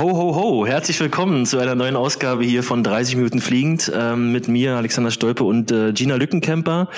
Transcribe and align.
Ho, 0.00 0.16
ho, 0.16 0.34
ho, 0.34 0.66
herzlich 0.66 0.98
willkommen 0.98 1.44
zu 1.44 1.58
einer 1.58 1.74
neuen 1.74 1.94
Ausgabe 1.94 2.42
hier 2.42 2.62
von 2.62 2.82
30 2.82 3.16
Minuten 3.16 3.42
Fliegend 3.42 3.92
ähm, 3.94 4.32
mit 4.32 4.48
mir, 4.48 4.76
Alexander 4.76 5.10
Stolpe 5.10 5.44
und 5.44 5.70
äh, 5.70 5.92
Gina 5.92 6.14
Lückenkemper. 6.14 6.88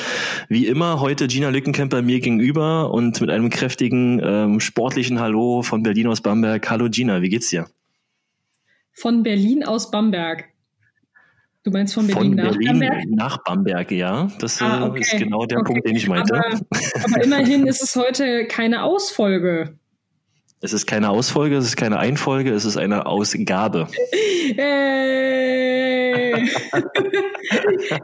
Wie 0.49 0.69
immer 0.69 1.01
heute 1.01 1.27
Gina 1.27 1.49
Lückenkemper 1.49 2.01
mir 2.01 2.21
gegenüber 2.21 2.95
und 2.95 3.21
mit 3.21 3.29
einem 3.29 3.51
kräftigen, 3.51 4.21
ähm, 4.23 4.61
sportlichen 4.61 5.19
Hallo 5.19 5.63
von 5.63 5.83
Berlin 5.83 6.07
aus 6.07 6.21
Bamberg. 6.21 6.71
Hallo 6.71 6.89
Gina, 6.89 7.23
wie 7.23 7.29
geht's 7.29 7.51
dir? 7.51 7.67
Von 8.93 9.25
Berlin 9.25 9.65
aus 9.65 9.91
Bamberg. 9.91 10.45
Du 11.65 11.73
meinst 11.73 11.95
von 11.95 12.07
Berlin, 12.07 12.37
von 12.37 12.37
nach 12.37 12.53
Berlin 12.53 12.67
Bamberg? 12.69 13.05
Nach 13.09 13.39
Bamberg, 13.43 13.91
ja. 13.91 14.29
Das 14.39 14.61
äh, 14.61 14.65
ah, 14.65 14.87
okay. 14.87 15.01
ist 15.01 15.19
genau 15.19 15.45
der 15.45 15.59
okay. 15.59 15.73
Punkt, 15.73 15.89
den 15.89 15.97
ich 15.97 16.07
meinte. 16.07 16.35
Aber, 16.37 16.61
aber 17.03 17.25
immerhin 17.25 17.67
ist 17.67 17.83
es 17.83 17.97
heute 17.97 18.47
keine 18.47 18.85
Ausfolge. 18.85 19.77
Es 20.65 20.73
ist 20.73 20.87
keine 20.87 21.11
Ausfolge, 21.11 21.57
es 21.57 21.65
ist 21.65 21.77
keine 21.77 21.99
Einfolge, 21.99 22.53
es 22.53 22.65
ist 22.65 22.77
eine 22.77 23.07
Ausgabe. 23.07 23.89
Hey. 24.55 26.45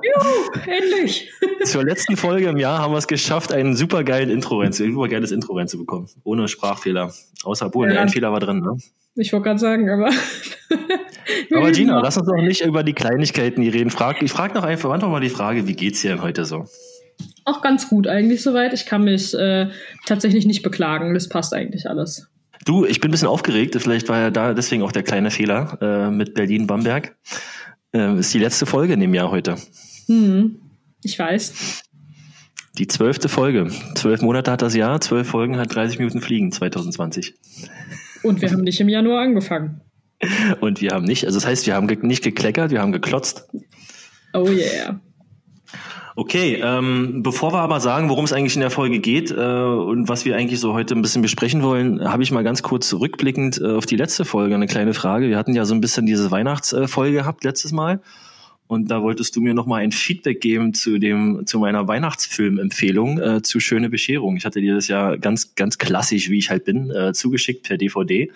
Juhu, 0.02 0.50
endlich! 0.66 1.30
Zur 1.62 1.84
letzten 1.84 2.16
Folge 2.16 2.48
im 2.48 2.56
Jahr 2.56 2.80
haben 2.80 2.92
wir 2.92 2.98
es 2.98 3.06
geschafft, 3.06 3.52
ein 3.52 3.76
supergeiles 3.76 4.34
Intro, 4.34 4.58
ein 4.58 4.72
supergeiles 4.72 5.30
Intro 5.30 5.56
reinzubekommen. 5.56 6.08
Ohne 6.24 6.48
Sprachfehler. 6.48 7.12
Außer, 7.44 7.66
obwohl, 7.66 7.92
ja. 7.92 8.00
ein 8.00 8.08
Fehler 8.08 8.32
war 8.32 8.40
drin, 8.40 8.58
ne? 8.58 8.76
Ich 9.14 9.32
wollte 9.32 9.44
gerade 9.44 9.60
sagen, 9.60 9.88
aber. 9.88 10.10
aber 11.54 11.70
Gina, 11.70 12.00
lass 12.00 12.16
uns 12.18 12.26
doch 12.26 12.42
nicht 12.42 12.62
über 12.62 12.82
die 12.82 12.92
Kleinigkeiten 12.92 13.62
hier 13.62 13.72
reden. 13.72 13.90
Frag, 13.90 14.20
ich 14.20 14.32
frage 14.32 14.54
noch 14.54 14.64
einfach, 14.64 14.90
einfach 14.90 15.08
mal 15.08 15.20
die 15.20 15.28
Frage, 15.28 15.68
wie 15.68 15.74
geht's 15.74 16.02
dir 16.02 16.10
denn 16.10 16.22
heute 16.22 16.44
so? 16.44 16.64
Auch 17.44 17.62
ganz 17.62 17.88
gut 17.88 18.08
eigentlich 18.08 18.42
soweit. 18.42 18.72
Ich 18.72 18.84
kann 18.84 19.04
mich 19.04 19.32
äh, 19.34 19.68
tatsächlich 20.06 20.44
nicht 20.44 20.64
beklagen. 20.64 21.14
Das 21.14 21.28
passt 21.28 21.54
eigentlich 21.54 21.88
alles. 21.88 22.28
Du, 22.64 22.84
ich 22.84 23.00
bin 23.00 23.10
ein 23.10 23.12
bisschen 23.12 23.28
aufgeregt. 23.28 23.76
Vielleicht 23.80 24.08
war 24.08 24.18
ja 24.18 24.30
da 24.30 24.54
deswegen 24.54 24.82
auch 24.82 24.92
der 24.92 25.02
kleine 25.02 25.30
Fehler 25.30 25.78
äh, 25.80 26.10
mit 26.10 26.34
Berlin-Bamberg. 26.34 27.16
Äh, 27.92 28.18
ist 28.18 28.34
die 28.34 28.38
letzte 28.38 28.66
Folge 28.66 28.92
in 28.92 29.00
dem 29.00 29.14
Jahr 29.14 29.30
heute. 29.30 29.56
Hm, 30.06 30.60
ich 31.02 31.18
weiß. 31.18 31.82
Die 32.76 32.86
zwölfte 32.86 33.28
Folge. 33.28 33.68
Zwölf 33.94 34.22
Monate 34.22 34.50
hat 34.52 34.62
das 34.62 34.74
Jahr, 34.74 35.00
zwölf 35.00 35.28
Folgen 35.28 35.56
hat 35.56 35.74
30 35.74 35.98
Minuten 35.98 36.20
Fliegen 36.20 36.52
2020. 36.52 37.34
Und 38.22 38.40
wir 38.40 38.50
haben 38.50 38.62
nicht 38.62 38.80
im 38.80 38.88
Januar 38.88 39.22
angefangen. 39.22 39.80
Und 40.60 40.80
wir 40.80 40.90
haben 40.90 41.04
nicht, 41.04 41.24
also 41.24 41.38
das 41.38 41.46
heißt, 41.46 41.66
wir 41.66 41.74
haben 41.74 41.86
nicht 41.86 42.22
gekleckert, 42.22 42.70
wir 42.70 42.80
haben 42.80 42.92
geklotzt. 42.92 43.48
Oh 44.32 44.48
yeah. 44.48 45.00
Okay, 46.18 46.60
ähm, 46.60 47.22
bevor 47.22 47.52
wir 47.52 47.60
aber 47.60 47.78
sagen, 47.78 48.08
worum 48.08 48.24
es 48.24 48.32
eigentlich 48.32 48.56
in 48.56 48.60
der 48.60 48.72
Folge 48.72 48.98
geht 48.98 49.30
äh, 49.30 49.34
und 49.36 50.08
was 50.08 50.24
wir 50.24 50.34
eigentlich 50.34 50.58
so 50.58 50.72
heute 50.72 50.96
ein 50.96 51.00
bisschen 51.00 51.22
besprechen 51.22 51.62
wollen, 51.62 52.10
habe 52.10 52.24
ich 52.24 52.32
mal 52.32 52.42
ganz 52.42 52.64
kurz 52.64 52.92
rückblickend 52.92 53.60
äh, 53.60 53.76
auf 53.76 53.86
die 53.86 53.94
letzte 53.94 54.24
Folge 54.24 54.56
eine 54.56 54.66
kleine 54.66 54.94
Frage. 54.94 55.28
Wir 55.28 55.38
hatten 55.38 55.54
ja 55.54 55.64
so 55.64 55.76
ein 55.76 55.80
bisschen 55.80 56.06
diese 56.06 56.32
Weihnachtsfolge 56.32 57.12
gehabt 57.12 57.44
letztes 57.44 57.70
Mal. 57.70 58.00
Und 58.66 58.90
da 58.90 59.00
wolltest 59.00 59.36
du 59.36 59.40
mir 59.40 59.54
nochmal 59.54 59.82
ein 59.82 59.92
Feedback 59.92 60.40
geben 60.40 60.74
zu 60.74 60.98
dem, 60.98 61.46
zu 61.46 61.60
meiner 61.60 61.86
Weihnachtsfilmempfehlung 61.86 63.20
äh, 63.20 63.42
zu 63.42 63.60
Schöne 63.60 63.88
Bescherung. 63.88 64.36
Ich 64.36 64.44
hatte 64.44 64.60
dir 64.60 64.74
das 64.74 64.88
ja 64.88 65.14
ganz, 65.14 65.54
ganz 65.54 65.78
klassisch, 65.78 66.30
wie 66.30 66.38
ich 66.38 66.50
halt 66.50 66.64
bin, 66.64 66.90
äh, 66.90 67.12
zugeschickt 67.12 67.62
per 67.62 67.76
DVD. 67.76 68.32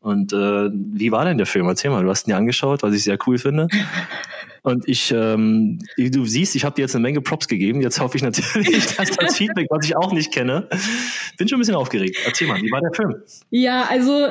Und 0.00 0.32
äh, 0.32 0.70
wie 0.72 1.12
war 1.12 1.26
denn 1.26 1.36
der 1.36 1.46
Film? 1.46 1.66
Erzähl 1.66 1.90
mal, 1.90 2.02
du 2.02 2.08
hast 2.08 2.26
ihn 2.26 2.30
dir 2.30 2.38
angeschaut, 2.38 2.82
was 2.82 2.94
ich 2.94 3.04
sehr 3.04 3.18
cool 3.26 3.36
finde. 3.36 3.68
Und 4.62 4.88
ich, 4.88 5.10
ähm, 5.12 5.78
du 5.96 6.24
siehst, 6.24 6.54
ich 6.56 6.64
habe 6.64 6.74
dir 6.74 6.82
jetzt 6.82 6.94
eine 6.94 7.02
Menge 7.02 7.20
Props 7.20 7.48
gegeben. 7.48 7.80
Jetzt 7.80 8.00
hoffe 8.00 8.16
ich 8.16 8.22
natürlich, 8.22 8.86
dass 8.96 9.10
das 9.10 9.36
Feedback, 9.36 9.66
was 9.70 9.84
ich 9.84 9.96
auch 9.96 10.12
nicht 10.12 10.32
kenne, 10.32 10.68
bin 11.38 11.48
schon 11.48 11.58
ein 11.58 11.60
bisschen 11.60 11.74
aufgeregt. 11.74 12.18
Erzähl 12.24 12.48
mal, 12.48 12.60
wie 12.60 12.70
war 12.70 12.80
der 12.80 12.92
Film? 12.92 13.22
Ja, 13.50 13.86
also 13.88 14.28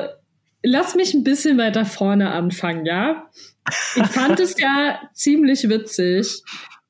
lass 0.62 0.94
mich 0.94 1.14
ein 1.14 1.24
bisschen 1.24 1.58
weiter 1.58 1.84
vorne 1.84 2.30
anfangen, 2.30 2.84
ja? 2.84 3.28
Ich 3.96 4.06
fand 4.06 4.40
es 4.40 4.58
ja 4.58 5.00
ziemlich 5.12 5.68
witzig. 5.68 6.42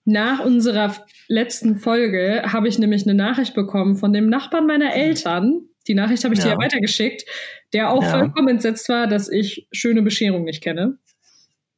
Nach 0.04 0.44
unserer 0.44 0.94
letzten 1.28 1.76
Folge 1.76 2.42
habe 2.46 2.68
ich 2.68 2.78
nämlich 2.78 3.04
eine 3.04 3.14
Nachricht 3.14 3.54
bekommen 3.54 3.96
von 3.96 4.12
dem 4.12 4.28
Nachbarn 4.28 4.66
meiner 4.66 4.94
Eltern. 4.94 5.62
Die 5.86 5.94
Nachricht 5.94 6.24
habe 6.24 6.34
ich 6.34 6.40
ja. 6.40 6.46
dir 6.46 6.50
ja 6.52 6.58
weitergeschickt, 6.58 7.24
der 7.72 7.90
auch 7.90 8.02
ja. 8.02 8.10
vollkommen 8.10 8.48
entsetzt 8.48 8.88
war, 8.88 9.06
dass 9.06 9.30
ich 9.30 9.66
schöne 9.72 10.02
Bescherung 10.02 10.44
nicht 10.44 10.62
kenne. 10.62 10.98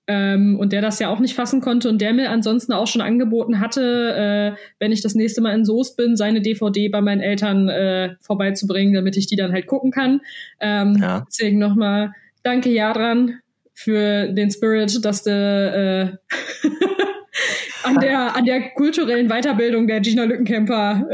Ähm, 0.09 0.59
und 0.59 0.73
der 0.73 0.83
das 0.83 0.99
ja 0.99 1.09
auch 1.09 1.21
nicht 1.21 1.35
fassen 1.35 1.61
konnte 1.61 1.89
und 1.89 2.01
der 2.01 2.13
mir 2.13 2.31
ansonsten 2.31 2.73
auch 2.73 2.89
schon 2.89 3.03
angeboten 3.03 3.61
hatte, 3.61 4.57
äh, 4.57 4.61
wenn 4.81 4.91
ich 4.91 5.01
das 5.01 5.15
nächste 5.15 5.41
Mal 5.41 5.55
in 5.55 5.65
Soest 5.65 5.97
bin, 5.97 6.17
seine 6.17 6.41
DVD 6.41 6.89
bei 6.89 7.01
meinen 7.01 7.21
Eltern 7.21 7.69
äh, 7.69 8.17
vorbeizubringen, 8.21 8.95
damit 8.95 9.17
ich 9.17 9.29
die 9.29 9.37
dann 9.37 9.53
halt 9.53 9.69
gucken 9.69 9.93
kann. 9.93 10.21
Ähm, 10.59 10.99
ja. 11.01 11.25
Deswegen 11.29 11.61
nochmal 11.61 12.13
danke 12.43 12.71
Jadran 12.71 13.39
für 13.75 14.29
den 14.29 14.51
Spirit, 14.51 15.05
dass 15.05 15.23
du 15.23 15.31
äh, 15.31 16.69
an, 17.85 18.01
der, 18.01 18.37
an 18.37 18.45
der 18.45 18.71
kulturellen 18.71 19.29
Weiterbildung 19.29 19.87
der 19.87 20.01
Gina 20.01 20.25
Lückenkemper 20.25 21.09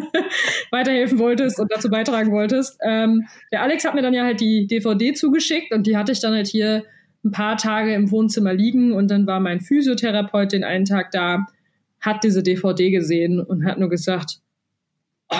weiterhelfen 0.70 1.18
wolltest 1.18 1.58
und 1.58 1.70
dazu 1.72 1.90
beitragen 1.90 2.32
wolltest. 2.32 2.78
Ähm, 2.84 3.26
der 3.52 3.62
Alex 3.62 3.84
hat 3.84 3.94
mir 3.94 4.02
dann 4.02 4.14
ja 4.14 4.24
halt 4.24 4.40
die 4.40 4.66
DVD 4.66 5.12
zugeschickt 5.12 5.72
und 5.72 5.86
die 5.86 5.96
hatte 5.96 6.12
ich 6.12 6.20
dann 6.20 6.34
halt 6.34 6.46
hier 6.46 6.84
ein 7.24 7.32
paar 7.32 7.56
Tage 7.56 7.94
im 7.94 8.10
Wohnzimmer 8.10 8.54
liegen 8.54 8.92
und 8.92 9.10
dann 9.10 9.26
war 9.26 9.40
mein 9.40 9.60
Physiotherapeut 9.60 10.52
den 10.52 10.64
einen 10.64 10.84
Tag 10.84 11.10
da, 11.10 11.46
hat 12.00 12.24
diese 12.24 12.42
DVD 12.42 12.90
gesehen 12.90 13.40
und 13.40 13.64
hat 13.64 13.78
nur 13.78 13.90
gesagt, 13.90 14.40
oh, 15.28 15.36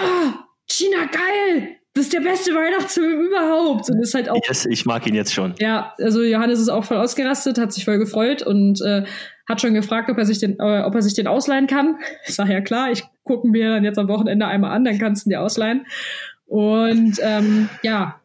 China, 0.67 1.07
geil! 1.07 1.77
Das 1.95 2.05
ist 2.05 2.13
der 2.13 2.21
beste 2.21 2.53
Weihnachtsfilm 2.55 3.21
überhaupt. 3.21 3.91
Und 3.91 4.01
ist 4.01 4.15
halt 4.15 4.29
auch. 4.29 4.41
Yes, 4.47 4.65
ich 4.67 4.87
mag 4.87 5.07
ihn 5.09 5.15
jetzt 5.15 5.35
schon. 5.35 5.55
Ja, 5.59 5.93
also 5.99 6.23
Johannes 6.23 6.61
ist 6.61 6.69
auch 6.69 6.85
voll 6.85 6.99
ausgerastet, 6.99 7.59
hat 7.59 7.73
sich 7.73 7.85
voll 7.85 7.99
gefreut 7.99 8.43
und 8.43 8.81
äh, 8.83 9.05
hat 9.49 9.61
schon 9.61 9.75
gefragt, 9.75 10.09
ob 10.09 10.17
er 10.17 10.25
sich 10.25 10.39
den, 10.39 10.57
äh, 10.61 10.83
ob 10.83 10.95
er 10.95 11.03
sich 11.03 11.15
den 11.15 11.27
ausleihen 11.27 11.67
kann. 11.67 11.99
Ich 12.27 12.37
sage 12.37 12.53
ja 12.53 12.61
klar, 12.61 12.93
ich 12.93 13.03
gucke 13.25 13.49
mir 13.49 13.71
dann 13.71 13.85
jetzt 13.85 13.99
am 13.99 14.07
Wochenende 14.07 14.47
einmal 14.47 14.71
an, 14.71 14.85
dann 14.85 14.99
kannst 14.99 15.25
du 15.25 15.29
ihn 15.29 15.33
dir 15.33 15.41
ausleihen. 15.41 15.85
Und 16.47 17.19
ähm, 17.23 17.69
ja, 17.83 18.20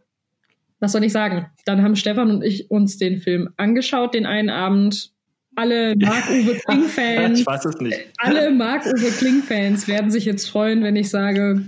was 0.79 0.91
soll 0.91 1.03
ich 1.03 1.11
sagen? 1.11 1.47
Dann 1.65 1.81
haben 1.81 1.95
Stefan 1.95 2.29
und 2.29 2.43
ich 2.43 2.69
uns 2.69 2.97
den 2.97 3.19
Film 3.19 3.49
angeschaut, 3.57 4.13
den 4.13 4.25
einen 4.25 4.49
Abend. 4.49 5.11
Alle 5.55 5.95
Marc-Uwe 5.95 6.55
Kling-Fans. 6.65 7.39
ich 7.39 7.45
weiß 7.45 7.65
es 7.65 7.79
nicht. 7.79 7.97
Alle 8.17 8.51
Marc-Uwe 8.51 9.09
Kling-Fans 9.17 9.87
werden 9.87 10.11
sich 10.11 10.25
jetzt 10.25 10.49
freuen, 10.49 10.83
wenn 10.83 10.97
ich 10.97 11.09
sage, 11.09 11.65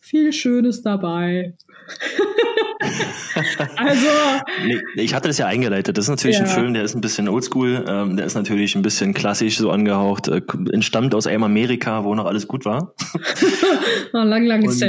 viel 0.00 0.32
Schönes 0.32 0.82
dabei. 0.82 1.54
also. 3.76 4.06
Nee, 4.66 4.80
ich 4.96 5.14
hatte 5.14 5.28
das 5.28 5.38
ja 5.38 5.46
eingeleitet. 5.46 5.96
Das 5.96 6.04
ist 6.04 6.10
natürlich 6.10 6.36
ja. 6.36 6.44
ein 6.44 6.48
Film, 6.50 6.74
der 6.74 6.84
ist 6.84 6.94
ein 6.94 7.00
bisschen 7.00 7.28
oldschool, 7.28 7.84
ähm, 7.88 8.16
der 8.16 8.26
ist 8.26 8.34
natürlich 8.34 8.74
ein 8.74 8.82
bisschen 8.82 9.14
klassisch 9.14 9.56
so 9.56 9.70
angehaucht, 9.70 10.28
äh, 10.28 10.42
entstammt 10.72 11.14
aus 11.14 11.26
einem 11.26 11.44
Amerika, 11.44 12.04
wo 12.04 12.14
noch 12.14 12.26
alles 12.26 12.46
gut 12.46 12.66
war. 12.66 12.94
oh, 14.12 14.18
lang, 14.18 14.44
lang 14.44 14.62
ist 14.62 14.82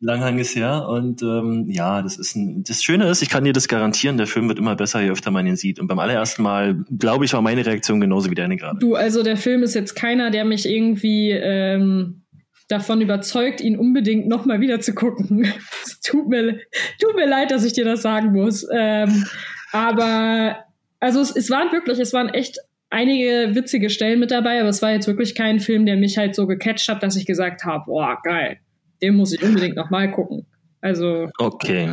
her. 0.00 0.06
Langhanges 0.06 0.54
her. 0.54 0.86
Und 0.88 1.22
ähm, 1.22 1.66
ja, 1.68 2.02
das 2.02 2.18
ist 2.18 2.36
ein, 2.36 2.64
das 2.64 2.82
Schöne 2.82 3.08
ist, 3.08 3.22
ich 3.22 3.28
kann 3.28 3.44
dir 3.44 3.52
das 3.52 3.68
garantieren, 3.68 4.16
der 4.16 4.26
Film 4.26 4.48
wird 4.48 4.58
immer 4.58 4.76
besser, 4.76 5.00
je 5.00 5.10
öfter 5.10 5.30
man 5.30 5.46
ihn 5.46 5.56
sieht. 5.56 5.80
Und 5.80 5.86
beim 5.86 5.98
allerersten 5.98 6.42
Mal, 6.42 6.84
glaube 6.98 7.24
ich, 7.24 7.32
war 7.32 7.42
meine 7.42 7.64
Reaktion 7.64 8.00
genauso 8.00 8.30
wie 8.30 8.34
deine 8.34 8.56
gerade. 8.56 8.78
Du, 8.78 8.94
also 8.94 9.22
der 9.22 9.36
Film 9.36 9.62
ist 9.62 9.74
jetzt 9.74 9.94
keiner, 9.94 10.30
der 10.30 10.44
mich 10.44 10.68
irgendwie 10.68 11.30
ähm, 11.30 12.22
davon 12.68 13.00
überzeugt, 13.00 13.60
ihn 13.60 13.78
unbedingt 13.78 14.28
nochmal 14.28 14.60
wieder 14.60 14.80
zu 14.80 14.94
gucken. 14.94 15.52
tut 16.04 16.28
mir, 16.28 16.58
tut 17.00 17.14
mir 17.14 17.26
leid, 17.26 17.50
dass 17.50 17.64
ich 17.64 17.72
dir 17.72 17.84
das 17.84 18.02
sagen 18.02 18.32
muss. 18.32 18.66
Ähm, 18.72 19.24
aber 19.72 20.64
also 21.00 21.20
es, 21.20 21.34
es 21.34 21.50
waren 21.50 21.72
wirklich, 21.72 21.98
es 21.98 22.12
waren 22.12 22.28
echt 22.28 22.58
einige 22.90 23.54
witzige 23.54 23.90
Stellen 23.90 24.20
mit 24.20 24.30
dabei, 24.30 24.60
aber 24.60 24.68
es 24.68 24.80
war 24.80 24.92
jetzt 24.92 25.08
wirklich 25.08 25.34
kein 25.34 25.58
Film, 25.58 25.84
der 25.84 25.96
mich 25.96 26.16
halt 26.16 26.34
so 26.34 26.46
gecatcht 26.46 26.88
hat, 26.88 27.02
dass 27.02 27.16
ich 27.16 27.26
gesagt 27.26 27.64
habe, 27.64 27.84
boah, 27.86 28.18
geil 28.22 28.58
den 29.04 29.16
muss 29.16 29.32
ich 29.34 29.42
unbedingt 29.42 29.76
nochmal 29.76 30.10
gucken. 30.10 30.46
Also. 30.80 31.30
Okay. 31.38 31.92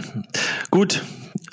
Gut. 0.69 1.01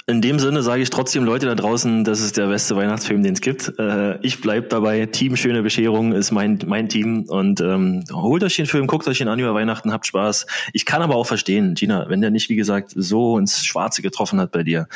In 0.07 0.23
dem 0.23 0.39
Sinne 0.39 0.63
sage 0.63 0.81
ich 0.81 0.91
trotzdem 0.91 1.25
Leute 1.25 1.47
da 1.47 1.55
draußen, 1.55 2.03
das 2.03 2.21
ist 2.21 2.39
der 2.39 2.49
beste 2.49 2.75
Weihnachtsfilm, 2.75 3.23
den 3.23 3.35
es 3.35 3.41
gibt. 3.43 3.75
Äh, 3.79 4.19
ich 4.23 4.41
bleib 4.41 4.71
dabei. 4.71 5.05
Team 5.07 5.37
Schöne 5.37 5.63
Bescherung 5.63 6.13
ist 6.13 6.31
mein, 6.31 6.59
mein 6.67 6.89
Team. 6.89 7.25
Und 7.29 7.61
ähm, 7.61 8.05
holt 8.11 8.43
euch 8.43 8.57
den 8.57 8.67
Film, 8.67 8.87
guckt 8.87 9.07
euch 9.07 9.19
den 9.19 9.29
an 9.29 9.39
über 9.39 9.55
Weihnachten, 9.55 9.93
habt 9.93 10.07
Spaß. 10.07 10.47
Ich 10.73 10.87
kann 10.87 11.03
aber 11.03 11.15
auch 11.15 11.27
verstehen, 11.27 11.75
Gina, 11.75 12.09
wenn 12.09 12.23
der 12.23 12.31
nicht, 12.31 12.49
wie 12.49 12.57
gesagt, 12.57 12.93
so 12.95 13.39
ins 13.39 13.65
Schwarze 13.65 14.01
getroffen 14.01 14.41
hat 14.41 14.51
bei 14.51 14.63
dir, 14.63 14.89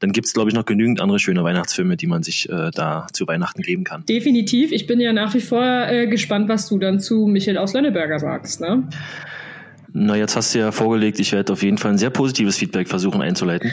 dann 0.00 0.12
gibt 0.12 0.26
es, 0.26 0.34
glaube 0.34 0.50
ich, 0.50 0.56
noch 0.56 0.64
genügend 0.64 1.00
andere 1.00 1.20
schöne 1.20 1.44
Weihnachtsfilme, 1.44 1.96
die 1.96 2.08
man 2.08 2.22
sich 2.24 2.48
äh, 2.50 2.70
da 2.74 3.06
zu 3.12 3.28
Weihnachten 3.28 3.62
geben 3.62 3.84
kann. 3.84 4.04
Definitiv. 4.06 4.72
Ich 4.72 4.86
bin 4.86 4.98
ja 5.00 5.12
nach 5.12 5.34
wie 5.34 5.40
vor 5.40 5.64
äh, 5.64 6.08
gespannt, 6.08 6.48
was 6.48 6.68
du 6.68 6.78
dann 6.78 6.98
zu 6.98 7.26
Michael 7.26 7.58
aus 7.58 7.74
Lönneberger 7.74 8.18
sagst. 8.18 8.60
Ne? 8.60 8.88
Na, 10.00 10.14
jetzt 10.14 10.36
hast 10.36 10.54
du 10.54 10.60
ja 10.60 10.70
vorgelegt, 10.70 11.18
ich 11.18 11.32
werde 11.32 11.52
auf 11.52 11.60
jeden 11.62 11.76
Fall 11.76 11.90
ein 11.90 11.98
sehr 11.98 12.10
positives 12.10 12.56
Feedback 12.56 12.86
versuchen 12.88 13.20
einzuleiten. 13.20 13.72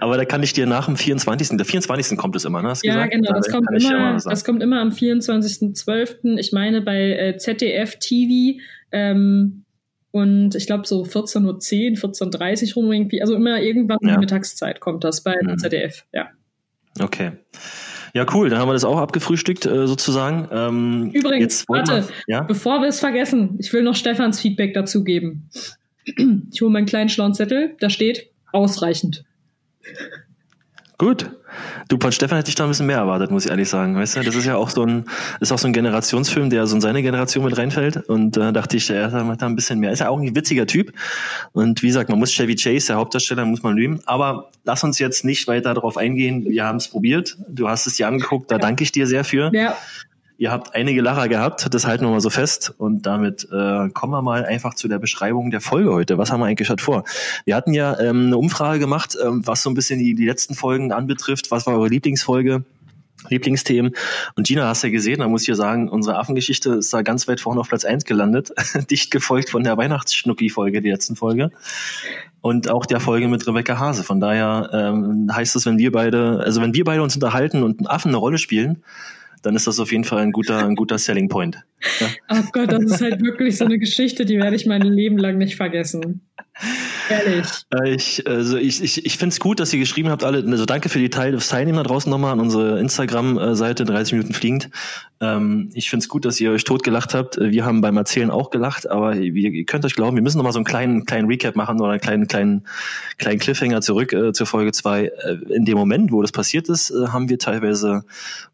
Aber 0.00 0.18
da 0.18 0.26
kann 0.26 0.42
ich 0.42 0.52
dir 0.52 0.66
nach 0.66 0.84
dem 0.84 0.98
24. 0.98 1.56
Der 1.56 1.64
24. 1.64 2.18
kommt 2.18 2.36
es 2.36 2.44
immer, 2.44 2.60
ne? 2.60 2.74
ja, 2.82 2.94
gesagt? 3.06 3.12
genau, 3.12 3.32
das 3.32 3.48
kommt, 3.48 3.66
immer, 3.72 4.18
das 4.22 4.44
kommt 4.44 4.62
immer 4.62 4.82
am 4.82 4.90
24.12. 4.90 6.36
Ich 6.36 6.52
meine, 6.52 6.82
bei 6.82 7.12
äh, 7.12 7.38
ZDF 7.38 7.98
TV 7.98 8.60
ähm, 8.92 9.64
Und 10.10 10.54
ich 10.54 10.66
glaube 10.66 10.86
so 10.86 11.04
14.10 11.04 11.46
Uhr, 11.46 11.56
14.30 12.12 12.76
Uhr 12.76 12.82
rum 12.82 12.92
irgendwie. 12.92 13.22
Also 13.22 13.34
immer 13.34 13.62
irgendwann 13.62 13.98
ja. 14.02 14.14
in 14.14 14.20
Mittagszeit 14.20 14.80
kommt 14.80 15.02
das 15.04 15.22
bei 15.22 15.34
mhm. 15.40 15.56
ZDF, 15.56 16.04
ja. 16.12 16.28
Okay. 17.00 17.32
Ja, 18.14 18.24
cool. 18.32 18.48
Dann 18.48 18.60
haben 18.60 18.68
wir 18.68 18.74
das 18.74 18.84
auch 18.84 18.98
abgefrühstückt, 18.98 19.66
äh, 19.66 19.88
sozusagen. 19.88 20.48
Ähm, 20.52 21.10
Übrigens, 21.12 21.64
warte, 21.68 22.06
wir, 22.06 22.08
ja? 22.28 22.42
bevor 22.42 22.80
wir 22.80 22.88
es 22.88 23.00
vergessen, 23.00 23.56
ich 23.58 23.72
will 23.72 23.82
noch 23.82 23.96
Stefans 23.96 24.40
Feedback 24.40 24.72
dazu 24.72 25.04
geben. 25.04 25.50
Ich 26.52 26.60
hole 26.60 26.70
meinen 26.70 26.84
kleinen 26.84 27.08
schlauen 27.08 27.32
Zettel, 27.32 27.76
da 27.80 27.88
steht 27.88 28.30
ausreichend. 28.52 29.24
Gut. 30.96 31.30
Du, 31.88 31.98
von 32.00 32.12
Stefan 32.12 32.38
hätte 32.38 32.48
ich 32.48 32.54
da 32.54 32.64
ein 32.64 32.68
bisschen 32.68 32.86
mehr 32.86 32.98
erwartet, 32.98 33.30
muss 33.30 33.44
ich 33.44 33.50
ehrlich 33.50 33.68
sagen. 33.68 33.96
Weißt 33.96 34.16
du, 34.16 34.22
das 34.22 34.34
ist 34.34 34.44
ja 34.44 34.56
auch 34.56 34.70
so 34.70 34.84
ein, 34.84 35.06
ist 35.40 35.52
auch 35.52 35.58
so 35.58 35.66
ein 35.66 35.72
Generationsfilm, 35.72 36.50
der 36.50 36.66
so 36.66 36.76
in 36.76 36.80
seine 36.80 37.02
Generation 37.02 37.44
mit 37.44 37.56
reinfällt. 37.58 38.08
Und 38.08 38.36
da 38.36 38.50
äh, 38.50 38.52
dachte 38.52 38.76
ich, 38.76 38.90
er 38.90 39.10
macht 39.24 39.42
da 39.42 39.46
ein 39.46 39.56
bisschen 39.56 39.80
mehr. 39.80 39.92
Ist 39.92 40.00
ja 40.00 40.08
auch 40.08 40.20
ein 40.20 40.34
witziger 40.34 40.66
Typ. 40.66 40.92
Und 41.52 41.82
wie 41.82 41.88
gesagt, 41.88 42.10
man 42.10 42.18
muss 42.18 42.32
Chevy 42.32 42.54
Chase, 42.54 42.88
der 42.88 42.96
Hauptdarsteller, 42.96 43.44
muss 43.44 43.62
man 43.62 43.76
lieben. 43.76 44.00
Aber 44.06 44.50
lass 44.64 44.84
uns 44.84 44.98
jetzt 44.98 45.24
nicht 45.24 45.48
weiter 45.48 45.74
darauf 45.74 45.96
eingehen. 45.96 46.44
Wir 46.44 46.64
haben 46.64 46.76
es 46.76 46.88
probiert. 46.88 47.36
Du 47.48 47.68
hast 47.68 47.86
es 47.86 47.96
dir 47.96 48.06
angeguckt, 48.06 48.50
da 48.50 48.58
danke 48.58 48.84
ich 48.84 48.92
dir 48.92 49.06
sehr 49.06 49.24
für. 49.24 49.50
Ja. 49.52 49.76
Ihr 50.36 50.50
habt 50.50 50.74
einige 50.74 51.00
Lacher 51.00 51.28
gehabt, 51.28 51.72
das 51.72 51.86
halten 51.86 52.04
wir 52.04 52.10
mal 52.10 52.20
so 52.20 52.30
fest. 52.30 52.74
Und 52.76 53.06
damit 53.06 53.44
äh, 53.52 53.88
kommen 53.90 54.12
wir 54.12 54.22
mal 54.22 54.44
einfach 54.44 54.74
zu 54.74 54.88
der 54.88 54.98
Beschreibung 54.98 55.52
der 55.52 55.60
Folge 55.60 55.92
heute. 55.92 56.18
Was 56.18 56.32
haben 56.32 56.40
wir 56.40 56.46
eigentlich 56.46 56.66
schon 56.66 56.78
vor? 56.78 57.04
Wir 57.44 57.54
hatten 57.54 57.72
ja 57.72 57.98
ähm, 58.00 58.26
eine 58.26 58.36
Umfrage 58.36 58.80
gemacht, 58.80 59.16
ähm, 59.22 59.46
was 59.46 59.62
so 59.62 59.70
ein 59.70 59.74
bisschen 59.74 60.00
die, 60.00 60.14
die 60.14 60.26
letzten 60.26 60.54
Folgen 60.54 60.90
anbetrifft. 60.90 61.52
Was 61.52 61.66
war 61.66 61.74
eure 61.74 61.88
Lieblingsfolge? 61.88 62.64
Lieblingsthemen. 63.28 63.94
Und 64.34 64.46
Gina, 64.46 64.66
hast 64.66 64.82
ja 64.82 64.90
gesehen, 64.90 65.20
da 65.20 65.28
muss 65.28 65.42
ich 65.42 65.48
ja 65.48 65.54
sagen, 65.54 65.88
unsere 65.88 66.18
Affengeschichte 66.18 66.74
ist 66.74 66.92
da 66.92 67.02
ganz 67.02 67.26
weit 67.28 67.40
vorne 67.40 67.60
auf 67.60 67.68
Platz 67.68 67.84
eins 67.84 68.04
gelandet. 68.04 68.52
Dicht 68.90 69.10
gefolgt 69.10 69.50
von 69.50 69.62
der 69.62 69.76
Weihnachtsschnucki-Folge, 69.76 70.82
die 70.82 70.90
letzten 70.90 71.16
Folge. 71.16 71.50
Und 72.40 72.68
auch 72.68 72.86
der 72.86 73.00
Folge 73.00 73.28
mit 73.28 73.46
Rebecca 73.46 73.78
Hase. 73.78 74.02
Von 74.02 74.20
daher 74.20 74.68
ähm, 74.72 75.30
heißt 75.32 75.56
es, 75.56 75.64
wenn 75.64 75.78
wir 75.78 75.92
beide, 75.92 76.40
also 76.44 76.60
wenn 76.60 76.74
wir 76.74 76.84
beide 76.84 77.02
uns 77.02 77.14
unterhalten 77.14 77.62
und 77.62 77.78
einen 77.78 77.86
Affen 77.86 78.08
eine 78.08 78.18
Rolle 78.18 78.38
spielen, 78.38 78.82
dann 79.44 79.56
ist 79.56 79.66
das 79.66 79.78
auf 79.78 79.92
jeden 79.92 80.04
Fall 80.04 80.22
ein 80.22 80.32
guter, 80.32 80.64
ein 80.64 80.74
guter 80.74 80.98
Selling 80.98 81.28
Point. 81.28 81.58
Ja. 82.00 82.06
Oh 82.30 82.42
Gott, 82.52 82.72
das 82.72 82.84
ist 82.84 83.00
halt 83.02 83.20
wirklich 83.22 83.58
so 83.58 83.66
eine 83.66 83.78
Geschichte, 83.78 84.24
die 84.24 84.38
werde 84.38 84.56
ich 84.56 84.64
mein 84.64 84.82
Leben 84.82 85.18
lang 85.18 85.36
nicht 85.36 85.56
vergessen. 85.56 86.22
Ehrlich. 87.08 87.46
Äh, 87.74 87.94
ich, 87.94 88.26
also 88.26 88.56
ich, 88.56 88.82
ich, 88.82 89.04
ich 89.04 89.18
finde 89.18 89.32
es 89.32 89.40
gut, 89.40 89.60
dass 89.60 89.72
ihr 89.72 89.78
geschrieben 89.78 90.08
habt, 90.08 90.24
alle. 90.24 90.44
Also 90.44 90.64
danke 90.64 90.88
für 90.88 90.98
die 90.98 91.10
Teil 91.10 91.32
des 91.32 91.48
Teilnehmer 91.48 91.82
draußen 91.82 92.10
nochmal 92.10 92.32
an 92.32 92.40
unsere 92.40 92.80
Instagram-Seite 92.80 93.84
30 93.84 94.14
Minuten 94.14 94.34
fliegend. 94.34 94.70
Ähm, 95.20 95.70
ich 95.74 95.90
finde 95.90 96.04
es 96.04 96.08
gut, 96.08 96.24
dass 96.24 96.40
ihr 96.40 96.50
euch 96.50 96.64
totgelacht 96.64 97.14
habt. 97.14 97.38
Wir 97.38 97.64
haben 97.64 97.80
beim 97.80 97.96
Erzählen 97.96 98.30
auch 98.30 98.50
gelacht, 98.50 98.88
aber 98.88 99.16
ihr, 99.16 99.34
ihr 99.34 99.64
könnt 99.64 99.84
euch 99.84 99.94
glauben, 99.94 100.16
wir 100.16 100.22
müssen 100.22 100.38
nochmal 100.38 100.52
so 100.52 100.58
einen 100.58 100.64
kleinen, 100.64 101.06
kleinen 101.06 101.28
Recap 101.28 101.56
machen 101.56 101.80
oder 101.80 101.92
einen 101.92 102.00
kleinen, 102.00 102.26
kleinen, 102.26 102.66
kleinen 103.18 103.38
Cliffhanger 103.38 103.80
zurück 103.80 104.12
äh, 104.12 104.32
zur 104.32 104.46
Folge 104.46 104.72
2. 104.72 105.04
Äh, 105.04 105.10
in 105.54 105.64
dem 105.64 105.76
Moment, 105.76 106.12
wo 106.12 106.22
das 106.22 106.32
passiert 106.32 106.68
ist, 106.68 106.90
äh, 106.90 107.08
haben 107.08 107.28
wir 107.28 107.38
teilweise 107.38 108.04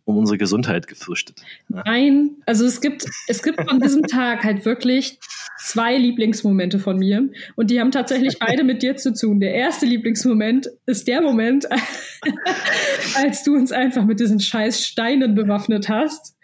um 0.04 0.18
unsere 0.18 0.38
Gesundheit 0.38 0.86
gefürchtet. 0.86 1.40
Ja. 1.68 1.82
Nein, 1.86 2.30
also 2.46 2.64
es 2.64 2.80
gibt, 2.80 3.06
es 3.28 3.42
gibt 3.42 3.62
von 3.68 3.80
diesem 3.80 4.02
Tag 4.02 4.44
halt 4.44 4.64
wirklich 4.64 5.18
zwei 5.58 5.96
Lieblingsmomente 5.96 6.78
von 6.78 6.98
mir 6.98 7.28
und 7.56 7.70
die 7.70 7.80
haben 7.80 7.90
tatsächlich 7.90 8.39
beide 8.40 8.64
mit 8.64 8.82
dir 8.82 8.96
zu 8.96 9.14
tun. 9.14 9.38
Der 9.38 9.54
erste 9.54 9.86
Lieblingsmoment 9.86 10.68
ist 10.86 11.06
der 11.06 11.20
Moment, 11.20 11.68
als 13.14 13.44
du 13.44 13.54
uns 13.54 13.70
einfach 13.70 14.04
mit 14.04 14.18
diesen 14.18 14.40
scheiß 14.40 14.84
Steinen 14.84 15.34
bewaffnet 15.34 15.88
hast. 15.88 16.36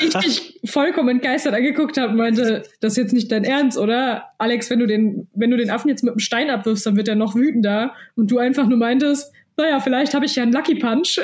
Ich 0.00 0.12
dich 0.12 0.60
vollkommen 0.66 1.08
entgeistert 1.08 1.54
angeguckt 1.54 1.96
habe 1.96 2.10
und 2.10 2.18
meinte, 2.18 2.64
das 2.80 2.92
ist 2.92 2.98
jetzt 2.98 3.12
nicht 3.14 3.32
dein 3.32 3.44
Ernst, 3.44 3.78
oder? 3.78 4.24
Alex, 4.38 4.68
wenn 4.68 4.80
du 4.80 4.86
den, 4.86 5.28
wenn 5.32 5.50
du 5.50 5.56
den 5.56 5.70
Affen 5.70 5.88
jetzt 5.88 6.02
mit 6.02 6.12
einem 6.12 6.18
Stein 6.18 6.50
abwirfst, 6.50 6.84
dann 6.84 6.96
wird 6.96 7.08
er 7.08 7.14
noch 7.14 7.34
wütender. 7.34 7.94
Und 8.16 8.30
du 8.30 8.38
einfach 8.38 8.66
nur 8.66 8.78
meintest, 8.78 9.32
naja, 9.56 9.80
vielleicht 9.80 10.12
habe 10.14 10.26
ich 10.26 10.34
ja 10.34 10.42
einen 10.42 10.52
Lucky 10.52 10.74
Punch. 10.74 11.20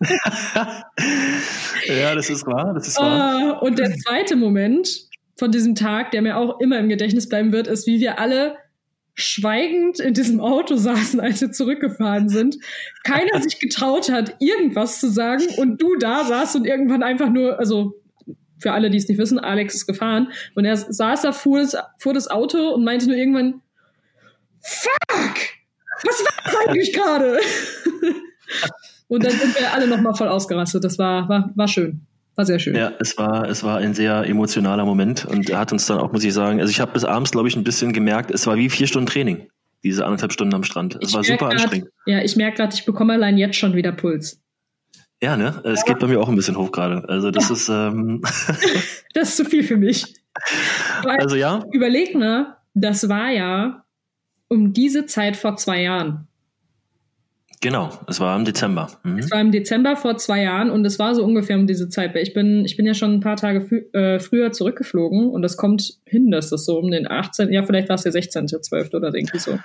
ja, 1.86 2.14
das 2.14 2.30
ist 2.30 2.46
wahr, 2.46 2.74
das 2.74 2.88
ist 2.88 2.98
wahr. 2.98 3.62
Uh, 3.62 3.66
und 3.66 3.78
der 3.78 3.92
zweite 3.96 4.36
Moment 4.36 5.08
von 5.36 5.50
diesem 5.50 5.74
Tag, 5.74 6.10
der 6.10 6.20
mir 6.20 6.36
auch 6.36 6.60
immer 6.60 6.78
im 6.78 6.88
Gedächtnis 6.88 7.28
bleiben 7.28 7.52
wird, 7.52 7.66
ist, 7.66 7.86
wie 7.86 8.00
wir 8.00 8.18
alle 8.18 8.56
schweigend 9.20 10.00
in 10.00 10.14
diesem 10.14 10.40
Auto 10.40 10.76
saßen, 10.76 11.20
als 11.20 11.40
wir 11.40 11.52
zurückgefahren 11.52 12.28
sind. 12.28 12.56
Keiner 13.04 13.40
sich 13.42 13.58
getraut 13.58 14.10
hat, 14.10 14.36
irgendwas 14.40 15.00
zu 15.00 15.08
sagen 15.10 15.44
und 15.56 15.80
du 15.80 15.96
da 15.96 16.24
saßt 16.24 16.56
und 16.56 16.66
irgendwann 16.66 17.02
einfach 17.02 17.30
nur, 17.30 17.58
also 17.58 17.94
für 18.58 18.72
alle, 18.72 18.90
die 18.90 18.98
es 18.98 19.08
nicht 19.08 19.18
wissen, 19.18 19.38
Alex 19.38 19.74
ist 19.74 19.86
gefahren 19.86 20.32
und 20.54 20.64
er 20.64 20.76
saß 20.76 21.22
da 21.22 21.32
vor 21.32 21.58
das, 21.58 21.76
vor 21.98 22.12
das 22.12 22.28
Auto 22.28 22.74
und 22.74 22.84
meinte 22.84 23.06
nur 23.06 23.16
irgendwann, 23.16 23.62
fuck, 24.60 25.36
was 26.04 26.20
war 26.20 26.44
das 26.44 26.56
eigentlich 26.66 26.92
gerade? 26.92 27.38
und 29.08 29.24
dann 29.24 29.32
sind 29.32 29.58
wir 29.58 29.72
alle 29.72 29.86
nochmal 29.86 30.14
voll 30.14 30.28
ausgerastet. 30.28 30.84
Das 30.84 30.98
war, 30.98 31.28
war, 31.28 31.50
war 31.54 31.68
schön. 31.68 32.06
War 32.40 32.46
sehr 32.46 32.58
schön. 32.58 32.74
Ja, 32.74 32.94
es 32.98 33.18
war, 33.18 33.50
es 33.50 33.62
war 33.62 33.76
ein 33.76 33.92
sehr 33.92 34.24
emotionaler 34.24 34.86
Moment 34.86 35.26
und 35.26 35.50
er 35.50 35.58
hat 35.58 35.72
uns 35.72 35.84
dann 35.84 35.98
auch, 35.98 36.10
muss 36.10 36.24
ich 36.24 36.32
sagen, 36.32 36.58
also 36.58 36.70
ich 36.70 36.80
habe 36.80 36.90
bis 36.90 37.04
abends, 37.04 37.32
glaube 37.32 37.48
ich, 37.48 37.54
ein 37.54 37.64
bisschen 37.64 37.92
gemerkt, 37.92 38.30
es 38.30 38.46
war 38.46 38.56
wie 38.56 38.70
vier 38.70 38.86
Stunden 38.86 39.06
Training, 39.06 39.50
diese 39.84 40.06
anderthalb 40.06 40.32
Stunden 40.32 40.54
am 40.54 40.64
Strand. 40.64 40.98
Es 41.02 41.10
ich 41.10 41.14
war 41.14 41.22
super 41.22 41.50
grad, 41.50 41.52
anstrengend. 41.60 41.90
Ja, 42.06 42.22
ich 42.22 42.36
merke 42.36 42.56
gerade, 42.56 42.72
ich 42.74 42.86
bekomme 42.86 43.12
allein 43.12 43.36
jetzt 43.36 43.56
schon 43.56 43.74
wieder 43.74 43.92
Puls. 43.92 44.40
Ja, 45.22 45.36
ne? 45.36 45.60
Es 45.64 45.80
ja. 45.80 45.92
geht 45.92 45.98
bei 45.98 46.06
mir 46.06 46.18
auch 46.18 46.30
ein 46.30 46.34
bisschen 46.34 46.56
hoch 46.56 46.72
gerade. 46.72 47.06
Also 47.10 47.30
das 47.30 47.50
ja. 47.50 47.54
ist. 47.54 47.68
Ähm 47.68 48.22
das 49.12 49.28
ist 49.28 49.36
zu 49.36 49.44
viel 49.44 49.62
für 49.62 49.76
mich. 49.76 50.14
Weil, 51.02 51.18
also 51.18 51.36
ja. 51.36 51.62
Überleg 51.72 52.14
mal, 52.14 52.56
das 52.72 53.06
war 53.10 53.28
ja 53.28 53.84
um 54.48 54.72
diese 54.72 55.04
Zeit 55.04 55.36
vor 55.36 55.56
zwei 55.56 55.82
Jahren. 55.82 56.26
Genau, 57.62 57.90
es 58.06 58.20
war 58.20 58.36
im 58.38 58.46
Dezember. 58.46 58.88
Mhm. 59.02 59.18
Es 59.18 59.30
war 59.30 59.38
im 59.38 59.52
Dezember 59.52 59.94
vor 59.94 60.16
zwei 60.16 60.42
Jahren 60.42 60.70
und 60.70 60.84
es 60.86 60.98
war 60.98 61.14
so 61.14 61.22
ungefähr 61.22 61.58
um 61.58 61.66
diese 61.66 61.90
Zeit, 61.90 62.16
ich 62.16 62.32
bin, 62.32 62.64
ich 62.64 62.78
bin 62.78 62.86
ja 62.86 62.94
schon 62.94 63.12
ein 63.12 63.20
paar 63.20 63.36
Tage 63.36 63.60
frü 63.60 63.82
äh, 63.92 64.18
früher 64.18 64.50
zurückgeflogen 64.50 65.28
und 65.28 65.42
das 65.42 65.58
kommt 65.58 65.98
hin, 66.06 66.30
dass 66.30 66.48
das 66.48 66.64
so 66.64 66.78
um 66.78 66.90
den 66.90 67.10
18., 67.10 67.52
ja, 67.52 67.62
vielleicht 67.62 67.90
war 67.90 67.96
es 67.96 68.02
der 68.02 68.12
16.12. 68.12 68.96
oder 68.96 69.14
irgendwie 69.14 69.38
so. 69.38 69.58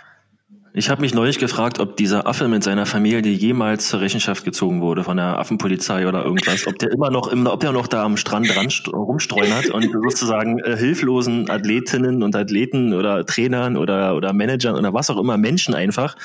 Ich 0.78 0.90
habe 0.90 1.00
mich 1.00 1.14
neulich 1.14 1.40
gefragt, 1.40 1.80
ob 1.80 1.96
dieser 1.96 2.28
Affe 2.28 2.50
mit 2.50 2.62
seiner 2.62 2.86
Familie 2.86 3.32
jemals 3.32 3.88
zur 3.88 4.02
Rechenschaft 4.02 4.44
gezogen 4.44 4.82
wurde 4.82 5.06
von 5.06 5.16
der 5.16 5.40
Affenpolizei 5.40 6.06
oder 6.06 6.26
irgendwas, 6.26 6.68
ob 6.68 6.78
der 6.80 6.92
immer 6.92 7.10
noch, 7.10 7.30
im, 7.30 7.48
ob 7.48 7.62
der 7.62 7.72
noch 7.72 7.88
da 7.88 8.04
am 8.04 8.18
Strand 8.18 8.54
ran 8.58 8.68
rumstreunert 8.94 9.70
und 9.70 9.90
sozusagen 9.94 10.60
äh, 10.60 10.76
hilflosen 10.76 11.50
Athletinnen 11.50 12.24
und 12.24 12.36
Athleten 12.36 12.94
oder 12.94 13.26
Trainern 13.26 13.78
oder, 13.78 14.18
oder 14.18 14.34
Managern 14.34 14.76
oder 14.76 14.94
was 14.94 15.10
auch 15.10 15.18
immer, 15.18 15.38
Menschen 15.38 15.74
einfach 15.74 16.18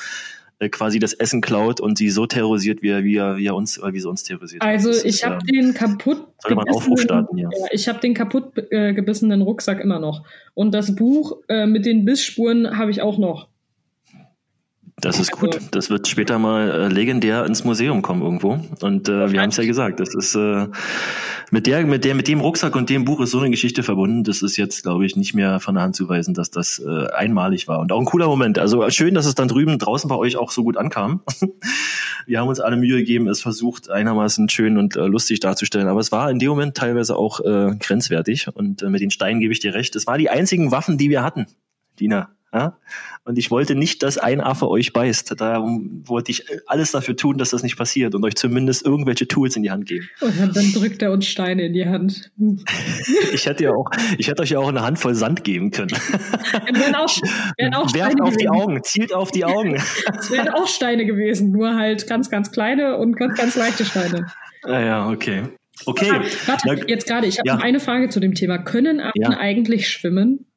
äh, 0.61 0.69
quasi 0.69 0.99
das 0.99 1.13
Essen 1.13 1.41
klaut 1.41 1.79
und 1.81 1.97
sie 1.97 2.11
so 2.11 2.27
terrorisiert, 2.27 2.83
wie 2.83 2.89
er, 2.89 3.03
wie 3.03 3.17
er, 3.17 3.37
wie 3.37 3.47
er 3.47 3.55
uns, 3.55 3.81
wie 3.83 3.99
sie 3.99 4.07
uns 4.07 4.23
terrorisiert. 4.23 4.61
Also 4.61 4.89
das 4.89 5.03
ich 5.03 5.25
habe 5.25 5.37
äh, 5.47 5.51
den 5.51 5.73
kaputt 5.73 6.27
soll 6.37 6.55
man 6.55 6.69
Aufruf 6.69 7.01
starten, 7.01 7.35
ja. 7.35 7.49
ja 7.51 7.65
ich 7.71 7.89
habe 7.89 7.99
den 7.99 8.13
kaputt 8.13 8.53
äh, 8.69 8.93
gebissenen 8.93 9.41
Rucksack 9.41 9.79
immer 9.79 9.97
noch. 9.97 10.23
Und 10.53 10.75
das 10.75 10.95
Buch 10.95 11.37
äh, 11.47 11.65
mit 11.65 11.87
den 11.87 12.05
Bissspuren 12.05 12.77
habe 12.77 12.91
ich 12.91 13.01
auch 13.01 13.17
noch. 13.17 13.47
Das 15.01 15.19
ist 15.19 15.31
gut. 15.31 15.59
Das 15.71 15.89
wird 15.89 16.07
später 16.07 16.37
mal 16.37 16.69
äh, 16.69 16.87
legendär 16.87 17.43
ins 17.45 17.63
Museum 17.63 18.03
kommen 18.03 18.21
irgendwo. 18.21 18.59
Und 18.81 19.09
äh, 19.09 19.31
wir 19.31 19.41
haben 19.41 19.49
es 19.49 19.57
ja 19.57 19.65
gesagt, 19.65 19.99
das 19.99 20.13
ist 20.13 20.35
äh, 20.35 20.67
mit 21.49 21.65
der, 21.65 21.85
mit 21.87 22.05
der, 22.05 22.13
mit 22.13 22.27
dem 22.27 22.39
Rucksack 22.39 22.75
und 22.75 22.87
dem 22.87 23.03
Buch 23.03 23.19
ist 23.19 23.31
so 23.31 23.39
eine 23.39 23.49
Geschichte 23.49 23.81
verbunden. 23.81 24.23
Das 24.23 24.43
ist 24.43 24.57
jetzt, 24.57 24.83
glaube 24.83 25.05
ich, 25.05 25.15
nicht 25.15 25.33
mehr 25.33 25.59
von 25.59 25.73
der 25.73 25.83
Hand 25.83 25.95
zu 25.95 26.07
weisen, 26.07 26.35
dass 26.35 26.51
das 26.51 26.79
äh, 26.79 27.07
einmalig 27.13 27.67
war 27.67 27.79
und 27.79 27.91
auch 27.91 27.99
ein 27.99 28.05
cooler 28.05 28.27
Moment. 28.27 28.59
Also 28.59 28.87
schön, 28.91 29.15
dass 29.15 29.25
es 29.25 29.33
dann 29.33 29.47
drüben 29.47 29.79
draußen 29.79 30.07
bei 30.07 30.15
euch 30.15 30.37
auch 30.37 30.51
so 30.51 30.63
gut 30.63 30.77
ankam. 30.77 31.23
wir 32.27 32.39
haben 32.39 32.47
uns 32.47 32.59
alle 32.59 32.77
Mühe 32.77 32.97
gegeben, 32.97 33.27
es 33.27 33.41
versucht 33.41 33.89
einigermaßen 33.89 34.49
schön 34.49 34.77
und 34.77 34.95
äh, 34.97 35.07
lustig 35.07 35.39
darzustellen, 35.39 35.87
aber 35.87 35.99
es 35.99 36.11
war 36.11 36.29
in 36.29 36.37
dem 36.37 36.49
Moment 36.49 36.77
teilweise 36.77 37.15
auch 37.15 37.39
äh, 37.39 37.75
grenzwertig. 37.79 38.49
Und 38.53 38.83
äh, 38.83 38.89
mit 38.89 39.01
den 39.01 39.09
Steinen 39.09 39.39
gebe 39.39 39.51
ich 39.51 39.59
dir 39.59 39.73
recht. 39.73 39.95
Es 39.95 40.05
war 40.05 40.19
die 40.19 40.29
einzigen 40.29 40.71
Waffen, 40.71 40.99
die 40.99 41.09
wir 41.09 41.23
hatten, 41.23 41.47
Dina. 41.99 42.29
Ja? 42.53 42.77
Und 43.23 43.37
ich 43.37 43.51
wollte 43.51 43.75
nicht, 43.75 44.01
dass 44.01 44.17
ein 44.17 44.41
Affe 44.41 44.67
euch 44.67 44.93
beißt. 44.93 45.39
Darum 45.39 46.03
wollte 46.07 46.31
ich 46.31 46.45
alles 46.65 46.91
dafür 46.91 47.15
tun, 47.15 47.37
dass 47.37 47.51
das 47.51 47.61
nicht 47.61 47.77
passiert 47.77 48.15
und 48.15 48.23
euch 48.25 48.33
zumindest 48.35 48.83
irgendwelche 48.83 49.27
Tools 49.27 49.55
in 49.55 49.61
die 49.61 49.69
Hand 49.69 49.85
geben. 49.85 50.09
Und 50.21 50.55
dann 50.55 50.73
drückt 50.73 51.03
er 51.03 51.11
uns 51.11 51.27
Steine 51.27 51.67
in 51.67 51.73
die 51.73 51.85
Hand. 51.85 52.31
ich 53.33 53.45
hätte 53.45 53.65
ja 53.65 53.71
auch, 53.71 53.91
ich 54.17 54.27
hätte 54.27 54.41
euch 54.41 54.49
ja 54.49 54.59
auch 54.59 54.69
eine 54.69 54.81
Handvoll 54.81 55.13
Sand 55.13 55.43
geben 55.43 55.69
können. 55.69 55.91
auch, 56.95 57.15
auch 57.75 57.93
Werft 57.93 58.21
auf 58.21 58.35
die 58.37 58.49
Augen, 58.49 58.81
zielt 58.83 59.13
auf 59.13 59.29
die 59.29 59.45
Augen. 59.45 59.75
es 59.75 60.31
wären 60.31 60.49
auch 60.49 60.67
Steine 60.67 61.05
gewesen, 61.05 61.51
nur 61.51 61.75
halt 61.75 62.07
ganz, 62.07 62.31
ganz 62.31 62.51
kleine 62.51 62.97
und 62.97 63.17
ganz, 63.17 63.37
ganz 63.37 63.55
leichte 63.55 63.85
Steine. 63.85 64.31
Ah 64.63 64.79
ja, 64.79 65.09
okay. 65.09 65.43
Okay. 65.85 66.09
Warte, 66.45 66.67
warte 66.67 66.87
jetzt 66.87 67.07
gerade, 67.07 67.27
ich 67.27 67.37
habe 67.37 67.47
ja. 67.47 67.55
noch 67.55 67.63
eine 67.63 67.79
Frage 67.79 68.09
zu 68.09 68.19
dem 68.19 68.33
Thema. 68.33 68.57
Können 68.59 68.99
Affen 68.99 69.21
ja. 69.21 69.37
eigentlich 69.37 69.89
schwimmen? 69.89 70.50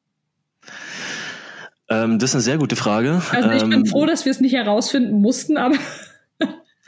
Ähm, 1.89 2.19
das 2.19 2.31
ist 2.31 2.37
eine 2.37 2.43
sehr 2.43 2.59
gute 2.59 2.77
Frage. 2.77 3.21
Also 3.31 3.51
ich 3.51 3.63
ähm, 3.63 3.71
bin 3.71 3.87
froh, 3.87 4.07
dass 4.07 4.25
wir 4.25 4.31
es 4.31 4.41
nicht 4.41 4.55
herausfinden 4.55 5.21
mussten, 5.21 5.57
aber. 5.57 5.77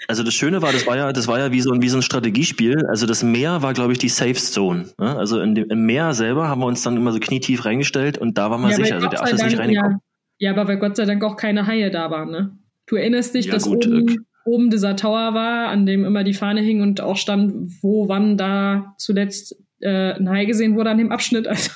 Also 0.08 0.22
das 0.22 0.34
Schöne 0.34 0.62
war, 0.62 0.72
das 0.72 0.86
war 0.86 0.96
ja, 0.96 1.12
das 1.12 1.26
war 1.26 1.40
ja 1.40 1.50
wie 1.50 1.60
so 1.60 1.72
ein, 1.72 1.82
wie 1.82 1.88
so 1.88 1.98
ein 1.98 2.02
Strategiespiel. 2.02 2.86
Also 2.86 3.06
das 3.06 3.24
Meer 3.24 3.62
war, 3.62 3.72
glaube 3.72 3.92
ich, 3.92 3.98
die 3.98 4.08
Safe 4.08 4.34
Zone. 4.34 4.90
Ne? 5.00 5.16
Also 5.16 5.40
in 5.40 5.56
dem, 5.56 5.68
im 5.68 5.84
Meer 5.84 6.14
selber 6.14 6.48
haben 6.48 6.60
wir 6.60 6.66
uns 6.66 6.82
dann 6.82 6.96
immer 6.96 7.12
so 7.12 7.18
knietief 7.18 7.64
reingestellt 7.64 8.16
und 8.16 8.38
da 8.38 8.50
war 8.50 8.58
man 8.58 8.70
ja, 8.70 8.76
sicher. 8.76 8.94
Also 8.96 9.08
der 9.08 9.22
Affe 9.22 9.34
ist 9.34 9.44
nicht 9.44 9.58
reingekommen. 9.58 10.00
Ja. 10.38 10.50
ja, 10.50 10.52
aber 10.52 10.68
weil 10.68 10.78
Gott 10.78 10.96
sei 10.96 11.06
Dank 11.06 11.24
auch 11.24 11.36
keine 11.36 11.66
Haie 11.66 11.90
da 11.90 12.10
waren, 12.10 12.30
ne? 12.30 12.56
Du 12.86 12.94
erinnerst 12.94 13.34
dich, 13.34 13.46
ja, 13.46 13.54
dass 13.54 13.64
gut, 13.64 13.86
oben, 13.86 14.02
okay. 14.02 14.18
oben 14.44 14.70
dieser 14.70 14.94
Tower 14.94 15.34
war, 15.34 15.68
an 15.68 15.86
dem 15.86 16.04
immer 16.04 16.22
die 16.22 16.34
Fahne 16.34 16.60
hing 16.60 16.82
und 16.82 17.00
auch 17.00 17.16
stand, 17.16 17.72
wo 17.82 18.08
wann 18.08 18.36
da 18.36 18.94
zuletzt 18.98 19.56
äh, 19.80 20.12
ein 20.12 20.28
Hai 20.28 20.44
gesehen 20.44 20.76
wurde 20.76 20.90
an 20.90 20.98
dem 20.98 21.10
Abschnitt. 21.10 21.48
Also 21.56 21.70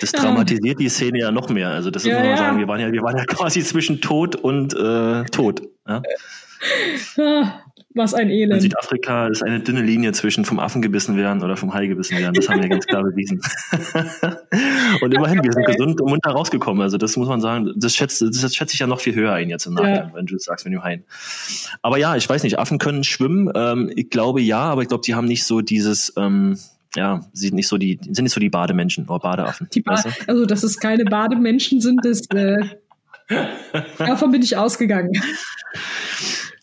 das 0.00 0.12
dramatisiert 0.12 0.80
die 0.80 0.88
Szene 0.88 1.20
ja 1.20 1.30
noch 1.30 1.48
mehr. 1.48 1.70
Also 1.70 1.90
das 1.90 2.04
ja, 2.04 2.14
muss 2.14 2.22
man 2.22 2.30
ja. 2.30 2.36
sagen, 2.36 2.58
wir 2.58 2.68
waren 2.68 2.80
ja, 2.80 2.92
wir 2.92 3.02
waren 3.02 3.16
ja 3.16 3.24
quasi 3.24 3.62
zwischen 3.62 4.00
Tod 4.00 4.36
und 4.36 4.74
äh, 4.74 5.24
Tod. 5.24 5.62
Ja? 5.86 6.02
Ah, 7.18 7.60
was 7.94 8.12
ein 8.12 8.28
Elend. 8.28 8.56
In 8.56 8.60
Südafrika 8.60 9.28
ist 9.28 9.42
eine 9.42 9.60
dünne 9.60 9.80
Linie 9.80 10.12
zwischen 10.12 10.44
vom 10.44 10.58
Affen 10.58 10.82
gebissen 10.82 11.16
werden 11.16 11.42
oder 11.42 11.56
vom 11.56 11.72
Hai 11.72 11.86
gebissen 11.86 12.18
werden. 12.18 12.34
Das 12.34 12.48
haben 12.48 12.60
wir 12.60 12.68
ganz 12.68 12.86
klar 12.86 13.02
bewiesen. 13.04 13.40
und 15.00 15.14
immerhin, 15.14 15.42
wir 15.42 15.52
sind 15.52 15.66
gesund 15.66 16.00
und 16.00 16.10
munter 16.10 16.30
rausgekommen. 16.30 16.82
Also 16.82 16.98
das 16.98 17.16
muss 17.16 17.28
man 17.28 17.40
sagen, 17.40 17.72
das 17.76 17.94
schätze, 17.94 18.30
das 18.30 18.54
schätze 18.54 18.74
ich 18.74 18.80
ja 18.80 18.86
noch 18.86 19.00
viel 19.00 19.14
höher 19.14 19.32
ein 19.32 19.48
jetzt 19.48 19.66
im 19.66 19.74
Nachhinein, 19.74 20.08
ja. 20.08 20.14
wenn 20.14 20.26
du 20.26 20.38
sagst, 20.38 20.66
wenn 20.66 20.72
du 20.72 20.82
Hain. 20.82 21.04
Aber 21.80 21.96
ja, 21.96 22.16
ich 22.16 22.28
weiß 22.28 22.42
nicht, 22.42 22.58
Affen 22.58 22.78
können 22.78 23.02
schwimmen. 23.02 23.50
Ähm, 23.54 23.90
ich 23.94 24.10
glaube 24.10 24.42
ja, 24.42 24.60
aber 24.60 24.82
ich 24.82 24.88
glaube, 24.88 25.02
die 25.04 25.14
haben 25.14 25.26
nicht 25.26 25.44
so 25.44 25.62
dieses... 25.62 26.12
Ähm, 26.16 26.58
ja, 26.96 27.20
sind 27.32 27.54
nicht 27.54 27.68
so 27.68 27.78
die, 27.78 27.98
sind 28.02 28.24
nicht 28.24 28.32
so 28.32 28.40
die 28.40 28.50
Bademenschen 28.50 29.06
oder 29.06 29.20
Badeaffen. 29.20 29.68
Die 29.72 29.80
ba 29.80 29.92
weißt 29.92 30.06
du? 30.06 30.10
Also, 30.26 30.46
dass 30.46 30.62
es 30.62 30.78
keine 30.78 31.04
Bademenschen 31.04 31.80
sind, 31.80 32.04
das, 32.04 32.22
äh, 32.30 32.64
davon 33.98 34.30
bin 34.30 34.42
ich 34.42 34.56
ausgegangen. 34.56 35.12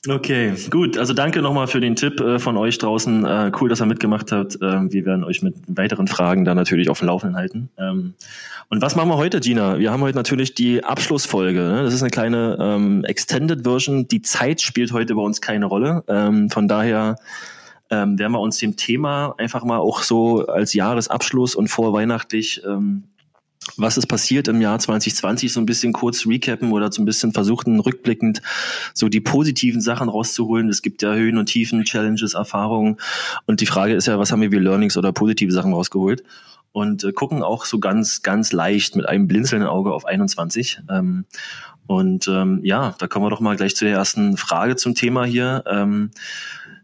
Okay, 0.09 0.53
gut. 0.69 0.97
Also 0.97 1.13
danke 1.13 1.41
nochmal 1.41 1.67
für 1.67 1.79
den 1.79 1.95
Tipp 1.95 2.19
äh, 2.19 2.37
von 2.37 2.57
euch 2.57 2.77
draußen. 2.77 3.25
Äh, 3.25 3.51
cool, 3.61 3.69
dass 3.69 3.81
ihr 3.81 3.85
mitgemacht 3.85 4.33
habt. 4.33 4.55
Äh, 4.55 4.91
wir 4.91 5.05
werden 5.05 5.23
euch 5.23 5.41
mit 5.41 5.55
weiteren 5.67 6.07
Fragen 6.07 6.43
da 6.43 6.53
natürlich 6.53 6.89
auf 6.89 6.99
dem 6.99 7.07
Laufenden 7.07 7.37
halten. 7.37 7.69
Ähm, 7.77 8.13
und 8.67 8.81
was 8.81 8.97
machen 8.97 9.07
wir 9.07 9.15
heute, 9.15 9.39
Gina? 9.39 9.79
Wir 9.79 9.91
haben 9.91 10.01
heute 10.01 10.17
natürlich 10.17 10.55
die 10.55 10.83
Abschlussfolge. 10.83 11.59
Ne? 11.59 11.83
Das 11.83 11.93
ist 11.93 12.01
eine 12.01 12.09
kleine 12.09 12.57
ähm, 12.59 13.05
Extended 13.05 13.63
Version. 13.63 14.07
Die 14.09 14.21
Zeit 14.21 14.61
spielt 14.61 14.91
heute 14.91 15.15
bei 15.15 15.21
uns 15.21 15.39
keine 15.39 15.67
Rolle. 15.67 16.03
Ähm, 16.09 16.49
von 16.49 16.67
daher 16.67 17.15
ähm, 17.93 18.17
werden 18.17 18.31
wir 18.31 18.39
uns 18.39 18.57
dem 18.57 18.75
Thema 18.75 19.35
einfach 19.37 19.63
mal 19.63 19.77
auch 19.77 20.01
so 20.01 20.47
als 20.47 20.73
Jahresabschluss 20.73 21.53
und 21.53 21.67
vorweihnachtlich 21.67 22.61
ähm, 22.65 23.03
was 23.77 23.97
ist 23.97 24.07
passiert 24.07 24.47
im 24.47 24.61
Jahr 24.61 24.77
2020, 24.77 25.53
so 25.53 25.59
ein 25.59 25.65
bisschen 25.65 25.93
kurz 25.93 26.25
recappen 26.25 26.71
oder 26.71 26.91
so 26.91 27.01
ein 27.01 27.05
bisschen 27.05 27.31
versuchen, 27.31 27.79
rückblickend 27.79 28.41
so 28.93 29.07
die 29.07 29.21
positiven 29.21 29.79
Sachen 29.79 30.09
rauszuholen. 30.09 30.67
Es 30.69 30.81
gibt 30.81 31.01
ja 31.01 31.13
Höhen 31.13 31.37
und 31.37 31.45
Tiefen, 31.45 31.83
Challenges, 31.83 32.33
Erfahrungen. 32.33 32.97
Und 33.45 33.61
die 33.61 33.65
Frage 33.65 33.93
ist 33.93 34.07
ja, 34.07 34.19
was 34.19 34.31
haben 34.31 34.41
wir 34.41 34.51
wie 34.51 34.57
Learnings 34.57 34.97
oder 34.97 35.13
positive 35.13 35.51
Sachen 35.51 35.73
rausgeholt? 35.73 36.23
Und 36.73 37.03
äh, 37.03 37.13
gucken 37.13 37.41
auch 37.41 37.65
so 37.65 37.79
ganz, 37.79 38.21
ganz 38.21 38.51
leicht 38.51 38.95
mit 38.95 39.07
einem 39.07 39.27
blinzelnden 39.27 39.69
Auge 39.69 39.93
auf 39.93 40.05
21. 40.05 40.81
Ähm, 40.89 41.25
und 41.85 42.27
ähm, 42.27 42.61
ja, 42.63 42.95
da 42.97 43.07
kommen 43.07 43.25
wir 43.25 43.29
doch 43.29 43.39
mal 43.39 43.55
gleich 43.55 43.75
zu 43.75 43.85
der 43.85 43.95
ersten 43.95 44.37
Frage 44.37 44.75
zum 44.75 44.95
Thema 44.95 45.25
hier. 45.25 45.63
Ähm, 45.67 46.11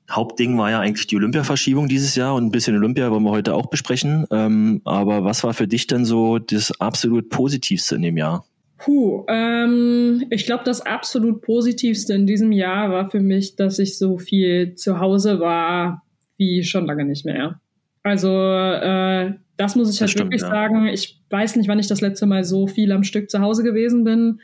Hauptding 0.10 0.58
war 0.58 0.72
ja 0.72 0.80
eigentlich 0.80 1.08
die 1.08 1.16
Olympiaverschiebung 1.16 1.88
dieses 1.88 2.16
Jahr 2.16 2.36
und 2.36 2.46
ein 2.46 2.52
bisschen 2.52 2.76
Olympia 2.76 3.12
wollen 3.12 3.24
wir 3.24 3.32
heute 3.32 3.54
auch 3.54 3.68
besprechen. 3.68 4.26
Ähm, 4.32 4.82
aber 4.86 5.24
was 5.24 5.44
war 5.44 5.54
für 5.54 5.68
dich 5.68 5.88
denn 5.88 6.06
so 6.06 6.40
das 6.40 6.80
absolut 6.80 7.30
Positivste 7.30 7.96
in 7.96 8.02
dem 8.02 8.18
Jahr? 8.18 8.46
Puh, 8.78 9.26
ähm, 9.28 10.24
ich 10.30 10.46
glaube, 10.46 10.64
das 10.64 10.82
absolut 10.82 11.42
Positivste 11.42 12.14
in 12.14 12.26
diesem 12.26 12.52
Jahr 12.52 12.90
war 12.92 13.10
für 13.10 13.20
mich, 13.20 13.56
dass 13.56 13.78
ich 13.78 13.98
so 13.98 14.18
viel 14.18 14.76
zu 14.76 15.00
Hause 15.00 15.40
war 15.40 16.04
wie 16.38 16.64
schon 16.64 16.86
lange 16.86 17.04
nicht 17.04 17.26
mehr. 17.26 17.60
Also 18.02 18.30
äh, 18.30 19.34
das 19.58 19.76
muss 19.76 19.94
ich 19.94 20.00
halt 20.00 20.10
stimmt, 20.10 20.32
wirklich 20.32 20.42
ja. 20.42 20.50
sagen. 20.50 20.88
Ich 20.88 21.20
weiß 21.30 21.58
nicht, 21.58 21.68
wann 21.68 21.80
ich 21.80 21.88
das 21.88 22.00
letzte 22.00 22.26
Mal 22.26 22.46
so 22.46 22.66
viel 22.66 22.94
am 22.94 23.04
Stück 23.04 23.30
zu 23.30 23.42
Hause 23.42 23.64
gewesen 23.64 24.06
bin. 24.06 24.40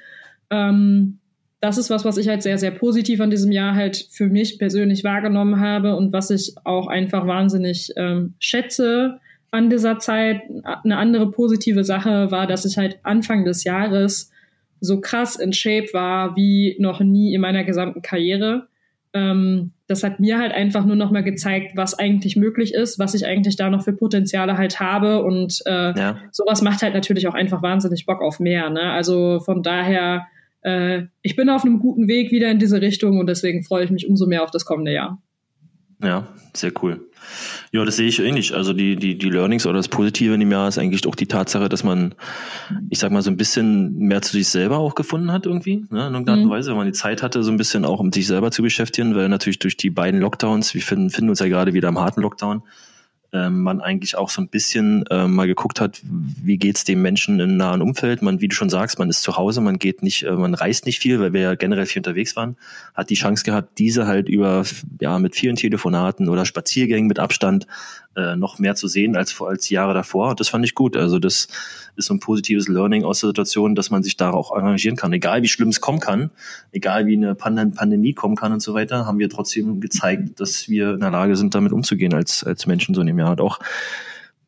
Ähm, 0.49 1.19
das 1.65 1.79
ist 1.79 1.89
was, 1.89 2.05
was 2.05 2.17
ich 2.17 2.27
halt 2.27 2.43
sehr, 2.43 2.59
sehr 2.59 2.69
positiv 2.69 3.19
an 3.21 3.31
diesem 3.31 3.51
Jahr 3.51 3.73
halt 3.73 4.07
für 4.11 4.27
mich 4.27 4.59
persönlich 4.59 5.03
wahrgenommen 5.03 5.59
habe 5.59 5.95
und 5.95 6.13
was 6.13 6.29
ich 6.29 6.53
auch 6.63 6.85
einfach 6.85 7.25
wahnsinnig 7.25 7.91
ähm, 7.95 8.35
schätze 8.37 9.19
an 9.49 9.71
dieser 9.71 9.97
Zeit. 9.97 10.41
Eine 10.83 10.97
andere 10.97 11.31
positive 11.31 11.83
Sache 11.83 12.29
war, 12.29 12.45
dass 12.45 12.65
ich 12.65 12.77
halt 12.77 12.99
Anfang 13.01 13.45
des 13.45 13.63
Jahres 13.63 14.31
so 14.79 15.01
krass 15.01 15.37
in 15.37 15.53
Shape 15.53 15.87
war 15.91 16.35
wie 16.35 16.75
noch 16.79 16.99
nie 16.99 17.33
in 17.33 17.41
meiner 17.41 17.63
gesamten 17.63 18.03
Karriere. 18.03 18.67
Ähm, 19.13 19.71
das 19.87 20.03
hat 20.03 20.19
mir 20.19 20.37
halt 20.37 20.51
einfach 20.51 20.85
nur 20.85 20.95
noch 20.95 21.09
mal 21.09 21.23
gezeigt, 21.23 21.75
was 21.75 21.97
eigentlich 21.97 22.35
möglich 22.35 22.75
ist, 22.75 22.99
was 22.99 23.15
ich 23.15 23.25
eigentlich 23.25 23.55
da 23.55 23.71
noch 23.71 23.83
für 23.83 23.93
Potenziale 23.93 24.55
halt 24.55 24.79
habe 24.79 25.23
und 25.23 25.63
äh, 25.65 25.97
ja. 25.97 26.17
sowas 26.31 26.61
macht 26.61 26.83
halt 26.83 26.93
natürlich 26.93 27.27
auch 27.27 27.33
einfach 27.33 27.63
wahnsinnig 27.63 28.05
Bock 28.05 28.21
auf 28.21 28.39
mehr. 28.39 28.69
Ne? 28.69 28.83
Also 28.91 29.39
von 29.39 29.63
daher 29.63 30.27
äh, 30.65 31.05
ich 31.21 31.35
bin 31.35 31.49
auf 31.49 31.63
einem 31.63 31.79
guten 31.79 32.07
Weg 32.07 32.31
wieder 32.31 32.49
in 32.49 32.57
diese 32.57 32.81
Richtung 32.81 33.19
und 33.19 33.27
deswegen 33.27 33.63
freue 33.63 33.85
ich 33.85 33.91
mich 33.91 34.07
umso 34.07 34.25
mehr 34.25 34.43
auf 34.43 34.51
das 34.51 34.65
kommende 34.65 34.91
Jahr. 34.91 35.21
Ja, 36.03 36.27
sehr 36.53 36.71
cool. 36.81 37.07
Ja, 37.71 37.85
das 37.85 37.95
sehe 37.95 38.07
ich 38.07 38.19
ähnlich. 38.19 38.53
Also 38.53 38.73
die, 38.73 38.95
die, 38.95 39.17
die 39.17 39.29
Learnings 39.29 39.65
oder 39.65 39.77
das 39.77 39.87
Positive 39.87 40.33
in 40.33 40.39
dem 40.39 40.51
Jahr 40.51 40.67
ist 40.67 40.77
eigentlich 40.77 41.07
auch 41.07 41.15
die 41.15 41.27
Tatsache, 41.27 41.69
dass 41.69 41.83
man, 41.83 42.15
ich 42.89 42.99
sag 42.99 43.11
mal, 43.11 43.21
so 43.21 43.29
ein 43.29 43.37
bisschen 43.37 43.95
mehr 43.97 44.21
zu 44.21 44.33
sich 44.33 44.47
selber 44.47 44.77
auch 44.79 44.95
gefunden 44.95 45.31
hat 45.31 45.45
irgendwie. 45.45 45.85
Ne? 45.89 46.07
In 46.07 46.13
irgendeiner 46.13 46.45
mhm. 46.45 46.49
Weise, 46.49 46.71
wenn 46.71 46.77
man 46.77 46.87
die 46.87 46.93
Zeit 46.93 47.23
hatte, 47.23 47.43
so 47.43 47.51
ein 47.51 47.57
bisschen 47.57 47.85
auch 47.85 47.99
um 47.99 48.11
sich 48.11 48.27
selber 48.27 48.51
zu 48.51 48.61
beschäftigen, 48.61 49.15
weil 49.15 49.29
natürlich 49.29 49.59
durch 49.59 49.77
die 49.77 49.89
beiden 49.89 50.19
Lockdowns, 50.19 50.73
wir 50.73 50.81
finden, 50.81 51.09
finden 51.09 51.29
uns 51.29 51.39
ja 51.39 51.47
gerade 51.47 51.73
wieder 51.73 51.89
im 51.89 51.99
harten 51.99 52.21
Lockdown, 52.21 52.63
man 53.49 53.81
eigentlich 53.81 54.17
auch 54.17 54.29
so 54.29 54.41
ein 54.41 54.47
bisschen 54.47 55.05
äh, 55.07 55.27
mal 55.27 55.47
geguckt 55.47 55.81
hat, 55.81 56.01
wie 56.03 56.57
geht's 56.57 56.83
dem 56.83 57.01
Menschen 57.01 57.39
im 57.39 57.57
nahen 57.57 57.81
Umfeld. 57.81 58.21
Man, 58.21 58.41
wie 58.41 58.47
du 58.47 58.55
schon 58.55 58.69
sagst, 58.69 58.99
man 58.99 59.09
ist 59.09 59.21
zu 59.21 59.37
Hause, 59.37 59.61
man 59.61 59.79
geht 59.79 60.03
nicht, 60.03 60.23
äh, 60.23 60.31
man 60.31 60.53
reist 60.53 60.85
nicht 60.85 60.99
viel, 60.99 61.19
weil 61.19 61.33
wir 61.33 61.41
ja 61.41 61.55
generell 61.55 61.85
viel 61.85 61.99
unterwegs 61.99 62.35
waren, 62.35 62.57
hat 62.93 63.09
die 63.09 63.15
Chance 63.15 63.43
gehabt, 63.43 63.77
diese 63.77 64.07
halt 64.07 64.29
über, 64.29 64.63
ja, 64.99 65.19
mit 65.19 65.35
vielen 65.35 65.55
Telefonaten 65.55 66.29
oder 66.29 66.45
Spaziergängen 66.45 67.07
mit 67.07 67.19
Abstand 67.19 67.67
äh, 68.15 68.35
noch 68.35 68.59
mehr 68.59 68.75
zu 68.75 68.87
sehen 68.87 69.15
als, 69.15 69.39
als 69.41 69.69
Jahre 69.69 69.93
davor. 69.93 70.35
Das 70.35 70.49
fand 70.49 70.65
ich 70.65 70.75
gut. 70.75 70.95
Also 70.95 71.19
das 71.19 71.47
ist 71.95 72.05
so 72.05 72.13
ein 72.13 72.19
positives 72.19 72.67
Learning 72.67 73.03
aus 73.03 73.21
der 73.21 73.27
Situation, 73.29 73.75
dass 73.75 73.89
man 73.89 74.03
sich 74.03 74.17
da 74.17 74.31
auch 74.31 74.55
engagieren 74.55 74.95
kann. 74.95 75.13
Egal 75.13 75.41
wie 75.41 75.47
schlimm 75.47 75.69
es 75.69 75.81
kommen 75.81 75.99
kann, 75.99 76.31
egal 76.71 77.07
wie 77.07 77.15
eine 77.15 77.35
Pandemie 77.35 78.13
kommen 78.13 78.35
kann 78.35 78.53
und 78.53 78.61
so 78.61 78.73
weiter, 78.73 79.05
haben 79.05 79.19
wir 79.19 79.29
trotzdem 79.29 79.79
gezeigt, 79.79 80.39
dass 80.39 80.69
wir 80.69 80.93
in 80.93 80.99
der 80.99 81.11
Lage 81.11 81.35
sind, 81.35 81.55
damit 81.55 81.71
umzugehen 81.71 82.13
als, 82.13 82.43
als 82.43 82.65
Menschen 82.65 82.95
so 82.95 83.01
in 83.01 83.07
dem 83.07 83.19
Jahr. 83.19 83.31
Und 83.31 83.41
auch 83.41 83.59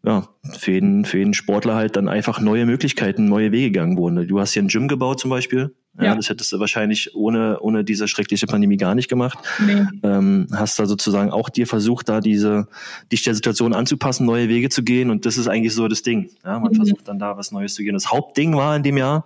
ja, 0.03 0.27
für 0.57 0.71
jeden, 0.71 1.05
für 1.05 1.17
jeden 1.17 1.33
Sportler 1.33 1.75
halt 1.75 1.95
dann 1.95 2.07
einfach 2.07 2.39
neue 2.39 2.65
Möglichkeiten, 2.65 3.25
neue 3.25 3.51
Wege 3.51 3.71
gegangen 3.71 3.97
wurden. 3.97 4.27
Du 4.27 4.39
hast 4.39 4.53
hier 4.53 4.63
ein 4.63 4.67
Gym 4.67 4.87
gebaut 4.87 5.19
zum 5.19 5.29
Beispiel. 5.29 5.75
Ja, 5.97 6.05
ja. 6.05 6.15
das 6.15 6.29
hättest 6.29 6.53
du 6.53 6.59
wahrscheinlich 6.59 7.15
ohne, 7.15 7.59
ohne 7.59 7.83
diese 7.83 8.07
schreckliche 8.07 8.45
Pandemie 8.45 8.77
gar 8.77 8.93
nicht 8.93 9.07
gemacht. 9.07 9.39
Nee. 9.65 9.83
Ähm, 10.03 10.47
hast 10.53 10.77
da 10.77 10.85
sozusagen 10.85 11.31
auch 11.31 11.49
dir 11.49 11.65
versucht, 11.65 12.07
da 12.07 12.21
diese, 12.21 12.67
dich 13.11 13.23
der 13.23 13.33
Situation 13.33 13.73
anzupassen, 13.73 14.25
neue 14.25 14.47
Wege 14.47 14.69
zu 14.69 14.83
gehen. 14.83 15.09
Und 15.09 15.25
das 15.25 15.37
ist 15.37 15.47
eigentlich 15.47 15.73
so 15.73 15.87
das 15.87 16.03
Ding. 16.03 16.29
Ja, 16.45 16.59
man 16.59 16.71
mhm. 16.71 16.75
versucht 16.75 17.07
dann 17.07 17.17
da 17.17 17.35
was 17.35 17.51
Neues 17.51 17.73
zu 17.73 17.83
gehen. 17.83 17.93
Das 17.93 18.11
Hauptding 18.11 18.55
war 18.55 18.75
in 18.75 18.83
dem 18.83 18.97
Jahr, 18.97 19.25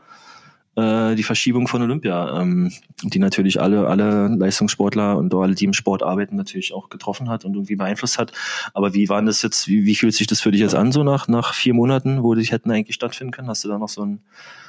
äh, 0.76 1.16
die 1.16 1.24
Verschiebung 1.24 1.68
von 1.68 1.82
Olympia, 1.82 2.42
ähm, 2.42 2.72
die 3.04 3.20
natürlich 3.20 3.60
alle, 3.60 3.88
alle 3.88 4.28
Leistungssportler 4.30 5.18
und 5.18 5.34
alle, 5.34 5.54
die 5.54 5.66
im 5.66 5.74
Sport 5.74 6.02
arbeiten, 6.02 6.38
natürlich 6.38 6.74
auch 6.74 6.90
getroffen 6.90 7.30
hat 7.30 7.44
und 7.44 7.56
irgendwie 7.56 7.76
beeinflusst 7.76 8.18
hat. 8.18 8.32
Aber 8.74 8.94
wie 8.94 9.10
waren 9.10 9.26
das 9.26 9.42
jetzt, 9.42 9.68
wie, 9.68 9.86
wie 9.86 9.96
fühlt 9.96 10.14
sich 10.14 10.28
das 10.28 10.40
für 10.40 10.52
dich 10.52 10.62
jetzt 10.62 10.76
an, 10.76 10.92
so 10.92 11.04
nach, 11.04 11.28
nach 11.28 11.54
vier 11.54 11.74
Monaten, 11.74 12.24
wo 12.24 12.36
die 12.36 12.44
hätten 12.46 12.72
eigentlich 12.72 12.96
stattfinden 12.96 13.32
können? 13.32 13.50
Hast 13.50 13.64
du 13.66 13.68
da 13.68 13.78
noch 13.78 13.90
so 13.90 14.06
ein, 14.06 14.22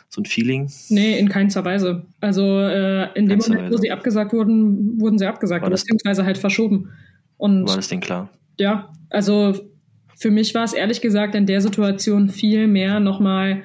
so 0.09 0.21
ein 0.21 0.25
Feeling? 0.25 0.71
Nee, 0.89 1.19
in 1.19 1.29
keinster 1.29 1.65
Weise. 1.65 2.05
Also 2.21 2.59
äh, 2.59 3.13
in 3.15 3.29
dem 3.29 3.39
Moment, 3.39 3.63
Weise. 3.63 3.73
wo 3.73 3.77
sie 3.77 3.93
abgesagt 3.93 4.33
wurden, 4.33 5.01
wurden 5.01 5.19
sie 5.19 5.27
abgesagt, 5.27 5.69
beziehungsweise 5.69 6.25
halt 6.25 6.39
verschoben. 6.39 6.91
Und 7.37 7.69
war 7.69 7.77
das 7.77 7.89
denn 7.89 8.01
klar? 8.01 8.29
Ja, 8.59 8.93
also 9.09 9.55
für 10.17 10.31
mich 10.31 10.55
war 10.55 10.65
es 10.65 10.73
ehrlich 10.73 11.01
gesagt 11.01 11.35
in 11.35 11.47
der 11.47 11.61
Situation 11.61 12.29
viel 12.29 12.67
mehr 12.67 13.01
nochmal 13.01 13.63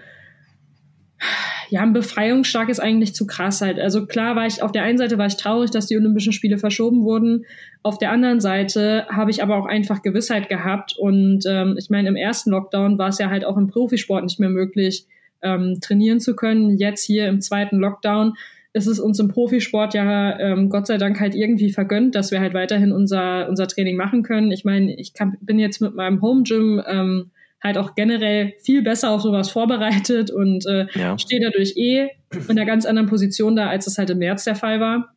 ja, 1.70 1.82
ein 1.82 1.94
Befreiungsschlag 1.94 2.70
ist 2.70 2.80
eigentlich 2.80 3.14
zu 3.14 3.28
krass 3.28 3.62
halt. 3.62 3.80
Also 3.80 4.06
klar 4.06 4.36
war 4.36 4.46
ich, 4.46 4.64
auf 4.64 4.72
der 4.72 4.84
einen 4.84 4.98
Seite 4.98 5.18
war 5.18 5.28
ich 5.28 5.36
traurig, 5.36 5.72
dass 5.72 5.88
die 5.88 5.98
Olympischen 5.98 6.34
Spiele 6.34 6.58
verschoben 6.58 7.04
wurden. 7.04 7.46
Auf 7.84 7.98
der 7.98 8.12
anderen 8.12 8.40
Seite 8.40 9.06
habe 9.10 9.32
ich 9.32 9.44
aber 9.44 9.58
auch 9.58 9.66
einfach 9.66 10.02
Gewissheit 10.02 10.50
gehabt. 10.50 10.96
Und 10.98 11.44
ähm, 11.48 11.76
ich 11.78 11.90
meine, 11.90 12.10
im 12.10 12.16
ersten 12.16 12.52
Lockdown 12.52 12.98
war 12.98 13.10
es 13.10 13.18
ja 13.18 13.30
halt 13.30 13.46
auch 13.46 13.58
im 13.58 13.68
Profisport 13.68 14.24
nicht 14.24 14.40
mehr 14.40 14.50
möglich, 14.50 15.06
ähm, 15.42 15.80
trainieren 15.82 16.20
zu 16.20 16.36
können. 16.36 16.78
Jetzt 16.78 17.04
hier 17.04 17.28
im 17.28 17.42
zweiten 17.42 17.78
Lockdown 17.78 18.34
ist 18.74 18.88
es 18.88 19.00
uns 19.00 19.20
im 19.20 19.28
Profisport 19.28 19.94
ja 19.94 20.40
ähm, 20.40 20.70
Gott 20.70 20.88
sei 20.88 20.98
Dank 20.98 21.20
halt 21.20 21.36
irgendwie 21.36 21.72
vergönnt, 21.72 22.16
dass 22.16 22.32
wir 22.32 22.40
halt 22.40 22.54
weiterhin 22.54 22.92
unser, 22.92 23.50
unser 23.50 23.68
Training 23.68 23.98
machen 23.98 24.24
können. 24.24 24.52
Ich 24.52 24.64
meine, 24.66 24.96
ich 24.96 25.14
kann, 25.14 25.38
bin 25.42 25.60
jetzt 25.60 25.82
mit 25.82 25.96
meinem 25.96 26.22
Home 26.22 26.44
Gym 26.44 26.82
ähm, 26.88 27.32
halt 27.64 27.78
auch 27.78 27.96
generell 27.96 28.54
viel 28.62 28.84
besser 28.84 29.12
auf 29.12 29.22
sowas 29.22 29.50
vorbereitet 29.50 30.32
und 30.32 30.66
äh, 30.66 30.88
ja. 30.94 31.18
stehe 31.18 31.42
dadurch 31.42 31.76
eh 31.76 32.10
in 32.34 32.50
einer 32.52 32.66
ganz 32.66 32.86
anderen 32.86 33.10
Position 33.10 33.56
da, 33.56 33.70
als 33.70 33.88
es 33.88 33.98
halt 33.98 34.10
im 34.10 34.20
März 34.20 34.44
der 34.44 34.56
Fall 34.56 34.80
war. 34.80 35.14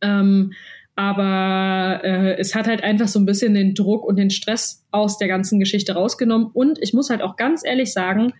Ähm, 0.00 0.52
aber 0.96 2.00
äh, 2.02 2.36
es 2.38 2.54
hat 2.54 2.66
halt 2.66 2.82
einfach 2.82 3.06
so 3.06 3.20
ein 3.20 3.26
bisschen 3.26 3.54
den 3.54 3.74
Druck 3.74 4.04
und 4.04 4.16
den 4.16 4.30
Stress 4.30 4.84
aus 4.90 5.18
der 5.18 5.28
ganzen 5.28 5.60
Geschichte 5.60 5.92
rausgenommen. 5.92 6.48
Und 6.52 6.78
ich 6.82 6.92
muss 6.92 7.10
halt 7.10 7.22
auch 7.22 7.36
ganz 7.36 7.64
ehrlich 7.64 7.92
sagen, 7.92 8.32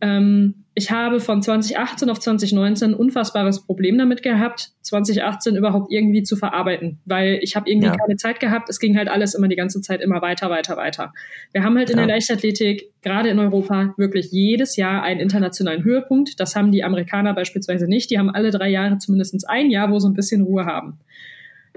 ähm, 0.00 0.64
ich 0.78 0.92
habe 0.92 1.18
von 1.18 1.42
2018 1.42 2.08
auf 2.08 2.20
2019 2.20 2.90
ein 2.90 2.94
unfassbares 2.94 3.66
Problem 3.66 3.98
damit 3.98 4.22
gehabt, 4.22 4.70
2018 4.82 5.56
überhaupt 5.56 5.90
irgendwie 5.90 6.22
zu 6.22 6.36
verarbeiten, 6.36 7.00
weil 7.04 7.40
ich 7.42 7.56
habe 7.56 7.68
irgendwie 7.68 7.88
ja. 7.88 7.96
keine 7.96 8.14
Zeit 8.14 8.38
gehabt. 8.38 8.70
Es 8.70 8.78
ging 8.78 8.96
halt 8.96 9.08
alles 9.08 9.34
immer 9.34 9.48
die 9.48 9.56
ganze 9.56 9.80
Zeit 9.80 10.00
immer 10.00 10.22
weiter, 10.22 10.50
weiter, 10.50 10.76
weiter. 10.76 11.12
Wir 11.52 11.64
haben 11.64 11.76
halt 11.76 11.90
in 11.90 11.98
ja. 11.98 12.06
der 12.06 12.14
Leichtathletik, 12.14 12.92
gerade 13.02 13.28
in 13.28 13.40
Europa, 13.40 13.92
wirklich 13.96 14.30
jedes 14.30 14.76
Jahr 14.76 15.02
einen 15.02 15.18
internationalen 15.18 15.82
Höhepunkt. 15.82 16.38
Das 16.38 16.54
haben 16.54 16.70
die 16.70 16.84
Amerikaner 16.84 17.34
beispielsweise 17.34 17.88
nicht. 17.88 18.08
Die 18.12 18.18
haben 18.20 18.30
alle 18.30 18.52
drei 18.52 18.68
Jahre 18.68 18.98
zumindest 18.98 19.48
ein 19.48 19.70
Jahr, 19.70 19.90
wo 19.90 19.98
sie 19.98 20.08
ein 20.08 20.14
bisschen 20.14 20.42
Ruhe 20.42 20.64
haben. 20.64 21.00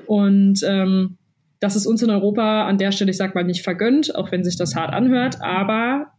Und 0.05 0.61
ähm, 0.63 1.17
das 1.59 1.75
ist 1.75 1.87
uns 1.87 2.03
in 2.03 2.11
Europa 2.11 2.67
an 2.67 2.77
der 2.77 2.91
Stelle, 2.91 3.09
ich 3.09 3.17
sag 3.17 3.33
mal, 3.33 3.43
nicht 3.43 3.63
vergönnt, 3.63 4.15
auch 4.15 4.31
wenn 4.31 4.43
sich 4.43 4.57
das 4.57 4.75
hart 4.75 4.93
anhört, 4.93 5.41
aber 5.41 6.11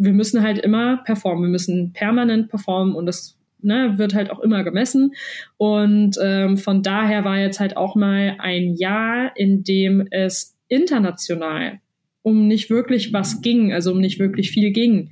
wir 0.00 0.12
müssen 0.14 0.42
halt 0.42 0.58
immer 0.58 0.98
performen, 1.04 1.44
wir 1.44 1.50
müssen 1.50 1.92
permanent 1.92 2.48
performen 2.48 2.94
und 2.94 3.04
das 3.06 3.36
ne, 3.60 3.98
wird 3.98 4.14
halt 4.14 4.30
auch 4.30 4.40
immer 4.40 4.64
gemessen. 4.64 5.12
Und 5.58 6.16
ähm, 6.22 6.56
von 6.56 6.82
daher 6.82 7.24
war 7.24 7.38
jetzt 7.38 7.60
halt 7.60 7.76
auch 7.76 7.94
mal 7.96 8.36
ein 8.38 8.74
Jahr, 8.74 9.36
in 9.36 9.62
dem 9.62 10.06
es 10.10 10.56
international 10.68 11.80
um 12.22 12.46
nicht 12.46 12.70
wirklich 12.70 13.12
was 13.12 13.40
ging, 13.40 13.72
also 13.72 13.92
um 13.92 14.00
nicht 14.00 14.18
wirklich 14.18 14.50
viel 14.50 14.72
ging. 14.72 15.10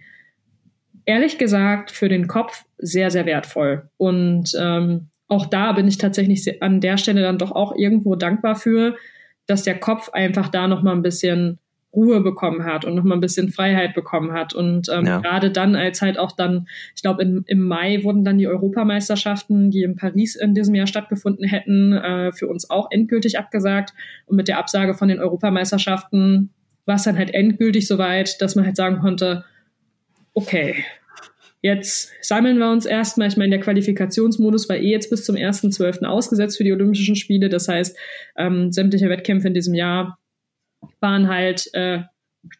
Ehrlich 1.04 1.38
gesagt, 1.38 1.90
für 1.90 2.08
den 2.08 2.26
Kopf 2.26 2.64
sehr, 2.76 3.10
sehr 3.10 3.24
wertvoll. 3.24 3.88
Und 3.96 4.52
ähm, 4.58 5.08
auch 5.26 5.46
da 5.46 5.72
bin 5.72 5.88
ich 5.88 5.98
tatsächlich 5.98 6.62
an 6.62 6.80
der 6.80 6.98
Stelle 6.98 7.22
dann 7.22 7.38
doch 7.38 7.52
auch 7.52 7.74
irgendwo 7.76 8.14
dankbar 8.14 8.56
für, 8.56 8.96
dass 9.46 9.62
der 9.62 9.78
Kopf 9.78 10.10
einfach 10.10 10.48
da 10.48 10.68
noch 10.68 10.82
mal 10.82 10.92
ein 10.92 11.02
bisschen 11.02 11.58
Ruhe 11.92 12.20
bekommen 12.20 12.64
hat 12.64 12.84
und 12.84 12.94
nochmal 12.94 13.16
ein 13.16 13.22
bisschen 13.22 13.48
Freiheit 13.48 13.94
bekommen 13.94 14.32
hat. 14.32 14.54
Und 14.54 14.88
ähm, 14.90 15.06
ja. 15.06 15.20
gerade 15.20 15.50
dann, 15.50 15.74
als 15.74 16.02
halt 16.02 16.18
auch 16.18 16.32
dann, 16.32 16.68
ich 16.94 17.02
glaube, 17.02 17.22
im 17.22 17.60
Mai 17.60 18.02
wurden 18.04 18.24
dann 18.24 18.38
die 18.38 18.46
Europameisterschaften, 18.46 19.70
die 19.70 19.82
in 19.82 19.96
Paris 19.96 20.36
in 20.36 20.54
diesem 20.54 20.74
Jahr 20.74 20.86
stattgefunden 20.86 21.46
hätten, 21.46 21.92
äh, 21.92 22.32
für 22.32 22.48
uns 22.48 22.68
auch 22.68 22.88
endgültig 22.90 23.38
abgesagt. 23.38 23.94
Und 24.26 24.36
mit 24.36 24.48
der 24.48 24.58
Absage 24.58 24.94
von 24.94 25.08
den 25.08 25.18
Europameisterschaften 25.18 26.50
war 26.84 26.96
es 26.96 27.04
dann 27.04 27.18
halt 27.18 27.32
endgültig 27.32 27.86
soweit, 27.86 28.40
dass 28.42 28.54
man 28.54 28.66
halt 28.66 28.76
sagen 28.76 28.98
konnte, 29.00 29.44
okay, 30.34 30.84
Jetzt 31.60 32.12
sammeln 32.20 32.58
wir 32.58 32.70
uns 32.70 32.86
erstmal. 32.86 33.26
Ich 33.26 33.36
meine, 33.36 33.50
der 33.50 33.60
Qualifikationsmodus 33.60 34.68
war 34.68 34.76
eh 34.76 34.90
jetzt 34.90 35.10
bis 35.10 35.24
zum 35.24 35.34
1.12. 35.34 36.04
ausgesetzt 36.04 36.56
für 36.56 36.62
die 36.62 36.72
Olympischen 36.72 37.16
Spiele. 37.16 37.48
Das 37.48 37.66
heißt, 37.66 37.98
ähm, 38.36 38.70
sämtliche 38.70 39.08
Wettkämpfe 39.08 39.48
in 39.48 39.54
diesem 39.54 39.74
Jahr 39.74 40.18
waren 41.00 41.28
halt 41.28 41.68
äh, 41.74 42.00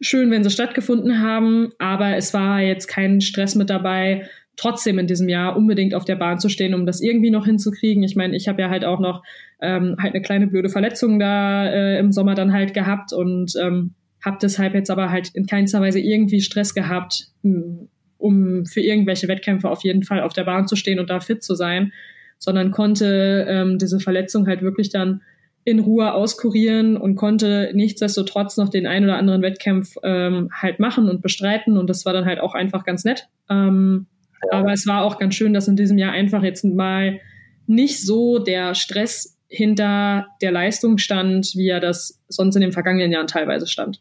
schön, 0.00 0.30
wenn 0.30 0.44
sie 0.44 0.50
stattgefunden 0.50 1.20
haben, 1.20 1.72
aber 1.78 2.16
es 2.16 2.34
war 2.34 2.60
jetzt 2.60 2.86
kein 2.86 3.20
Stress 3.20 3.54
mit 3.54 3.70
dabei, 3.70 4.28
trotzdem 4.56 4.98
in 4.98 5.06
diesem 5.06 5.28
Jahr 5.28 5.56
unbedingt 5.56 5.94
auf 5.94 6.04
der 6.04 6.16
Bahn 6.16 6.40
zu 6.40 6.48
stehen, 6.48 6.74
um 6.74 6.84
das 6.84 7.00
irgendwie 7.00 7.30
noch 7.30 7.46
hinzukriegen. 7.46 8.02
Ich 8.02 8.16
meine, 8.16 8.36
ich 8.36 8.48
habe 8.48 8.60
ja 8.60 8.68
halt 8.68 8.84
auch 8.84 8.98
noch 8.98 9.22
ähm, 9.60 9.96
halt 10.00 10.14
eine 10.14 10.22
kleine 10.22 10.48
blöde 10.48 10.68
Verletzung 10.68 11.18
da 11.18 11.66
äh, 11.66 11.98
im 11.98 12.12
Sommer 12.12 12.34
dann 12.34 12.52
halt 12.52 12.74
gehabt 12.74 13.12
und 13.12 13.54
ähm, 13.60 13.94
habe 14.24 14.38
deshalb 14.42 14.74
jetzt 14.74 14.90
aber 14.90 15.10
halt 15.10 15.30
in 15.34 15.46
keinster 15.46 15.80
Weise 15.80 16.00
irgendwie 16.00 16.40
Stress 16.40 16.74
gehabt, 16.74 17.28
hm, 17.42 17.88
um 18.18 18.66
für 18.66 18.80
irgendwelche 18.80 19.28
Wettkämpfe 19.28 19.70
auf 19.70 19.84
jeden 19.84 20.02
Fall 20.02 20.22
auf 20.22 20.32
der 20.32 20.44
Bahn 20.44 20.66
zu 20.66 20.74
stehen 20.74 20.98
und 20.98 21.08
da 21.08 21.20
fit 21.20 21.42
zu 21.42 21.54
sein, 21.54 21.92
sondern 22.38 22.72
konnte 22.72 23.46
ähm, 23.48 23.78
diese 23.78 24.00
Verletzung 24.00 24.48
halt 24.48 24.62
wirklich 24.62 24.90
dann 24.90 25.22
in 25.68 25.80
Ruhe 25.80 26.14
auskurieren 26.14 26.96
und 26.96 27.16
konnte 27.16 27.70
nichtsdestotrotz 27.74 28.56
noch 28.56 28.70
den 28.70 28.86
ein 28.86 29.04
oder 29.04 29.18
anderen 29.18 29.42
Wettkampf 29.42 29.96
ähm, 30.02 30.48
halt 30.50 30.80
machen 30.80 31.10
und 31.10 31.20
bestreiten. 31.20 31.76
Und 31.76 31.90
das 31.90 32.06
war 32.06 32.14
dann 32.14 32.24
halt 32.24 32.40
auch 32.40 32.54
einfach 32.54 32.84
ganz 32.84 33.04
nett. 33.04 33.28
Ähm, 33.50 34.06
ja. 34.50 34.60
Aber 34.60 34.72
es 34.72 34.86
war 34.86 35.02
auch 35.02 35.18
ganz 35.18 35.34
schön, 35.34 35.52
dass 35.52 35.68
in 35.68 35.76
diesem 35.76 35.98
Jahr 35.98 36.12
einfach 36.12 36.42
jetzt 36.42 36.64
mal 36.64 37.20
nicht 37.66 38.00
so 38.00 38.38
der 38.38 38.74
Stress 38.74 39.38
hinter 39.46 40.28
der 40.40 40.52
Leistung 40.52 40.96
stand, 40.96 41.52
wie 41.54 41.68
er 41.68 41.80
das 41.80 42.18
sonst 42.28 42.56
in 42.56 42.62
den 42.62 42.72
vergangenen 42.72 43.12
Jahren 43.12 43.26
teilweise 43.26 43.66
stand. 43.66 44.00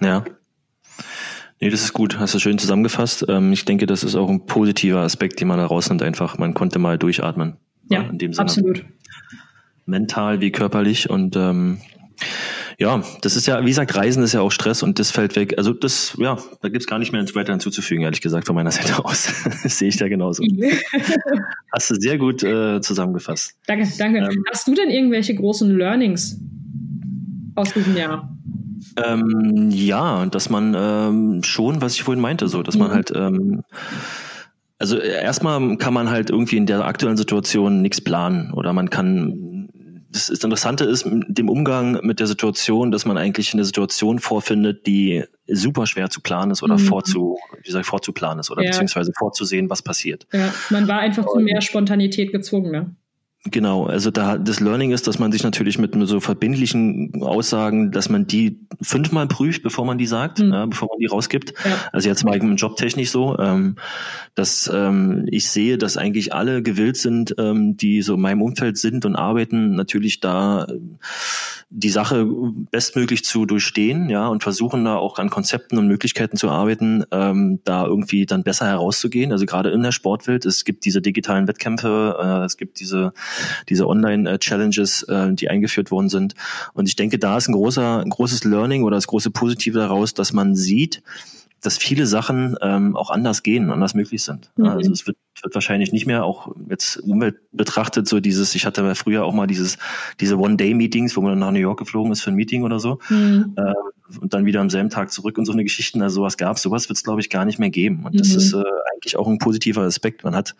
Ja. 0.00 0.24
Nee, 1.60 1.68
das 1.68 1.82
ist 1.82 1.92
gut, 1.92 2.18
hast 2.18 2.32
du 2.32 2.38
schön 2.38 2.56
zusammengefasst. 2.56 3.26
Ähm, 3.28 3.52
ich 3.52 3.66
denke, 3.66 3.84
das 3.84 4.04
ist 4.04 4.14
auch 4.14 4.30
ein 4.30 4.46
positiver 4.46 5.00
Aspekt, 5.00 5.38
den 5.38 5.48
man 5.48 5.58
da 5.58 5.66
rausnimmt, 5.66 6.02
einfach. 6.02 6.38
Man 6.38 6.54
konnte 6.54 6.78
mal 6.78 6.96
durchatmen. 6.96 7.58
Ja, 7.90 8.04
in 8.04 8.16
dem 8.16 8.32
Sinne. 8.32 8.42
absolut 8.42 8.86
mental 9.86 10.40
wie 10.40 10.52
körperlich 10.52 11.10
und 11.10 11.36
ähm, 11.36 11.78
ja, 12.78 13.02
das 13.20 13.36
ist 13.36 13.46
ja, 13.46 13.62
wie 13.62 13.68
gesagt, 13.68 13.94
Reisen 13.96 14.22
ist 14.22 14.32
ja 14.32 14.40
auch 14.40 14.50
Stress 14.50 14.82
und 14.82 14.98
das 14.98 15.10
fällt 15.10 15.36
weg. 15.36 15.54
Also 15.56 15.72
das, 15.72 16.16
ja, 16.18 16.38
da 16.60 16.68
gibt's 16.68 16.86
gar 16.86 16.98
nicht 16.98 17.12
mehr 17.12 17.22
weiter 17.34 17.52
hinzuzufügen, 17.52 18.02
ehrlich 18.02 18.20
gesagt, 18.20 18.46
von 18.46 18.54
meiner 18.54 18.70
Seite 18.72 19.04
aus. 19.04 19.32
das 19.62 19.78
sehe 19.78 19.88
ich 19.88 19.96
da 19.96 20.08
genauso. 20.08 20.42
Hast 21.72 21.90
du 21.90 21.94
sehr 21.94 22.18
gut 22.18 22.42
äh, 22.42 22.80
zusammengefasst. 22.80 23.56
Danke, 23.66 23.88
danke. 23.98 24.18
Ähm, 24.18 24.44
Hast 24.50 24.66
du 24.66 24.74
denn 24.74 24.90
irgendwelche 24.90 25.34
großen 25.34 25.70
Learnings 25.76 26.38
aus 27.54 27.72
diesem 27.72 27.96
Jahr? 27.96 28.36
Ähm, 28.96 29.70
ja, 29.70 30.26
dass 30.26 30.50
man 30.50 30.74
ähm, 30.76 31.42
schon, 31.44 31.80
was 31.80 31.94
ich 31.94 32.02
vorhin 32.02 32.20
meinte, 32.20 32.48
so, 32.48 32.62
dass 32.62 32.74
mhm. 32.74 32.80
man 32.82 32.90
halt 32.92 33.12
ähm, 33.14 33.62
also 34.82 34.98
erstmal 34.98 35.76
kann 35.76 35.94
man 35.94 36.10
halt 36.10 36.30
irgendwie 36.30 36.56
in 36.56 36.66
der 36.66 36.84
aktuellen 36.84 37.16
Situation 37.16 37.82
nichts 37.82 38.00
planen 38.00 38.52
oder 38.52 38.72
man 38.72 38.90
kann 38.90 39.41
das, 40.12 40.26
das 40.26 40.44
Interessante 40.44 40.84
ist 40.84 41.06
dem 41.06 41.48
Umgang 41.48 42.04
mit 42.04 42.20
der 42.20 42.26
Situation, 42.26 42.90
dass 42.90 43.06
man 43.06 43.16
eigentlich 43.16 43.54
eine 43.54 43.64
Situation 43.64 44.18
vorfindet, 44.18 44.86
die 44.86 45.24
super 45.46 45.86
schwer 45.86 46.10
zu 46.10 46.20
planen 46.20 46.52
ist 46.52 46.62
oder 46.62 46.74
mhm. 46.74 46.80
vorzu, 46.80 47.38
wie 47.62 47.76
ich, 47.76 47.86
vorzuplanen 47.86 48.40
ist 48.40 48.50
oder 48.50 48.62
ja. 48.62 48.70
beziehungsweise 48.70 49.12
vorzusehen, 49.18 49.70
was 49.70 49.82
passiert. 49.82 50.26
Ja, 50.32 50.52
man 50.70 50.86
war 50.86 51.00
einfach 51.00 51.26
zu 51.26 51.40
mehr 51.40 51.60
Spontanität 51.62 52.32
gezwungen. 52.32 52.70
Ne? 52.70 52.94
Genau, 53.44 53.86
also 53.86 54.12
da 54.12 54.38
das 54.38 54.60
Learning 54.60 54.92
ist, 54.92 55.08
dass 55.08 55.18
man 55.18 55.32
sich 55.32 55.42
natürlich 55.42 55.76
mit 55.76 55.96
so 56.06 56.20
verbindlichen 56.20 57.22
Aussagen, 57.22 57.90
dass 57.90 58.08
man 58.08 58.28
die 58.28 58.60
fünfmal 58.80 59.26
prüft, 59.26 59.64
bevor 59.64 59.84
man 59.84 59.98
die 59.98 60.06
sagt, 60.06 60.38
mhm. 60.38 60.52
ja, 60.52 60.66
bevor 60.66 60.88
man 60.88 60.98
die 61.00 61.06
rausgibt. 61.06 61.52
Ja. 61.64 61.76
Also 61.90 62.08
jetzt 62.08 62.24
mal 62.24 62.36
im 62.36 62.54
Job 62.54 62.76
technisch 62.76 63.10
so, 63.10 63.36
ähm, 63.40 63.74
dass 64.36 64.70
ähm, 64.72 65.26
ich 65.28 65.50
sehe, 65.50 65.76
dass 65.76 65.96
eigentlich 65.96 66.32
alle 66.32 66.62
gewillt 66.62 66.96
sind, 66.96 67.34
ähm, 67.36 67.76
die 67.76 68.02
so 68.02 68.14
in 68.14 68.20
meinem 68.20 68.42
Umfeld 68.42 68.78
sind 68.78 69.04
und 69.04 69.16
arbeiten, 69.16 69.74
natürlich 69.74 70.20
da 70.20 70.64
äh, 70.66 70.78
die 71.68 71.90
Sache 71.90 72.26
bestmöglich 72.70 73.24
zu 73.24 73.46
durchstehen, 73.46 74.08
ja, 74.08 74.28
und 74.28 74.42
versuchen 74.42 74.84
da 74.84 74.96
auch 74.96 75.18
an 75.18 75.30
Konzepten 75.30 75.78
und 75.78 75.88
Möglichkeiten 75.88 76.36
zu 76.36 76.48
arbeiten, 76.48 77.04
ähm, 77.10 77.60
da 77.64 77.86
irgendwie 77.86 78.24
dann 78.26 78.44
besser 78.44 78.66
herauszugehen. 78.66 79.32
Also 79.32 79.46
gerade 79.46 79.70
in 79.70 79.82
der 79.82 79.90
Sportwelt, 79.90 80.44
es 80.44 80.64
gibt 80.64 80.84
diese 80.84 81.00
digitalen 81.00 81.48
Wettkämpfe, 81.48 82.16
äh, 82.20 82.44
es 82.44 82.56
gibt 82.56 82.78
diese 82.78 83.14
diese 83.68 83.86
Online-Challenges, 83.86 85.04
äh, 85.04 85.32
die 85.32 85.48
eingeführt 85.48 85.90
worden 85.90 86.08
sind. 86.08 86.34
Und 86.74 86.88
ich 86.88 86.96
denke, 86.96 87.18
da 87.18 87.36
ist 87.36 87.48
ein 87.48 87.54
großer, 87.54 88.00
ein 88.00 88.10
großes 88.10 88.44
Learning 88.44 88.82
oder 88.82 88.96
das 88.96 89.06
große 89.06 89.30
Positive 89.30 89.78
daraus, 89.78 90.14
dass 90.14 90.32
man 90.32 90.54
sieht, 90.54 91.02
dass 91.62 91.78
viele 91.78 92.06
Sachen 92.06 92.56
ähm, 92.60 92.96
auch 92.96 93.10
anders 93.10 93.44
gehen, 93.44 93.70
anders 93.70 93.94
möglich 93.94 94.22
sind. 94.24 94.50
Mhm. 94.56 94.66
Also 94.66 94.90
es 94.90 95.06
wird, 95.06 95.16
wird 95.42 95.54
wahrscheinlich 95.54 95.92
nicht 95.92 96.06
mehr 96.06 96.24
auch 96.24 96.54
jetzt 96.68 96.96
Umwelt 96.96 97.36
betrachtet, 97.52 98.08
so 98.08 98.18
dieses, 98.18 98.54
ich 98.56 98.66
hatte 98.66 98.94
früher 98.96 99.24
auch 99.24 99.32
mal 99.32 99.46
dieses, 99.46 99.78
diese 100.20 100.38
One-Day-Meetings, 100.38 101.16
wo 101.16 101.20
man 101.20 101.32
dann 101.32 101.38
nach 101.38 101.52
New 101.52 101.60
York 101.60 101.78
geflogen 101.78 102.10
ist 102.10 102.22
für 102.22 102.30
ein 102.30 102.36
Meeting 102.36 102.64
oder 102.64 102.80
so. 102.80 102.98
Mhm. 103.08 103.54
Ähm, 103.56 104.20
und 104.20 104.34
dann 104.34 104.44
wieder 104.44 104.60
am 104.60 104.70
selben 104.70 104.90
Tag 104.90 105.12
zurück 105.12 105.38
und 105.38 105.46
so 105.46 105.52
eine 105.52 105.62
Geschichten, 105.62 106.02
also 106.02 106.16
sowas 106.16 106.36
gab 106.36 106.58
Sowas 106.58 106.88
wird 106.88 106.98
es, 106.98 107.04
glaube 107.04 107.20
ich, 107.20 107.30
gar 107.30 107.44
nicht 107.44 107.58
mehr 107.58 107.70
geben. 107.70 108.04
Und 108.04 108.14
mhm. 108.14 108.18
das 108.18 108.34
ist 108.34 108.52
äh, 108.52 108.62
eigentlich 108.92 109.16
auch 109.16 109.28
ein 109.28 109.38
positiver 109.38 109.82
Aspekt. 109.82 110.24
Man 110.24 110.34
hat 110.34 110.56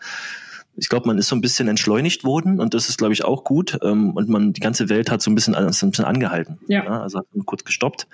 ich 0.75 0.89
glaube, 0.89 1.07
man 1.07 1.17
ist 1.17 1.27
so 1.27 1.35
ein 1.35 1.41
bisschen 1.41 1.67
entschleunigt 1.67 2.23
worden 2.23 2.59
und 2.59 2.73
das 2.73 2.89
ist, 2.89 2.97
glaube 2.97 3.13
ich, 3.13 3.23
auch 3.23 3.43
gut. 3.43 3.77
Ähm, 3.83 4.11
und 4.11 4.29
man, 4.29 4.53
die 4.53 4.61
ganze 4.61 4.89
Welt 4.89 5.11
hat 5.11 5.21
so 5.21 5.29
ein 5.29 5.35
bisschen, 5.35 5.55
ein 5.55 5.67
bisschen 5.67 6.05
angehalten. 6.05 6.59
Ja. 6.67 6.83
ja. 6.83 7.01
Also 7.01 7.19
hat 7.19 7.27
kurz 7.45 7.63
gestoppt 7.63 8.07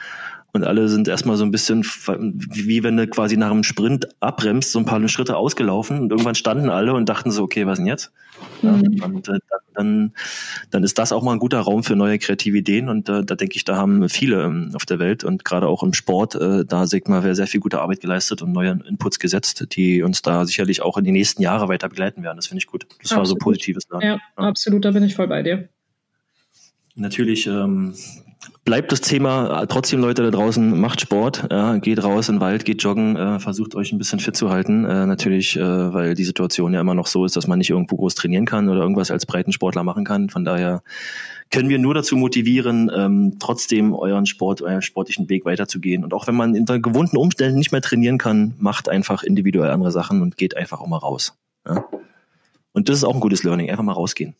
und 0.51 0.63
alle 0.63 0.89
sind 0.89 1.07
erstmal 1.07 1.37
so 1.37 1.43
ein 1.43 1.51
bisschen, 1.51 1.83
wie 1.83 2.83
wenn 2.83 2.97
du 2.97 3.07
quasi 3.07 3.37
nach 3.37 3.51
einem 3.51 3.63
Sprint 3.63 4.07
abbremst, 4.19 4.71
so 4.71 4.79
ein 4.79 4.85
paar 4.85 5.05
Schritte 5.07 5.37
ausgelaufen 5.37 5.99
und 5.99 6.11
irgendwann 6.11 6.35
standen 6.35 6.69
alle 6.69 6.93
und 6.93 7.07
dachten 7.07 7.31
so, 7.31 7.43
okay, 7.43 7.67
was 7.67 7.77
denn 7.77 7.87
jetzt? 7.87 8.11
Mhm. 8.61 9.01
Und 9.03 9.27
äh, 9.27 9.39
dann, 9.75 10.13
dann 10.71 10.83
ist 10.83 10.97
das 10.97 11.11
auch 11.11 11.23
mal 11.23 11.33
ein 11.33 11.39
guter 11.39 11.59
Raum 11.59 11.83
für 11.83 11.95
neue 11.95 12.17
kreative 12.17 12.57
Ideen 12.57 12.89
und 12.89 13.09
äh, 13.09 13.23
da 13.23 13.35
denke 13.35 13.55
ich, 13.57 13.63
da 13.63 13.77
haben 13.77 14.09
viele 14.09 14.43
ähm, 14.43 14.71
auf 14.73 14.85
der 14.85 14.97
Welt 14.97 15.23
und 15.23 15.45
gerade 15.45 15.67
auch 15.67 15.83
im 15.83 15.93
Sport, 15.93 16.35
äh, 16.35 16.65
da 16.65 16.87
Sigma 16.87 17.23
wäre 17.23 17.35
sehr 17.35 17.47
viel 17.47 17.59
gute 17.59 17.81
Arbeit 17.81 18.01
geleistet 18.01 18.41
und 18.41 18.51
neue 18.51 18.79
Inputs 18.87 19.19
gesetzt, 19.19 19.67
die 19.75 20.01
uns 20.01 20.21
da 20.21 20.45
sicherlich 20.45 20.81
auch 20.81 20.97
in 20.97 21.03
die 21.03 21.11
nächsten 21.11 21.41
Jahre 21.41 21.67
weiter 21.67 21.89
begleiten 21.89 22.23
werden. 22.23 22.37
Das 22.37 22.47
finde 22.47 22.59
ich 22.59 22.67
gut. 22.67 22.85
Das 23.01 23.11
absolut. 23.11 23.19
war 23.19 23.25
so 23.25 23.35
positives. 23.35 23.83
Ja, 23.91 24.01
ja, 24.01 24.19
absolut, 24.35 24.83
da 24.83 24.91
bin 24.91 25.03
ich 25.03 25.15
voll 25.15 25.27
bei 25.27 25.43
dir. 25.43 25.69
Natürlich 26.95 27.47
ähm, 27.47 27.93
bleibt 28.63 28.91
das 28.91 29.01
Thema 29.01 29.65
trotzdem, 29.67 29.99
Leute 29.99 30.23
da 30.23 30.31
draußen, 30.31 30.79
macht 30.79 31.01
Sport, 31.01 31.47
ja, 31.49 31.77
geht 31.77 32.03
raus 32.03 32.29
in 32.29 32.35
den 32.35 32.41
Wald, 32.41 32.65
geht 32.65 32.83
joggen, 32.83 33.15
äh, 33.15 33.39
versucht 33.39 33.75
euch 33.75 33.91
ein 33.91 33.97
bisschen 33.97 34.19
fit 34.19 34.35
zu 34.35 34.49
halten. 34.49 34.85
Äh, 34.85 35.05
natürlich, 35.05 35.57
äh, 35.57 35.93
weil 35.93 36.13
die 36.13 36.23
Situation 36.23 36.73
ja 36.73 36.81
immer 36.81 36.93
noch 36.93 37.07
so 37.07 37.25
ist, 37.25 37.35
dass 37.35 37.47
man 37.47 37.59
nicht 37.59 37.69
irgendwo 37.69 37.97
groß 37.97 38.15
trainieren 38.15 38.45
kann 38.45 38.69
oder 38.69 38.81
irgendwas 38.81 39.11
als 39.11 39.25
Breitensportler 39.25 39.83
machen 39.83 40.05
kann. 40.05 40.29
Von 40.29 40.45
daher 40.45 40.83
können 41.51 41.69
wir 41.69 41.79
nur 41.79 41.93
dazu 41.93 42.15
motivieren, 42.15 42.91
ähm, 42.95 43.37
trotzdem 43.39 43.93
euren 43.93 44.25
Sport, 44.25 44.61
euren 44.61 44.81
sportlichen 44.81 45.29
Weg 45.29 45.45
weiterzugehen. 45.45 46.03
Und 46.03 46.13
auch 46.13 46.27
wenn 46.27 46.35
man 46.35 46.53
in 46.53 46.65
gewohnten 46.65 47.17
Umständen 47.17 47.57
nicht 47.57 47.71
mehr 47.71 47.81
trainieren 47.81 48.19
kann, 48.19 48.53
macht 48.59 48.87
einfach 48.87 49.23
individuell 49.23 49.71
andere 49.71 49.91
Sachen 49.91 50.21
und 50.21 50.37
geht 50.37 50.55
einfach 50.55 50.79
auch 50.79 50.87
mal 50.87 50.97
raus. 50.97 51.35
Ja? 51.67 51.85
Und 52.71 52.87
das 52.87 52.97
ist 52.97 53.03
auch 53.03 53.15
ein 53.15 53.19
gutes 53.19 53.43
Learning, 53.43 53.69
einfach 53.69 53.83
mal 53.83 53.93
rausgehen. 53.93 54.35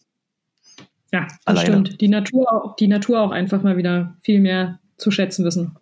Ja, 1.12 1.28
das 1.28 1.40
Alleine. 1.46 1.68
stimmt. 1.68 2.02
Die 2.02 2.08
Natur, 2.08 2.76
die 2.80 2.88
Natur 2.88 3.22
auch 3.22 3.32
einfach 3.32 3.64
mal 3.64 3.78
wieder 3.78 4.16
viel 4.22 4.40
mehr 4.40 4.80
zu 4.98 5.12
schätzen 5.12 5.46
wissen. 5.46 5.78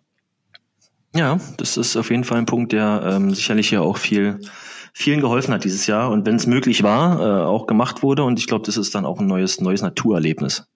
Ja, 1.14 1.38
das 1.56 1.76
ist 1.76 1.96
auf 1.96 2.10
jeden 2.10 2.24
Fall 2.24 2.38
ein 2.38 2.46
Punkt, 2.46 2.72
der 2.72 3.02
ähm, 3.04 3.34
sicherlich 3.34 3.70
ja 3.70 3.80
auch 3.80 3.96
viel, 3.96 4.40
vielen 4.92 5.20
geholfen 5.20 5.54
hat 5.54 5.64
dieses 5.64 5.86
Jahr 5.86 6.10
und 6.10 6.26
wenn 6.26 6.36
es 6.36 6.46
möglich 6.46 6.82
war, 6.82 7.20
äh, 7.20 7.44
auch 7.44 7.66
gemacht 7.66 8.02
wurde 8.02 8.24
und 8.24 8.38
ich 8.38 8.46
glaube, 8.46 8.66
das 8.66 8.76
ist 8.76 8.94
dann 8.94 9.06
auch 9.06 9.18
ein 9.18 9.26
neues, 9.26 9.60
neues 9.60 9.82
Naturerlebnis. 9.82 10.68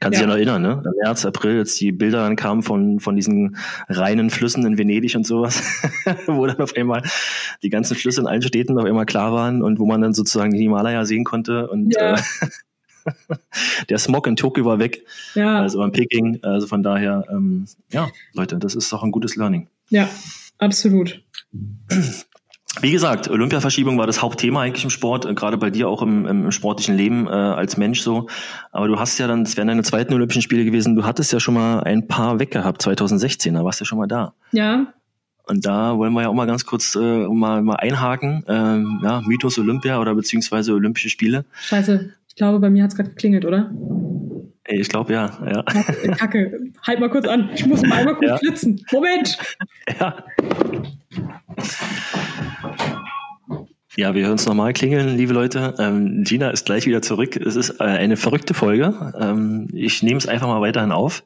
Kann 0.00 0.12
ja. 0.12 0.18
sich 0.18 0.22
ja 0.22 0.26
noch 0.26 0.36
erinnern, 0.36 0.62
ne? 0.62 0.82
Im 0.84 0.92
März, 1.04 1.24
April, 1.24 1.60
als 1.60 1.76
die 1.76 1.92
Bilder 1.92 2.22
dann 2.24 2.34
kamen 2.34 2.64
von, 2.64 2.98
von 2.98 3.14
diesen 3.14 3.56
reinen 3.88 4.30
Flüssen 4.30 4.66
in 4.66 4.76
Venedig 4.76 5.14
und 5.14 5.24
sowas, 5.24 5.62
wo 6.26 6.44
dann 6.46 6.58
auf 6.60 6.74
einmal 6.74 7.02
die 7.62 7.70
ganzen 7.70 7.96
Flüsse 7.96 8.20
in 8.20 8.26
allen 8.26 8.42
Städten 8.42 8.76
auf 8.78 8.84
einmal 8.84 9.06
klar 9.06 9.32
waren 9.32 9.62
und 9.62 9.78
wo 9.78 9.86
man 9.86 10.00
dann 10.00 10.12
sozusagen 10.12 10.52
die 10.52 10.58
Himalaya 10.58 11.04
sehen 11.04 11.22
konnte 11.22 11.68
und 11.68 11.94
ja. 11.94 12.14
äh, 12.14 12.22
der 13.88 13.98
Smog 13.98 14.26
in 14.26 14.36
Tokio 14.36 14.64
war 14.64 14.78
weg, 14.78 15.04
ja. 15.34 15.60
also 15.60 15.82
in 15.82 15.92
Peking. 15.92 16.40
Also 16.42 16.66
von 16.66 16.82
daher, 16.82 17.24
ähm, 17.30 17.66
ja, 17.90 18.08
Leute, 18.32 18.58
das 18.58 18.74
ist 18.74 18.92
auch 18.92 19.02
ein 19.02 19.10
gutes 19.10 19.36
Learning. 19.36 19.68
Ja, 19.90 20.08
absolut. 20.58 21.22
Wie 22.80 22.90
gesagt, 22.90 23.28
Olympiaverschiebung 23.28 23.98
war 23.98 24.06
das 24.06 24.22
Hauptthema 24.22 24.62
eigentlich 24.62 24.84
im 24.84 24.90
Sport, 24.90 25.26
äh, 25.26 25.34
gerade 25.34 25.58
bei 25.58 25.68
dir 25.68 25.88
auch 25.88 26.00
im, 26.00 26.26
im 26.26 26.50
sportlichen 26.50 26.96
Leben 26.96 27.26
äh, 27.26 27.30
als 27.30 27.76
Mensch 27.76 28.00
so. 28.00 28.28
Aber 28.70 28.88
du 28.88 28.98
hast 28.98 29.18
ja 29.18 29.26
dann, 29.26 29.42
es 29.42 29.56
wären 29.56 29.68
deine 29.68 29.82
zweiten 29.82 30.14
Olympischen 30.14 30.42
Spiele 30.42 30.64
gewesen, 30.64 30.96
du 30.96 31.04
hattest 31.04 31.32
ja 31.32 31.40
schon 31.40 31.54
mal 31.54 31.80
ein 31.80 32.08
paar 32.08 32.40
weggehabt, 32.40 32.80
2016, 32.80 33.54
da 33.54 33.64
warst 33.64 33.80
du 33.80 33.84
ja 33.84 33.86
schon 33.86 33.98
mal 33.98 34.06
da. 34.06 34.32
Ja. 34.52 34.94
Und 35.44 35.66
da 35.66 35.98
wollen 35.98 36.14
wir 36.14 36.22
ja 36.22 36.28
auch 36.28 36.34
mal 36.34 36.46
ganz 36.46 36.64
kurz 36.64 36.94
äh, 36.94 37.26
mal, 37.26 37.62
mal 37.62 37.74
einhaken. 37.74 38.44
Ähm, 38.48 39.00
ja, 39.02 39.20
Mythos 39.20 39.58
Olympia 39.58 40.00
oder 40.00 40.14
beziehungsweise 40.14 40.72
Olympische 40.72 41.10
Spiele. 41.10 41.44
Scheiße, 41.60 42.14
ich 42.32 42.36
glaube, 42.36 42.60
bei 42.60 42.70
mir 42.70 42.82
hat 42.82 42.92
es 42.92 42.96
gerade 42.96 43.10
geklingelt, 43.10 43.44
oder? 43.44 43.70
Ich 44.66 44.88
glaube 44.88 45.12
ja, 45.12 45.38
ja. 45.46 45.62
Kacke, 46.14 46.70
halt 46.86 46.98
mal 46.98 47.10
kurz 47.10 47.28
an. 47.28 47.50
Ich 47.52 47.66
muss 47.66 47.82
mal 47.82 47.98
einmal 47.98 48.14
kurz 48.14 48.30
ja. 48.30 48.38
flitzen. 48.38 48.82
Moment! 48.90 49.36
Ja. 50.00 50.24
Ja, 53.96 54.14
wir 54.14 54.24
hören 54.24 54.36
es 54.36 54.46
nochmal 54.46 54.72
klingeln, 54.72 55.18
liebe 55.18 55.34
Leute. 55.34 55.74
Ähm, 55.78 56.24
Gina 56.24 56.48
ist 56.48 56.64
gleich 56.64 56.86
wieder 56.86 57.02
zurück. 57.02 57.36
Es 57.36 57.54
ist 57.54 57.80
äh, 57.80 57.84
eine 57.84 58.16
verrückte 58.16 58.54
Folge. 58.54 59.12
Ähm, 59.20 59.68
ich 59.74 60.02
nehme 60.02 60.16
es 60.16 60.26
einfach 60.26 60.46
mal 60.46 60.62
weiterhin 60.62 60.90
auf. 60.90 61.24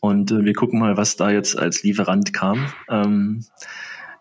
Und 0.00 0.32
äh, 0.32 0.44
wir 0.44 0.54
gucken 0.54 0.80
mal, 0.80 0.96
was 0.96 1.14
da 1.14 1.30
jetzt 1.30 1.56
als 1.56 1.84
Lieferant 1.84 2.32
kam. 2.32 2.66
Ähm, 2.88 3.44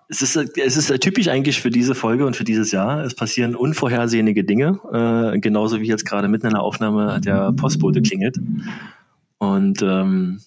es 0.09 0.23
ist, 0.23 0.57
es 0.57 0.75
ist 0.75 1.01
typisch 1.01 1.27
eigentlich 1.27 1.61
für 1.61 1.69
diese 1.69 1.93
Folge 1.93 2.25
und 2.25 2.35
für 2.35 2.43
dieses 2.43 2.71
Jahr. 2.71 3.03
Es 3.03 3.13
passieren 3.13 3.55
unvorhersehene 3.55 4.33
Dinge, 4.33 4.79
äh, 4.91 5.39
genauso 5.39 5.79
wie 5.81 5.87
jetzt 5.87 6.05
gerade 6.05 6.27
mitten 6.27 6.47
in 6.47 6.53
der 6.53 6.63
Aufnahme 6.63 7.21
der 7.21 7.53
Postbote 7.53 8.01
klingelt. 8.01 8.39
Und 9.37 9.83
ähm, 9.83 10.41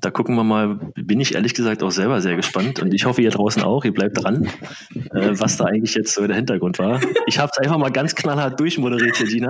da 0.00 0.10
gucken 0.12 0.36
wir 0.36 0.44
mal, 0.44 0.78
bin 0.94 1.20
ich 1.20 1.34
ehrlich 1.34 1.54
gesagt 1.54 1.82
auch 1.82 1.90
selber 1.90 2.20
sehr 2.20 2.36
gespannt 2.36 2.80
und 2.80 2.94
ich 2.94 3.04
hoffe, 3.04 3.20
ihr 3.20 3.30
draußen 3.30 3.62
auch, 3.62 3.84
ihr 3.84 3.92
bleibt 3.92 4.22
dran, 4.22 4.48
äh, 4.94 5.32
was 5.32 5.56
da 5.56 5.64
eigentlich 5.64 5.94
jetzt 5.94 6.14
so 6.14 6.24
der 6.24 6.36
Hintergrund 6.36 6.78
war. 6.78 7.00
Ich 7.26 7.40
habe 7.40 7.50
es 7.52 7.58
einfach 7.58 7.78
mal 7.78 7.90
ganz 7.90 8.14
knallhart 8.14 8.60
durchmoderiert 8.60 9.16
Gina. 9.26 9.48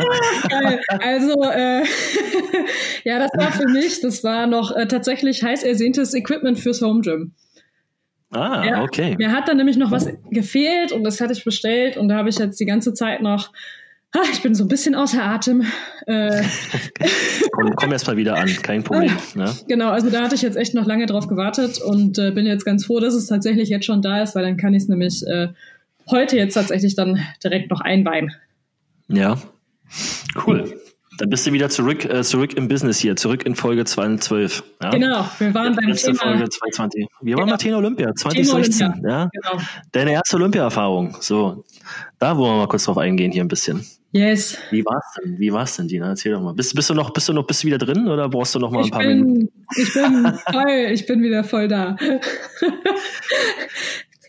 Also, 1.00 1.42
äh, 1.42 1.82
ja, 3.04 3.18
das 3.18 3.30
war 3.36 3.52
für 3.52 3.68
mich, 3.68 4.00
das 4.00 4.24
war 4.24 4.46
noch 4.46 4.74
äh, 4.74 4.86
tatsächlich 4.86 5.42
heiß 5.42 5.64
ersehntes 5.64 6.14
Equipment 6.14 6.58
fürs 6.58 6.80
Home 6.80 7.02
Gym. 7.02 7.34
Ah, 8.30 8.64
ja, 8.66 8.82
okay. 8.82 9.14
Mir 9.18 9.32
hat 9.32 9.48
dann 9.48 9.56
nämlich 9.56 9.76
noch 9.76 9.90
was 9.90 10.08
gefehlt 10.30 10.92
und 10.92 11.04
das 11.04 11.20
hatte 11.20 11.32
ich 11.32 11.44
bestellt 11.44 11.96
und 11.96 12.08
da 12.08 12.16
habe 12.16 12.28
ich 12.28 12.38
jetzt 12.38 12.58
die 12.58 12.66
ganze 12.66 12.92
Zeit 12.92 13.22
noch 13.22 13.52
Ah, 14.12 14.24
ich 14.32 14.40
bin 14.40 14.54
so 14.54 14.64
ein 14.64 14.68
bisschen 14.68 14.94
außer 14.94 15.22
Atem. 15.22 15.66
Äh, 16.06 16.42
komm, 17.52 17.74
komm 17.76 17.92
erst 17.92 18.06
mal 18.06 18.16
wieder 18.16 18.36
an, 18.36 18.48
kein 18.62 18.82
Problem. 18.82 19.12
Ne? 19.34 19.52
Genau, 19.68 19.90
also 19.90 20.08
da 20.08 20.22
hatte 20.22 20.34
ich 20.34 20.42
jetzt 20.42 20.56
echt 20.56 20.74
noch 20.74 20.86
lange 20.86 21.06
drauf 21.06 21.28
gewartet 21.28 21.80
und 21.82 22.18
äh, 22.18 22.30
bin 22.30 22.46
jetzt 22.46 22.64
ganz 22.64 22.86
froh, 22.86 23.00
dass 23.00 23.14
es 23.14 23.26
tatsächlich 23.26 23.68
jetzt 23.68 23.84
schon 23.84 24.00
da 24.00 24.22
ist, 24.22 24.34
weil 24.34 24.44
dann 24.44 24.56
kann 24.56 24.72
ich 24.72 24.84
es 24.84 24.88
nämlich 24.88 25.26
äh, 25.26 25.48
heute 26.10 26.36
jetzt 26.36 26.54
tatsächlich 26.54 26.94
dann 26.94 27.20
direkt 27.44 27.70
noch 27.70 27.80
einweihen. 27.80 28.32
Ja, 29.08 29.38
cool. 30.46 30.75
Dann 31.18 31.30
bist 31.30 31.46
du 31.46 31.52
wieder 31.52 31.70
zurück, 31.70 32.04
äh, 32.04 32.22
zurück 32.22 32.54
im 32.54 32.68
Business 32.68 32.98
hier, 32.98 33.16
zurück 33.16 33.46
in 33.46 33.54
Folge 33.54 33.84
212. 33.84 34.62
Ja? 34.82 34.90
Genau, 34.90 35.24
wir 35.38 35.54
waren 35.54 35.74
beim 35.74 35.94
Thema. 35.94 36.18
Folge 36.18 36.48
220. 36.48 37.06
Wir 37.22 37.36
genau. 37.36 37.48
waren 37.48 37.58
bei 37.58 37.74
Olympia 37.74 38.14
2016. 38.14 38.86
Olympia. 38.86 39.10
Ja? 39.10 39.30
Genau. 39.32 39.62
Deine 39.92 40.12
erste 40.12 40.36
Olympia-Erfahrung. 40.36 41.16
So, 41.20 41.64
da 42.18 42.36
wollen 42.36 42.54
wir 42.54 42.58
mal 42.58 42.68
kurz 42.68 42.84
drauf 42.84 42.98
eingehen 42.98 43.32
hier 43.32 43.44
ein 43.44 43.48
bisschen. 43.48 43.86
Yes. 44.12 44.56
Wie 44.70 44.84
war's 44.84 45.04
denn? 45.18 45.38
Wie 45.38 45.52
war's 45.52 45.76
denn, 45.76 45.88
Dina? 45.88 46.08
Erzähl 46.08 46.32
doch 46.32 46.40
mal. 46.40 46.54
Bist, 46.54 46.74
bist 46.74 46.88
du 46.88 46.94
noch, 46.94 47.10
bist 47.10 47.28
du 47.28 47.32
noch, 47.32 47.46
bist 47.46 47.62
du 47.62 47.66
wieder 47.66 47.78
drin 47.78 48.08
oder 48.08 48.28
brauchst 48.28 48.54
du 48.54 48.58
noch 48.58 48.70
mal 48.70 48.78
ein 48.78 48.84
ich 48.86 48.90
paar 48.90 49.02
bin, 49.02 49.20
Minuten? 49.20 49.52
Ich 49.76 49.92
bin 49.92 50.32
voll, 50.50 50.88
ich 50.90 51.06
bin 51.06 51.22
wieder 51.22 51.44
voll 51.44 51.68
da. 51.68 51.96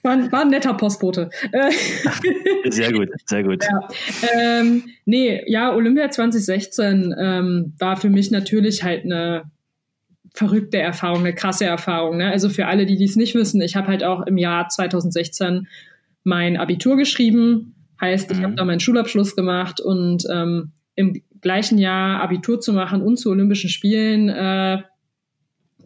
War, 0.07 0.31
war 0.31 0.41
ein 0.41 0.49
netter 0.49 0.73
Postbote. 0.73 1.29
sehr 2.69 2.91
gut, 2.91 3.09
sehr 3.25 3.43
gut. 3.43 3.63
Ja. 3.63 3.87
Ähm, 4.39 4.83
nee, 5.05 5.43
ja, 5.47 5.73
Olympia 5.73 6.09
2016 6.09 7.15
ähm, 7.17 7.73
war 7.77 7.97
für 7.97 8.09
mich 8.09 8.31
natürlich 8.31 8.83
halt 8.83 9.03
eine 9.03 9.43
verrückte 10.33 10.77
Erfahrung, 10.77 11.19
eine 11.19 11.33
krasse 11.33 11.65
Erfahrung. 11.65 12.17
Ne? 12.17 12.29
Also 12.29 12.49
für 12.49 12.67
alle, 12.67 12.85
die 12.85 12.95
dies 12.95 13.15
nicht 13.15 13.33
wissen, 13.35 13.59
ich 13.61 13.75
habe 13.75 13.87
halt 13.87 14.03
auch 14.03 14.25
im 14.27 14.37
Jahr 14.37 14.69
2016 14.69 15.67
mein 16.23 16.57
Abitur 16.57 16.95
geschrieben. 16.95 17.73
Heißt, 17.99 18.31
ich 18.31 18.37
mhm. 18.37 18.43
habe 18.43 18.55
da 18.55 18.65
meinen 18.65 18.79
Schulabschluss 18.79 19.35
gemacht 19.35 19.81
und 19.81 20.25
ähm, 20.31 20.71
im 20.95 21.21
gleichen 21.41 21.79
Jahr 21.79 22.21
Abitur 22.21 22.59
zu 22.59 22.73
machen 22.73 23.01
und 23.01 23.17
zu 23.17 23.31
Olympischen 23.31 23.69
Spielen 23.69 24.29
äh, 24.29 24.81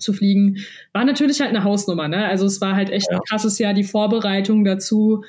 zu 0.01 0.13
fliegen, 0.13 0.57
war 0.93 1.05
natürlich 1.05 1.39
halt 1.39 1.49
eine 1.51 1.63
Hausnummer. 1.63 2.07
Ne? 2.07 2.25
Also 2.25 2.45
es 2.45 2.61
war 2.61 2.75
halt 2.75 2.89
echt 2.89 3.07
ja. 3.09 3.17
ein 3.17 3.23
krasses 3.27 3.59
Jahr. 3.59 3.73
Die 3.73 3.83
Vorbereitung 3.83 4.63
dazu 4.63 5.23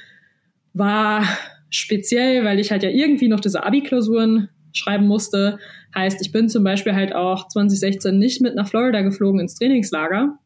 war 0.74 1.24
speziell, 1.70 2.44
weil 2.44 2.58
ich 2.58 2.70
halt 2.70 2.82
ja 2.82 2.90
irgendwie 2.90 3.28
noch 3.28 3.40
diese 3.40 3.64
Abi-Klausuren 3.64 4.48
schreiben 4.72 5.06
musste. 5.06 5.58
Heißt, 5.94 6.20
ich 6.20 6.32
bin 6.32 6.48
zum 6.48 6.64
Beispiel 6.64 6.94
halt 6.94 7.14
auch 7.14 7.48
2016 7.48 8.18
nicht 8.18 8.40
mit 8.40 8.54
nach 8.54 8.68
Florida 8.68 9.02
geflogen 9.02 9.40
ins 9.40 9.54
Trainingslager 9.54 10.38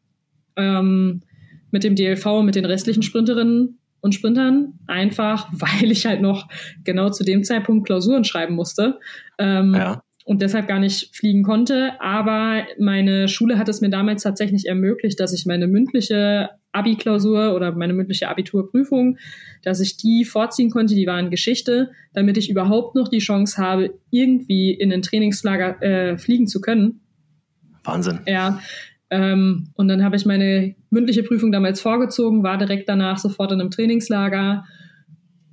ähm, 0.55 1.21
mit 1.71 1.83
dem 1.83 1.95
DLV, 1.95 2.43
mit 2.43 2.55
den 2.55 2.65
restlichen 2.65 3.03
Sprinterinnen 3.03 3.79
und 4.01 4.15
Sprintern, 4.15 4.73
einfach 4.87 5.49
weil 5.51 5.91
ich 5.91 6.05
halt 6.05 6.21
noch 6.21 6.47
genau 6.83 7.09
zu 7.09 7.23
dem 7.23 7.43
Zeitpunkt 7.43 7.85
Klausuren 7.85 8.23
schreiben 8.23 8.55
musste. 8.55 8.99
Ähm, 9.37 9.73
ja 9.73 10.01
und 10.27 10.41
deshalb 10.41 10.67
gar 10.67 10.79
nicht 10.79 11.15
fliegen 11.15 11.41
konnte. 11.41 11.93
Aber 12.01 12.63
meine 12.77 13.29
Schule 13.29 13.57
hat 13.57 13.69
es 13.69 13.79
mir 13.79 13.89
damals 13.89 14.23
tatsächlich 14.23 14.67
ermöglicht, 14.67 15.21
dass 15.21 15.31
ich 15.31 15.45
meine 15.45 15.67
mündliche 15.67 16.49
Abi-Klausur 16.73 17.55
oder 17.55 17.71
meine 17.71 17.93
mündliche 17.93 18.27
Abiturprüfung, 18.27 19.17
dass 19.63 19.79
ich 19.79 19.95
die 19.95 20.25
vorziehen 20.25 20.69
konnte, 20.69 20.95
die 20.95 21.07
waren 21.07 21.29
Geschichte, 21.29 21.91
damit 22.13 22.37
ich 22.37 22.49
überhaupt 22.49 22.93
noch 22.93 23.07
die 23.07 23.19
Chance 23.19 23.57
habe, 23.57 23.93
irgendwie 24.11 24.71
in 24.71 24.91
ein 24.91 25.01
Trainingslager 25.01 25.81
äh, 25.81 26.17
fliegen 26.17 26.47
zu 26.47 26.59
können. 26.59 26.99
Wahnsinn. 27.85 28.19
Ja. 28.27 28.59
Ähm, 29.09 29.69
und 29.75 29.87
dann 29.87 30.03
habe 30.03 30.17
ich 30.17 30.25
meine 30.25 30.75
mündliche 30.89 31.23
Prüfung 31.23 31.53
damals 31.53 31.79
vorgezogen, 31.79 32.43
war 32.43 32.57
direkt 32.57 32.89
danach 32.89 33.17
sofort 33.17 33.53
in 33.53 33.61
einem 33.61 33.71
Trainingslager. 33.71 34.65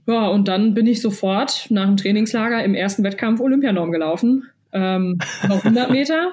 Ja, 0.08 0.26
und 0.26 0.48
dann 0.48 0.74
bin 0.74 0.88
ich 0.88 1.00
sofort 1.00 1.68
nach 1.70 1.86
dem 1.86 1.96
Trainingslager 1.96 2.64
im 2.64 2.74
ersten 2.74 3.04
Wettkampf 3.04 3.40
Olympianorm 3.40 3.92
gelaufen 3.92 4.48
ähm, 4.74 5.18
noch 5.48 5.64
100 5.64 5.90
Meter 5.90 6.32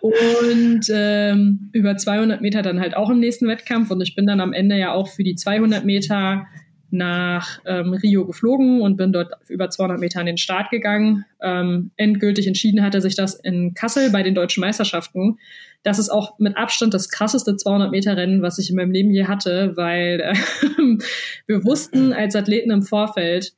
und 0.00 0.82
ähm, 0.92 1.70
über 1.72 1.96
200 1.96 2.40
Meter 2.40 2.62
dann 2.62 2.80
halt 2.80 2.96
auch 2.96 3.10
im 3.10 3.20
nächsten 3.20 3.48
Wettkampf. 3.48 3.90
Und 3.90 4.00
ich 4.00 4.14
bin 4.14 4.26
dann 4.26 4.40
am 4.40 4.52
Ende 4.52 4.76
ja 4.76 4.92
auch 4.92 5.08
für 5.08 5.24
die 5.24 5.34
200 5.34 5.84
Meter 5.84 6.46
nach 6.90 7.58
ähm, 7.66 7.92
Rio 7.92 8.26
geflogen 8.26 8.80
und 8.80 8.96
bin 8.96 9.12
dort 9.12 9.32
über 9.48 9.68
200 9.68 9.98
Meter 9.98 10.20
an 10.20 10.26
den 10.26 10.38
Start 10.38 10.70
gegangen. 10.70 11.24
Ähm, 11.42 11.90
endgültig 11.96 12.46
entschieden 12.46 12.82
hatte 12.82 13.00
sich 13.00 13.16
das 13.16 13.34
in 13.34 13.74
Kassel 13.74 14.10
bei 14.10 14.22
den 14.22 14.34
deutschen 14.34 14.60
Meisterschaften. 14.60 15.38
Das 15.82 15.98
ist 15.98 16.10
auch 16.10 16.38
mit 16.38 16.56
Abstand 16.56 16.94
das 16.94 17.10
krasseste 17.10 17.56
200 17.56 17.90
Meter 17.90 18.16
Rennen, 18.16 18.42
was 18.42 18.58
ich 18.58 18.70
in 18.70 18.76
meinem 18.76 18.92
Leben 18.92 19.10
je 19.10 19.26
hatte, 19.26 19.72
weil 19.76 20.20
äh, 20.20 20.34
wir 21.46 21.64
wussten 21.64 22.12
als 22.12 22.36
Athleten 22.36 22.70
im 22.70 22.82
Vorfeld, 22.82 23.52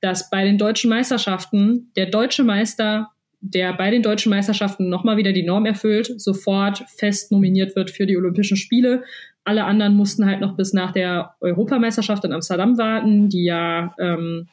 dass 0.00 0.30
bei 0.30 0.44
den 0.44 0.58
deutschen 0.58 0.90
Meisterschaften 0.90 1.90
der 1.96 2.06
deutsche 2.06 2.44
Meister 2.44 3.10
der 3.40 3.72
bei 3.72 3.90
den 3.90 4.02
deutschen 4.02 4.30
Meisterschaften 4.30 4.88
nochmal 4.88 5.16
wieder 5.16 5.32
die 5.32 5.42
Norm 5.42 5.64
erfüllt, 5.66 6.20
sofort 6.20 6.84
fest 6.98 7.32
nominiert 7.32 7.74
wird 7.74 7.90
für 7.90 8.06
die 8.06 8.16
Olympischen 8.16 8.56
Spiele. 8.56 9.02
Alle 9.44 9.64
anderen 9.64 9.96
mussten 9.96 10.26
halt 10.26 10.40
noch 10.40 10.56
bis 10.56 10.74
nach 10.74 10.92
der 10.92 11.34
Europameisterschaft 11.40 12.24
in 12.24 12.32
Amsterdam 12.32 12.76
warten, 12.76 13.30
die 13.30 13.44
ja, 13.44 13.94
ähm, 13.98 14.48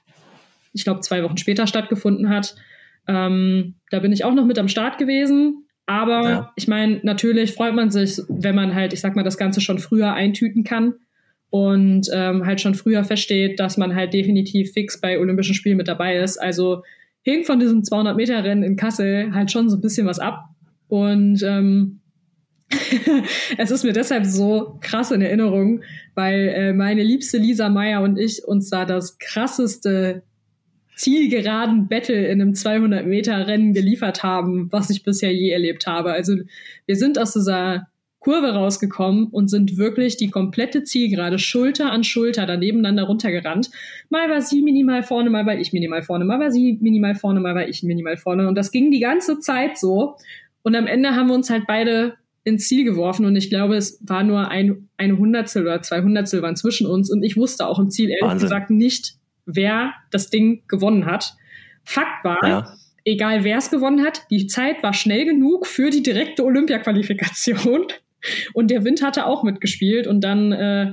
ich 0.73 0.85
glaube, 0.85 1.01
zwei 1.01 1.21
Wochen 1.23 1.37
später 1.37 1.67
stattgefunden 1.67 2.29
hat. 2.29 2.55
Ähm, 3.07 3.75
da 3.91 3.99
bin 3.99 4.13
ich 4.13 4.23
auch 4.23 4.33
noch 4.33 4.45
mit 4.45 4.57
am 4.57 4.69
Start 4.69 4.97
gewesen. 4.97 5.65
Aber 5.85 6.29
ja. 6.29 6.53
ich 6.55 6.67
meine, 6.67 6.99
natürlich 7.03 7.53
freut 7.53 7.73
man 7.73 7.89
sich, 7.89 8.21
wenn 8.29 8.55
man 8.55 8.73
halt, 8.73 8.93
ich 8.93 9.01
sag 9.01 9.15
mal, 9.15 9.23
das 9.23 9.37
Ganze 9.37 9.61
schon 9.61 9.79
früher 9.79 10.13
eintüten 10.13 10.63
kann 10.63 10.95
und 11.49 12.09
ähm, 12.13 12.45
halt 12.45 12.61
schon 12.61 12.75
früher 12.75 13.03
feststeht, 13.03 13.59
dass 13.59 13.77
man 13.77 13.95
halt 13.95 14.13
definitiv 14.13 14.73
fix 14.73 14.99
bei 14.99 15.19
Olympischen 15.19 15.55
Spielen 15.55 15.77
mit 15.77 15.87
dabei 15.87 16.17
ist. 16.17 16.37
Also 16.37 16.83
hing 17.21 17.43
von 17.43 17.59
diesem 17.59 17.81
200-Meter-Rennen 17.81 18.63
in 18.63 18.75
Kassel 18.75 19.33
halt 19.33 19.51
schon 19.51 19.69
so 19.69 19.77
ein 19.77 19.81
bisschen 19.81 20.07
was 20.07 20.19
ab. 20.19 20.45
Und 20.87 21.41
ähm, 21.43 22.01
es 23.57 23.71
ist 23.71 23.83
mir 23.83 23.93
deshalb 23.93 24.25
so 24.25 24.77
krass 24.81 25.11
in 25.11 25.21
Erinnerung, 25.21 25.81
weil 26.15 26.49
äh, 26.49 26.73
meine 26.73 27.03
liebste 27.03 27.37
Lisa 27.37 27.69
Meyer 27.69 28.01
und 28.01 28.17
ich 28.17 28.43
uns 28.45 28.69
da 28.69 28.85
das 28.85 29.17
krasseste 29.19 30.23
zielgeraden 30.95 31.87
Battle 31.87 32.27
in 32.27 32.41
einem 32.41 32.55
200 32.55 33.05
Meter 33.05 33.47
Rennen 33.47 33.73
geliefert 33.73 34.23
haben, 34.23 34.67
was 34.71 34.89
ich 34.89 35.03
bisher 35.03 35.33
je 35.33 35.51
erlebt 35.51 35.85
habe. 35.87 36.11
Also 36.11 36.35
wir 36.85 36.95
sind 36.95 37.19
aus 37.19 37.33
dieser 37.33 37.87
Kurve 38.27 38.53
rausgekommen 38.53 39.27
und 39.27 39.47
sind 39.47 39.77
wirklich 39.77 40.17
die 40.17 40.29
komplette 40.29 40.83
Zielgerade 40.83 41.39
Schulter 41.39 41.93
an 41.93 42.03
Schulter 42.03 42.45
da 42.45 42.57
nebeneinander 42.57 43.03
runtergerannt. 43.03 43.71
Mal 44.09 44.29
war 44.29 44.41
sie 44.41 44.61
minimal 44.61 45.01
vorne, 45.01 45.29
mal 45.29 45.45
war 45.45 45.57
ich 45.57 45.71
minimal 45.71 46.03
vorne, 46.03 46.25
mal 46.25 46.37
war 46.37 46.51
sie 46.51 46.77
minimal 46.81 47.15
vorne, 47.15 47.39
mal 47.39 47.55
war 47.55 47.69
ich 47.69 47.83
minimal 47.83 48.17
vorne. 48.17 48.49
Und 48.49 48.55
das 48.55 48.73
ging 48.73 48.91
die 48.91 48.99
ganze 48.99 49.39
Zeit 49.39 49.77
so. 49.77 50.17
Und 50.61 50.75
am 50.75 50.87
Ende 50.87 51.15
haben 51.15 51.27
wir 51.27 51.35
uns 51.35 51.49
halt 51.49 51.67
beide 51.67 52.15
ins 52.43 52.67
Ziel 52.67 52.83
geworfen 52.83 53.25
und 53.25 53.37
ich 53.37 53.49
glaube, 53.49 53.77
es 53.77 53.97
war 54.05 54.23
nur 54.23 54.49
ein, 54.49 54.89
eine 54.97 55.17
Hundertstel 55.17 55.61
oder 55.61 55.81
zwei 55.81 56.01
Hundertstel 56.01 56.41
waren 56.41 56.57
zwischen 56.57 56.85
uns 56.85 57.09
und 57.09 57.23
ich 57.23 57.37
wusste 57.37 57.65
auch 57.65 57.79
im 57.79 57.89
Ziel 57.89 58.09
ehrlich 58.09 58.23
Wahnsinn. 58.23 58.45
gesagt 58.49 58.69
nicht, 58.71 59.13
wer 59.45 59.93
das 60.11 60.29
Ding 60.29 60.63
gewonnen 60.67 61.05
hat. 61.05 61.33
Fakt 61.85 62.25
war, 62.25 62.45
ja. 62.45 62.73
egal 63.05 63.45
wer 63.45 63.57
es 63.57 63.69
gewonnen 63.69 64.03
hat, 64.03 64.23
die 64.31 64.47
Zeit 64.47 64.83
war 64.83 64.93
schnell 64.93 65.23
genug 65.23 65.65
für 65.65 65.89
die 65.89 66.03
direkte 66.03 66.43
Olympia-Qualifikation. 66.43 67.87
Und 68.53 68.71
der 68.71 68.83
Wind 68.83 69.01
hatte 69.01 69.25
auch 69.25 69.43
mitgespielt. 69.43 70.07
Und 70.07 70.21
dann, 70.21 70.51
äh, 70.51 70.91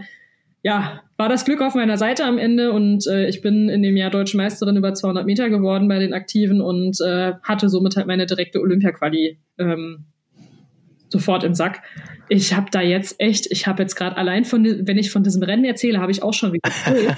ja, 0.62 1.02
war 1.16 1.28
das 1.28 1.44
Glück 1.44 1.60
auf 1.60 1.74
meiner 1.74 1.96
Seite 1.96 2.24
am 2.24 2.38
Ende. 2.38 2.72
Und 2.72 3.06
äh, 3.06 3.28
ich 3.28 3.42
bin 3.42 3.68
in 3.68 3.82
dem 3.82 3.96
Jahr 3.96 4.10
Deutsche 4.10 4.36
Meisterin 4.36 4.76
über 4.76 4.94
200 4.94 5.26
Meter 5.26 5.50
geworden 5.50 5.88
bei 5.88 5.98
den 5.98 6.14
Aktiven 6.14 6.60
und 6.60 6.98
äh, 7.00 7.34
hatte 7.42 7.68
somit 7.68 7.96
halt 7.96 8.06
meine 8.06 8.26
direkte 8.26 8.60
Olympia-Quali 8.60 9.38
ähm, 9.58 10.06
sofort 11.14 11.44
im 11.44 11.54
Sack 11.54 11.82
ich 12.28 12.54
habe 12.54 12.70
da 12.70 12.80
jetzt 12.80 13.16
echt, 13.18 13.46
ich 13.50 13.66
habe 13.66 13.82
jetzt 13.82 13.96
gerade 13.96 14.16
allein 14.16 14.44
von, 14.44 14.64
wenn 14.64 14.98
ich 14.98 15.10
von 15.10 15.22
diesem 15.22 15.42
Rennen 15.42 15.64
erzähle, 15.64 16.00
habe 16.00 16.12
ich 16.12 16.22
auch 16.22 16.32
schon 16.32 16.52
wieder 16.52 16.70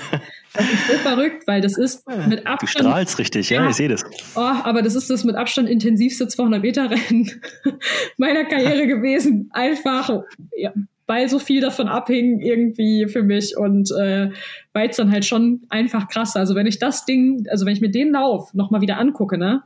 Das 0.55 0.65
ist 0.65 0.87
so 0.87 0.95
verrückt, 0.95 1.47
weil 1.47 1.61
das 1.61 1.77
ist 1.77 2.09
mit 2.29 2.47
Abstand. 2.47 2.87
Du 2.87 2.89
strahlst 2.89 3.19
richtig, 3.19 3.51
ja, 3.51 3.63
ja 3.63 3.69
ich 3.69 3.77
sehe 3.77 3.89
das. 3.89 4.05
Oh, 4.35 4.41
aber 4.41 4.81
das 4.81 4.95
ist 4.95 5.11
das 5.11 5.23
mit 5.23 5.37
Abstand 5.37 5.69
intensivste 5.69 6.29
200 6.29 6.63
Meter 6.63 6.91
Rennen 6.91 7.31
meiner 8.17 8.47
Karriere 8.47 8.87
gewesen. 8.87 9.51
Einfach, 9.53 10.23
ja, 10.57 10.73
weil 11.07 11.29
so 11.29 11.39
viel 11.39 11.61
davon 11.61 11.89
abhing 11.89 12.41
irgendwie 12.41 13.07
für 13.07 13.23
mich 13.23 13.57
und 13.57 13.91
äh, 14.01 14.31
weil 14.73 14.89
es 14.89 14.97
dann 14.97 15.13
halt 15.13 15.27
schon 15.27 15.61
einfach 15.69 16.09
krass. 16.09 16.37
Also 16.37 16.55
wenn 16.55 16.67
ich 16.67 16.79
das 16.79 17.05
Ding, 17.05 17.47
also 17.51 17.67
wenn 17.67 17.75
ich 17.75 17.83
mir 17.83 17.91
den 17.91 18.13
Lauf 18.13 18.55
nochmal 18.55 18.81
wieder 18.81 18.99
angucke, 18.99 19.37
ne, 19.37 19.63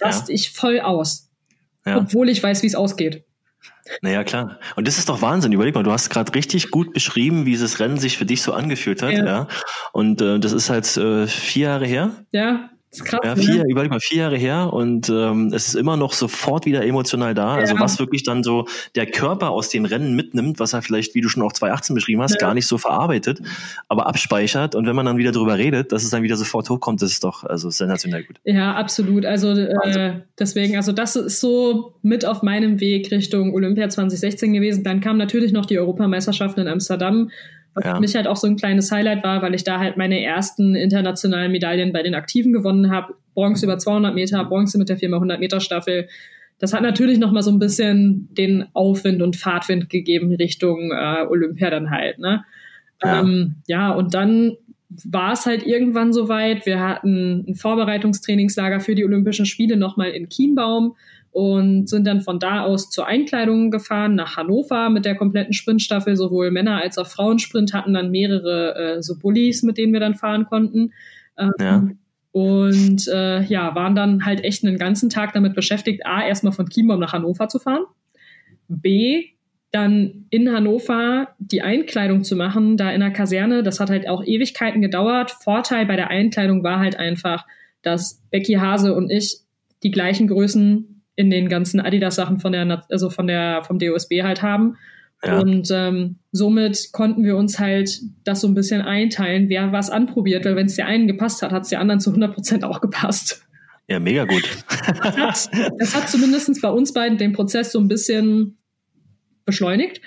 raste 0.00 0.30
ja. 0.30 0.36
ich 0.36 0.50
voll 0.50 0.78
aus. 0.80 1.28
Ja. 1.84 1.98
Obwohl 1.98 2.28
ich 2.28 2.40
weiß, 2.40 2.62
wie 2.62 2.68
es 2.68 2.76
ausgeht. 2.76 3.24
Naja, 4.02 4.24
klar. 4.24 4.58
Und 4.76 4.86
das 4.86 4.98
ist 4.98 5.08
doch 5.08 5.22
Wahnsinn. 5.22 5.52
Überleg 5.52 5.74
mal, 5.74 5.82
du 5.82 5.92
hast 5.92 6.10
gerade 6.10 6.34
richtig 6.34 6.70
gut 6.70 6.92
beschrieben, 6.92 7.46
wie 7.46 7.50
dieses 7.50 7.80
Rennen 7.80 7.98
sich 7.98 8.18
für 8.18 8.26
dich 8.26 8.42
so 8.42 8.52
angefühlt 8.52 9.02
hat. 9.02 9.12
Ja. 9.12 9.24
ja. 9.24 9.48
Und 9.92 10.20
äh, 10.20 10.38
das 10.38 10.52
ist 10.52 10.70
halt 10.70 10.96
äh, 10.96 11.26
vier 11.26 11.68
Jahre 11.68 11.86
her. 11.86 12.10
Ja. 12.32 12.70
Krass, 12.90 13.20
ja, 13.22 13.36
vier, 13.36 13.64
ne? 13.64 13.70
überleg 13.70 13.90
mal, 13.90 14.00
vier 14.00 14.18
Jahre 14.22 14.36
her 14.36 14.72
und 14.72 15.10
ähm, 15.10 15.52
es 15.52 15.68
ist 15.68 15.74
immer 15.74 15.98
noch 15.98 16.14
sofort 16.14 16.64
wieder 16.64 16.86
emotional 16.86 17.34
da. 17.34 17.54
Also 17.54 17.58
ja. 17.58 17.60
Also 17.60 17.84
was 17.84 17.98
wirklich 17.98 18.22
dann 18.22 18.42
so 18.42 18.66
der 18.94 19.06
Körper 19.06 19.50
aus 19.50 19.68
den 19.68 19.84
Rennen 19.84 20.16
mitnimmt, 20.16 20.58
was 20.58 20.72
er 20.72 20.80
vielleicht, 20.80 21.14
wie 21.14 21.20
du 21.20 21.28
schon 21.28 21.42
auch 21.42 21.52
2018 21.52 21.94
beschrieben 21.94 22.22
hast, 22.22 22.32
ja. 22.32 22.38
gar 22.38 22.54
nicht 22.54 22.66
so 22.66 22.78
verarbeitet, 22.78 23.42
aber 23.88 24.06
abspeichert 24.06 24.74
und 24.74 24.86
wenn 24.86 24.96
man 24.96 25.04
dann 25.04 25.18
wieder 25.18 25.32
drüber 25.32 25.58
redet, 25.58 25.92
dass 25.92 26.02
es 26.02 26.10
dann 26.10 26.22
wieder 26.22 26.36
sofort 26.36 26.70
hochkommt, 26.70 27.02
das 27.02 27.12
ist 27.12 27.24
doch 27.24 27.44
also 27.44 27.68
sensationell 27.68 28.24
gut. 28.24 28.36
Ja, 28.44 28.74
absolut. 28.74 29.26
Also 29.26 29.50
äh, 29.52 30.20
deswegen, 30.38 30.76
also 30.76 30.92
das 30.92 31.14
ist 31.14 31.40
so 31.40 31.94
mit 32.02 32.24
auf 32.24 32.42
meinem 32.42 32.80
Weg 32.80 33.10
Richtung 33.10 33.54
Olympia 33.54 33.90
2016 33.90 34.54
gewesen. 34.54 34.82
Dann 34.82 35.00
kam 35.00 35.18
natürlich 35.18 35.52
noch 35.52 35.66
die 35.66 35.78
Europameisterschaften 35.78 36.62
in 36.62 36.68
Amsterdam 36.68 37.30
was 37.78 37.84
ja. 37.84 37.94
für 37.94 38.00
mich 38.00 38.14
halt 38.14 38.26
auch 38.26 38.36
so 38.36 38.46
ein 38.46 38.56
kleines 38.56 38.90
Highlight 38.90 39.24
war, 39.24 39.42
weil 39.42 39.54
ich 39.54 39.64
da 39.64 39.78
halt 39.78 39.96
meine 39.96 40.22
ersten 40.22 40.74
internationalen 40.74 41.52
Medaillen 41.52 41.92
bei 41.92 42.02
den 42.02 42.14
Aktiven 42.14 42.52
gewonnen 42.52 42.90
habe. 42.90 43.14
Bronze 43.34 43.66
über 43.66 43.78
200 43.78 44.14
Meter, 44.14 44.44
Bronze 44.44 44.78
mit 44.78 44.88
der 44.88 44.98
4x100 44.98 45.38
Meter 45.38 45.60
Staffel. 45.60 46.08
Das 46.58 46.72
hat 46.72 46.82
natürlich 46.82 47.18
noch 47.18 47.30
mal 47.30 47.42
so 47.42 47.52
ein 47.52 47.60
bisschen 47.60 48.28
den 48.34 48.66
Aufwind 48.72 49.22
und 49.22 49.36
Fahrtwind 49.36 49.88
gegeben 49.88 50.32
Richtung 50.34 50.90
äh, 50.90 51.24
Olympia 51.28 51.70
dann 51.70 51.90
halt. 51.90 52.18
Ne? 52.18 52.44
Ja. 53.02 53.20
Ähm, 53.20 53.56
ja, 53.68 53.92
und 53.92 54.14
dann 54.14 54.56
war 55.04 55.32
es 55.32 55.46
halt 55.46 55.64
irgendwann 55.64 56.12
soweit. 56.12 56.66
Wir 56.66 56.80
hatten 56.80 57.44
ein 57.48 57.54
Vorbereitungstrainingslager 57.54 58.80
für 58.80 58.94
die 58.94 59.04
Olympischen 59.04 59.46
Spiele 59.46 59.76
nochmal 59.76 60.10
in 60.10 60.28
Kienbaum 60.28 60.96
und 61.38 61.88
sind 61.88 62.04
dann 62.04 62.20
von 62.20 62.40
da 62.40 62.64
aus 62.64 62.90
zur 62.90 63.06
Einkleidung 63.06 63.70
gefahren 63.70 64.16
nach 64.16 64.36
Hannover 64.36 64.90
mit 64.90 65.04
der 65.04 65.14
kompletten 65.14 65.52
Sprintstaffel. 65.52 66.16
Sowohl 66.16 66.50
Männer 66.50 66.82
als 66.82 66.98
auch 66.98 67.06
Frauensprint 67.06 67.72
hatten 67.72 67.94
dann 67.94 68.10
mehrere 68.10 68.96
äh, 68.96 69.02
so 69.02 69.16
Bullies, 69.16 69.62
mit 69.62 69.78
denen 69.78 69.92
wir 69.92 70.00
dann 70.00 70.16
fahren 70.16 70.46
konnten. 70.46 70.92
Ähm, 71.38 71.52
ja. 71.60 71.88
Und 72.32 73.06
äh, 73.06 73.44
ja, 73.44 73.72
waren 73.76 73.94
dann 73.94 74.24
halt 74.24 74.42
echt 74.42 74.64
einen 74.64 74.78
ganzen 74.78 75.10
Tag 75.10 75.32
damit 75.32 75.54
beschäftigt, 75.54 76.04
A, 76.04 76.26
erstmal 76.26 76.52
von 76.52 76.68
Chiembaum 76.68 76.98
nach 76.98 77.12
Hannover 77.12 77.46
zu 77.46 77.60
fahren, 77.60 77.84
B, 78.66 79.26
dann 79.70 80.26
in 80.30 80.52
Hannover 80.52 81.28
die 81.38 81.62
Einkleidung 81.62 82.24
zu 82.24 82.34
machen, 82.34 82.76
da 82.76 82.90
in 82.90 82.98
der 82.98 83.12
Kaserne. 83.12 83.62
Das 83.62 83.78
hat 83.78 83.90
halt 83.90 84.08
auch 84.08 84.24
Ewigkeiten 84.24 84.82
gedauert. 84.82 85.30
Vorteil 85.30 85.86
bei 85.86 85.94
der 85.94 86.10
Einkleidung 86.10 86.64
war 86.64 86.80
halt 86.80 86.96
einfach, 86.96 87.46
dass 87.82 88.24
Becky 88.32 88.54
Hase 88.54 88.92
und 88.92 89.08
ich 89.08 89.38
die 89.84 89.92
gleichen 89.92 90.26
Größen 90.26 90.97
in 91.18 91.30
den 91.30 91.48
ganzen 91.48 91.80
Adidas-Sachen 91.80 92.38
von 92.38 92.52
der, 92.52 92.84
also 92.90 93.10
von 93.10 93.26
der, 93.26 93.64
vom 93.64 93.80
DOSB 93.80 94.22
halt 94.22 94.40
haben. 94.40 94.76
Ja. 95.24 95.40
Und 95.40 95.68
ähm, 95.72 96.20
somit 96.30 96.92
konnten 96.92 97.24
wir 97.24 97.36
uns 97.36 97.58
halt 97.58 97.90
das 98.22 98.40
so 98.40 98.46
ein 98.46 98.54
bisschen 98.54 98.82
einteilen, 98.82 99.48
wer 99.48 99.72
was 99.72 99.90
anprobiert, 99.90 100.44
weil 100.44 100.54
wenn 100.54 100.66
es 100.66 100.76
der 100.76 100.86
einen 100.86 101.08
gepasst 101.08 101.42
hat, 101.42 101.50
hat 101.50 101.64
es 101.64 101.70
der 101.70 101.80
anderen 101.80 101.98
zu 101.98 102.10
100 102.10 102.32
Prozent 102.32 102.62
auch 102.64 102.80
gepasst. 102.80 103.44
Ja, 103.88 103.98
mega 103.98 104.26
gut. 104.26 104.44
Das 105.02 105.50
hat, 105.50 105.72
das 105.78 105.96
hat 105.96 106.08
zumindest 106.08 106.62
bei 106.62 106.70
uns 106.70 106.92
beiden 106.92 107.18
den 107.18 107.32
Prozess 107.32 107.72
so 107.72 107.80
ein 107.80 107.88
bisschen 107.88 108.56
beschleunigt. 109.44 110.00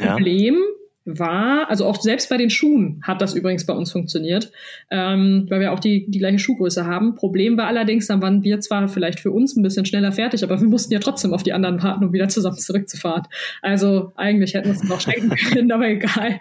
Ja. 0.00 0.14
Problem 0.14 0.56
war, 1.04 1.70
also 1.70 1.86
auch 1.86 2.00
selbst 2.00 2.28
bei 2.28 2.36
den 2.36 2.50
Schuhen 2.50 3.00
hat 3.02 3.22
das 3.22 3.34
übrigens 3.34 3.64
bei 3.64 3.72
uns 3.72 3.90
funktioniert, 3.90 4.52
ähm, 4.90 5.46
weil 5.48 5.60
wir 5.60 5.72
auch 5.72 5.80
die, 5.80 6.10
die 6.10 6.18
gleiche 6.18 6.38
Schuhgröße 6.38 6.84
haben. 6.84 7.14
Problem 7.14 7.56
war 7.56 7.66
allerdings, 7.66 8.06
dann 8.06 8.20
waren 8.20 8.44
wir 8.44 8.60
zwar 8.60 8.86
vielleicht 8.88 9.20
für 9.20 9.30
uns 9.30 9.56
ein 9.56 9.62
bisschen 9.62 9.86
schneller 9.86 10.12
fertig, 10.12 10.44
aber 10.44 10.60
wir 10.60 10.68
mussten 10.68 10.92
ja 10.92 10.98
trotzdem 10.98 11.32
auf 11.32 11.42
die 11.42 11.52
anderen 11.52 11.82
warten, 11.82 12.04
um 12.04 12.12
wieder 12.12 12.28
zusammen 12.28 12.58
zurückzufahren. 12.58 13.24
Also 13.62 14.12
eigentlich 14.16 14.54
hätten 14.54 14.68
wir 14.68 14.74
es 14.74 14.84
noch 14.84 15.00
schenken 15.00 15.30
können, 15.52 15.72
aber 15.72 15.88
egal. 15.88 16.40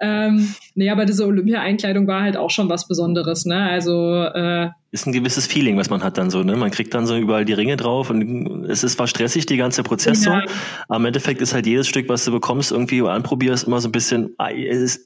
Ähm, 0.00 0.54
nee, 0.80 0.88
aber 0.88 1.04
diese 1.04 1.26
Olympia-Einkleidung 1.26 2.06
war 2.06 2.22
halt 2.22 2.38
auch 2.38 2.48
schon 2.48 2.70
was 2.70 2.88
Besonderes. 2.88 3.44
Ne? 3.44 3.68
Also 3.68 4.24
äh, 4.24 4.70
ist 4.92 5.06
ein 5.06 5.12
gewisses 5.12 5.46
Feeling, 5.46 5.76
was 5.76 5.90
man 5.90 6.02
hat 6.02 6.16
dann 6.16 6.30
so, 6.30 6.42
ne? 6.42 6.56
Man 6.56 6.70
kriegt 6.70 6.94
dann 6.94 7.06
so 7.06 7.16
überall 7.16 7.44
die 7.44 7.52
Ringe 7.52 7.76
drauf 7.76 8.08
und 8.08 8.64
es 8.64 8.82
ist 8.82 8.94
zwar 8.94 9.06
stressig, 9.06 9.44
die 9.44 9.58
ganze 9.58 9.82
Prozess 9.82 10.24
ja. 10.24 10.40
so, 10.46 10.52
aber 10.88 10.96
im 10.96 11.04
Endeffekt 11.04 11.42
ist 11.42 11.52
halt 11.52 11.66
jedes 11.66 11.86
Stück, 11.86 12.08
was 12.08 12.24
du 12.24 12.32
bekommst, 12.32 12.72
irgendwie 12.72 13.02
anprobierst, 13.02 13.66
immer 13.66 13.80
so 13.80 13.88
ein 13.88 13.92
bisschen, 13.92 14.34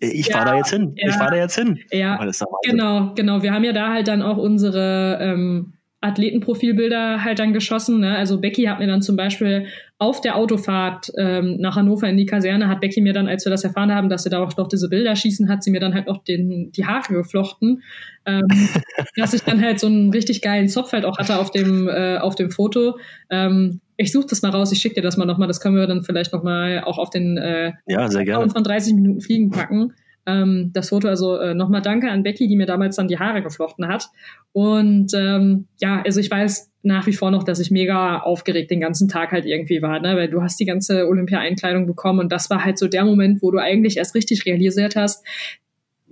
ich 0.00 0.28
ja, 0.28 0.32
fahre 0.32 0.50
da 0.50 0.56
jetzt 0.56 0.70
hin, 0.70 0.94
ja. 0.96 1.08
ich 1.08 1.14
fahre 1.16 1.32
da 1.32 1.37
jetzt 1.37 1.58
hin. 1.58 1.78
Ja, 1.90 2.18
genau, 2.62 3.12
genau. 3.14 3.42
Wir 3.42 3.52
haben 3.52 3.64
ja 3.64 3.72
da 3.72 3.92
halt 3.92 4.08
dann 4.08 4.22
auch 4.22 4.38
unsere 4.38 5.18
ähm, 5.20 5.73
Athletenprofilbilder 6.04 7.24
halt 7.24 7.38
dann 7.38 7.52
geschossen. 7.52 8.00
Ne? 8.00 8.16
Also 8.16 8.40
Becky 8.40 8.64
hat 8.64 8.78
mir 8.78 8.86
dann 8.86 9.02
zum 9.02 9.16
Beispiel 9.16 9.66
auf 9.98 10.20
der 10.20 10.36
Autofahrt 10.36 11.10
ähm, 11.16 11.56
nach 11.58 11.76
Hannover 11.76 12.08
in 12.08 12.16
die 12.16 12.26
Kaserne, 12.26 12.68
hat 12.68 12.80
Becky 12.80 13.00
mir 13.00 13.14
dann, 13.14 13.26
als 13.26 13.46
wir 13.46 13.50
das 13.50 13.64
erfahren 13.64 13.92
haben, 13.92 14.08
dass 14.08 14.24
sie 14.24 14.30
da 14.30 14.42
auch 14.42 14.54
noch 14.56 14.68
diese 14.68 14.88
Bilder 14.88 15.16
schießen, 15.16 15.48
hat 15.48 15.62
sie 15.62 15.70
mir 15.70 15.80
dann 15.80 15.94
halt 15.94 16.06
noch 16.06 16.22
den, 16.22 16.70
die 16.72 16.84
Haare 16.84 17.14
geflochten, 17.14 17.82
ähm, 18.26 18.42
dass 19.16 19.32
ich 19.32 19.42
dann 19.42 19.62
halt 19.62 19.80
so 19.80 19.86
einen 19.86 20.10
richtig 20.10 20.42
geilen 20.42 20.68
Zopf 20.68 20.92
halt 20.92 21.06
auch 21.06 21.18
hatte 21.18 21.38
auf 21.38 21.50
dem, 21.50 21.88
äh, 21.88 22.18
auf 22.18 22.34
dem 22.34 22.50
Foto. 22.50 22.98
Ähm, 23.30 23.80
ich 23.96 24.12
suche 24.12 24.26
das 24.28 24.42
mal 24.42 24.50
raus, 24.50 24.72
ich 24.72 24.80
schicke 24.80 24.96
dir 24.96 25.02
das 25.02 25.16
mal 25.16 25.24
nochmal, 25.24 25.48
das 25.48 25.60
können 25.60 25.76
wir 25.76 25.86
dann 25.86 26.02
vielleicht 26.02 26.32
nochmal 26.32 26.82
auch 26.84 26.98
auf 26.98 27.10
den 27.10 27.38
äh, 27.38 27.72
ja, 27.86 28.10
sehr 28.10 28.24
gerne. 28.24 28.50
von 28.50 28.62
30 28.62 28.94
Minuten 28.94 29.20
Fliegen 29.20 29.50
packen. 29.50 29.94
Ähm, 30.26 30.70
das 30.72 30.88
Foto, 30.88 31.08
also 31.08 31.37
äh, 31.37 31.54
nochmal 31.54 31.82
danke 31.82 32.10
an 32.10 32.22
Becky, 32.22 32.48
die 32.48 32.56
mir 32.56 32.66
damals 32.66 32.96
dann 32.96 33.08
die 33.08 33.18
Haare 33.18 33.42
geflochten 33.42 33.87
hat. 33.88 34.08
Und 34.52 35.12
ähm, 35.14 35.66
ja, 35.80 36.02
also 36.02 36.20
ich 36.20 36.30
weiß, 36.30 36.70
nach 36.82 37.06
wie 37.06 37.12
vor 37.12 37.30
noch, 37.30 37.44
dass 37.44 37.60
ich 37.60 37.70
mega 37.70 38.18
aufgeregt 38.20 38.70
den 38.70 38.80
ganzen 38.80 39.08
Tag 39.08 39.32
halt 39.32 39.46
irgendwie 39.46 39.82
war, 39.82 40.00
ne? 40.00 40.16
weil 40.16 40.28
du 40.28 40.42
hast 40.42 40.60
die 40.60 40.66
ganze 40.66 41.08
Olympia-Einkleidung 41.08 41.87
bekommen 41.87 42.20
und 42.20 42.32
das 42.32 42.50
war 42.50 42.64
halt 42.64 42.78
so 42.78 42.88
der 42.88 43.04
Moment, 43.04 43.42
wo 43.42 43.50
du 43.50 43.58
eigentlich 43.58 43.96
erst 43.96 44.14
richtig 44.14 44.44
realisiert 44.44 44.94
hast, 44.94 45.24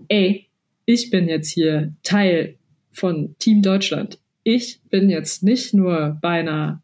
ey, 0.08 0.46
ich 0.86 1.10
bin 1.10 1.28
jetzt 1.28 1.50
hier 1.50 1.92
Teil 2.02 2.56
von 2.90 3.36
Team 3.38 3.62
Deutschland. 3.62 4.18
Ich 4.44 4.80
bin 4.90 5.08
jetzt 5.10 5.42
nicht 5.42 5.74
nur 5.74 6.18
bei 6.20 6.40
einer 6.40 6.82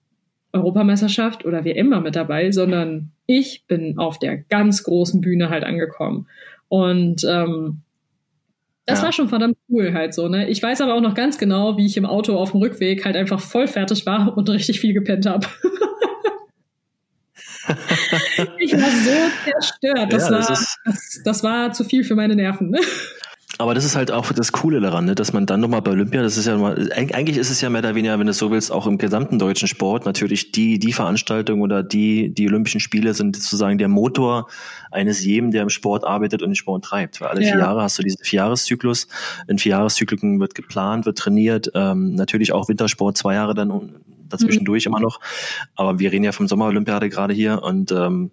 Europameisterschaft 0.53 1.45
oder 1.45 1.65
wie 1.65 1.71
immer 1.71 2.01
mit 2.01 2.17
dabei, 2.17 2.51
sondern 2.51 3.11
ich 3.27 3.65
bin 3.67 3.99
auf 3.99 4.19
der 4.19 4.37
ganz 4.37 4.83
großen 4.85 5.21
Bühne 5.21 5.51
halt 5.51 5.65
angekommen. 5.65 6.27
Und 6.69 7.25
ähm, 7.25 7.83
das 8.87 9.01
ja. 9.01 9.05
war 9.05 9.13
schon 9.13 9.29
verdammt 9.29 9.59
cool 9.69 9.93
halt 9.93 10.15
so, 10.15 10.29
ne? 10.29 10.49
Ich 10.49 10.63
weiß 10.63 10.81
aber 10.81 10.95
auch 10.95 11.03
noch 11.03 11.15
ganz 11.15 11.37
genau, 11.37 11.77
wie 11.77 11.85
ich 11.85 11.99
im 11.99 12.07
Auto 12.07 12.37
auf 12.37 12.53
dem 12.53 12.61
Rückweg 12.61 13.05
halt 13.05 13.17
einfach 13.17 13.41
voll 13.41 13.67
fertig 13.67 14.07
war 14.07 14.37
und 14.37 14.49
richtig 14.49 14.81
viel 14.81 14.95
gepennt 14.95 15.27
habe. 15.27 15.47
ich 18.59 18.73
war 18.73 18.91
so 18.91 19.51
zerstört. 19.51 20.13
Das, 20.13 20.25
ja, 20.25 20.31
war, 20.31 20.39
das, 20.39 20.79
das, 20.85 21.21
das, 21.25 21.45
war 21.45 21.73
zu 21.73 21.85
viel 21.85 22.05
für 22.05 22.15
meine 22.15 22.35
Nerven. 22.35 22.71
Ne? 22.71 22.81
Aber 23.61 23.75
das 23.75 23.85
ist 23.85 23.97
halt 23.97 24.13
auch 24.13 24.31
das 24.33 24.53
Coole 24.53 24.81
daran, 24.81 25.07
ne? 25.07 25.17
dass 25.17 25.33
man 25.33 25.45
dann 25.45 25.59
nochmal 25.59 25.83
bei 25.83 25.91
Olympia, 25.91 26.23
das 26.23 26.37
ist 26.37 26.47
ja 26.47 26.57
mal, 26.57 26.93
eigentlich 26.93 27.37
ist 27.37 27.51
es 27.51 27.61
ja 27.61 27.69
mehr 27.69 27.81
oder 27.81 27.97
weniger, 27.97 28.17
wenn 28.21 28.29
du 28.29 28.33
so 28.33 28.53
willst, 28.53 28.71
auch 28.71 28.87
im 28.87 28.99
gesamten 28.99 29.41
deutschen 29.41 29.67
Sport 29.67 30.07
natürlich 30.07 30.53
die, 30.53 30.79
die 30.79 30.93
Veranstaltung 30.93 31.61
oder 31.61 31.83
die, 31.83 32.33
die 32.33 32.47
Olympischen 32.47 32.79
Spiele 32.79 33.15
sind 33.15 33.35
sozusagen 33.35 33.77
der 33.79 33.89
Motor 33.89 34.47
eines 34.93 35.25
jedem, 35.25 35.51
der 35.51 35.63
im 35.63 35.71
Sport 35.71 36.05
arbeitet 36.05 36.41
und 36.43 36.51
den 36.51 36.55
Sport 36.55 36.85
treibt. 36.85 37.21
Weil 37.21 37.29
alle 37.29 37.43
ja. 37.43 37.51
vier 37.51 37.59
Jahre 37.59 37.83
hast 37.83 37.99
du 37.99 38.05
diesen 38.05 38.23
Vierjahreszyklus. 38.23 39.09
In 39.49 39.59
Vierjahreszyklen 39.59 40.39
wird 40.39 40.55
geplant, 40.55 41.05
wird 41.05 41.19
trainiert, 41.19 41.73
ähm, 41.75 42.15
natürlich 42.15 42.53
auch 42.53 42.69
Wintersport 42.69 43.17
zwei 43.17 43.35
Jahre 43.35 43.55
dann 43.55 43.73
dazwischendurch 44.29 44.87
mhm. 44.87 44.93
immer 44.93 45.01
noch. 45.01 45.21
Aber 45.75 45.99
wir 45.99 46.13
reden 46.13 46.25
ja 46.25 46.33
vom 46.33 46.49
Sommerolympiade 46.49 47.09
gerade 47.09 47.35
hier 47.35 47.63
und 47.63 47.93
ähm, 47.93 48.31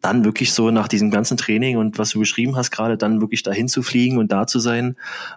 dann 0.00 0.24
wirklich 0.24 0.52
so 0.52 0.70
nach 0.70 0.88
diesem 0.88 1.10
ganzen 1.10 1.36
Training 1.36 1.76
und 1.76 1.98
was 1.98 2.10
du 2.10 2.18
beschrieben 2.18 2.56
hast 2.56 2.70
gerade, 2.70 2.96
dann 2.96 3.20
wirklich 3.20 3.42
dahin 3.42 3.68
zu 3.68 3.82
fliegen 3.82 4.18
und 4.18 4.32
da 4.32 4.46
zu 4.46 4.58
sein 4.58 4.96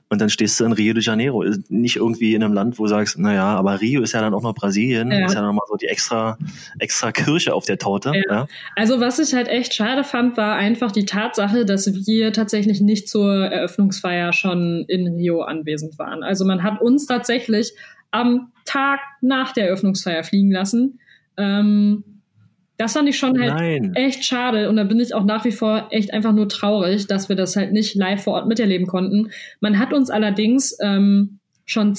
und 0.10 0.22
dann 0.22 0.30
stehst 0.30 0.60
du 0.60 0.66
in 0.66 0.72
Rio 0.72 0.94
de 0.94 1.04
Janeiro. 1.04 1.44
Nicht 1.70 1.98
irgendwie 1.98 2.34
in 2.34 2.44
einem 2.44 2.54
Land, 2.54 2.80
wo 2.80 2.84
du 2.84 2.90
sagst, 2.90 3.20
naja, 3.20 3.56
aber 3.56 3.80
Rio 3.82 4.02
ist 4.02 4.14
ja 4.14 4.22
dann 4.22 4.34
auch 4.34 4.42
noch 4.42 4.56
Brasilien, 4.56 5.12
ja. 5.12 5.26
ist 5.26 5.36
ja 5.36 5.42
nochmal 5.42 5.66
so 5.68 5.76
die 5.76 5.86
extra, 5.86 6.38
extra 6.80 7.12
Kirsche 7.12 7.54
auf 7.54 7.66
der 7.66 7.78
Torte. 7.78 8.14
Ja. 8.30 8.36
Ja. 8.36 8.48
Also 8.76 9.00
was 9.00 9.20
ich 9.20 9.34
halt 9.34 9.48
echt 9.48 9.74
schade 9.74 10.04
fand, 10.04 10.38
war 10.38 10.56
einfach 10.56 10.92
die 10.92 11.06
Tatsache, 11.06 11.66
dass 11.66 11.88
wir 12.08 12.34
tatsächlich 12.34 12.82
nicht 12.82 13.08
zur 13.08 13.46
Eröffnungsfeier 13.46 14.34
schon 14.34 14.86
in 14.88 15.08
Rio 15.08 15.42
anwesend 15.42 15.98
waren. 15.98 16.24
Also 16.24 16.46
man 16.46 16.64
hat 16.64 16.82
uns 16.82 17.06
tatsächlich 17.06 17.74
am 18.16 18.52
Tag 18.66 19.00
nach 19.22 19.52
der 19.52 19.68
Eröffnungsfeier 19.68 20.24
fliegen 20.24 20.52
lassen. 20.52 21.00
Ähm, 21.38 22.04
das 22.78 22.94
fand 22.94 23.08
ich 23.08 23.18
schon 23.18 23.40
halt 23.40 23.54
Nein. 23.54 23.94
echt 23.94 24.26
schade 24.26 24.70
und 24.70 24.76
da 24.76 24.84
bin 24.84 25.00
ich 25.00 25.14
auch 25.14 25.24
nach 25.24 25.46
wie 25.46 25.52
vor 25.52 25.88
echt 25.92 26.14
einfach 26.14 26.34
nur 26.34 26.50
traurig, 26.50 27.08
dass 27.08 27.30
wir 27.30 27.36
das 27.36 27.56
halt 27.56 27.72
nicht 27.72 27.96
live 27.96 28.24
vor 28.24 28.34
Ort 28.34 28.48
miterleben 28.48 28.86
konnten. 28.86 29.32
Man 29.62 29.80
hat 29.80 29.94
uns 29.94 30.10
allerdings 30.10 30.78
ähm, 30.82 31.40
schon 31.66 31.96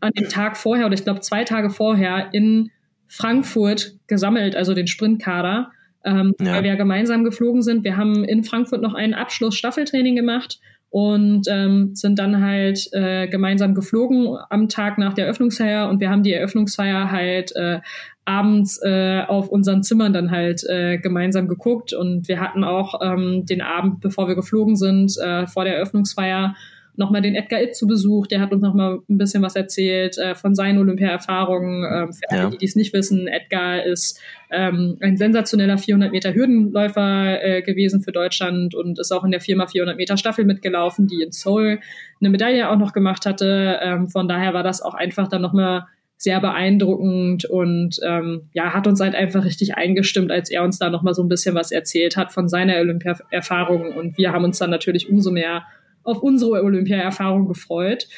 an 0.00 0.12
dem 0.12 0.28
Tag 0.28 0.56
vorher 0.56 0.86
oder 0.86 0.94
ich 0.94 1.04
glaube 1.04 1.20
zwei 1.20 1.44
Tage 1.44 1.70
vorher 1.70 2.28
in 2.32 2.70
Frankfurt 3.06 3.96
gesammelt, 4.06 4.54
also 4.54 4.74
den 4.74 4.86
Sprintkader, 4.86 5.70
ähm, 6.04 6.34
ja. 6.40 6.54
weil 6.54 6.62
wir 6.62 6.70
ja 6.70 6.76
gemeinsam 6.76 7.24
geflogen 7.24 7.62
sind. 7.62 7.84
Wir 7.84 7.96
haben 7.96 8.22
in 8.24 8.44
Frankfurt 8.44 8.82
noch 8.82 8.94
ein 8.94 9.14
Abschluss-Staffeltraining 9.14 10.14
gemacht 10.14 10.60
und 10.90 11.46
ähm, 11.48 11.94
sind 11.94 12.18
dann 12.18 12.42
halt 12.42 12.88
äh, 12.92 13.28
gemeinsam 13.28 13.74
geflogen 13.74 14.36
am 14.48 14.68
Tag 14.68 14.98
nach 14.98 15.14
der 15.14 15.26
Eröffnungsfeier. 15.26 15.88
Und 15.88 16.00
wir 16.00 16.10
haben 16.10 16.22
die 16.22 16.32
Eröffnungsfeier 16.32 17.10
halt 17.10 17.54
äh, 17.56 17.80
abends 18.24 18.80
äh, 18.82 19.22
auf 19.26 19.48
unseren 19.48 19.82
Zimmern 19.82 20.12
dann 20.12 20.30
halt 20.30 20.64
äh, 20.68 20.98
gemeinsam 20.98 21.48
geguckt. 21.48 21.92
Und 21.92 22.28
wir 22.28 22.40
hatten 22.40 22.64
auch 22.64 23.00
ähm, 23.02 23.44
den 23.44 23.60
Abend, 23.60 24.00
bevor 24.00 24.28
wir 24.28 24.34
geflogen 24.34 24.76
sind, 24.76 25.16
äh, 25.18 25.46
vor 25.46 25.64
der 25.64 25.76
Eröffnungsfeier 25.76 26.54
nochmal 26.98 27.22
den 27.22 27.34
Edgar 27.34 27.62
Itt 27.62 27.76
zu 27.76 27.86
Besuch. 27.86 28.26
Der 28.26 28.40
hat 28.40 28.52
uns 28.52 28.62
nochmal 28.62 28.98
ein 29.08 29.18
bisschen 29.18 29.42
was 29.42 29.56
erzählt 29.56 30.18
äh, 30.18 30.34
von 30.34 30.54
seinen 30.54 30.78
Olympia-Erfahrungen. 30.78 31.84
Ähm, 31.84 32.12
für 32.12 32.30
alle, 32.30 32.42
ja. 32.42 32.50
die 32.50 32.64
es 32.64 32.76
nicht 32.76 32.92
wissen, 32.92 33.28
Edgar 33.28 33.84
ist 33.84 34.20
ähm, 34.50 34.98
ein 35.00 35.16
sensationeller 35.16 35.78
400 35.78 36.10
Meter 36.10 36.34
Hürdenläufer 36.34 37.42
äh, 37.42 37.62
gewesen 37.62 38.02
für 38.02 38.12
Deutschland 38.12 38.74
und 38.74 38.98
ist 38.98 39.12
auch 39.12 39.24
in 39.24 39.30
der 39.30 39.40
Firma 39.40 39.66
400 39.66 39.96
Meter 39.96 40.16
Staffel 40.16 40.44
mitgelaufen, 40.44 41.06
die 41.06 41.22
in 41.22 41.32
Seoul 41.32 41.80
eine 42.20 42.30
Medaille 42.30 42.68
auch 42.68 42.78
noch 42.78 42.92
gemacht 42.92 43.26
hatte. 43.26 43.78
Ähm, 43.80 44.08
von 44.08 44.28
daher 44.28 44.52
war 44.52 44.62
das 44.62 44.82
auch 44.82 44.94
einfach 44.94 45.28
dann 45.28 45.42
nochmal 45.42 45.86
sehr 46.20 46.40
beeindruckend 46.40 47.44
und 47.44 48.00
ähm, 48.02 48.48
ja, 48.52 48.74
hat 48.74 48.88
uns 48.88 49.00
halt 49.00 49.14
einfach 49.14 49.44
richtig 49.44 49.76
eingestimmt, 49.76 50.32
als 50.32 50.50
er 50.50 50.64
uns 50.64 50.80
da 50.80 50.90
nochmal 50.90 51.14
so 51.14 51.22
ein 51.22 51.28
bisschen 51.28 51.54
was 51.54 51.70
erzählt 51.70 52.16
hat 52.16 52.32
von 52.32 52.48
seiner 52.48 52.76
Olympia-Erfahrung. 52.78 53.92
Und 53.96 54.18
wir 54.18 54.32
haben 54.32 54.42
uns 54.42 54.58
dann 54.58 54.70
natürlich 54.70 55.08
umso 55.08 55.30
mehr 55.30 55.62
auf 56.08 56.22
unsere 56.22 56.62
Olympia-Erfahrung 56.62 57.46
gefreut. 57.46 58.08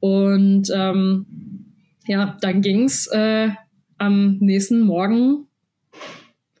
Und 0.00 0.70
ähm, 0.74 1.26
ja, 2.06 2.36
dann 2.40 2.60
ging's 2.60 3.06
äh, 3.08 3.50
am 3.98 4.38
nächsten 4.40 4.80
Morgen 4.80 5.46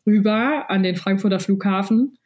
rüber 0.06 0.66
an 0.68 0.82
den 0.82 0.96
Frankfurter 0.96 1.40
Flughafen. 1.40 2.18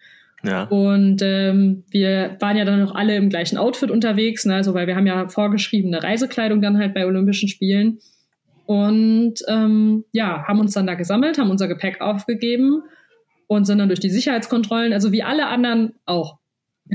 Ja. 0.45 0.65
Und 0.65 1.21
ähm, 1.23 1.85
wir 1.91 2.37
waren 2.41 2.57
ja 2.57 2.65
dann 2.65 2.81
noch 2.81 2.95
alle 2.95 3.17
im 3.17 3.29
gleichen 3.29 3.59
Outfit 3.59 3.91
unterwegs, 3.91 4.45
ne? 4.45 4.55
also 4.55 4.75
weil 4.75 4.87
wir 4.87 4.95
haben 4.95 5.07
ja 5.07 5.29
vorgeschriebene 5.29 6.03
Reisekleidung 6.03 6.61
dann 6.61 6.79
halt 6.79 6.95
bei 6.95 7.07
Olympischen 7.07 7.49
Spielen. 7.49 7.99
Und 8.67 9.35
ähm, 9.49 10.05
ja, 10.13 10.45
haben 10.47 10.61
uns 10.61 10.75
dann 10.75 10.87
da 10.87 10.95
gesammelt, 10.95 11.39
haben 11.39 11.51
unser 11.51 11.69
Gepäck 11.69 12.01
aufgegeben 12.01 12.83
und 13.47 13.65
sind 13.65 13.79
dann 13.79 13.89
durch 13.89 14.01
die 14.01 14.11
Sicherheitskontrollen, 14.11 14.93
also 14.93 15.11
wie 15.11 15.23
alle 15.23 15.47
anderen 15.47 15.95
auch, 16.05 16.38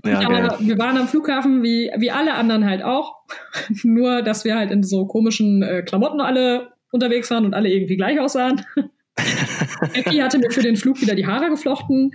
ja, 0.04 0.20
aber 0.22 0.58
wir 0.60 0.78
waren 0.78 0.98
am 0.98 1.08
Flughafen 1.08 1.64
wie, 1.64 1.92
wie 1.98 2.12
alle 2.12 2.34
anderen 2.34 2.66
halt 2.66 2.84
auch. 2.84 3.24
Nur, 3.84 4.22
dass 4.22 4.46
wir 4.46 4.56
halt 4.56 4.72
in 4.72 4.84
so 4.84 5.06
komischen 5.06 5.62
äh, 5.64 5.84
Klamotten 5.84 6.22
alle 6.22 6.74
unterwegs 6.92 7.30
waren 7.32 7.46
und 7.46 7.54
alle 7.54 7.70
irgendwie 7.70 7.98
gleich 7.98 8.20
aussahen. 8.20 8.66
Becky 9.16 10.18
hatte 10.18 10.40
mir 10.40 10.50
für 10.50 10.62
den 10.62 10.76
Flug 10.76 11.00
wieder 11.02 11.14
die 11.16 11.28
Haare 11.28 11.50
geflochten. 11.50 12.12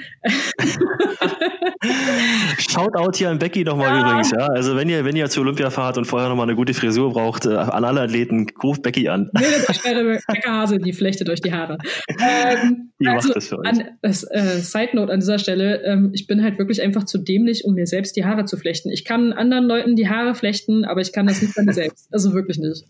Shoutout 2.58 3.16
hier 3.16 3.30
an 3.30 3.38
Becky 3.38 3.62
nochmal 3.64 3.88
ja. 3.88 4.00
übrigens, 4.00 4.32
ja. 4.32 4.46
Also 4.48 4.74
wenn 4.76 4.88
ihr, 4.88 5.04
wenn 5.04 5.14
ihr 5.14 5.28
zur 5.28 5.44
Olympia 5.44 5.70
fahrt 5.70 5.96
und 5.96 6.06
vorher 6.06 6.28
nochmal 6.28 6.46
eine 6.46 6.56
gute 6.56 6.74
Frisur 6.74 7.12
braucht, 7.12 7.46
äh, 7.46 7.54
an 7.54 7.84
alle 7.84 8.00
Athleten, 8.00 8.46
ruft 8.62 8.82
Becky 8.82 9.08
an. 9.08 9.30
Das 9.32 9.84
wäre 9.84 10.18
Becker 10.26 10.52
Hase, 10.52 10.78
die 10.78 10.92
flechtet 10.92 11.28
euch 11.28 11.40
die 11.40 11.52
Haare. 11.52 11.78
Ähm, 12.08 12.90
die 13.00 13.06
also, 13.06 13.28
macht 13.28 13.36
das 13.36 13.48
für 13.48 13.58
euch. 13.58 13.68
An, 13.68 13.84
äh, 14.02 14.12
Side 14.12 14.90
Note 14.94 15.12
an 15.12 15.20
dieser 15.20 15.38
Stelle, 15.38 15.82
ähm, 15.84 16.10
ich 16.12 16.26
bin 16.26 16.42
halt 16.42 16.58
wirklich 16.58 16.82
einfach 16.82 17.04
zu 17.04 17.18
dämlich, 17.18 17.64
um 17.64 17.74
mir 17.74 17.86
selbst 17.86 18.16
die 18.16 18.24
Haare 18.24 18.44
zu 18.44 18.56
flechten. 18.56 18.90
Ich 18.90 19.04
kann 19.04 19.32
anderen 19.32 19.66
Leuten 19.66 19.94
die 19.94 20.08
Haare 20.08 20.34
flechten, 20.34 20.84
aber 20.84 21.00
ich 21.00 21.12
kann 21.12 21.26
das 21.26 21.42
nicht 21.42 21.54
bei 21.54 21.62
mir 21.62 21.74
selbst. 21.74 22.08
Also 22.12 22.32
wirklich 22.32 22.58
nicht. 22.58 22.84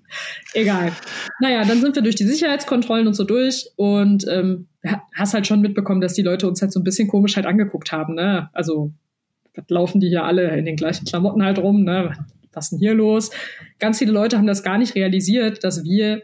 Egal. 0.55 0.93
Naja, 1.41 1.65
dann 1.65 1.81
sind 1.81 1.95
wir 1.95 2.03
durch 2.03 2.15
die 2.15 2.25
Sicherheitskontrollen 2.25 3.07
und 3.07 3.15
so 3.15 3.25
durch 3.25 3.67
und 3.77 3.98
ähm, 4.05 4.69
hast 5.15 5.35
halt 5.35 5.47
schon 5.47 5.61
mitbekommen, 5.61 6.01
dass 6.01 6.15
die 6.15 6.23
Leute 6.23 6.49
uns 6.49 6.63
halt 6.63 6.73
so 6.73 6.81
ein 6.81 6.85
bisschen 6.85 7.09
komisch 7.09 7.37
halt 7.37 7.47
angeguckt 7.47 7.93
haben, 7.93 8.15
ne? 8.15 8.51
Also 8.53 8.93
laufen 9.69 10.01
die 10.01 10.09
hier 10.09 10.25
alle 10.25 10.57
in 10.57 10.65
den 10.65 10.77
gleichen 10.77 11.05
Klamotten 11.05 11.43
halt 11.43 11.59
rum, 11.59 11.85
ne? 11.85 12.13
Was 12.53 12.67
ist 12.67 12.71
denn 12.71 12.79
hier 12.79 12.95
los? 12.95 13.31
Ganz 13.79 13.99
viele 13.99 14.13
Leute 14.13 14.39
haben 14.39 14.47
das 14.47 14.63
gar 14.63 14.79
nicht 14.79 14.95
realisiert, 14.95 15.65
dass 15.65 15.85
wir 15.85 16.23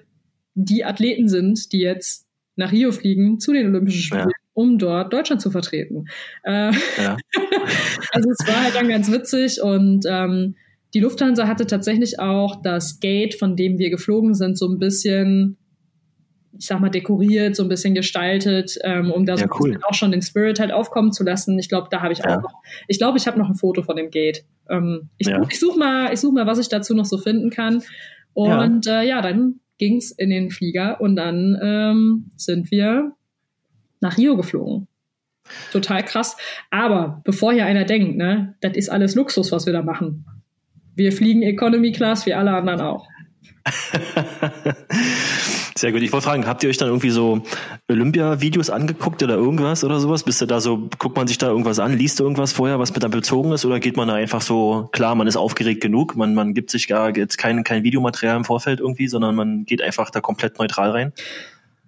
die 0.55 0.85
Athleten 0.85 1.29
sind, 1.29 1.73
die 1.73 1.81
jetzt 1.81 2.27
nach 2.57 2.73
Rio 2.73 2.93
fliegen 2.93 3.41
zu 3.41 3.53
den 3.53 3.67
Olympischen 3.67 4.01
Spielen, 4.01 4.29
ja. 4.29 4.37
um 4.53 4.79
dort 4.79 5.13
Deutschland 5.13 5.43
zu 5.43 5.51
vertreten. 5.51 6.07
Äh, 6.45 6.73
ja. 7.03 7.17
also 8.13 8.31
es 8.31 8.47
war 8.47 8.63
halt 8.65 8.75
dann 8.75 8.89
ganz 8.89 9.11
witzig 9.11 9.61
und 9.61 10.05
ähm, 10.09 10.55
die 10.95 11.01
Lufthansa 11.01 11.49
hatte 11.49 11.67
tatsächlich 11.67 12.21
auch 12.21 12.63
das 12.63 13.01
Gate, 13.01 13.35
von 13.35 13.57
dem 13.57 13.79
wir 13.79 13.91
geflogen 13.91 14.35
sind, 14.35 14.57
so 14.57 14.69
ein 14.69 14.79
bisschen 14.79 15.57
ich 16.59 16.67
sag 16.67 16.81
mal, 16.81 16.91
dekoriert, 16.91 17.57
so 17.57 17.63
ein 17.63 17.69
bisschen 17.69 17.95
gestaltet, 17.95 18.79
ähm, 18.83 19.11
um 19.11 19.27
da 19.27 19.37
so 19.37 19.47
cool. 19.59 19.79
auch 19.83 19.95
schon 19.95 20.13
den 20.13 20.23
Spirit 20.23 20.61
halt 20.61 20.73
aufkommen 20.73 21.13
zu 21.13 21.25
lassen. 21.25 21.59
Ich 21.59 21.69
glaube, 21.69 21.89
da 21.91 22.03
habe 22.03 22.13
ich 22.13 22.21
ja. 22.21 22.37
auch 22.37 22.43
noch, 22.43 22.63
ich 22.89 22.99
glaube, 22.99 23.19
ich 23.19 23.27
habe 23.27 23.39
noch 23.39 23.49
ein 23.49 23.55
Foto 23.57 23.83
von 23.83 23.97
dem 23.97 24.11
Gate. 24.11 24.45
Ähm, 24.69 25.09
ich 25.19 25.29
ja. 25.29 25.43
ich 25.49 25.59
suche 25.59 25.79
mal, 25.79 26.13
ich 26.13 26.21
suche 26.21 26.35
mal, 26.35 26.47
was 26.47 26.59
ich 26.59 26.69
dazu 26.69 26.95
noch 26.95 27.05
so 27.05 27.19
finden 27.19 27.51
kann. 27.51 27.83
Und 28.33 28.87
ja, 28.87 29.03
äh, 29.03 29.09
ja 29.09 29.21
dann 29.23 29.61
ging's 29.79 30.11
in 30.11 30.31
den 30.31 30.51
Flieger 30.51 31.01
und 31.01 31.17
dann 31.17 31.59
ähm, 31.63 32.31
sind 32.37 32.71
wir 32.71 33.13
nach 34.01 34.17
Rio 34.19 34.37
geflogen. 34.37 34.87
Total 35.73 36.03
krass. 36.05 36.37
Aber 36.71 37.21
bevor 37.25 37.53
hier 37.53 37.67
einer 37.67 37.85
denkt, 37.85 38.17
ne, 38.17 38.55
das 38.61 38.77
ist 38.77 38.89
alles 38.89 39.15
Luxus, 39.15 39.53
was 39.53 39.67
wir 39.67 39.73
da 39.73 39.83
machen. 39.83 40.25
Wir 40.95 41.13
fliegen 41.13 41.43
Economy 41.43 41.93
Class 41.93 42.25
wie 42.27 42.35
alle 42.35 42.53
anderen 42.53 42.81
auch. 42.81 43.09
Sehr 45.77 45.91
gut. 45.91 46.03
Ich 46.03 46.13
wollte 46.13 46.27
fragen, 46.27 46.47
habt 46.47 46.63
ihr 46.63 46.71
euch 46.71 46.77
dann 46.77 46.87
irgendwie 46.87 47.11
so 47.11 47.43
Olympia-Videos 47.89 48.71
angeguckt 48.71 49.23
oder 49.25 49.35
irgendwas 49.35 49.83
oder 49.83 49.99
sowas? 49.99 50.23
Bist 50.23 50.41
du 50.41 50.47
da 50.47 50.61
so, 50.61 50.89
guckt 50.99 51.17
man 51.17 51.27
sich 51.27 51.37
da 51.39 51.49
irgendwas 51.49 51.81
an, 51.81 51.99
liest 51.99 52.21
du 52.21 52.23
irgendwas 52.23 52.53
vorher, 52.53 52.79
was 52.79 52.95
mit 52.95 53.03
dann 53.03 53.11
bezogen 53.11 53.51
ist, 53.51 53.65
oder 53.65 53.81
geht 53.81 53.97
man 53.97 54.07
da 54.07 54.15
einfach 54.15 54.41
so, 54.41 54.89
klar, 54.93 55.17
man 55.17 55.27
ist 55.27 55.37
aufgeregt 55.37 55.81
genug, 55.81 56.15
man, 56.15 56.33
man 56.33 56.55
gibt 56.55 56.71
sich 56.71 56.87
gar 56.87 57.17
jetzt 57.17 57.39
kein, 57.39 57.65
kein 57.65 57.83
Videomaterial 57.83 58.37
im 58.37 58.45
Vorfeld 58.45 58.79
irgendwie, 58.79 59.09
sondern 59.09 59.35
man 59.35 59.65
geht 59.65 59.83
einfach 59.83 60.11
da 60.11 60.21
komplett 60.21 60.61
neutral 60.61 60.91
rein? 60.93 61.13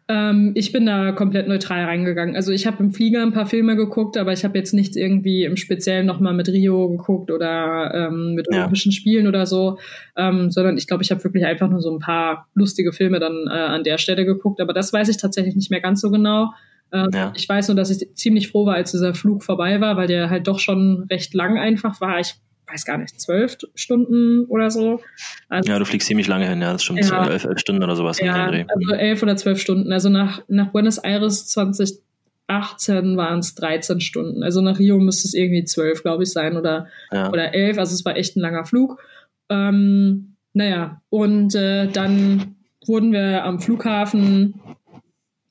Ähm, 0.09 0.53
ich 0.55 0.71
bin 0.71 0.87
da 0.87 1.11
komplett 1.11 1.49
neutral 1.49 1.85
reingegangen. 1.85 2.37
Also 2.37 2.53
ich 2.53 2.67
habe 2.67 2.83
im 2.83 2.93
Flieger 2.93 3.23
ein 3.23 3.33
paar 3.33 3.47
Filme 3.47 3.75
geguckt, 3.75 4.17
aber 4.17 4.33
ich 4.33 4.45
habe 4.45 4.57
jetzt 4.57 4.73
nichts 4.73 4.97
irgendwie 4.97 5.45
im 5.45 5.57
Speziellen 5.57 6.07
nochmal 6.07 6.33
mit 6.33 6.49
Rio 6.49 6.89
geguckt 6.89 7.33
oder 7.33 7.93
ähm, 7.93 8.35
mit 8.35 8.47
ja. 8.51 8.61
Olympischen 8.61 8.93
Spielen 8.93 9.27
oder 9.27 9.47
so, 9.47 9.79
ähm, 10.17 10.51
sondern 10.53 10.77
ich 10.77 10.87
glaube, 10.87 11.03
ich 11.03 11.11
habe 11.11 11.25
wirklich 11.25 11.45
einfach 11.45 11.69
nur 11.69 11.81
so 11.81 11.93
ein 11.93 11.99
paar 11.99 12.47
lustige 12.55 12.93
Filme 12.93 13.19
dann 13.19 13.47
äh, 13.49 13.51
an 13.51 13.83
der 13.83 13.99
Stelle 13.99 14.25
geguckt. 14.25 14.61
Aber 14.61 14.73
das 14.73 14.93
weiß 14.93 15.09
ich 15.09 15.17
tatsächlich 15.17 15.57
nicht 15.57 15.73
mehr 15.73 15.81
ganz 15.81 16.01
so 16.01 16.11
genau. 16.11 16.53
Ähm, 16.93 17.11
ja. 17.13 17.33
Ich 17.35 17.49
weiß 17.49 17.67
nur, 17.69 17.77
dass 17.77 17.91
ich 17.91 18.15
ziemlich 18.15 18.49
froh 18.49 18.65
war, 18.65 18.75
als 18.75 18.93
dieser 18.93 19.13
Flug 19.13 19.43
vorbei 19.43 19.81
war, 19.81 19.97
weil 19.97 20.07
der 20.07 20.31
halt 20.31 20.47
doch 20.47 20.61
schon 20.61 21.07
recht 21.11 21.35
lang 21.35 21.59
einfach 21.59 22.01
war. 22.01 22.21
Ich 22.21 22.37
weiß 22.69 22.85
gar 22.85 22.99
nicht, 22.99 23.21
zwölf 23.21 23.59
Stunden 23.75 24.45
oder 24.47 24.71
so. 24.71 25.01
Also, 25.49 25.71
ja, 25.71 25.79
du 25.79 25.85
fliegst 25.85 26.09
ziemlich 26.09 26.27
lange 26.27 26.49
hin, 26.49 26.61
ja, 26.61 26.73
das 26.73 26.83
stimmt, 26.83 27.01
ja, 27.01 27.27
elf, 27.27 27.45
elf 27.45 27.59
Stunden 27.59 27.83
oder 27.83 27.97
sowas. 27.97 28.19
Ja, 28.21 28.47
also 28.47 28.95
elf 28.95 29.23
oder 29.23 29.37
zwölf 29.37 29.61
Stunden. 29.61 29.93
Also 29.93 30.09
nach, 30.09 30.43
nach 30.49 30.73
Buenos 30.73 30.99
Aires 30.99 31.47
2018 31.49 33.17
waren 33.17 33.39
es 33.39 33.55
13 33.55 34.01
Stunden. 34.01 34.43
Also 34.43 34.61
nach 34.61 34.79
Rio 34.79 34.99
müsste 34.99 35.29
es 35.29 35.35
irgendwie 35.35 35.65
zwölf, 35.65 36.03
glaube 36.03 36.25
ich, 36.25 36.33
sein 36.33 36.57
oder, 36.57 36.89
ja. 37.13 37.31
oder 37.31 37.55
elf. 37.55 37.79
Also 37.79 37.95
es 37.95 38.05
war 38.05 38.17
echt 38.17 38.37
ein 38.37 38.41
langer 38.41 38.65
Flug. 38.65 39.01
Ähm, 39.49 40.35
naja, 40.53 41.03
und 41.11 41.55
äh, 41.55 41.87
dann 41.87 42.57
wurden 42.87 43.13
wir 43.13 43.45
am 43.45 43.61
Flughafen 43.61 44.61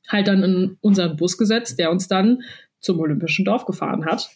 halt 0.09 0.27
dann 0.27 0.43
in 0.43 0.77
unseren 0.81 1.15
Bus 1.15 1.37
gesetzt, 1.37 1.79
der 1.79 1.91
uns 1.91 2.07
dann 2.07 2.43
zum 2.79 2.99
Olympischen 2.99 3.45
Dorf 3.45 3.65
gefahren 3.65 4.05
hat. 4.05 4.29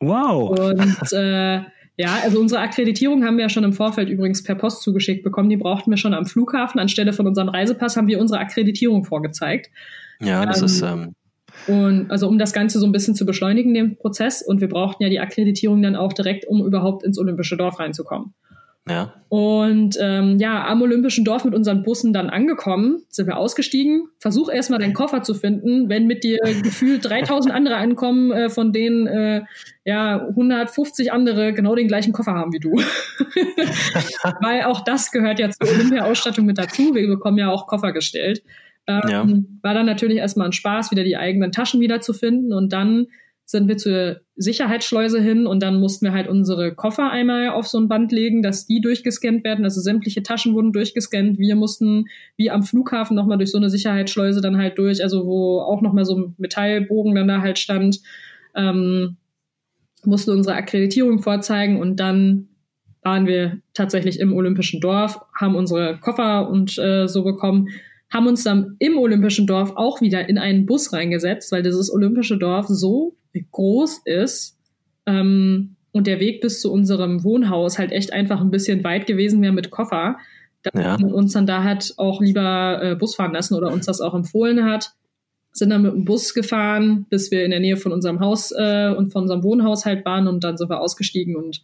Wow. 0.00 0.58
Und 0.58 1.12
äh, 1.12 1.62
ja, 1.98 2.20
also 2.22 2.38
unsere 2.38 2.60
Akkreditierung 2.60 3.24
haben 3.24 3.36
wir 3.36 3.42
ja 3.42 3.48
schon 3.48 3.64
im 3.64 3.72
Vorfeld 3.72 4.08
übrigens 4.08 4.44
per 4.44 4.54
Post 4.54 4.82
zugeschickt 4.82 5.24
bekommen. 5.24 5.50
Die 5.50 5.56
brauchten 5.56 5.90
wir 5.90 5.96
schon 5.96 6.14
am 6.14 6.26
Flughafen. 6.26 6.78
Anstelle 6.78 7.12
von 7.12 7.26
unserem 7.26 7.48
Reisepass 7.48 7.96
haben 7.96 8.06
wir 8.06 8.20
unsere 8.20 8.38
Akkreditierung 8.38 9.04
vorgezeigt. 9.04 9.68
Ja, 10.20 10.46
das 10.46 10.60
ähm, 10.60 10.64
ist. 10.64 10.82
Ähm 10.82 11.14
und 11.66 12.10
also 12.12 12.28
um 12.28 12.38
das 12.38 12.52
Ganze 12.52 12.78
so 12.78 12.86
ein 12.86 12.92
bisschen 12.92 13.16
zu 13.16 13.26
beschleunigen, 13.26 13.74
den 13.74 13.96
Prozess. 13.96 14.42
Und 14.42 14.60
wir 14.60 14.68
brauchten 14.68 15.02
ja 15.02 15.08
die 15.08 15.18
Akkreditierung 15.18 15.82
dann 15.82 15.96
auch 15.96 16.12
direkt, 16.12 16.46
um 16.46 16.64
überhaupt 16.64 17.02
ins 17.02 17.18
Olympische 17.18 17.56
Dorf 17.56 17.80
reinzukommen. 17.80 18.32
Ja. 18.88 19.14
Und 19.28 19.98
ähm, 20.00 20.38
ja, 20.38 20.66
am 20.66 20.80
Olympischen 20.80 21.24
Dorf 21.24 21.44
mit 21.44 21.54
unseren 21.54 21.82
Bussen 21.82 22.14
dann 22.14 22.30
angekommen, 22.30 23.02
sind 23.10 23.26
wir 23.26 23.36
ausgestiegen. 23.36 24.08
Versuch 24.18 24.48
erstmal 24.50 24.78
deinen 24.78 24.94
Koffer 24.94 25.22
zu 25.22 25.34
finden, 25.34 25.90
wenn 25.90 26.06
mit 26.06 26.24
dir 26.24 26.38
gefühlt 26.62 27.04
3000 27.04 27.54
andere 27.54 27.76
ankommen, 27.76 28.32
äh, 28.32 28.48
von 28.48 28.72
denen 28.72 29.06
äh, 29.06 29.42
ja 29.84 30.26
150 30.28 31.12
andere 31.12 31.52
genau 31.52 31.74
den 31.74 31.88
gleichen 31.88 32.12
Koffer 32.12 32.32
haben 32.32 32.52
wie 32.54 32.58
du. 32.58 32.72
Weil 34.40 34.62
auch 34.62 34.80
das 34.80 35.10
gehört 35.10 35.38
ja 35.38 35.50
zur 35.50 35.68
Olympia-Ausstattung 35.68 36.46
mit 36.46 36.56
dazu. 36.56 36.94
Wir 36.94 37.06
bekommen 37.06 37.36
ja 37.36 37.50
auch 37.50 37.66
Koffer 37.66 37.92
gestellt. 37.92 38.42
Ähm, 38.86 39.02
ja. 39.10 39.26
War 39.62 39.74
dann 39.74 39.86
natürlich 39.86 40.16
erstmal 40.16 40.46
ein 40.46 40.52
Spaß, 40.52 40.90
wieder 40.90 41.04
die 41.04 41.18
eigenen 41.18 41.52
Taschen 41.52 41.80
wiederzufinden 41.80 42.54
und 42.54 42.72
dann 42.72 43.08
sind 43.50 43.66
wir 43.66 43.78
zur 43.78 44.20
Sicherheitsschleuse 44.36 45.22
hin 45.22 45.46
und 45.46 45.62
dann 45.62 45.80
mussten 45.80 46.04
wir 46.04 46.12
halt 46.12 46.28
unsere 46.28 46.74
Koffer 46.74 47.10
einmal 47.10 47.48
auf 47.48 47.66
so 47.66 47.78
ein 47.78 47.88
Band 47.88 48.12
legen, 48.12 48.42
dass 48.42 48.66
die 48.66 48.82
durchgescannt 48.82 49.42
werden. 49.42 49.64
Also 49.64 49.80
sämtliche 49.80 50.22
Taschen 50.22 50.52
wurden 50.52 50.74
durchgescannt. 50.74 51.38
Wir 51.38 51.56
mussten 51.56 52.08
wie 52.36 52.50
am 52.50 52.62
Flughafen 52.62 53.16
nochmal 53.16 53.38
durch 53.38 53.50
so 53.50 53.56
eine 53.56 53.70
Sicherheitsschleuse 53.70 54.42
dann 54.42 54.58
halt 54.58 54.76
durch, 54.76 55.02
also 55.02 55.24
wo 55.24 55.60
auch 55.60 55.80
nochmal 55.80 56.04
so 56.04 56.18
ein 56.18 56.34
Metallbogen 56.36 57.14
dann 57.14 57.26
da 57.26 57.40
halt 57.40 57.58
stand. 57.58 58.00
Ähm, 58.54 59.16
mussten 60.04 60.32
unsere 60.32 60.54
Akkreditierung 60.54 61.20
vorzeigen 61.20 61.80
und 61.80 61.98
dann 62.00 62.48
waren 63.02 63.26
wir 63.26 63.62
tatsächlich 63.72 64.20
im 64.20 64.34
Olympischen 64.34 64.82
Dorf, 64.82 65.22
haben 65.34 65.54
unsere 65.54 65.96
Koffer 65.96 66.50
und 66.50 66.76
äh, 66.76 67.08
so 67.08 67.24
bekommen, 67.24 67.68
haben 68.12 68.26
uns 68.26 68.44
dann 68.44 68.76
im 68.78 68.98
Olympischen 68.98 69.46
Dorf 69.46 69.72
auch 69.74 70.02
wieder 70.02 70.28
in 70.28 70.36
einen 70.36 70.66
Bus 70.66 70.92
reingesetzt, 70.92 71.50
weil 71.50 71.62
dieses 71.62 71.90
Olympische 71.90 72.36
Dorf 72.36 72.66
so 72.68 73.14
groß 73.34 74.02
ist 74.04 74.58
ähm, 75.06 75.76
und 75.92 76.06
der 76.06 76.20
Weg 76.20 76.40
bis 76.40 76.60
zu 76.60 76.72
unserem 76.72 77.24
Wohnhaus 77.24 77.78
halt 77.78 77.92
echt 77.92 78.12
einfach 78.12 78.40
ein 78.40 78.50
bisschen 78.50 78.84
weit 78.84 79.06
gewesen 79.06 79.42
wäre 79.42 79.52
mit 79.52 79.70
Koffer, 79.70 80.18
dass 80.62 80.82
ja. 80.82 80.96
man 80.98 81.12
uns 81.12 81.32
dann 81.32 81.46
da 81.46 81.62
hat 81.64 81.94
auch 81.96 82.20
lieber 82.20 82.80
äh, 82.82 82.94
Bus 82.96 83.14
fahren 83.14 83.32
lassen 83.32 83.54
oder 83.54 83.72
uns 83.72 83.86
das 83.86 84.00
auch 84.00 84.14
empfohlen 84.14 84.64
hat. 84.64 84.92
Sind 85.52 85.70
dann 85.70 85.82
mit 85.82 85.92
dem 85.92 86.04
Bus 86.04 86.34
gefahren, 86.34 87.06
bis 87.08 87.30
wir 87.30 87.44
in 87.44 87.50
der 87.50 87.60
Nähe 87.60 87.76
von 87.76 87.92
unserem 87.92 88.20
Haus 88.20 88.52
äh, 88.52 88.94
und 88.96 89.12
von 89.12 89.22
unserem 89.22 89.42
Wohnhaus 89.42 89.86
halt 89.86 90.04
waren 90.04 90.28
und 90.28 90.44
dann 90.44 90.56
sind 90.56 90.70
wir 90.70 90.80
ausgestiegen 90.80 91.36
und 91.36 91.62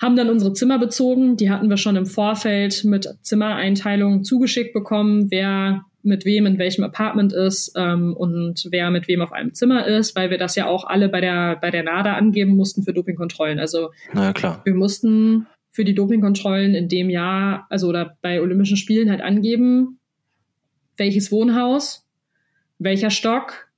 haben 0.00 0.16
dann 0.16 0.30
unsere 0.30 0.52
Zimmer 0.52 0.78
bezogen. 0.78 1.36
Die 1.36 1.50
hatten 1.50 1.68
wir 1.68 1.76
schon 1.76 1.96
im 1.96 2.06
Vorfeld 2.06 2.84
mit 2.84 3.08
Zimmereinteilungen 3.22 4.24
zugeschickt 4.24 4.72
bekommen, 4.72 5.30
wer 5.30 5.84
mit 6.04 6.24
wem 6.24 6.46
in 6.46 6.58
welchem 6.58 6.84
Apartment 6.84 7.32
ist 7.32 7.72
ähm, 7.76 8.14
und 8.14 8.68
wer 8.70 8.90
mit 8.90 9.08
wem 9.08 9.22
auf 9.22 9.32
einem 9.32 9.54
Zimmer 9.54 9.86
ist, 9.86 10.14
weil 10.14 10.30
wir 10.30 10.38
das 10.38 10.54
ja 10.54 10.66
auch 10.66 10.84
alle 10.84 11.08
bei 11.08 11.20
der 11.20 11.56
bei 11.56 11.70
der 11.70 11.82
NADA 11.82 12.14
angeben 12.14 12.56
mussten 12.56 12.82
für 12.82 12.92
Dopingkontrollen. 12.92 13.58
Also 13.58 13.90
Na 14.12 14.32
klar. 14.32 14.60
wir 14.64 14.74
mussten 14.74 15.46
für 15.70 15.84
die 15.84 15.94
Dopingkontrollen 15.94 16.74
in 16.74 16.88
dem 16.88 17.10
Jahr, 17.10 17.66
also 17.68 17.88
oder 17.88 18.16
bei 18.22 18.40
Olympischen 18.40 18.76
Spielen 18.76 19.10
halt 19.10 19.20
angeben, 19.20 19.98
welches 20.96 21.32
Wohnhaus, 21.32 22.06
welcher 22.78 23.10
Stock, 23.10 23.68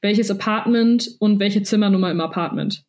welches 0.00 0.30
Apartment 0.30 1.16
und 1.18 1.40
welche 1.40 1.62
Zimmernummer 1.62 2.10
im 2.10 2.20
Apartment. 2.20 2.84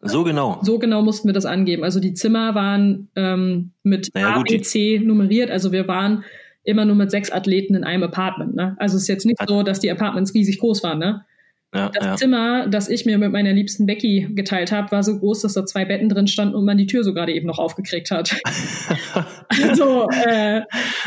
So 0.00 0.24
genau. 0.24 0.58
So 0.62 0.78
genau 0.78 1.02
mussten 1.02 1.28
wir 1.28 1.32
das 1.32 1.46
angeben. 1.46 1.84
Also 1.84 2.00
die 2.00 2.14
Zimmer 2.14 2.54
waren 2.54 3.08
ähm, 3.14 3.70
mit 3.84 4.10
naja, 4.14 4.36
A, 4.36 4.42
B, 4.42 4.60
C 4.60 4.98
nummeriert. 4.98 5.50
Also 5.50 5.70
wir 5.70 5.86
waren 5.86 6.24
immer 6.64 6.84
nur 6.84 6.96
mit 6.96 7.10
sechs 7.10 7.30
Athleten 7.30 7.74
in 7.74 7.84
einem 7.84 8.04
Apartment. 8.04 8.54
Ne? 8.54 8.76
Also 8.78 8.96
es 8.96 9.02
ist 9.02 9.08
jetzt 9.08 9.26
nicht 9.26 9.38
so, 9.46 9.62
dass 9.62 9.80
die 9.80 9.90
Apartments 9.90 10.34
riesig 10.34 10.58
groß 10.58 10.82
waren. 10.82 10.98
Ne? 10.98 11.24
Ja, 11.74 11.88
das 11.88 12.04
ja. 12.04 12.16
Zimmer, 12.16 12.66
das 12.68 12.90
ich 12.90 13.06
mir 13.06 13.16
mit 13.16 13.32
meiner 13.32 13.52
liebsten 13.54 13.86
Becky 13.86 14.28
geteilt 14.34 14.72
habe, 14.72 14.92
war 14.92 15.02
so 15.02 15.18
groß, 15.18 15.40
dass 15.40 15.54
da 15.54 15.64
zwei 15.64 15.86
Betten 15.86 16.10
drin 16.10 16.26
standen 16.26 16.54
und 16.54 16.66
man 16.66 16.76
die 16.76 16.86
Tür 16.86 17.02
so 17.02 17.14
gerade 17.14 17.32
eben 17.32 17.46
noch 17.46 17.58
aufgekriegt 17.58 18.10
hat. 18.10 18.36
also, 19.48 20.06
äh, 20.26 20.62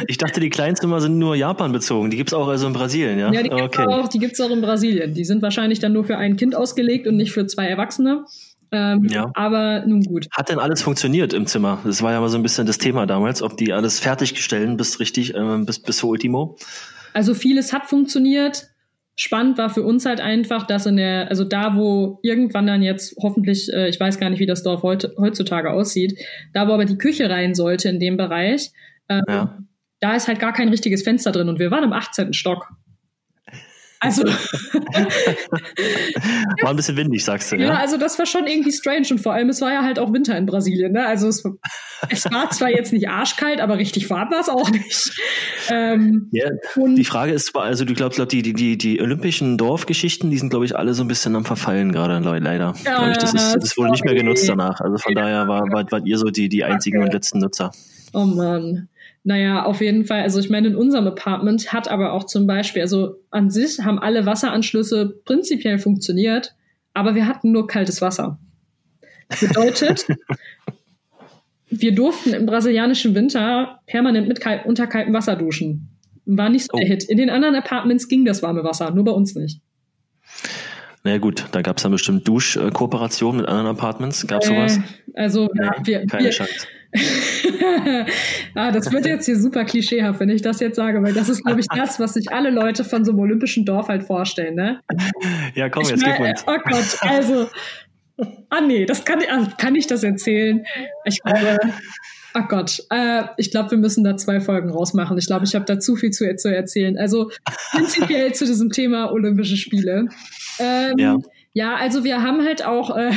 ich 0.07 0.17
dachte, 0.17 0.39
die 0.39 0.49
Kleinzimmer 0.49 1.01
sind 1.01 1.19
nur 1.19 1.35
Japan 1.35 1.71
bezogen. 1.71 2.09
Die 2.09 2.17
gibt's 2.17 2.33
auch 2.33 2.47
also 2.47 2.65
in 2.65 2.73
Brasilien, 2.73 3.19
ja? 3.19 3.31
Ja, 3.31 3.43
die 3.43 3.49
gibt's, 3.49 3.77
okay. 3.77 3.85
auch, 3.87 4.07
die 4.07 4.17
gibt's 4.17 4.41
auch 4.41 4.49
in 4.49 4.61
Brasilien. 4.61 5.13
Die 5.13 5.23
sind 5.23 5.43
wahrscheinlich 5.43 5.77
dann 5.77 5.93
nur 5.93 6.03
für 6.03 6.17
ein 6.17 6.35
Kind 6.35 6.55
ausgelegt 6.55 7.05
und 7.05 7.15
nicht 7.15 7.31
für 7.31 7.45
zwei 7.45 7.67
Erwachsene. 7.67 8.25
Ähm, 8.75 9.05
ja. 9.05 9.31
Aber 9.33 9.85
nun 9.85 10.03
gut. 10.03 10.27
Hat 10.31 10.49
denn 10.49 10.59
alles 10.59 10.81
funktioniert 10.81 11.33
im 11.33 11.47
Zimmer? 11.47 11.79
Das 11.85 12.01
war 12.01 12.11
ja 12.11 12.19
mal 12.19 12.27
so 12.27 12.37
ein 12.37 12.43
bisschen 12.43 12.67
das 12.67 12.77
Thema 12.77 13.05
damals, 13.05 13.41
ob 13.41 13.55
die 13.55 13.71
alles 13.71 13.99
fertiggestellt 13.99 14.75
bis 14.77 14.99
richtig, 14.99 15.33
äh, 15.33 15.57
bis, 15.65 15.79
bis 15.79 15.97
zur 15.97 16.09
Ultimo. 16.09 16.57
Also 17.13 17.33
vieles 17.33 17.71
hat 17.71 17.85
funktioniert. 17.85 18.67
Spannend 19.15 19.57
war 19.57 19.69
für 19.69 19.83
uns 19.83 20.05
halt 20.05 20.19
einfach, 20.19 20.67
dass 20.67 20.85
in 20.85 20.97
der, 20.97 21.29
also 21.29 21.45
da, 21.45 21.77
wo 21.77 22.19
irgendwann 22.21 22.67
dann 22.67 22.81
jetzt 22.81 23.15
hoffentlich, 23.21 23.71
äh, 23.71 23.87
ich 23.87 23.97
weiß 23.97 24.19
gar 24.19 24.29
nicht, 24.29 24.39
wie 24.39 24.45
das 24.45 24.63
Dorf 24.63 24.83
heute, 24.83 25.13
heutzutage 25.17 25.71
aussieht, 25.71 26.19
da, 26.53 26.67
wo 26.67 26.73
aber 26.73 26.83
die 26.83 26.97
Küche 26.97 27.29
rein 27.29 27.55
sollte 27.55 27.87
in 27.87 28.01
dem 28.01 28.17
Bereich, 28.17 28.71
ähm, 29.07 29.23
ja. 29.29 29.57
da 30.01 30.15
ist 30.15 30.27
halt 30.27 30.39
gar 30.39 30.51
kein 30.51 30.67
richtiges 30.67 31.03
Fenster 31.03 31.31
drin 31.31 31.47
und 31.47 31.59
wir 31.59 31.71
waren 31.71 31.85
im 31.85 31.93
18. 31.93 32.33
Stock. 32.33 32.67
Also 34.05 34.23
war 36.61 36.69
ein 36.69 36.75
bisschen 36.75 36.97
windig, 36.97 37.25
sagst 37.25 37.51
du. 37.51 37.55
Ja, 37.55 37.65
ja, 37.65 37.79
also 37.79 37.97
das 37.97 38.19
war 38.19 38.25
schon 38.25 38.47
irgendwie 38.47 38.71
strange 38.71 39.07
und 39.11 39.19
vor 39.19 39.33
allem 39.33 39.49
es 39.49 39.61
war 39.61 39.73
ja 39.73 39.83
halt 39.83 39.99
auch 39.99 40.13
Winter 40.13 40.37
in 40.37 40.45
Brasilien. 40.45 40.91
Ne? 40.91 41.05
Also 41.05 41.27
es, 41.27 41.43
es 42.09 42.25
war 42.31 42.49
zwar 42.51 42.69
jetzt 42.69 42.93
nicht 42.93 43.09
arschkalt, 43.09 43.59
aber 43.59 43.77
richtig 43.77 44.09
warm 44.09 44.31
war 44.31 44.39
es 44.39 44.49
auch 44.49 44.69
nicht. 44.69 45.11
Ähm, 45.67 46.29
ja, 46.31 46.51
die 46.75 47.05
Frage 47.05 47.31
ist 47.31 47.55
also 47.55 47.85
du 47.85 47.95
glaubst, 47.95 48.17
glaub, 48.17 48.29
die, 48.29 48.43
die, 48.43 48.77
die, 48.77 49.01
olympischen 49.01 49.57
Dorfgeschichten, 49.57 50.29
die 50.29 50.37
sind 50.37 50.51
glaube 50.51 50.65
ich 50.65 50.77
alle 50.77 50.93
so 50.93 51.03
ein 51.03 51.07
bisschen 51.07 51.35
am 51.35 51.43
Verfallen 51.43 51.91
gerade, 51.91 52.19
leider. 52.19 52.75
Ja, 52.85 53.09
ich, 53.09 53.17
das 53.17 53.33
ist, 53.33 53.55
das 53.55 53.75
wohl 53.75 53.89
nicht 53.89 54.05
mehr 54.05 54.13
genutzt 54.13 54.47
danach. 54.47 54.79
Also 54.81 54.97
von 54.97 55.15
daher 55.15 55.47
war, 55.47 55.63
wart, 55.71 55.91
wart 55.91 56.05
ihr 56.05 56.19
so 56.19 56.25
die, 56.25 56.49
die 56.49 56.63
einzigen 56.63 56.97
okay. 56.97 57.07
und 57.07 57.13
letzten 57.13 57.39
Nutzer. 57.39 57.71
Oh 58.13 58.25
Mann. 58.25 58.89
Naja, 59.27 59.65
auf 59.65 59.81
jeden 59.81 60.05
Fall. 60.05 60.21
Also 60.21 60.39
ich 60.39 60.51
meine, 60.51 60.67
in 60.67 60.75
unserem 60.75 61.07
Apartment 61.07 61.73
hat 61.73 61.87
aber 61.89 62.13
auch 62.13 62.25
zum 62.25 62.45
Beispiel, 62.45 62.83
also 62.83 63.15
an 63.31 63.49
sich 63.49 63.79
haben 63.79 63.97
alle 63.97 64.27
Wasseranschlüsse 64.27 65.19
prinzipiell 65.25 65.79
funktioniert, 65.79 66.53
aber 66.93 67.15
wir 67.15 67.27
hatten 67.27 67.51
nur 67.51 67.65
kaltes 67.65 68.03
Wasser. 68.03 68.37
Bedeutet, 69.41 70.05
wir 71.69 71.95
durften 71.95 72.35
im 72.35 72.45
brasilianischen 72.45 73.15
Winter 73.15 73.79
permanent 73.87 74.27
mit 74.27 74.39
kalt, 74.39 74.67
unter 74.67 74.85
kaltem 74.85 75.15
Wasser 75.15 75.35
duschen. 75.35 75.89
War 76.27 76.49
nicht 76.49 76.65
so 76.65 76.73
oh. 76.73 76.77
der 76.77 76.87
Hit. 76.87 77.05
In 77.05 77.17
den 77.17 77.31
anderen 77.31 77.55
Apartments 77.55 78.07
ging 78.07 78.25
das 78.25 78.43
warme 78.43 78.63
Wasser, 78.63 78.91
nur 78.91 79.05
bei 79.05 79.11
uns 79.11 79.33
nicht. 79.33 79.59
Na 81.03 81.09
naja, 81.11 81.17
gut, 81.17 81.45
da 81.51 81.63
gab 81.63 81.77
es 81.77 81.83
dann 81.83 81.91
bestimmt 81.91 82.27
Duschkooperationen 82.27 83.41
mit 83.41 83.49
anderen 83.49 83.75
Apartments. 83.75 84.27
Gab 84.27 84.43
es 84.43 84.49
äh, 84.49 84.53
sowas? 84.53 84.79
Also 85.15 85.49
nee, 85.51 85.67
wir, 85.83 86.05
keine 86.05 86.25
wir, 86.25 86.29
Chance. 86.29 86.67
ah, 88.55 88.71
das 88.71 88.91
wird 88.91 89.05
jetzt 89.05 89.25
hier 89.25 89.37
super 89.37 89.65
klischeehaft, 89.65 90.19
wenn 90.19 90.29
ich 90.29 90.41
das 90.41 90.59
jetzt 90.59 90.75
sage, 90.75 91.01
weil 91.03 91.13
das 91.13 91.29
ist, 91.29 91.43
glaube 91.43 91.59
ich, 91.59 91.67
das, 91.67 91.99
was 91.99 92.13
sich 92.13 92.31
alle 92.31 92.49
Leute 92.49 92.83
von 92.83 93.05
so 93.05 93.11
einem 93.11 93.19
olympischen 93.19 93.65
Dorf 93.65 93.87
halt 93.87 94.03
vorstellen, 94.03 94.55
ne? 94.55 94.79
Ja, 95.55 95.69
komm, 95.69 95.83
ich 95.83 95.89
jetzt 95.89 96.03
gib 96.03 96.19
uns. 96.19 96.43
Oh 96.47 96.57
Gott, 96.63 96.97
also, 97.01 97.47
ah 98.49 98.61
nee, 98.61 98.85
das 98.85 99.05
kann, 99.05 99.19
also, 99.29 99.51
kann 99.57 99.75
ich 99.75 99.87
das 99.87 100.03
erzählen? 100.03 100.63
Ich 101.05 101.21
glaube, 101.21 101.59
Ach 102.37 102.49
Gott, 102.49 102.83
äh, 102.89 103.23
ich 103.37 103.49
glaube, 103.49 103.71
wir 103.71 103.77
müssen 103.77 104.03
da 104.03 104.17
zwei 104.17 104.41
Folgen 104.41 104.69
rausmachen. 104.69 105.17
Ich 105.17 105.25
glaube, 105.25 105.45
ich 105.45 105.55
habe 105.55 105.63
da 105.63 105.79
zu 105.79 105.95
viel 105.95 106.11
zu, 106.11 106.35
zu 106.35 106.53
erzählen. 106.53 106.97
Also 106.97 107.31
prinzipiell 107.71 108.33
zu 108.33 108.45
diesem 108.45 108.71
Thema 108.71 109.09
Olympische 109.13 109.55
Spiele. 109.55 110.09
Ähm, 110.59 110.97
ja. 110.97 111.17
ja, 111.53 111.75
also 111.75 112.03
wir 112.03 112.21
haben 112.21 112.43
halt 112.43 112.65
auch 112.65 112.93
äh, 112.97 113.11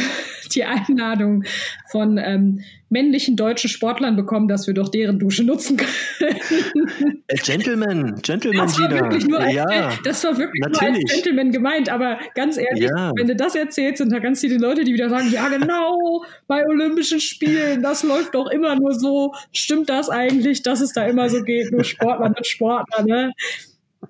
die 0.55 0.65
Einladung 0.65 1.45
von 1.91 2.19
ähm, 2.19 2.61
männlichen 2.91 3.37
deutschen 3.37 3.69
Sportlern 3.69 4.17
bekommen, 4.17 4.49
dass 4.49 4.67
wir 4.67 4.75
doch 4.75 4.89
deren 4.89 5.19
Dusche 5.19 5.45
nutzen 5.45 5.77
können. 5.77 7.23
Äh, 7.29 7.37
Gentleman, 7.37 8.21
Gentleman, 8.23 8.67
das 8.67 8.81
war 8.81 8.91
wirklich 8.91 9.27
nur 9.27 9.41
als, 9.41 9.55
ja, 9.55 9.93
das 10.03 10.25
war 10.25 10.39
wirklich 10.39 10.63
natürlich. 10.63 10.81
nur 10.81 11.11
als 11.11 11.13
Gentleman 11.13 11.53
gemeint, 11.53 11.91
aber 11.91 12.19
ganz 12.35 12.57
ehrlich, 12.57 12.89
ja. 12.89 13.13
wenn 13.17 13.27
du 13.27 13.37
das 13.37 13.55
erzählst, 13.55 13.99
sind 13.99 14.11
da 14.13 14.19
ganz 14.19 14.41
viele 14.41 14.57
Leute, 14.57 14.85
die 14.85 14.95
wieder 14.95 15.11
sagen, 15.11 15.31
ja 15.31 15.49
genau, 15.49 16.25
bei 16.47 16.65
Olympischen 16.67 17.21
Spielen, 17.21 17.83
das 17.83 18.03
läuft 18.03 18.35
doch 18.35 18.47
immer 18.47 18.77
nur 18.77 18.95
so. 18.95 19.35
Stimmt 19.53 19.91
das 19.91 20.09
eigentlich, 20.09 20.63
dass 20.63 20.81
es 20.81 20.93
da 20.93 21.05
immer 21.05 21.29
so 21.29 21.43
geht, 21.43 21.71
nur 21.71 21.85
Sportler 21.85 22.31
mit 22.31 22.47
Sportler, 22.47 23.05
ne? 23.05 23.33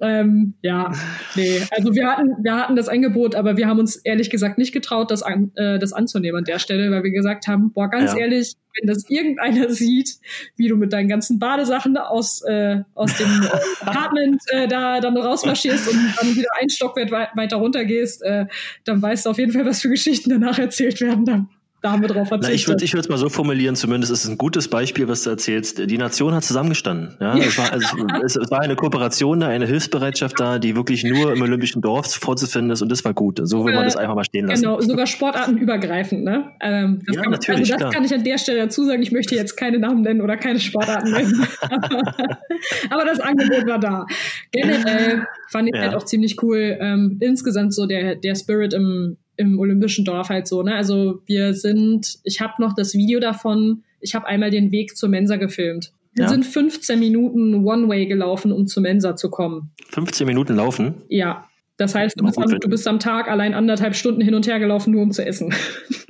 Ähm, 0.01 0.55
ja, 0.63 0.93
nee. 1.35 1.61
Also 1.71 1.95
wir 1.95 2.07
hatten, 2.07 2.37
wir 2.43 2.57
hatten 2.57 2.77
das 2.77 2.89
Angebot, 2.89 3.35
aber 3.35 3.57
wir 3.57 3.67
haben 3.67 3.79
uns 3.79 3.97
ehrlich 3.97 4.31
gesagt 4.31 4.59
nicht 4.59 4.73
getraut, 4.73 5.11
das, 5.11 5.23
an, 5.23 5.51
äh, 5.57 5.79
das 5.79 5.93
anzunehmen 5.93 6.39
an 6.39 6.45
der 6.45 6.59
Stelle, 6.59 6.91
weil 6.91 7.03
wir 7.03 7.11
gesagt 7.11 7.49
haben, 7.49 7.73
boah, 7.73 7.89
ganz 7.89 8.13
ja. 8.13 8.19
ehrlich, 8.19 8.55
wenn 8.79 8.87
das 8.87 9.09
irgendeiner 9.09 9.71
sieht, 9.71 10.19
wie 10.57 10.69
du 10.69 10.77
mit 10.77 10.93
deinen 10.93 11.09
ganzen 11.09 11.39
Badesachen 11.39 11.97
aus, 11.97 12.43
äh, 12.43 12.83
aus 12.95 13.17
dem 13.17 13.43
äh, 13.43 13.87
Apartment 13.87 14.43
äh, 14.49 14.69
da 14.69 15.01
dann 15.01 15.17
rausmarschierst 15.17 15.89
und 15.89 16.15
dann 16.21 16.35
wieder 16.35 16.51
ein 16.61 16.69
Stockwerk 16.69 17.11
weiter 17.11 17.57
runtergehst, 17.57 18.23
äh, 18.23 18.47
dann 18.85 19.01
weißt 19.01 19.27
du 19.27 19.31
auf 19.31 19.39
jeden 19.39 19.53
Fall, 19.53 19.67
was 19.67 19.81
für 19.81 19.89
Geschichten 19.89 20.31
danach 20.31 20.59
erzählt 20.59 21.01
werden. 21.01 21.25
Dann 21.25 21.49
da 21.81 21.93
haben 21.93 22.03
wir 22.03 22.09
drauf 22.09 22.29
verzichtet. 22.29 22.51
Na, 22.51 22.55
ich 22.55 22.67
würde 22.67 22.85
ich 22.85 22.93
es 22.93 23.09
mal 23.09 23.19
so 23.19 23.29
formulieren, 23.29 23.77
zumindest 23.77 24.13
ist 24.13 24.25
es 24.25 24.31
ein 24.31 24.37
gutes 24.37 24.67
Beispiel, 24.67 25.07
was 25.07 25.23
du 25.23 25.31
erzählst. 25.31 25.79
Die 25.79 25.99
Nation 25.99 26.35
hat 26.35 26.43
zusammengestanden. 26.43 27.17
Ja, 27.21 27.37
ja. 27.37 27.45
Es, 27.45 27.57
war, 27.57 27.73
also, 27.73 27.87
es, 28.25 28.37
es, 28.37 28.51
war 28.51 28.61
eine 28.61 28.75
Kooperation 28.75 29.39
da, 29.41 29.49
eine 29.49 29.67
Hilfsbereitschaft 29.67 30.41
da, 30.41 30.59
die 30.59 30.75
wirklich 30.75 31.05
nur 31.05 31.33
im 31.33 31.41
Olympischen 31.41 31.81
Dorf 31.81 32.13
vorzufinden 32.13 32.73
ist 32.73 32.83
und 32.83 32.91
das 32.91 33.05
war 33.05 33.15
gut. 33.15 33.41
So 33.45 33.65
will 33.65 33.75
man 33.75 33.85
das 33.85 33.97
einfach 33.97 34.17
mal 34.17 34.25
stehen 34.25 34.47
lassen. 34.47 34.63
Genau, 34.63 34.81
sogar 34.81 35.07
sportartenübergreifend. 35.07 36.25
Ne? 36.25 36.51
Ähm, 36.61 37.01
ja, 37.13 37.23
kann, 37.23 37.31
natürlich. 37.31 37.61
Also 37.61 37.73
das 37.73 37.79
klar. 37.79 37.93
kann 37.93 38.05
ich 38.05 38.13
an 38.13 38.25
der 38.25 38.39
Stelle 38.39 38.59
dazu 38.59 38.85
sagen. 38.85 39.03
Ich 39.03 39.13
möchte 39.13 39.37
jetzt 39.37 39.57
keine 39.57 39.79
Namen 39.79 40.03
nennen 40.03 40.21
oder 40.21 40.37
keine 40.37 40.59
Sportarten 40.59 41.13
nennen. 41.13 41.47
aber, 42.91 43.05
das 43.05 43.21
Angebot 43.21 43.67
war 43.69 43.79
da. 43.79 44.05
Generell 44.51 45.27
fand 45.49 45.69
ich 45.69 45.77
ja. 45.77 45.83
halt 45.83 45.95
auch 45.95 46.05
ziemlich 46.05 46.43
cool. 46.43 46.77
Ähm, 46.81 47.19
insgesamt 47.21 47.73
so 47.73 47.87
der, 47.87 48.17
der 48.17 48.35
Spirit 48.35 48.75
im 48.75 49.17
im 49.39 49.59
Olympischen 49.59 50.05
Dorf 50.05 50.29
halt 50.29 50.47
so. 50.47 50.63
Ne? 50.63 50.75
Also 50.75 51.23
wir 51.25 51.55
sind, 51.55 52.19
ich 52.25 52.41
habe 52.41 52.55
noch 52.59 52.75
das 52.75 52.93
Video 52.93 53.21
davon, 53.21 53.85
ich 54.01 54.15
habe 54.15 54.27
einmal 54.27 54.51
den 54.51 54.71
Weg 54.73 54.97
zur 54.97 55.09
Mensa 55.09 55.37
gefilmt. 55.37 55.93
Wir 56.13 56.25
ja. 56.25 56.29
sind 56.29 56.45
15 56.45 56.99
Minuten 56.99 57.65
One-Way 57.65 58.07
gelaufen, 58.07 58.51
um 58.51 58.67
zur 58.67 58.83
Mensa 58.83 59.15
zu 59.15 59.31
kommen. 59.31 59.71
15 59.91 60.27
Minuten 60.27 60.57
laufen? 60.57 60.95
Ja. 61.09 61.47
Das 61.77 61.95
heißt, 61.95 62.19
du 62.19 62.25
bist, 62.25 62.39
am, 62.39 62.59
du 62.59 62.69
bist 62.69 62.89
am 62.89 62.99
Tag 62.99 63.29
allein 63.29 63.55
anderthalb 63.55 63.95
Stunden 63.95 64.21
hin 64.21 64.35
und 64.35 64.49
her 64.49 64.59
gelaufen, 64.59 64.91
nur 64.91 65.03
um 65.03 65.13
zu 65.13 65.25
essen. 65.25 65.55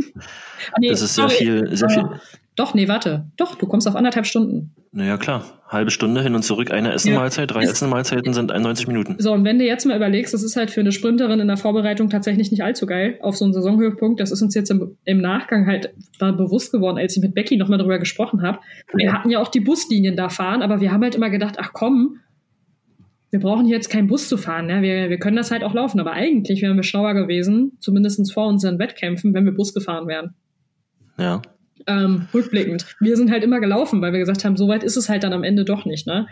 nee, 0.80 0.88
das 0.88 1.02
ist 1.02 1.14
sehr 1.14 1.28
sorry. 1.28 1.44
viel, 1.44 1.76
sehr 1.76 1.90
viel. 1.90 2.08
Doch, 2.58 2.74
nee, 2.74 2.88
warte. 2.88 3.30
Doch, 3.36 3.54
du 3.54 3.66
kommst 3.66 3.86
auf 3.86 3.94
anderthalb 3.94 4.26
Stunden. 4.26 4.74
Naja, 4.90 5.16
klar. 5.16 5.44
Halbe 5.68 5.92
Stunde 5.92 6.24
hin 6.24 6.34
und 6.34 6.42
zurück, 6.42 6.72
eine 6.72 6.92
Essenmahlzeit, 6.92 7.52
ja. 7.52 7.54
drei 7.54 7.62
Essenmahlzeiten 7.62 8.32
sind 8.32 8.50
91 8.50 8.88
Minuten. 8.88 9.14
So, 9.20 9.32
und 9.32 9.44
wenn 9.44 9.60
du 9.60 9.64
jetzt 9.64 9.86
mal 9.86 9.96
überlegst, 9.96 10.34
das 10.34 10.42
ist 10.42 10.56
halt 10.56 10.72
für 10.72 10.80
eine 10.80 10.90
Sprinterin 10.90 11.38
in 11.38 11.46
der 11.46 11.56
Vorbereitung 11.56 12.10
tatsächlich 12.10 12.50
nicht 12.50 12.64
allzu 12.64 12.86
geil 12.86 13.16
auf 13.22 13.36
so 13.36 13.44
einen 13.44 13.54
Saisonhöhepunkt. 13.54 14.18
Das 14.18 14.32
ist 14.32 14.42
uns 14.42 14.56
jetzt 14.56 14.72
im, 14.72 14.96
im 15.04 15.20
Nachgang 15.20 15.68
halt 15.68 15.94
bewusst 16.18 16.72
geworden, 16.72 16.98
als 16.98 17.16
ich 17.16 17.22
mit 17.22 17.32
Becky 17.32 17.56
nochmal 17.56 17.78
drüber 17.78 18.00
gesprochen 18.00 18.42
habe. 18.42 18.58
Wir 18.92 19.12
hatten 19.12 19.30
ja 19.30 19.38
auch 19.38 19.48
die 19.48 19.60
Buslinien 19.60 20.16
da 20.16 20.28
fahren, 20.28 20.60
aber 20.60 20.80
wir 20.80 20.90
haben 20.90 21.04
halt 21.04 21.14
immer 21.14 21.30
gedacht, 21.30 21.58
ach 21.60 21.70
komm, 21.72 22.16
wir 23.30 23.38
brauchen 23.38 23.66
jetzt 23.66 23.88
keinen 23.88 24.08
Bus 24.08 24.28
zu 24.28 24.36
fahren, 24.36 24.66
ne? 24.66 24.82
wir, 24.82 25.10
wir 25.10 25.18
können 25.20 25.36
das 25.36 25.52
halt 25.52 25.62
auch 25.62 25.74
laufen. 25.74 26.00
Aber 26.00 26.10
eigentlich 26.10 26.60
wären 26.60 26.74
wir 26.74 26.82
schlauer 26.82 27.14
gewesen, 27.14 27.76
zumindest 27.78 28.32
vor 28.32 28.48
unseren 28.48 28.80
Wettkämpfen, 28.80 29.32
wenn 29.32 29.44
wir 29.44 29.52
Bus 29.54 29.72
gefahren 29.74 30.08
wären. 30.08 30.34
Ja 31.18 31.40
ähm, 31.86 32.26
rückblickend. 32.32 32.86
Wir 33.00 33.16
sind 33.16 33.30
halt 33.30 33.44
immer 33.44 33.60
gelaufen, 33.60 34.00
weil 34.00 34.12
wir 34.12 34.20
gesagt 34.20 34.44
haben, 34.44 34.56
so 34.56 34.68
weit 34.68 34.84
ist 34.84 34.96
es 34.96 35.08
halt 35.08 35.24
dann 35.24 35.32
am 35.32 35.44
Ende 35.44 35.64
doch 35.64 35.84
nicht. 35.84 36.06
Ne? 36.06 36.26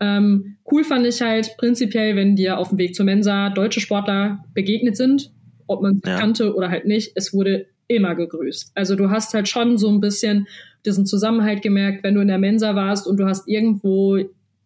Ähm, 0.00 0.56
cool 0.70 0.84
fand 0.84 1.06
ich 1.06 1.20
halt 1.22 1.56
prinzipiell, 1.58 2.16
wenn 2.16 2.36
dir 2.36 2.58
auf 2.58 2.70
dem 2.70 2.78
Weg 2.78 2.94
zur 2.94 3.04
Mensa 3.04 3.50
deutsche 3.50 3.80
Sportler 3.80 4.44
begegnet 4.54 4.96
sind, 4.96 5.30
ob 5.66 5.82
man 5.82 6.00
sie 6.02 6.10
ja. 6.10 6.18
kannte 6.18 6.54
oder 6.54 6.70
halt 6.70 6.86
nicht, 6.86 7.12
es 7.14 7.32
wurde 7.32 7.66
immer 7.88 8.14
gegrüßt. 8.14 8.72
Also 8.74 8.96
du 8.96 9.10
hast 9.10 9.34
halt 9.34 9.48
schon 9.48 9.78
so 9.78 9.88
ein 9.88 10.00
bisschen 10.00 10.46
diesen 10.84 11.06
Zusammenhalt 11.06 11.62
gemerkt, 11.62 12.02
wenn 12.02 12.14
du 12.14 12.20
in 12.20 12.28
der 12.28 12.38
Mensa 12.38 12.74
warst 12.74 13.06
und 13.06 13.18
du 13.18 13.26
hast 13.26 13.48
irgendwo 13.48 14.18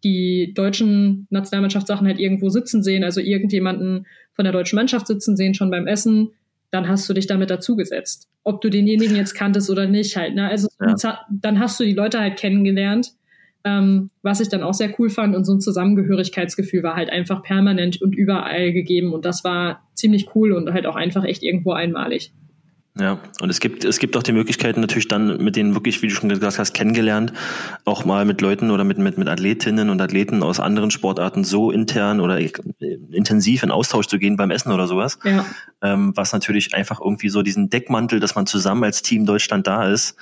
die 0.03 0.53
deutschen 0.53 1.27
Nationalmannschaftssachen 1.29 2.07
halt 2.07 2.19
irgendwo 2.19 2.49
sitzen 2.49 2.83
sehen, 2.83 3.03
also 3.03 3.19
irgendjemanden 3.19 4.05
von 4.33 4.45
der 4.45 4.53
deutschen 4.53 4.75
Mannschaft 4.75 5.07
sitzen 5.07 5.35
sehen, 5.35 5.53
schon 5.53 5.71
beim 5.71 5.87
Essen, 5.87 6.31
dann 6.71 6.87
hast 6.87 7.09
du 7.09 7.13
dich 7.13 7.27
damit 7.27 7.49
dazugesetzt. 7.49 8.27
Ob 8.43 8.61
du 8.61 8.69
denjenigen 8.69 9.15
jetzt 9.15 9.33
kanntest 9.33 9.69
oder 9.69 9.87
nicht 9.87 10.15
halt. 10.17 10.35
Ne? 10.35 10.47
Also 10.47 10.67
ja. 10.79 11.19
dann 11.29 11.59
hast 11.59 11.79
du 11.79 11.83
die 11.83 11.93
Leute 11.93 12.19
halt 12.19 12.37
kennengelernt, 12.37 13.13
ähm, 13.63 14.09
was 14.21 14.39
ich 14.39 14.49
dann 14.49 14.63
auch 14.63 14.73
sehr 14.73 14.93
cool 14.99 15.09
fand. 15.09 15.35
Und 15.35 15.45
so 15.45 15.53
ein 15.53 15.61
Zusammengehörigkeitsgefühl 15.61 16.83
war 16.83 16.95
halt 16.95 17.09
einfach 17.09 17.43
permanent 17.43 18.01
und 18.01 18.15
überall 18.15 18.73
gegeben. 18.73 19.13
Und 19.13 19.25
das 19.25 19.43
war 19.43 19.87
ziemlich 19.93 20.35
cool 20.35 20.51
und 20.51 20.71
halt 20.71 20.85
auch 20.85 20.95
einfach 20.95 21.23
echt 21.23 21.43
irgendwo 21.43 21.71
einmalig. 21.71 22.31
Ja, 22.99 23.19
und 23.41 23.49
es 23.49 23.59
gibt, 23.59 23.85
es 23.85 23.99
gibt 23.99 24.17
auch 24.17 24.23
die 24.23 24.31
Möglichkeiten 24.31 24.81
natürlich 24.81 25.07
dann 25.07 25.43
mit 25.43 25.55
denen 25.55 25.73
wirklich, 25.75 26.01
wie 26.01 26.07
du 26.07 26.15
schon 26.15 26.29
gesagt 26.29 26.57
hast, 26.57 26.73
kennengelernt, 26.73 27.33
auch 27.85 28.05
mal 28.05 28.25
mit 28.25 28.41
Leuten 28.41 28.71
oder 28.71 28.83
mit, 28.83 28.97
mit, 28.97 29.17
mit 29.17 29.27
Athletinnen 29.27 29.89
und 29.89 30.01
Athleten 30.01 30.41
aus 30.41 30.59
anderen 30.59 30.89
Sportarten 30.89 31.43
so 31.43 31.71
intern 31.71 32.19
oder 32.19 32.39
intensiv 33.11 33.63
in 33.63 33.71
Austausch 33.71 34.07
zu 34.07 34.17
gehen 34.17 34.37
beim 34.37 34.51
Essen 34.51 34.71
oder 34.71 34.87
sowas. 34.87 35.19
Ja. 35.23 35.45
Ähm, 35.81 36.13
was 36.15 36.33
natürlich 36.33 36.73
einfach 36.73 36.99
irgendwie 36.99 37.29
so 37.29 37.43
diesen 37.43 37.69
Deckmantel, 37.69 38.19
dass 38.19 38.35
man 38.35 38.47
zusammen 38.47 38.83
als 38.83 39.01
Team 39.01 39.25
Deutschland 39.25 39.67
da 39.67 39.89
ist, 39.89 40.15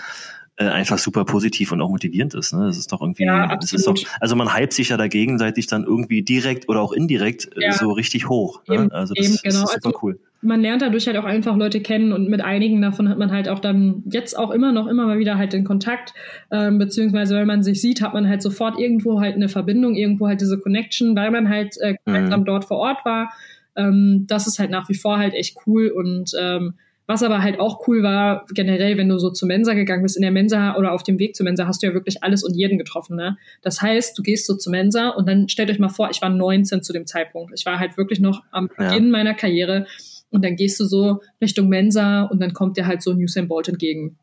äh, 0.57 0.65
einfach 0.65 0.97
super 0.97 1.25
positiv 1.25 1.73
und 1.73 1.81
auch 1.81 1.89
motivierend 1.89 2.33
ist. 2.33 2.53
Ne? 2.53 2.65
Das 2.65 2.77
ist 2.77 2.89
doch 2.91 3.01
irgendwie, 3.01 3.25
ja, 3.25 3.57
das 3.57 3.73
ist 3.73 3.87
doch, 3.87 3.95
also 4.21 4.37
man 4.37 4.55
hypt 4.55 4.71
sich 4.71 4.87
ja 4.87 4.95
da 4.95 5.07
gegenseitig 5.07 5.67
dann 5.67 5.83
irgendwie 5.83 6.21
direkt 6.21 6.69
oder 6.69 6.79
auch 6.81 6.93
indirekt 6.93 7.49
äh, 7.57 7.63
ja. 7.63 7.71
so 7.73 7.91
richtig 7.91 8.29
hoch. 8.29 8.61
Ne? 8.67 8.75
Eben, 8.75 8.91
also 8.91 9.13
das, 9.13 9.25
eben, 9.25 9.35
genau. 9.43 9.61
das 9.61 9.63
ist 9.63 9.73
super 9.73 9.87
also, 9.87 9.99
cool. 10.01 10.19
Man 10.41 10.61
lernt 10.61 10.81
dadurch 10.81 11.07
halt 11.07 11.17
auch 11.17 11.25
einfach 11.25 11.57
Leute 11.57 11.81
kennen 11.81 12.13
und 12.13 12.29
mit 12.29 12.39
einigen 12.39 12.81
davon 12.81 13.09
hat 13.09 13.17
man 13.17 13.31
halt 13.31 13.49
auch 13.49 13.59
dann 13.59 14.03
jetzt 14.09 14.37
auch 14.37 14.51
immer 14.51 14.71
noch 14.71 14.87
immer 14.87 15.05
mal 15.07 15.17
wieder 15.17 15.37
halt 15.37 15.51
den 15.51 15.65
Kontakt, 15.65 16.13
ähm, 16.51 16.77
beziehungsweise 16.77 17.35
wenn 17.35 17.47
man 17.47 17.61
sich 17.61 17.81
sieht, 17.81 18.01
hat 18.01 18.13
man 18.13 18.29
halt 18.29 18.41
sofort 18.41 18.79
irgendwo 18.79 19.19
halt 19.19 19.35
eine 19.35 19.49
Verbindung, 19.49 19.95
irgendwo 19.95 20.27
halt 20.27 20.39
diese 20.39 20.57
Connection, 20.59 21.17
weil 21.17 21.31
man 21.31 21.49
halt 21.49 21.75
äh, 21.81 21.95
mhm. 22.05 22.45
dort 22.45 22.63
vor 22.63 22.77
Ort 22.77 23.03
war. 23.03 23.33
Ähm, 23.75 24.23
das 24.27 24.47
ist 24.47 24.59
halt 24.59 24.71
nach 24.71 24.87
wie 24.87 24.95
vor 24.95 25.17
halt 25.17 25.33
echt 25.33 25.57
cool 25.65 25.89
und 25.89 26.31
ähm, 26.39 26.75
was 27.07 27.21
aber 27.21 27.43
halt 27.43 27.59
auch 27.59 27.87
cool 27.87 28.01
war, 28.01 28.45
generell, 28.53 28.97
wenn 28.97 29.09
du 29.09 29.19
so 29.19 29.29
zur 29.29 29.47
Mensa 29.47 29.73
gegangen 29.73 30.01
bist, 30.01 30.15
in 30.15 30.23
der 30.23 30.31
Mensa 30.31 30.75
oder 30.75 30.91
auf 30.91 31.03
dem 31.03 31.19
Weg 31.19 31.35
zur 31.35 31.43
Mensa 31.43 31.67
hast 31.67 31.83
du 31.83 31.87
ja 31.87 31.93
wirklich 31.93 32.23
alles 32.23 32.43
und 32.43 32.55
jeden 32.55 32.77
getroffen. 32.77 33.15
Ne? 33.15 33.37
Das 33.61 33.81
heißt, 33.81 34.17
du 34.17 34.23
gehst 34.23 34.47
so 34.47 34.55
zur 34.55 34.71
Mensa 34.71 35.09
und 35.09 35.27
dann 35.27 35.47
stellt 35.47 35.69
euch 35.69 35.79
mal 35.79 35.89
vor, 35.89 36.09
ich 36.09 36.21
war 36.21 36.29
19 36.29 36.81
zu 36.81 36.93
dem 36.93 37.05
Zeitpunkt. 37.05 37.53
Ich 37.55 37.65
war 37.65 37.79
halt 37.79 37.97
wirklich 37.97 38.19
noch 38.19 38.43
am 38.51 38.67
Beginn 38.67 39.05
ja. 39.05 39.11
meiner 39.11 39.35
Karriere 39.35 39.85
und 40.31 40.43
dann 40.43 40.55
gehst 40.55 40.79
du 40.79 40.85
so 40.85 41.21
Richtung 41.41 41.69
Mensa 41.69 42.23
und 42.23 42.41
dann 42.41 42.53
kommt 42.53 42.77
dir 42.77 42.87
halt 42.87 43.03
so 43.03 43.11
Usain 43.11 43.47
Bolt 43.47 43.69
entgegen. 43.69 44.17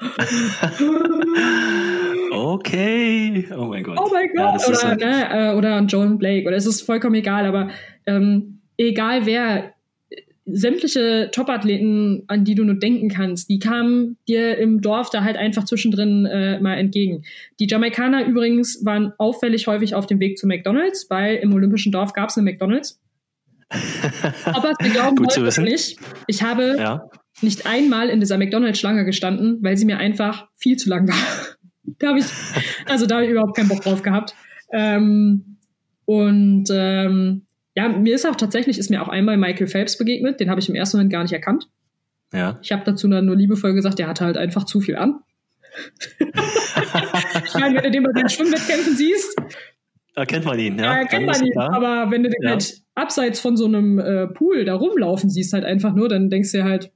okay. 2.32 3.46
Oh 3.56 3.66
mein 3.66 3.84
Gott. 3.84 3.98
Oh 4.00 4.08
mein 4.10 4.30
Gott. 4.34 4.60
Ja, 4.60 4.68
oder, 4.68 4.96
ne, 4.96 5.28
äh, 5.30 5.54
oder 5.54 5.80
Joan 5.82 6.18
Blake. 6.18 6.48
Oder 6.48 6.56
es 6.56 6.66
ist 6.66 6.82
vollkommen 6.82 7.14
egal, 7.14 7.46
aber 7.46 7.70
ähm, 8.06 8.58
egal 8.76 9.26
wer, 9.26 9.71
sämtliche 10.52 11.30
Topathleten, 11.32 12.24
an 12.26 12.44
die 12.44 12.54
du 12.54 12.64
nur 12.64 12.74
denken 12.74 13.08
kannst, 13.08 13.48
die 13.48 13.58
kamen 13.58 14.18
dir 14.28 14.58
im 14.58 14.80
Dorf 14.82 15.08
da 15.10 15.24
halt 15.24 15.36
einfach 15.36 15.64
zwischendrin 15.64 16.26
äh, 16.26 16.60
mal 16.60 16.76
entgegen. 16.76 17.24
Die 17.58 17.66
Jamaikaner 17.66 18.26
übrigens 18.26 18.84
waren 18.84 19.12
auffällig 19.18 19.66
häufig 19.66 19.94
auf 19.94 20.06
dem 20.06 20.20
Weg 20.20 20.38
zu 20.38 20.46
McDonalds, 20.46 21.06
weil 21.08 21.36
im 21.36 21.54
Olympischen 21.54 21.90
Dorf 21.90 22.12
gab 22.12 22.28
es 22.28 22.36
eine 22.36 22.50
McDonalds. 22.50 23.00
Aber 24.44 24.72
wir 24.80 24.90
glauben 24.90 25.16
Gut 25.16 25.36
heute 25.36 25.62
nicht. 25.62 25.98
Ich 26.26 26.42
habe 26.42 26.76
ja. 26.78 27.08
nicht 27.40 27.66
einmal 27.66 28.10
in 28.10 28.20
dieser 28.20 28.36
McDonalds-Schlange 28.36 29.06
gestanden, 29.06 29.58
weil 29.62 29.78
sie 29.78 29.86
mir 29.86 29.98
einfach 29.98 30.48
viel 30.56 30.76
zu 30.76 30.90
lang 30.90 31.08
war. 31.08 31.16
da 31.98 32.08
habe 32.08 32.18
ich, 32.18 32.26
also 32.86 33.06
da 33.06 33.16
habe 33.16 33.24
ich 33.24 33.30
überhaupt 33.30 33.56
keinen 33.56 33.68
Bock 33.68 33.80
drauf 33.80 34.02
gehabt. 34.02 34.34
Ähm, 34.70 35.56
und 36.04 36.64
ähm, 36.70 37.46
ja, 37.74 37.88
mir 37.88 38.14
ist 38.14 38.26
auch 38.26 38.36
tatsächlich, 38.36 38.78
ist 38.78 38.90
mir 38.90 39.02
auch 39.02 39.08
einmal 39.08 39.36
Michael 39.36 39.66
Phelps 39.66 39.96
begegnet, 39.96 40.40
den 40.40 40.50
habe 40.50 40.60
ich 40.60 40.68
im 40.68 40.74
ersten 40.74 40.98
Moment 40.98 41.12
gar 41.12 41.22
nicht 41.22 41.32
erkannt. 41.32 41.68
Ja. 42.32 42.58
Ich 42.62 42.72
habe 42.72 42.82
dazu 42.84 43.08
dann 43.08 43.26
nur 43.26 43.36
liebevoll 43.36 43.74
gesagt, 43.74 43.98
der 43.98 44.08
hatte 44.08 44.24
halt 44.24 44.36
einfach 44.36 44.64
zu 44.64 44.80
viel 44.80 44.96
an. 44.96 45.20
ich 46.18 47.54
meine, 47.54 47.76
wenn 47.76 47.84
du 47.84 47.90
den 47.90 48.02
bei 48.02 48.12
den 48.12 48.28
Schwimmwettkämpfen 48.28 48.94
siehst, 48.94 49.36
erkennt 50.14 50.44
man 50.44 50.58
ihn, 50.58 50.78
ja. 50.78 50.98
Erkennt 50.98 51.26
man 51.26 51.42
ihn. 51.44 51.58
Aber 51.58 52.10
wenn 52.10 52.22
du 52.22 52.28
den 52.28 52.42
ja. 52.42 52.50
halt 52.50 52.82
abseits 52.94 53.40
von 53.40 53.56
so 53.56 53.64
einem 53.64 53.98
äh, 53.98 54.26
Pool 54.28 54.64
da 54.66 54.74
rumlaufen 54.74 55.30
siehst, 55.30 55.54
halt 55.54 55.64
einfach 55.64 55.94
nur, 55.94 56.08
dann 56.08 56.28
denkst 56.28 56.52
du 56.52 56.58
dir 56.58 56.64
halt, 56.64 56.92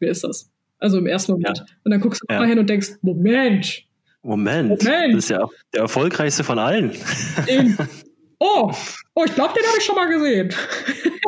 wer 0.00 0.10
ist 0.10 0.24
das? 0.24 0.50
Also 0.78 0.98
im 0.98 1.06
ersten 1.06 1.32
Moment. 1.32 1.58
Ja. 1.58 1.64
Und 1.84 1.92
dann 1.92 2.00
guckst 2.00 2.22
du 2.22 2.32
ja. 2.32 2.40
mal 2.40 2.48
hin 2.48 2.58
und 2.58 2.68
denkst, 2.68 2.96
Moment. 3.02 3.84
Moment. 4.22 4.68
Moment. 4.68 5.14
Das 5.14 5.24
ist 5.24 5.30
ja 5.30 5.46
der 5.72 5.82
erfolgreichste 5.82 6.42
von 6.42 6.58
allen. 6.58 6.92
Den, 7.48 7.76
oh, 8.42 8.72
oh, 9.14 9.24
ich 9.24 9.34
glaube, 9.34 9.54
den 9.54 9.66
habe 9.66 9.78
ich 9.78 9.84
schon 9.84 9.94
mal 9.94 10.08
gesehen. 10.08 10.52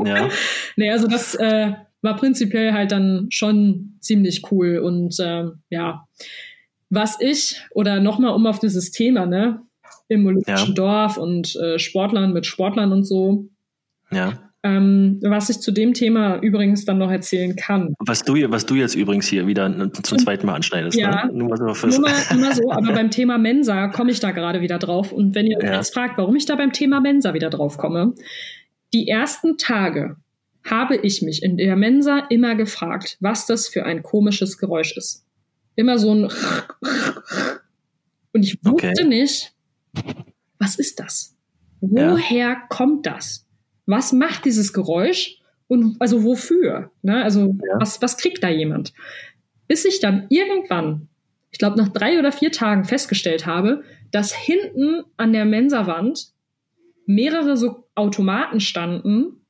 Ja. 0.05 0.29
nee, 0.77 0.91
also 0.91 1.07
das 1.07 1.35
äh, 1.37 1.73
war 2.03 2.17
prinzipiell 2.17 2.73
halt 2.73 2.93
dann 2.93 3.29
schon 3.31 3.97
ziemlich 4.01 4.43
cool. 4.51 4.79
Und 4.79 5.19
äh, 5.21 5.45
ja, 5.71 6.07
was 6.91 7.21
ich, 7.21 7.62
oder 7.71 8.01
nochmal 8.01 8.35
um 8.35 8.47
auf 8.47 8.59
dieses 8.59 8.91
Thema, 8.91 9.27
ne, 9.27 9.61
im 10.09 10.27
Olympischen 10.27 10.69
ja. 10.69 10.75
Dorf 10.75 11.17
und 11.17 11.57
äh, 11.57 11.79
Sportlern 11.79 12.33
mit 12.33 12.47
Sportlern 12.47 12.93
und 12.93 13.05
so. 13.05 13.47
Ja. 14.11 14.44
Ähm, 14.67 15.21
was 15.23 15.51
ich 15.51 15.61
zu 15.61 15.73
dem 15.73 15.93
Thema 15.93 16.41
übrigens 16.41 16.87
dann 16.87 16.97
noch 16.97 17.11
erzählen 17.11 17.55
kann. 17.55 17.95
Was 17.99 18.23
du, 18.23 18.35
was 18.51 18.65
du 18.65 18.75
jetzt 18.75 18.95
übrigens 18.95 19.27
hier 19.27 19.47
wieder 19.47 19.93
zum 19.93 20.19
zweiten 20.19 20.47
Mal 20.47 20.55
anschneidest. 20.55 20.99
Ja, 20.99 21.27
ne? 21.27 21.33
nur, 21.35 21.57
nur, 21.59 21.77
nur 21.77 22.53
so, 22.55 22.71
aber 22.71 22.95
beim 22.95 23.11
Thema 23.11 23.37
Mensa 23.37 23.89
komme 23.89 24.11
ich 24.11 24.21
da 24.21 24.31
gerade 24.31 24.62
wieder 24.62 24.79
drauf. 24.79 25.12
Und 25.12 25.35
wenn 25.35 25.47
ihr 25.47 25.59
euch 25.59 25.65
ja. 25.65 25.77
jetzt 25.77 25.93
fragt, 25.93 26.17
warum 26.17 26.35
ich 26.35 26.47
da 26.47 26.57
beim 26.57 26.73
Thema 26.73 27.01
Mensa 27.01 27.35
wieder 27.35 27.51
drauf 27.51 27.77
komme, 27.77 28.15
die 28.95 29.07
ersten 29.07 29.59
Tage 29.59 30.17
habe 30.65 30.97
ich 30.97 31.21
mich 31.21 31.43
in 31.43 31.59
der 31.59 31.77
Mensa 31.77 32.21
immer 32.31 32.55
gefragt, 32.55 33.19
was 33.21 33.47
das 33.47 33.69
für 33.69 33.85
ein 33.85 34.03
komisches 34.03 34.57
Geräusch 34.57 34.97
ist. 34.97 35.27
Immer 35.77 35.99
so 35.99 36.15
ein 36.15 36.31
und 38.33 38.43
ich 38.43 38.59
wusste 38.65 38.89
okay. 38.89 39.05
nicht, 39.05 39.53
was 40.59 40.77
ist 40.77 40.99
das? 40.99 41.37
Woher 41.81 42.49
ja. 42.49 42.62
kommt 42.69 43.07
das? 43.07 43.44
Was 43.87 44.12
macht 44.12 44.45
dieses 44.45 44.72
Geräusch? 44.72 45.39
Und 45.68 45.97
also 46.01 46.24
wofür? 46.24 46.91
Ne? 47.03 47.22
Also 47.22 47.47
ja. 47.47 47.80
was, 47.80 48.01
was 48.03 48.16
kriegt 48.16 48.43
da 48.43 48.49
jemand? 48.49 48.93
Bis 49.66 49.85
ich 49.85 50.01
dann 50.01 50.26
irgendwann, 50.28 51.09
ich 51.51 51.59
glaube 51.59 51.78
nach 51.78 51.89
drei 51.89 52.18
oder 52.18 52.32
vier 52.32 52.53
Tagen 52.53 52.85
festgestellt 52.85 53.47
habe, 53.47 53.82
dass 54.11 54.35
hinten 54.35 55.05
an 55.16 55.32
der 55.32 55.45
Mensawand 55.45 56.28
mehrere 57.07 57.57
so 57.57 57.89
Automaten 57.95 58.61
standen, 58.61 59.45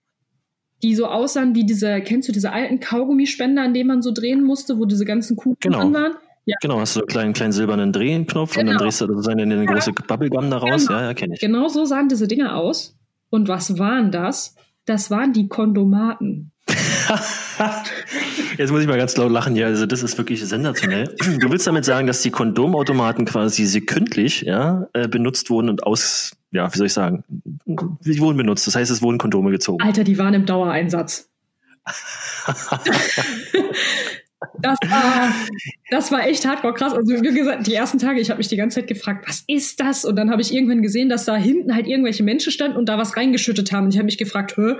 die 0.82 0.94
so 0.94 1.06
aussahen 1.06 1.54
wie 1.54 1.64
diese, 1.64 2.00
kennst 2.00 2.28
du 2.28 2.32
diese 2.32 2.52
alten 2.52 2.80
Kaugummispender, 2.80 3.62
an 3.62 3.74
denen 3.74 3.88
man 3.88 4.02
so 4.02 4.12
drehen 4.12 4.42
musste, 4.42 4.78
wo 4.78 4.84
diese 4.84 5.04
ganzen 5.04 5.36
Kugeln 5.36 5.56
genau. 5.60 5.80
drin 5.80 5.94
waren? 5.94 6.12
Ja. 6.46 6.56
Genau, 6.60 6.78
hast 6.78 6.94
du 6.94 7.00
so 7.00 7.00
einen 7.00 7.08
kleinen, 7.08 7.32
kleinen 7.32 7.52
silbernen 7.52 7.92
Drehknopf 7.92 8.52
genau. 8.52 8.60
und 8.60 8.66
dann 8.66 8.66
genau. 8.66 8.84
drehst 8.84 9.00
du 9.00 9.06
sozusagen 9.06 9.38
in 9.38 9.50
eine 9.50 9.64
ja. 9.64 9.72
große 9.72 9.92
Bubblegum 9.92 10.50
da 10.50 10.58
raus. 10.58 10.86
Genau. 10.86 11.00
Ja, 11.00 11.06
ja, 11.06 11.14
kenne 11.14 11.34
ich. 11.34 11.40
Genau 11.40 11.68
so 11.68 11.86
sahen 11.86 12.08
diese 12.08 12.28
Dinger 12.28 12.56
aus. 12.56 12.96
Und 13.34 13.48
was 13.48 13.80
waren 13.80 14.12
das? 14.12 14.54
Das 14.86 15.10
waren 15.10 15.32
die 15.32 15.48
Kondomaten. 15.48 16.52
Jetzt 18.58 18.70
muss 18.70 18.80
ich 18.80 18.86
mal 18.86 18.96
ganz 18.96 19.16
laut 19.16 19.32
lachen 19.32 19.56
hier. 19.56 19.66
Also 19.66 19.86
das 19.86 20.04
ist 20.04 20.16
wirklich 20.18 20.40
sensationell. 20.44 21.12
Du 21.40 21.50
willst 21.50 21.66
damit 21.66 21.84
sagen, 21.84 22.06
dass 22.06 22.22
die 22.22 22.30
Kondomautomaten 22.30 23.24
quasi 23.24 23.64
sekündlich 23.64 24.42
ja, 24.42 24.86
äh, 24.92 25.08
benutzt 25.08 25.50
wurden 25.50 25.68
und 25.68 25.82
aus, 25.82 26.36
ja, 26.52 26.72
wie 26.72 26.78
soll 26.78 26.86
ich 26.86 26.92
sagen, 26.92 27.24
sie 27.98 28.20
wurden 28.20 28.36
benutzt. 28.36 28.68
Das 28.68 28.76
heißt, 28.76 28.92
es 28.92 29.02
wurden 29.02 29.18
Kondome 29.18 29.50
gezogen. 29.50 29.82
Alter, 29.82 30.04
die 30.04 30.16
waren 30.16 30.34
im 30.34 30.46
Dauereinsatz. 30.46 31.28
Das 34.60 34.78
war, 34.88 35.32
das 35.90 36.12
war 36.12 36.26
echt 36.26 36.46
hardcore 36.46 36.74
krass. 36.74 36.92
Also 36.92 37.12
wie 37.22 37.34
gesagt, 37.34 37.66
die 37.66 37.74
ersten 37.74 37.98
Tage, 37.98 38.20
ich 38.20 38.30
habe 38.30 38.38
mich 38.38 38.48
die 38.48 38.56
ganze 38.56 38.80
Zeit 38.80 38.88
gefragt, 38.88 39.26
was 39.28 39.44
ist 39.46 39.80
das? 39.80 40.04
Und 40.04 40.16
dann 40.16 40.30
habe 40.30 40.42
ich 40.42 40.54
irgendwann 40.54 40.82
gesehen, 40.82 41.08
dass 41.08 41.24
da 41.24 41.36
hinten 41.36 41.74
halt 41.74 41.86
irgendwelche 41.86 42.22
Menschen 42.22 42.52
standen 42.52 42.76
und 42.76 42.88
da 42.88 42.98
was 42.98 43.16
reingeschüttet 43.16 43.72
haben. 43.72 43.84
Und 43.84 43.90
ich 43.90 43.98
habe 43.98 44.06
mich 44.06 44.18
gefragt, 44.18 44.56
hä, 44.56 44.74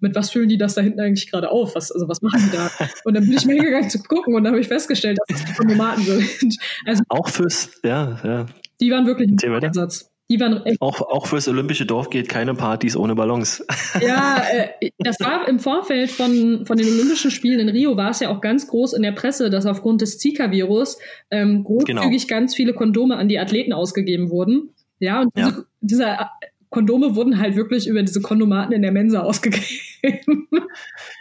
mit 0.00 0.14
was 0.14 0.30
füllen 0.30 0.48
die 0.48 0.58
das 0.58 0.74
da 0.74 0.80
hinten 0.80 1.00
eigentlich 1.00 1.30
gerade 1.30 1.50
auf? 1.50 1.74
Was, 1.74 1.90
also 1.90 2.08
was 2.08 2.22
machen 2.22 2.40
die 2.46 2.56
da? 2.56 2.70
Und 3.04 3.14
dann 3.14 3.24
bin 3.24 3.32
ich 3.32 3.44
mal 3.46 3.54
hingegangen 3.54 3.90
zu 3.90 4.02
gucken 4.02 4.34
und 4.34 4.44
dann 4.44 4.52
habe 4.52 4.60
ich 4.60 4.68
festgestellt, 4.68 5.18
dass 5.26 5.42
das 5.42 5.56
die 5.56 5.66
Tomaten 5.66 6.02
sind. 6.02 6.56
Also, 6.86 7.02
Auch 7.08 7.28
fürs, 7.28 7.70
ja, 7.84 8.20
ja. 8.22 8.46
Die 8.80 8.90
waren 8.90 9.06
wirklich 9.06 9.30
im 9.42 9.54
Einsatz. 9.54 10.10
Die 10.30 10.38
waren 10.40 10.64
echt 10.66 10.80
auch, 10.82 11.00
auch 11.00 11.26
fürs 11.26 11.48
Olympische 11.48 11.86
Dorf 11.86 12.10
geht 12.10 12.28
keine 12.28 12.54
Partys 12.54 12.96
ohne 12.96 13.14
Ballons. 13.14 13.64
Ja, 14.00 14.44
äh, 14.52 14.90
das 14.98 15.18
war 15.20 15.48
im 15.48 15.58
Vorfeld 15.58 16.10
von, 16.10 16.66
von 16.66 16.76
den 16.76 16.86
Olympischen 16.86 17.30
Spielen 17.30 17.58
in 17.58 17.68
Rio 17.68 17.96
war 17.96 18.10
es 18.10 18.20
ja 18.20 18.28
auch 18.28 18.40
ganz 18.40 18.66
groß 18.66 18.92
in 18.92 19.02
der 19.02 19.12
Presse, 19.12 19.48
dass 19.50 19.66
aufgrund 19.66 20.02
des 20.02 20.18
Zika-Virus 20.18 20.98
ähm, 21.30 21.64
großzügig 21.64 22.28
genau. 22.28 22.40
ganz 22.40 22.54
viele 22.54 22.74
Kondome 22.74 23.16
an 23.16 23.28
die 23.28 23.38
Athleten 23.38 23.72
ausgegeben 23.72 24.30
wurden. 24.30 24.74
Ja, 25.00 25.22
und 25.22 25.32
diese, 25.36 25.50
ja. 25.50 25.64
dieser 25.80 26.30
Kondome 26.70 27.16
wurden 27.16 27.38
halt 27.38 27.56
wirklich 27.56 27.86
über 27.86 28.02
diese 28.02 28.20
Kondomaten 28.20 28.72
in 28.72 28.82
der 28.82 28.92
Mensa 28.92 29.20
ausgegeben. 29.20 29.64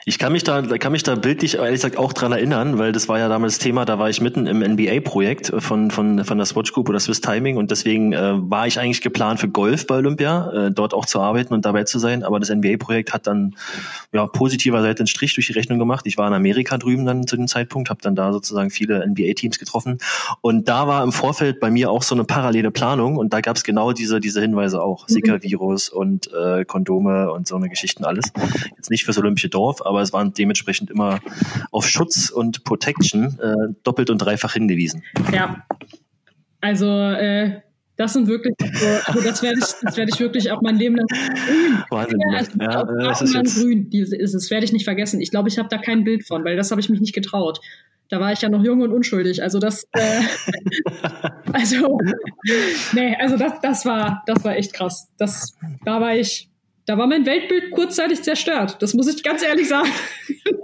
Ich 0.06 0.20
kann 0.20 0.32
mich 0.32 0.44
da, 0.44 0.62
kann 0.62 0.92
mich 0.92 1.04
da 1.04 1.16
bildlich 1.16 1.56
ehrlich 1.56 1.82
gesagt 1.82 1.98
auch 1.98 2.14
dran 2.14 2.32
erinnern, 2.32 2.78
weil 2.78 2.92
das 2.92 3.10
war 3.10 3.20
ja 3.20 3.28
damals 3.28 3.60
Thema, 3.60 3.86
da 3.86 4.00
war 4.00 4.10
ich 4.10 4.22
mitten 4.22 4.48
im 4.48 4.60
NBA-Projekt 4.60 5.52
von, 5.60 5.92
von, 5.92 6.24
von 6.24 6.38
der 6.38 6.46
Swatch 6.46 6.72
Group 6.72 6.88
oder 6.90 7.00
Swiss 7.00 7.20
Timing 7.20 7.58
und 7.58 7.72
deswegen 7.72 8.14
äh, 8.14 8.34
war 8.36 8.68
ich 8.68 8.80
eigentlich 8.80 9.02
geplant 9.02 9.40
für 9.40 9.50
Golf 9.50 9.86
bei 9.86 9.96
Olympia, 9.96 10.68
äh, 10.68 10.72
dort 10.72 10.94
auch 10.94 11.06
zu 11.06 11.20
arbeiten 11.20 11.54
und 11.54 11.66
dabei 11.66 11.84
zu 11.84 12.00
sein, 12.00 12.24
aber 12.24 12.40
das 12.40 12.50
NBA-Projekt 12.50 13.14
hat 13.14 13.28
dann 13.28 13.56
ja 14.14 14.26
positiverseits 14.28 15.02
einen 15.02 15.08
Strich 15.08 15.36
durch 15.36 15.48
die 15.48 15.54
Rechnung 15.54 15.80
gemacht. 15.80 16.06
Ich 16.08 16.18
war 16.18 16.28
in 16.28 16.34
Amerika 16.34 16.78
drüben 16.78 17.06
dann 17.06 17.28
zu 17.28 17.36
dem 17.36 17.48
Zeitpunkt, 17.48 17.90
habe 17.90 18.02
dann 18.02 18.16
da 18.16 18.32
sozusagen 18.32 18.70
viele 18.70 19.06
NBA-Teams 19.06 19.60
getroffen 19.60 19.98
und 20.42 20.70
da 20.70 20.88
war 20.88 21.04
im 21.04 21.12
Vorfeld 21.12 21.60
bei 21.60 21.70
mir 21.70 21.92
auch 21.92 22.04
so 22.04 22.16
eine 22.16 22.24
parallele 22.24 22.72
Planung 22.72 23.18
und 23.18 23.34
da 23.34 23.42
gab 23.42 23.58
es 23.58 23.64
genau 23.64 23.92
diese, 23.92 24.20
diese 24.20 24.40
Hinweise 24.42 24.82
auch. 24.82 25.08
Mhm. 25.08 25.14
Zika-Virus 25.14 25.90
und 25.90 26.32
äh, 26.34 26.64
Kondome 26.64 27.32
und 27.32 27.48
so 27.48 27.56
eine 27.56 27.70
Geschichten 27.70 28.06
alles. 28.06 28.32
Jetzt 28.76 28.90
nicht 28.90 29.06
fürs 29.06 29.18
Olympische 29.18 29.50
Dorf, 29.50 29.86
aber 29.86 30.02
es 30.02 30.14
waren 30.14 30.34
dementsprechend 30.34 30.90
immer 30.90 31.20
auf 31.72 31.88
Schutz 31.88 32.30
und 32.30 32.64
Protection 32.64 33.38
äh, 33.40 33.74
doppelt 33.84 34.10
und 34.10 34.20
dreifach 34.20 34.54
hingewiesen. 34.54 35.04
Ja. 35.32 35.66
Also 36.60 36.88
äh, 36.90 37.62
das 37.98 38.14
sind 38.14 38.28
wirklich, 38.28 38.54
also 39.06 39.22
das 39.22 39.42
werde 39.42 39.58
ich, 39.60 39.66
das 39.82 39.98
werde 39.98 40.12
ich 40.14 40.20
wirklich 40.20 40.52
auch 40.52 40.62
mein 40.62 40.78
Leben 40.78 40.96
lang 40.96 41.08
grün. 41.08 41.84
Wahnsinn. 41.90 42.20
Ja, 42.20 42.38
also 42.38 42.94
ja, 42.94 43.08
das 43.08 43.22
ist 43.24 43.34
jetzt 43.34 43.60
grün. 43.60 43.90
Das 43.92 44.52
werde 44.52 44.66
ich 44.66 44.72
nicht 44.72 44.86
vergessen. 44.86 45.20
Ich 45.20 45.32
glaube, 45.32 45.50
ich 45.50 45.58
habe 45.58 45.68
da 45.68 45.80
kein 45.80 46.04
Bild 46.04 46.26
von, 46.28 46.46
weil 46.46 46.56
das 46.56 46.70
habe 46.70 46.80
ich 46.80 46.90
mich 46.90 47.02
nicht 47.02 47.16
getraut. 47.16 47.60
Da 48.10 48.20
war 48.20 48.32
ich 48.32 48.42
ja 48.42 48.50
noch 48.50 48.64
jung 48.64 48.82
und 48.82 48.94
unschuldig. 48.94 49.42
Also 49.42 49.58
das, 49.60 49.88
äh, 49.94 50.22
also, 51.54 51.98
nee, 52.94 53.18
also 53.20 53.36
das, 53.36 53.54
das 53.62 53.86
war, 53.86 54.24
das 54.28 54.44
war 54.46 54.56
echt 54.56 54.74
krass. 54.74 55.10
Das, 55.18 55.58
da 55.84 56.00
war 56.00 56.16
ich, 56.16 56.50
da 56.88 56.98
war 56.98 57.06
mein 57.06 57.26
Weltbild 57.26 57.72
kurzzeitig 57.72 58.24
zerstört. 58.24 58.78
Das 58.80 58.94
muss 58.94 59.14
ich 59.14 59.22
ganz 59.22 59.44
ehrlich 59.44 59.68
sagen. 59.68 59.90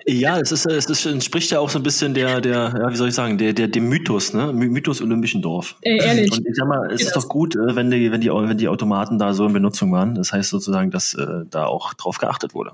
Ja, 0.08 0.40
es 0.40 0.54
ist, 0.54 0.66
es 0.66 0.86
ist, 0.86 1.06
entspricht 1.06 1.52
ja 1.52 1.60
auch 1.60 1.70
so 1.70 1.80
ein 1.80 1.84
bisschen 1.84 2.14
der, 2.14 2.40
der, 2.40 2.74
ja, 2.78 2.90
wie 2.90 2.96
soll 2.96 3.10
ich 3.10 3.14
sagen, 3.14 3.38
der, 3.38 3.52
der, 3.52 3.68
dem 3.68 3.90
Mythos, 3.90 4.34
ne? 4.34 4.54
Mythos 4.54 5.02
Olympischen 5.02 5.42
Dorf. 5.42 5.76
Ey, 5.82 5.98
ehrlich. 5.98 6.32
Und 6.32 6.48
ich 6.48 6.56
sag 6.56 6.68
mal, 6.68 6.92
es 6.92 7.02
ist 7.02 7.16
doch 7.16 7.28
gut, 7.28 7.56
äh, 7.56 7.76
wenn 7.76 7.92
die, 7.92 8.10
wenn 8.12 8.22
die, 8.22 8.30
wenn 8.30 8.58
die 8.58 8.70
Automaten 8.70 9.20
da 9.20 9.34
so 9.34 9.46
in 9.46 9.54
Benutzung 9.54 9.92
waren. 9.92 10.16
Das 10.16 10.32
heißt 10.32 10.50
sozusagen, 10.50 10.92
dass 10.92 11.14
äh, 11.14 11.46
da 11.50 11.66
auch 11.66 11.94
drauf 11.94 12.18
geachtet 12.18 12.54
wurde. 12.54 12.72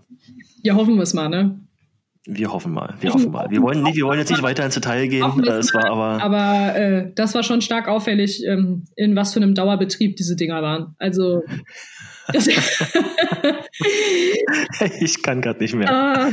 Ja, 0.62 0.76
hoffen 0.76 0.95
wir 0.95 1.04
es 1.04 1.16
mal, 1.16 1.28
ne? 1.28 1.60
Wir 2.26 2.54
hoffen 2.54 2.72
mal, 2.72 2.93
wir 3.00 3.12
hoffen 3.12 3.32
mal. 3.32 3.50
Wir 3.50 3.62
wollen, 3.64 3.82
nicht, 3.82 3.95
wir 3.95 4.06
wollen 4.06 4.20
jetzt 4.20 4.30
nicht 4.30 4.43
weiter 4.43 4.64
ins 4.64 4.76
Detail 4.76 5.08
gehen. 5.08 5.43
Äh, 5.43 5.54
es 5.54 5.74
war 5.74 5.89
aber 5.89 6.22
aber 6.22 6.76
äh, 6.76 7.12
das 7.16 7.34
war 7.34 7.41
schon 7.41 7.62
stark 7.62 7.88
auffällig, 7.88 8.43
ähm, 8.45 8.84
in 8.95 9.16
was 9.16 9.34
für 9.34 9.39
einem 9.39 9.56
Dauerbetrieb 9.56 10.18
diese 10.18 10.36
Dinger 10.36 10.62
waren. 10.62 10.95
Also 11.00 11.41
ich 14.99 15.23
kann 15.23 15.41
gerade 15.41 15.59
nicht 15.59 15.75
mehr. 15.75 15.89
Uh, 15.89 16.32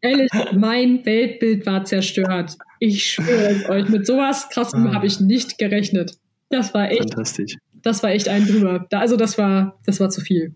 ehrlich, 0.00 0.30
mein 0.54 1.04
Weltbild 1.04 1.66
war 1.66 1.84
zerstört. 1.84 2.56
Ich 2.80 3.04
schwöre 3.04 3.48
es 3.48 3.68
euch, 3.68 3.88
mit 3.88 4.06
sowas 4.06 4.48
krassem 4.50 4.86
ah. 4.86 4.94
habe 4.94 5.06
ich 5.06 5.20
nicht 5.20 5.58
gerechnet. 5.58 6.12
Das 6.50 6.74
war 6.74 6.90
echt. 6.90 7.00
Fantastisch. 7.00 7.56
Das 7.82 8.02
war 8.02 8.10
echt 8.10 8.28
ein 8.28 8.46
drüber. 8.46 8.86
also 8.92 9.16
das 9.16 9.38
war, 9.38 9.78
das 9.86 10.00
war 10.00 10.10
zu 10.10 10.20
viel. 10.20 10.54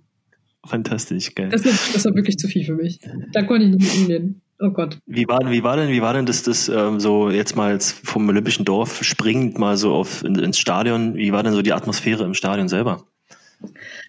Fantastisch, 0.66 1.34
geil. 1.34 1.48
Das, 1.50 1.62
das 1.62 2.04
war 2.04 2.14
wirklich 2.14 2.36
zu 2.36 2.48
viel 2.48 2.64
für 2.64 2.74
mich. 2.74 2.98
Da 3.32 3.42
konnte 3.42 3.66
ich 3.66 3.70
nicht 3.70 3.82
mit 3.82 4.02
umgehen. 4.02 4.42
Oh 4.62 4.70
Gott. 4.70 4.98
Wie 5.06 5.26
war, 5.26 5.38
wie 5.50 5.62
war 5.62 5.76
denn, 5.76 5.88
wie 5.88 6.02
war 6.02 6.12
denn 6.12 6.26
das, 6.26 6.42
das 6.42 6.68
ähm, 6.68 7.00
so 7.00 7.30
jetzt 7.30 7.56
mal 7.56 7.80
vom 7.80 8.28
Olympischen 8.28 8.66
Dorf 8.66 9.02
springend 9.02 9.58
mal 9.58 9.78
so 9.78 9.94
auf 9.94 10.22
in, 10.22 10.34
ins 10.34 10.58
Stadion? 10.58 11.14
Wie 11.14 11.32
war 11.32 11.42
denn 11.42 11.54
so 11.54 11.62
die 11.62 11.72
Atmosphäre 11.72 12.24
im 12.24 12.34
Stadion 12.34 12.68
selber? 12.68 13.06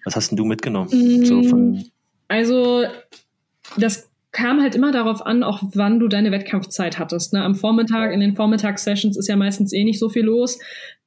Was 0.04 0.16
hast 0.16 0.30
denn 0.30 0.36
du 0.36 0.44
mitgenommen? 0.44 0.90
Mm, 0.92 1.24
so 1.24 1.76
also, 2.28 2.84
das 3.76 4.10
kam 4.32 4.62
halt 4.62 4.74
immer 4.74 4.92
darauf 4.92 5.24
an, 5.24 5.42
auch 5.42 5.62
wann 5.74 6.00
du 6.00 6.08
deine 6.08 6.32
Wettkampfzeit 6.32 6.98
hattest. 6.98 7.34
Ne? 7.34 7.42
Am 7.42 7.54
Vormittag, 7.54 8.12
in 8.12 8.20
den 8.20 8.34
Vormittagssessions 8.34 9.16
ist 9.16 9.28
ja 9.28 9.36
meistens 9.36 9.72
eh 9.72 9.84
nicht 9.84 9.98
so 9.98 10.08
viel 10.08 10.24
los. 10.24 10.58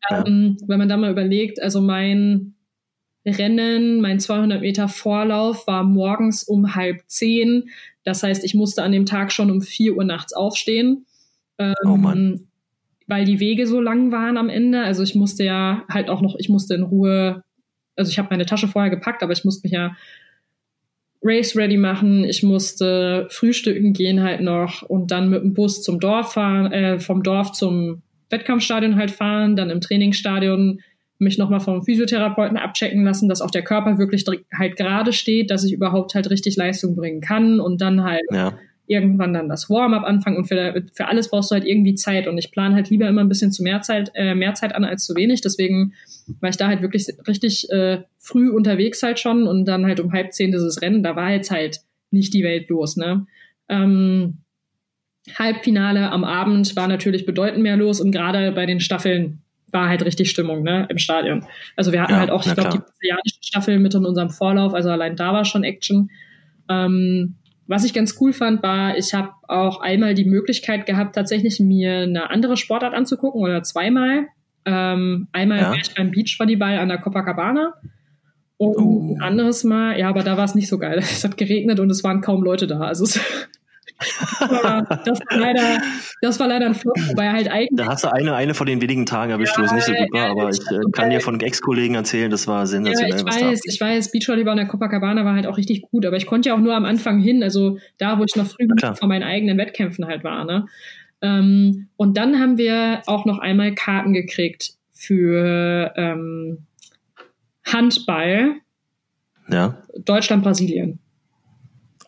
Ja. 0.10 0.24
Ähm, 0.26 0.58
wenn 0.68 0.78
man 0.78 0.88
da 0.88 0.98
mal 0.98 1.12
überlegt, 1.12 1.62
also 1.62 1.82
mein 1.82 2.54
Rennen, 3.26 4.02
mein 4.02 4.20
200 4.20 4.62
Meter 4.62 4.88
Vorlauf 4.88 5.66
war 5.66 5.84
morgens 5.84 6.44
um 6.44 6.76
halb 6.76 7.02
zehn. 7.08 7.70
Das 8.04 8.22
heißt, 8.22 8.44
ich 8.44 8.54
musste 8.54 8.84
an 8.84 8.92
dem 8.92 9.08
Tag 9.08 9.32
schon 9.32 9.50
um 9.50 9.62
vier 9.62 9.98
Uhr 9.98 10.04
nachts 10.04 10.34
aufstehen. 10.34 11.08
Ähm, 11.58 11.74
oh 11.86 11.98
Mann. 11.98 12.48
weil 13.08 13.26
die 13.26 13.40
Wege 13.40 13.66
so 13.66 13.82
lang 13.82 14.12
waren 14.12 14.38
am 14.38 14.50
Ende. 14.50 14.82
Also 14.82 15.02
ich 15.02 15.16
musste 15.16 15.44
ja 15.44 15.84
halt 15.90 16.10
auch 16.10 16.22
noch, 16.22 16.36
ich 16.38 16.50
musste 16.50 16.76
in 16.76 16.84
Ruhe, 16.84 17.44
also 17.96 18.10
ich 18.10 18.20
habe 18.20 18.30
meine 18.32 18.46
Tasche 18.46 18.68
vorher 18.68 18.90
gepackt, 18.90 19.24
aber 19.24 19.34
ich 19.34 19.46
musste 19.46 19.66
mich 19.66 19.74
ja 19.74 19.96
Race 21.24 21.56
ready 21.56 21.78
machen. 21.78 22.24
Ich 22.24 22.44
musste 22.44 23.28
frühstücken 23.32 23.94
gehen 23.94 24.24
halt 24.24 24.42
noch 24.42 24.84
und 24.84 25.12
dann 25.12 25.30
mit 25.30 25.42
dem 25.42 25.54
Bus 25.54 25.82
zum 25.82 26.00
Dorf 26.00 26.34
fahren, 26.34 26.72
äh, 26.72 27.00
vom 27.00 27.24
Dorf 27.24 27.52
zum 27.52 28.04
Wettkampfstadion 28.30 28.96
halt 28.96 29.12
fahren, 29.12 29.56
dann 29.56 29.70
im 29.70 29.82
Trainingsstadion 29.82 30.82
mich 31.18 31.38
nochmal 31.38 31.62
vom 31.62 31.84
Physiotherapeuten 31.84 32.58
abchecken 32.58 33.04
lassen, 33.06 33.30
dass 33.30 33.42
auch 33.42 33.52
der 33.52 33.64
Körper 33.64 33.98
wirklich 33.98 34.26
halt 34.54 34.76
gerade 34.76 35.14
steht, 35.14 35.50
dass 35.50 35.64
ich 35.64 35.72
überhaupt 35.72 36.14
halt 36.14 36.30
richtig 36.30 36.58
Leistung 36.58 36.96
bringen 36.96 37.22
kann 37.22 37.60
und 37.60 37.82
dann 37.82 38.04
halt 38.04 38.26
ja. 38.32 38.58
Irgendwann 38.88 39.34
dann 39.34 39.50
das 39.50 39.70
Warm-up 39.70 40.04
anfangen 40.04 40.38
und 40.38 40.46
für, 40.46 40.84
für 40.94 41.08
alles 41.08 41.30
brauchst 41.30 41.52
du 41.52 41.56
halt 41.56 41.66
irgendwie 41.66 41.96
Zeit 41.96 42.28
und 42.28 42.38
ich 42.38 42.52
plane 42.52 42.76
halt 42.76 42.90
lieber 42.90 43.08
immer 43.08 43.22
ein 43.22 43.30
bisschen 43.30 43.52
zu 43.52 43.64
mehr 43.64 43.82
Zeit, 43.82 44.12
äh, 44.16 44.36
mehr 44.36 44.54
Zeit 44.54 44.76
an 44.76 44.84
als 44.84 45.06
zu 45.06 45.16
wenig, 45.16 45.42
deswegen 45.42 45.94
war 46.40 46.50
ich 46.50 46.58
da 46.58 46.68
halt 46.68 46.82
wirklich 46.82 47.08
richtig 47.28 47.70
äh, 47.72 48.04
früh 48.18 48.50
unterwegs 48.50 49.02
halt 49.04 49.20
schon 49.20 49.48
und 49.48 49.66
dann 49.66 49.86
halt 49.86 50.00
um 50.00 50.12
halb 50.12 50.34
zehn 50.34 50.52
dieses 50.52 50.82
Rennen, 50.82 51.04
da 51.04 51.16
war 51.16 51.32
jetzt 51.32 51.52
halt 51.52 51.80
nicht 52.12 52.34
die 52.34 52.44
Welt 52.44 52.70
los, 52.70 52.98
ne. 52.98 53.26
Ähm, 53.68 54.38
Halbfinale 55.34 56.12
am 56.12 56.24
Abend 56.24 56.76
war 56.76 56.88
natürlich 56.88 57.26
bedeutend 57.26 57.64
mehr 57.64 57.78
los 57.78 58.00
und 58.00 58.12
gerade 58.12 58.52
bei 58.52 58.66
den 58.66 58.80
Staffeln 58.80 59.42
war 59.72 59.90
halt 59.90 60.06
richtig 60.06 60.30
Stimmung 60.30 60.64
ne, 60.64 60.88
im 60.90 60.98
Stadion. 60.98 61.46
Also 61.76 61.92
wir 61.92 62.02
hatten 62.02 62.14
ja, 62.14 62.20
halt 62.20 62.30
auch, 62.30 62.46
ich 62.46 62.54
glaube, 62.54 62.70
die 62.70 62.78
brasilianische 62.78 63.38
Staffel 63.42 63.80
mit 63.80 63.94
in 63.94 64.06
unserem 64.06 64.30
Vorlauf, 64.30 64.74
also 64.74 64.90
allein 64.90 65.16
da 65.16 65.34
war 65.34 65.46
schon 65.46 65.64
Action. 65.64 66.10
Ähm, 66.70 67.36
was 67.68 67.84
ich 67.84 67.94
ganz 67.94 68.18
cool 68.22 68.34
fand, 68.34 68.62
war, 68.64 68.98
ich 68.98 69.14
habe 69.14 69.32
auch 69.48 69.82
einmal 69.82 70.14
die 70.14 70.26
Möglichkeit 70.26 70.86
gehabt, 70.86 71.16
tatsächlich 71.16 71.60
mir 71.60 72.00
eine 72.00 72.30
andere 72.30 72.58
Sportart 72.58 72.94
anzugucken 72.94 73.42
oder 73.42 73.64
zweimal. 73.64 74.28
Ähm, 74.66 75.28
einmal 75.32 75.60
ja. 75.60 75.70
war 75.70 75.76
ich 75.76 75.94
beim 75.94 76.12
Beachvolleyball 76.12 76.78
an 76.78 76.90
der 76.90 77.00
Copacabana 77.00 77.74
und 78.58 78.78
oh. 78.78 79.16
ein 79.16 79.22
anderes 79.22 79.64
Mal, 79.64 80.00
ja, 80.00 80.10
aber 80.10 80.24
da 80.24 80.38
war 80.38 80.46
es 80.46 80.56
nicht 80.56 80.68
so 80.68 80.78
geil. 80.78 81.00
Es 81.02 81.24
hat 81.24 81.38
geregnet 81.38 81.80
und 81.80 81.90
es 81.90 82.04
waren 82.04 82.22
kaum 82.22 82.44
Leute 82.44 82.68
da. 82.68 82.80
Also 82.80 83.04
es 83.04 83.20
das 84.00 85.20
war 85.20 85.38
leider, 85.38 85.82
das 86.22 86.40
war 86.40 86.48
leider 86.48 86.66
ein 86.66 86.76
Flop, 86.76 86.98
wobei 87.08 87.32
halt 87.32 87.50
eigentlich. 87.50 87.78
Da 87.78 87.88
hast 87.88 88.04
du 88.04 88.12
eine, 88.12 88.36
eine 88.36 88.54
von 88.54 88.68
den 88.68 88.82
wenigen 88.82 89.06
Tagen 89.06 89.32
erwischt, 89.32 89.56
ja, 89.58 89.62
wo 89.62 89.66
es 89.66 89.72
nicht 89.72 89.86
so 89.86 89.94
gut 89.94 90.12
war, 90.12 90.26
ja, 90.26 90.32
aber 90.32 90.50
ich 90.50 90.60
äh, 90.70 90.80
kann 90.92 91.10
dir 91.10 91.22
von 91.22 91.40
Ex-Kollegen 91.40 91.96
erzählen, 91.96 92.30
das 92.30 92.48
war 92.48 92.68
sensationell. 92.68 93.12
Ja, 93.12 93.18
ich 93.18 93.26
weiß, 93.26 93.62
ich 93.66 93.80
weiß, 93.80 94.12
Beachvolleyball 94.12 94.54
in 94.54 94.58
der 94.58 94.68
Copacabana 94.68 95.24
war 95.24 95.34
halt 95.34 95.48
auch 95.48 95.58
richtig 95.58 95.82
gut, 95.84 96.06
aber 96.06 96.18
ich 96.18 96.26
konnte 96.26 96.50
ja 96.50 96.56
auch 96.56 96.60
nur 96.60 96.76
am 96.76 96.86
Anfang 96.86 97.20
hin, 97.20 97.42
also 97.42 97.78
da, 97.98 98.20
wo 98.20 98.24
ich 98.24 98.36
noch 98.36 98.48
früh 98.48 98.68
vor 98.96 99.08
meinen 99.08 99.24
eigenen 99.24 99.58
Wettkämpfen 99.58 100.06
halt 100.06 100.24
war, 100.24 100.46
ne? 100.46 100.66
Ähm, 101.22 101.88
und 101.96 102.18
dann 102.18 102.40
haben 102.40 102.58
wir 102.58 103.02
auch 103.08 103.26
noch 103.26 103.40
einmal 103.40 103.74
Karten 103.74 104.14
gekriegt 104.14 104.74
für 104.94 105.94
ähm, 105.96 106.66
Handball. 107.66 108.56
Ja. 109.50 109.82
Deutschland, 109.98 110.44
Brasilien. 110.44 111.00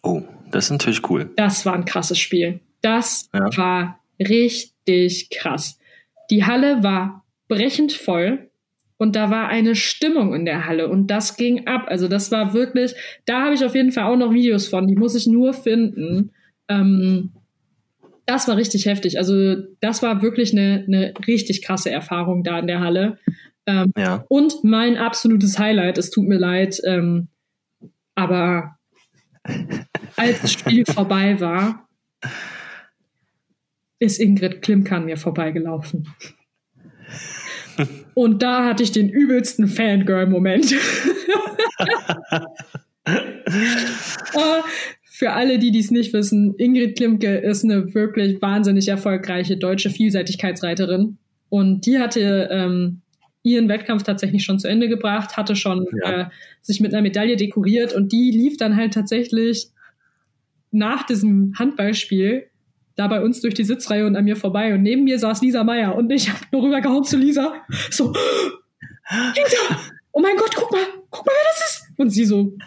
Oh. 0.04 0.24
Das 0.52 0.66
ist 0.66 0.72
natürlich 0.72 1.10
cool. 1.10 1.30
Das 1.36 1.66
war 1.66 1.74
ein 1.74 1.86
krasses 1.86 2.20
Spiel. 2.20 2.60
Das 2.82 3.30
ja. 3.34 3.50
war 3.58 4.00
richtig 4.20 5.30
krass. 5.30 5.80
Die 6.30 6.46
Halle 6.46 6.84
war 6.84 7.26
brechend 7.48 7.94
voll 7.94 8.50
und 8.98 9.16
da 9.16 9.30
war 9.30 9.48
eine 9.48 9.76
Stimmung 9.76 10.34
in 10.34 10.46
der 10.46 10.66
Halle 10.66 10.90
und 10.90 11.08
das 11.08 11.38
ging 11.38 11.68
ab. 11.68 11.86
Also 11.88 12.08
das 12.08 12.32
war 12.32 12.54
wirklich, 12.54 12.96
da 13.26 13.44
habe 13.44 13.54
ich 13.54 13.64
auf 13.64 13.76
jeden 13.76 13.92
Fall 13.92 14.06
auch 14.06 14.18
noch 14.18 14.34
Videos 14.34 14.68
von, 14.68 14.88
die 14.88 14.96
muss 14.96 15.16
ich 15.16 15.28
nur 15.28 15.54
finden. 15.54 16.32
Ähm, 16.68 17.32
das 18.26 18.48
war 18.48 18.58
richtig 18.58 18.86
heftig. 18.86 19.18
Also 19.18 19.56
das 19.80 20.02
war 20.04 20.22
wirklich 20.22 20.52
eine, 20.52 20.84
eine 20.86 21.14
richtig 21.28 21.62
krasse 21.62 21.92
Erfahrung 21.92 22.44
da 22.44 22.60
in 22.60 22.68
der 22.68 22.82
Halle. 22.82 23.20
Ähm, 23.66 23.92
ja. 23.98 24.26
Und 24.28 24.64
mein 24.64 24.98
absolutes 24.98 25.60
Highlight, 25.60 25.98
es 25.98 26.10
tut 26.10 26.28
mir 26.28 26.38
leid, 26.38 26.82
ähm, 26.86 27.28
aber 28.16 28.77
als 30.16 30.42
das 30.42 30.54
Spiel 30.54 30.86
vorbei 30.86 31.40
war, 31.40 31.88
ist 34.00 34.20
Ingrid 34.20 34.62
Klimkan 34.62 35.06
mir 35.06 35.18
vorbeigelaufen. 35.18 36.08
Und 38.14 38.42
da 38.42 38.66
hatte 38.66 38.84
ich 38.84 38.92
den 38.92 39.10
übelsten 39.10 39.68
Fangirl-Moment. 39.68 40.76
Oh, 44.34 44.62
für 45.04 45.32
alle, 45.32 45.60
die 45.60 45.72
dies 45.72 45.92
nicht 45.92 46.14
wissen, 46.14 46.56
Ingrid 46.58 46.98
Klimke 46.98 47.38
ist 47.38 47.64
eine 47.64 47.94
wirklich 47.94 48.42
wahnsinnig 48.42 48.90
erfolgreiche 48.90 49.56
deutsche 49.56 49.90
Vielseitigkeitsreiterin. 49.90 51.18
Und 51.50 51.86
die 51.86 52.00
hatte 52.00 52.50
ähm, 52.52 53.02
ihren 53.44 53.70
Wettkampf 53.70 54.04
tatsächlich 54.04 54.44
schon 54.44 54.60
zu 54.60 54.68
Ende 54.68 54.88
gebracht, 54.88 55.38
hatte 55.38 55.56
schon 55.56 55.86
ja. 56.04 56.22
äh, 56.22 56.26
sich 56.62 56.80
mit 56.82 56.94
einer 56.94 57.02
Medaille 57.02 57.38
dekoriert 57.38 57.94
und 57.94 58.12
die 58.12 58.32
lief 58.32 58.58
dann 58.58 58.76
halt 58.76 58.94
tatsächlich 58.94 59.70
nach 60.72 61.06
diesem 61.06 61.54
Handballspiel 61.58 62.50
da 62.96 63.08
bei 63.08 63.22
uns 63.22 63.42
durch 63.42 63.54
die 63.54 63.64
Sitzreihe 63.64 64.06
und 64.06 64.16
an 64.16 64.26
mir 64.26 64.36
vorbei 64.36 64.74
und 64.74 64.82
neben 64.82 65.04
mir 65.04 65.20
saß 65.20 65.42
Lisa 65.42 65.64
Meyer 65.64 65.96
und 65.96 66.12
ich 66.12 66.30
habe 66.30 66.40
nur 66.52 66.64
rübergehauen 66.64 67.04
zu 67.04 67.18
Lisa. 67.18 67.54
So, 67.92 68.12
Lisa, 69.12 69.80
oh 70.12 70.20
mein 70.20 70.36
Gott, 70.36 70.54
guck 70.56 70.72
mal, 70.72 70.82
guck 71.10 71.26
mal, 71.26 71.32
wer 71.32 71.52
das 71.52 71.70
ist. 71.70 72.00
Und 72.00 72.10
sie 72.10 72.26
so, 72.26 72.58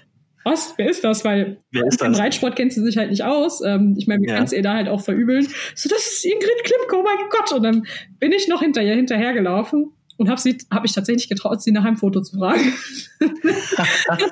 was, 0.44 0.74
wer 0.78 0.88
ist 0.88 1.04
das? 1.04 1.24
Weil 1.24 1.58
wer 1.72 1.86
ist 1.86 2.00
das? 2.00 2.08
im 2.08 2.14
Reitsport 2.14 2.56
kennt 2.56 2.72
sie 2.72 2.82
sich 2.82 2.96
halt 2.96 3.10
nicht 3.10 3.24
aus. 3.24 3.60
Ähm, 3.60 3.96
ich 3.98 4.06
meine, 4.06 4.22
wir 4.22 4.34
ja. 4.34 4.42
es 4.42 4.52
ihr 4.52 4.62
da 4.62 4.74
halt 4.74 4.88
auch 4.88 5.02
verübeln. 5.02 5.46
So, 5.74 5.88
das 5.88 5.98
ist 5.98 6.24
Ingrid 6.24 6.64
Klimke, 6.64 6.96
oh 6.96 7.02
mein 7.02 7.28
Gott. 7.28 7.52
Und 7.52 7.62
dann 7.64 7.86
bin 8.18 8.32
ich 8.32 8.48
noch 8.48 8.62
hinter 8.62 8.82
ihr 8.82 8.94
hinterhergelaufen 8.94 9.92
und 10.20 10.28
habe 10.28 10.38
habe 10.70 10.86
ich 10.86 10.92
tatsächlich 10.92 11.30
getraut, 11.30 11.62
sie 11.62 11.72
nach 11.72 11.84
einem 11.84 11.96
Foto 11.96 12.20
zu 12.20 12.36
fragen. 12.36 12.74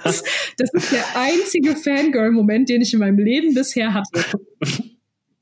das, 0.04 0.22
das, 0.58 0.74
ist 0.74 0.92
der 0.92 1.04
einzige 1.16 1.76
Fangirl-Moment, 1.76 2.68
den 2.68 2.82
ich 2.82 2.92
in 2.92 3.00
meinem 3.00 3.18
Leben 3.18 3.54
bisher 3.54 3.94
hatte. 3.94 4.20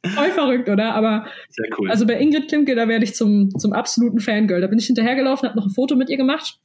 Voll 0.07 0.31
verrückt, 0.31 0.69
oder? 0.69 0.95
Aber 0.95 1.27
Sehr 1.51 1.67
cool. 1.77 1.91
also 1.91 2.07
bei 2.07 2.21
Ingrid 2.21 2.47
Klimke, 2.47 2.77
da 2.77 2.87
werde 2.87 3.03
ich 3.03 3.17
zum, 3.17 3.51
zum 3.59 3.73
absoluten 3.73 4.21
Fangirl. 4.21 4.61
Da 4.61 4.69
bin 4.69 4.79
ich 4.79 4.87
hinterhergelaufen, 4.87 5.49
habe 5.49 5.59
noch 5.59 5.67
ein 5.67 5.73
Foto 5.73 5.97
mit 5.97 6.11
ihr 6.11 6.17
gemacht. 6.17 6.61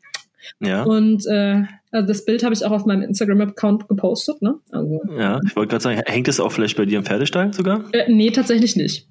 Ja. 0.60 0.84
Und 0.84 1.26
äh, 1.26 1.64
also 1.90 2.08
das 2.08 2.24
Bild 2.24 2.44
habe 2.44 2.54
ich 2.54 2.64
auch 2.64 2.72
auf 2.72 2.86
meinem 2.86 3.02
Instagram-Account 3.02 3.88
gepostet. 3.88 4.44
Ne? 4.44 4.60
Also, 4.70 5.02
ja, 5.18 5.40
ich 5.44 5.56
wollte 5.56 5.72
gerade 5.72 5.84
sagen, 5.84 6.02
hängt 6.06 6.28
es 6.28 6.40
auch 6.40 6.52
vielleicht 6.52 6.78
bei 6.78 6.86
dir 6.86 7.00
im 7.00 7.06
Pferdestall 7.06 7.52
sogar? 7.52 7.86
Äh, 7.94 8.12
nee, 8.12 8.30
tatsächlich 8.30 8.76
nicht. 8.76 9.08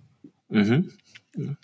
Mhm. 0.49 0.93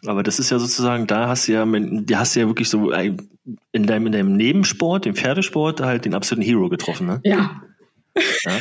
Aber 0.07 0.23
das 0.23 0.39
ist 0.39 0.51
ja 0.51 0.59
sozusagen, 0.59 1.07
da 1.07 1.29
hast 1.29 1.49
du 1.49 1.53
ja, 1.53 1.67
da 1.67 2.19
hast 2.19 2.37
du 2.37 2.41
ja 2.41 2.47
wirklich 2.47 2.69
so 2.69 2.91
in 2.93 3.87
deinem, 3.87 4.07
in 4.07 4.13
deinem 4.13 4.37
Nebensport, 4.37 5.05
dem 5.05 5.15
Pferdesport, 5.15 5.81
halt 5.81 6.05
den 6.05 6.15
absoluten 6.15 6.47
Hero 6.47 6.69
getroffen, 6.69 7.07
ne? 7.07 7.21
Ja. 7.25 7.63
ja? 8.45 8.53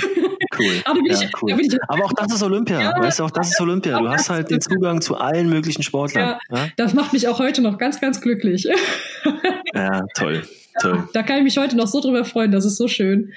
Cool. 0.57 0.81
Aber, 0.85 0.99
ja, 1.05 1.29
cool. 1.41 1.59
Ich, 1.59 1.77
Aber 1.87 2.05
auch 2.05 2.13
das 2.13 2.33
ist 2.33 2.43
Olympia. 2.43 2.81
Ja, 2.81 2.99
weißt 2.99 3.19
du, 3.19 3.23
auch 3.23 3.31
das 3.31 3.49
ist 3.49 3.61
Olympia. 3.61 3.99
Du 3.99 4.09
hast 4.09 4.29
halt 4.29 4.49
den 4.51 4.61
Zugang 4.61 5.01
zu 5.01 5.15
allen 5.17 5.49
möglichen 5.49 5.83
Sportlern. 5.83 6.37
Ja, 6.49 6.67
Das 6.77 6.93
macht 6.93 7.13
mich 7.13 7.27
auch 7.27 7.39
heute 7.39 7.61
noch 7.61 7.77
ganz, 7.77 7.99
ganz 7.99 8.21
glücklich. 8.21 8.67
Ja, 9.73 10.05
toll. 10.15 10.43
toll. 10.79 11.09
Da 11.11 11.21
kann 11.21 11.39
ich 11.39 11.43
mich 11.43 11.57
heute 11.57 11.75
noch 11.75 11.87
so 11.87 11.99
drüber 11.99 12.23
freuen. 12.23 12.53
Das 12.53 12.63
ist 12.63 12.77
so 12.77 12.87
schön. 12.87 13.33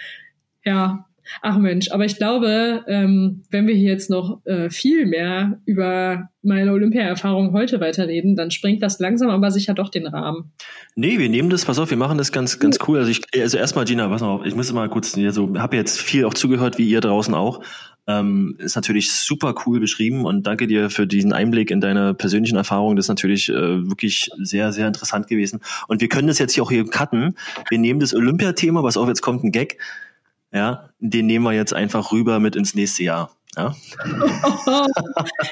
Ja, 0.64 1.07
Ach 1.42 1.58
Mensch, 1.58 1.90
aber 1.90 2.04
ich 2.04 2.16
glaube, 2.16 2.84
ähm, 2.88 3.42
wenn 3.50 3.66
wir 3.66 3.74
hier 3.74 3.90
jetzt 3.90 4.10
noch 4.10 4.44
äh, 4.46 4.70
viel 4.70 5.06
mehr 5.06 5.60
über 5.64 6.28
meine 6.42 6.72
Olympia-Erfahrung 6.72 7.52
heute 7.52 7.80
weiterreden, 7.80 8.36
dann 8.36 8.50
springt 8.50 8.82
das 8.82 8.98
langsam 8.98 9.30
aber 9.30 9.50
sicher 9.50 9.74
doch 9.74 9.90
den 9.90 10.06
Rahmen. 10.06 10.52
Nee, 10.94 11.18
wir 11.18 11.28
nehmen 11.28 11.50
das, 11.50 11.64
pass 11.64 11.78
auf, 11.78 11.90
wir 11.90 11.96
machen 11.96 12.18
das 12.18 12.32
ganz, 12.32 12.58
ganz 12.58 12.78
cool. 12.86 12.98
Also 12.98 13.10
ich, 13.10 13.22
also 13.34 13.58
erstmal 13.58 13.84
Gina, 13.84 14.08
pass 14.08 14.22
mal 14.22 14.28
auf, 14.28 14.46
ich 14.46 14.54
muss 14.54 14.72
mal 14.72 14.88
kurz, 14.88 15.16
also 15.16 15.52
habe 15.58 15.76
jetzt 15.76 16.00
viel 16.00 16.24
auch 16.24 16.34
zugehört, 16.34 16.78
wie 16.78 16.88
ihr 16.88 17.00
draußen 17.00 17.34
auch. 17.34 17.60
Ähm, 18.06 18.56
ist 18.58 18.74
natürlich 18.74 19.12
super 19.12 19.54
cool 19.66 19.80
beschrieben 19.80 20.24
und 20.24 20.46
danke 20.46 20.66
dir 20.66 20.88
für 20.88 21.06
diesen 21.06 21.34
Einblick 21.34 21.70
in 21.70 21.82
deine 21.82 22.14
persönlichen 22.14 22.56
Erfahrungen. 22.56 22.96
Das 22.96 23.04
ist 23.04 23.10
natürlich 23.10 23.50
äh, 23.50 23.86
wirklich 23.86 24.30
sehr, 24.38 24.72
sehr 24.72 24.88
interessant 24.88 25.26
gewesen. 25.26 25.60
Und 25.88 26.00
wir 26.00 26.08
können 26.08 26.26
das 26.26 26.38
jetzt 26.38 26.54
hier 26.54 26.62
auch 26.62 26.70
hier 26.70 26.86
cutten. 26.86 27.36
Wir 27.68 27.78
nehmen 27.78 28.00
das 28.00 28.14
Olympiathema, 28.14 28.82
was 28.82 28.96
auch 28.96 29.08
jetzt 29.08 29.20
kommt, 29.20 29.44
ein 29.44 29.52
Gag 29.52 29.76
ja, 30.52 30.90
den 30.98 31.26
nehmen 31.26 31.44
wir 31.44 31.52
jetzt 31.52 31.74
einfach 31.74 32.12
rüber 32.12 32.40
mit 32.40 32.56
ins 32.56 32.74
nächste 32.74 33.04
Jahr. 33.04 33.30
Ja, 33.56 33.74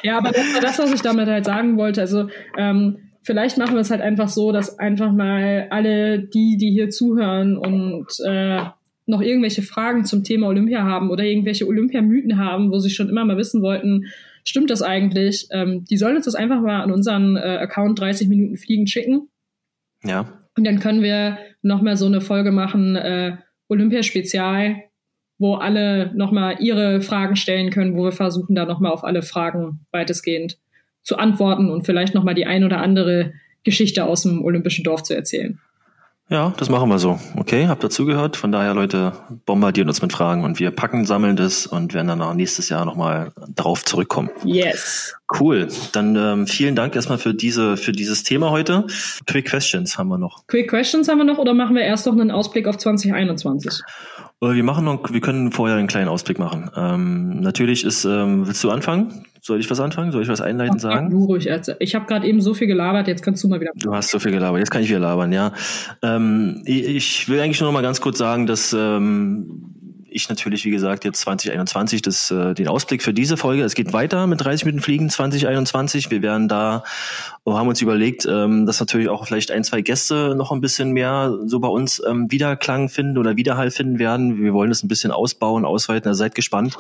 ja 0.03 0.19
aber 0.19 0.31
das 0.31 0.55
war 0.55 0.61
das, 0.61 0.79
was 0.79 0.93
ich 0.93 1.03
damit 1.03 1.29
halt 1.29 1.45
sagen 1.45 1.77
wollte. 1.77 2.01
Also 2.01 2.29
ähm, 2.57 2.99
vielleicht 3.23 3.59
machen 3.59 3.75
wir 3.75 3.81
es 3.81 3.91
halt 3.91 4.01
einfach 4.01 4.29
so, 4.29 4.53
dass 4.53 4.79
einfach 4.79 5.13
mal 5.13 5.67
alle 5.71 6.21
die, 6.21 6.57
die 6.57 6.71
hier 6.71 6.91
zuhören 6.91 7.57
und 7.57 8.07
äh, 8.25 8.63
noch 9.07 9.21
irgendwelche 9.21 9.63
Fragen 9.63 10.05
zum 10.05 10.25
Thema 10.25 10.49
Olympia 10.49 10.83
haben 10.83 11.11
oder 11.11 11.25
irgendwelche 11.25 11.67
Olympiamythen 11.67 12.39
haben, 12.39 12.71
wo 12.71 12.79
sie 12.79 12.91
schon 12.91 13.09
immer 13.09 13.25
mal 13.25 13.37
wissen 13.37 13.63
wollten, 13.63 14.07
stimmt 14.45 14.71
das 14.71 14.83
eigentlich? 14.83 15.49
Ähm, 15.51 15.85
die 15.85 15.97
sollen 15.97 16.17
uns 16.17 16.25
das 16.25 16.35
einfach 16.35 16.61
mal 16.61 16.83
an 16.83 16.93
unseren 16.93 17.37
äh, 17.37 17.41
Account 17.41 17.99
30 18.01 18.29
Minuten 18.29 18.57
Fliegen 18.57 18.87
schicken. 18.87 19.29
Ja. 20.05 20.27
Und 20.57 20.65
dann 20.65 20.81
können 20.81 21.03
wir 21.03 21.39
noch 21.63 21.83
mal 21.83 21.97
so 21.97 22.07
eine 22.07 22.21
Folge 22.21 22.53
machen, 22.53 22.97
äh, 22.97 23.37
Olympiaspezial, 23.69 24.83
wo 25.39 25.55
alle 25.55 26.13
nochmal 26.15 26.57
ihre 26.61 27.01
Fragen 27.03 27.37
stellen 27.37 27.71
können, 27.71 27.97
wo 27.97 28.05
wir 28.05 28.13
versuchen, 28.13 28.55
da 28.55 28.65
nochmal 28.65 28.93
auf 28.93 29.05
alle 29.05 29.23
Fragen 29.23 29.81
weitestgehend 29.93 30.59
zu 31.03 31.19
antworten 31.19 31.71
und 31.71 31.85
vielleicht 31.85 32.15
nochmal 32.15 32.35
die 32.35 32.47
ein 32.47 32.65
oder 32.65 32.79
andere 32.79 33.33
Geschichte 33.65 34.05
aus 34.05 34.23
dem 34.23 34.45
Olympischen 34.45 34.85
Dorf 34.85 35.03
zu 35.03 35.15
erzählen. 35.15 35.61
Ja, 36.29 36.53
das 36.57 36.69
machen 36.69 36.89
wir 36.89 36.99
so. 36.99 37.21
Okay, 37.37 37.69
habt 37.69 37.85
dazugehört. 37.85 38.37
Von 38.37 38.51
daher, 38.51 38.75
Leute, 38.75 39.13
bombardieren 39.45 39.89
uns 39.89 40.03
mit 40.03 40.13
Fragen 40.13 40.43
und 40.43 40.59
wir 40.59 40.73
packen, 40.73 41.05
sammeln 41.05 41.37
das 41.37 41.69
und 41.69 41.95
werden 41.95 42.09
dann 42.09 42.21
auch 42.21 42.35
nächstes 42.35 42.69
Jahr 42.69 42.85
nochmal 42.85 43.31
darauf 43.49 43.85
zurückkommen. 43.85 44.31
Yes. 44.45 45.15
Cool. 45.39 45.69
Dann 45.93 46.17
ähm, 46.17 46.47
vielen 46.49 46.75
Dank 46.75 46.97
erstmal 46.97 47.19
für 47.19 47.33
diese 47.33 47.77
für 47.77 47.93
dieses 47.93 48.25
Thema 48.25 48.51
heute. 48.51 48.87
Quick 49.27 49.47
Questions 49.47 49.99
haben 49.99 50.09
wir 50.09 50.19
noch. 50.19 50.47
Quick 50.49 50.69
Questions 50.69 51.09
haben 51.09 51.19
wir 51.19 51.25
noch 51.25 51.39
oder 51.39 51.55
machen 51.55 51.77
wir 51.77 51.83
erst 51.83 52.07
noch 52.07 52.13
einen 52.13 52.33
Ausblick 52.33 52.67
auf 52.67 52.77
2021? 52.77 53.83
Äh, 54.43 54.55
wir 54.55 54.65
machen 54.65 54.85
noch, 54.85 55.13
wir 55.13 55.21
können 55.21 55.53
vorher 55.53 55.77
einen 55.77 55.89
kleinen 55.89 56.09
Ausblick 56.09 56.39
machen. 56.39 56.71
Ähm, 56.77 57.41
natürlich 57.41 57.85
ist, 57.85 58.05
ähm, 58.05 58.47
willst 58.47 58.63
du 58.63 58.71
anfangen? 58.71 59.27
Soll 59.41 59.61
ich 59.61 59.71
was 59.71 59.81
anfangen? 59.81 60.11
Soll 60.13 60.23
ich 60.23 60.29
was 60.29 60.41
einleitend 60.41 60.81
sagen? 60.81 61.11
Du 61.11 61.25
ruhig. 61.25 61.49
Ich 61.79 61.95
habe 61.95 62.07
gerade 62.07 62.27
eben 62.27 62.41
so 62.41 62.53
viel 62.53 62.67
gelabert, 62.67 63.07
jetzt 63.07 63.23
kannst 63.23 63.45
du 63.45 63.49
mal 63.49 63.61
wieder. 63.61 63.71
Du 63.77 63.95
hast 63.95 64.11
so 64.11 64.19
viel 64.19 64.33
gelabert, 64.33 64.59
jetzt 64.59 64.71
kann 64.71 64.83
ich 64.83 64.89
wieder 64.89 64.99
labern, 64.99 65.33
ja. 65.33 65.53
Ähm, 66.03 66.63
ich 66.67 67.29
will 67.29 67.41
eigentlich 67.41 67.61
nur 67.61 67.69
noch 67.69 67.75
mal 67.75 67.83
ganz 67.83 68.01
kurz 68.01 68.19
sagen, 68.19 68.47
dass 68.47 68.73
ähm, 68.73 69.76
ich 70.09 70.29
natürlich, 70.29 70.65
wie 70.65 70.71
gesagt, 70.71 71.05
jetzt 71.05 71.21
2021 71.21 72.03
das, 72.03 72.31
äh, 72.31 72.55
den 72.55 72.69
Ausblick 72.69 73.03
für 73.03 73.13
diese 73.13 73.37
Folge. 73.37 73.63
Es 73.63 73.75
geht 73.75 73.93
weiter 73.93 74.27
mit 74.27 74.41
30 74.41 74.65
Minuten 74.65 74.83
Fliegen 74.83 75.11
2021. 75.11 76.11
Wir 76.11 76.23
werden 76.23 76.49
da, 76.49 76.85
haben 77.47 77.69
uns 77.69 77.81
überlegt, 77.81 78.27
ähm, 78.27 78.67
dass 78.67 78.81
natürlich 78.81 79.09
auch 79.09 79.27
vielleicht 79.27 79.51
ein, 79.51 79.65
zwei 79.65 79.81
Gäste 79.81 80.35
noch 80.37 80.53
ein 80.53 80.61
bisschen 80.61 80.93
mehr 80.93 81.37
so 81.47 81.61
bei 81.61 81.69
uns 81.69 82.03
ähm, 82.07 82.31
Wiederklang 82.31 82.89
finden 82.89 83.19
oder 83.19 83.37
Widerhall 83.37 83.71
finden 83.71 83.99
werden. 83.99 84.43
Wir 84.43 84.53
wollen 84.53 84.71
das 84.71 84.83
ein 84.83 84.89
bisschen 84.89 85.11
ausbauen, 85.11 85.65
ausweiten. 85.65 86.09
Also 86.09 86.19
seid 86.19 86.35
gespannt. 86.35 86.77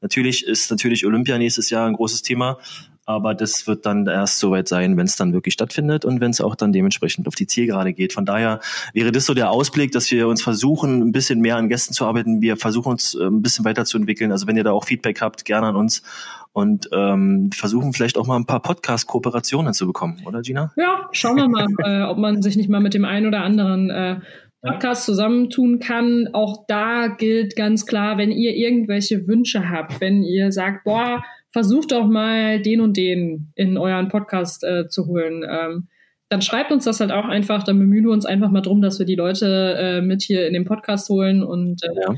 Natürlich 0.00 0.46
ist 0.46 0.70
natürlich 0.70 1.06
Olympia 1.06 1.38
nächstes 1.38 1.70
Jahr 1.70 1.86
ein 1.86 1.94
großes 1.94 2.22
Thema 2.22 2.58
aber 3.14 3.34
das 3.34 3.66
wird 3.66 3.86
dann 3.86 4.06
erst 4.06 4.38
soweit 4.38 4.68
sein, 4.68 4.96
wenn 4.96 5.06
es 5.06 5.16
dann 5.16 5.32
wirklich 5.32 5.54
stattfindet 5.54 6.04
und 6.04 6.20
wenn 6.20 6.30
es 6.30 6.40
auch 6.40 6.54
dann 6.54 6.72
dementsprechend 6.72 7.26
auf 7.26 7.34
die 7.34 7.46
Zielgerade 7.46 7.92
geht. 7.92 8.12
Von 8.12 8.24
daher 8.24 8.60
wäre 8.94 9.12
das 9.12 9.26
so 9.26 9.34
der 9.34 9.50
Ausblick, 9.50 9.92
dass 9.92 10.10
wir 10.10 10.28
uns 10.28 10.42
versuchen, 10.42 11.02
ein 11.02 11.12
bisschen 11.12 11.40
mehr 11.40 11.56
an 11.56 11.68
Gästen 11.68 11.92
zu 11.94 12.06
arbeiten. 12.06 12.40
Wir 12.40 12.56
versuchen 12.56 12.92
uns 12.92 13.14
äh, 13.14 13.24
ein 13.24 13.42
bisschen 13.42 13.64
weiterzuentwickeln. 13.64 14.32
Also 14.32 14.46
wenn 14.46 14.56
ihr 14.56 14.64
da 14.64 14.72
auch 14.72 14.84
Feedback 14.84 15.20
habt, 15.20 15.44
gerne 15.44 15.68
an 15.68 15.76
uns 15.76 16.02
und 16.52 16.88
ähm, 16.92 17.50
versuchen 17.52 17.92
vielleicht 17.92 18.18
auch 18.18 18.26
mal 18.26 18.36
ein 18.36 18.46
paar 18.46 18.60
Podcast-Kooperationen 18.60 19.72
zu 19.72 19.86
bekommen, 19.86 20.22
oder 20.26 20.42
Gina? 20.42 20.72
Ja, 20.76 21.08
schauen 21.12 21.36
wir 21.36 21.48
mal, 21.48 21.66
äh, 21.84 22.02
ob 22.04 22.18
man 22.18 22.42
sich 22.42 22.56
nicht 22.56 22.68
mal 22.68 22.80
mit 22.80 22.94
dem 22.94 23.04
einen 23.04 23.26
oder 23.26 23.42
anderen 23.42 23.90
äh, 23.90 24.20
Podcast 24.62 25.06
zusammentun 25.06 25.78
kann. 25.78 26.28
Auch 26.32 26.64
da 26.66 27.06
gilt 27.06 27.56
ganz 27.56 27.86
klar, 27.86 28.18
wenn 28.18 28.30
ihr 28.30 28.54
irgendwelche 28.54 29.26
Wünsche 29.26 29.70
habt, 29.70 30.00
wenn 30.00 30.22
ihr 30.22 30.52
sagt, 30.52 30.84
boah, 30.84 31.22
versucht 31.52 31.92
doch 31.92 32.06
mal 32.06 32.60
den 32.60 32.80
und 32.80 32.96
den 32.96 33.52
in 33.54 33.76
euren 33.76 34.08
Podcast 34.08 34.64
äh, 34.64 34.88
zu 34.88 35.06
holen. 35.06 35.44
Ähm, 35.48 35.88
dann 36.28 36.42
schreibt 36.42 36.70
uns 36.70 36.84
das 36.84 37.00
halt 37.00 37.10
auch 37.10 37.24
einfach, 37.24 37.64
dann 37.64 37.78
bemühen 37.78 38.04
wir 38.04 38.12
uns 38.12 38.24
einfach 38.24 38.50
mal 38.50 38.60
drum, 38.60 38.80
dass 38.80 39.00
wir 39.00 39.06
die 39.06 39.16
Leute 39.16 39.74
äh, 39.78 40.00
mit 40.00 40.22
hier 40.22 40.46
in 40.46 40.54
den 40.54 40.64
Podcast 40.64 41.08
holen 41.08 41.42
und 41.42 41.82
äh, 41.82 42.00
ja. 42.00 42.14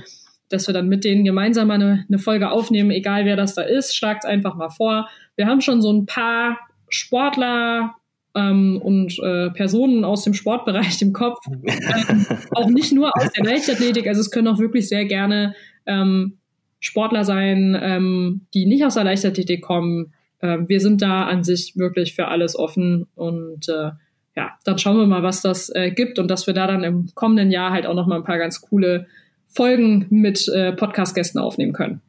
dass 0.50 0.66
wir 0.66 0.74
dann 0.74 0.88
mit 0.88 1.04
denen 1.04 1.24
gemeinsam 1.24 1.68
mal 1.68 1.74
eine, 1.74 2.04
eine 2.06 2.18
Folge 2.18 2.50
aufnehmen, 2.50 2.90
egal 2.90 3.24
wer 3.24 3.36
das 3.36 3.54
da 3.54 3.62
ist, 3.62 3.96
schlagt 3.96 4.26
einfach 4.26 4.54
mal 4.54 4.68
vor. 4.68 5.08
Wir 5.36 5.46
haben 5.46 5.62
schon 5.62 5.80
so 5.80 5.90
ein 5.90 6.04
paar 6.04 6.58
Sportler 6.90 7.94
ähm, 8.34 8.78
und 8.82 9.18
äh, 9.18 9.48
Personen 9.50 10.04
aus 10.04 10.24
dem 10.24 10.34
Sportbereich 10.34 11.00
im 11.00 11.14
Kopf, 11.14 11.38
ähm, 11.48 12.26
auch 12.50 12.68
nicht 12.68 12.92
nur 12.92 13.16
aus 13.16 13.32
der 13.32 13.44
Leichtathletik, 13.44 14.06
also 14.06 14.20
es 14.20 14.30
können 14.30 14.48
auch 14.48 14.58
wirklich 14.58 14.90
sehr 14.90 15.06
gerne 15.06 15.54
ähm, 15.86 16.38
Sportler 16.82 17.24
sein, 17.24 17.78
ähm, 17.80 18.42
die 18.54 18.66
nicht 18.66 18.84
aus 18.84 18.94
der 18.94 19.04
Leichtathletik 19.04 19.62
kommen. 19.62 20.12
Ähm, 20.42 20.68
wir 20.68 20.80
sind 20.80 21.00
da 21.00 21.24
an 21.26 21.44
sich 21.44 21.74
wirklich 21.76 22.14
für 22.14 22.26
alles 22.26 22.58
offen 22.58 23.06
und 23.14 23.68
äh, 23.68 23.92
ja, 24.34 24.50
dann 24.64 24.78
schauen 24.78 24.96
wir 24.96 25.06
mal, 25.06 25.22
was 25.22 25.42
das 25.42 25.70
äh, 25.74 25.92
gibt 25.92 26.18
und 26.18 26.28
dass 26.28 26.48
wir 26.48 26.54
da 26.54 26.66
dann 26.66 26.82
im 26.82 27.08
kommenden 27.14 27.52
Jahr 27.52 27.70
halt 27.70 27.86
auch 27.86 27.94
noch 27.94 28.08
mal 28.08 28.16
ein 28.16 28.24
paar 28.24 28.38
ganz 28.38 28.60
coole 28.60 29.06
Folgen 29.46 30.06
mit 30.10 30.48
äh, 30.48 30.72
Podcast-Gästen 30.72 31.38
aufnehmen 31.38 31.72
können. 31.72 32.00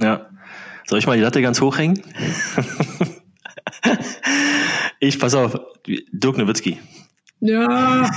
Ja. 0.00 0.26
Soll 0.86 0.98
ich 0.98 1.06
mal 1.06 1.16
die 1.16 1.22
Latte 1.22 1.42
ganz 1.42 1.60
hochhängen? 1.60 2.00
ich 5.00 5.18
pass 5.18 5.34
auf, 5.34 5.60
Dirk 6.12 6.38
Nowitzki. 6.38 6.78
Ja, 7.40 8.08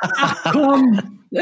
ach 0.00 0.52
komm. 0.52 1.22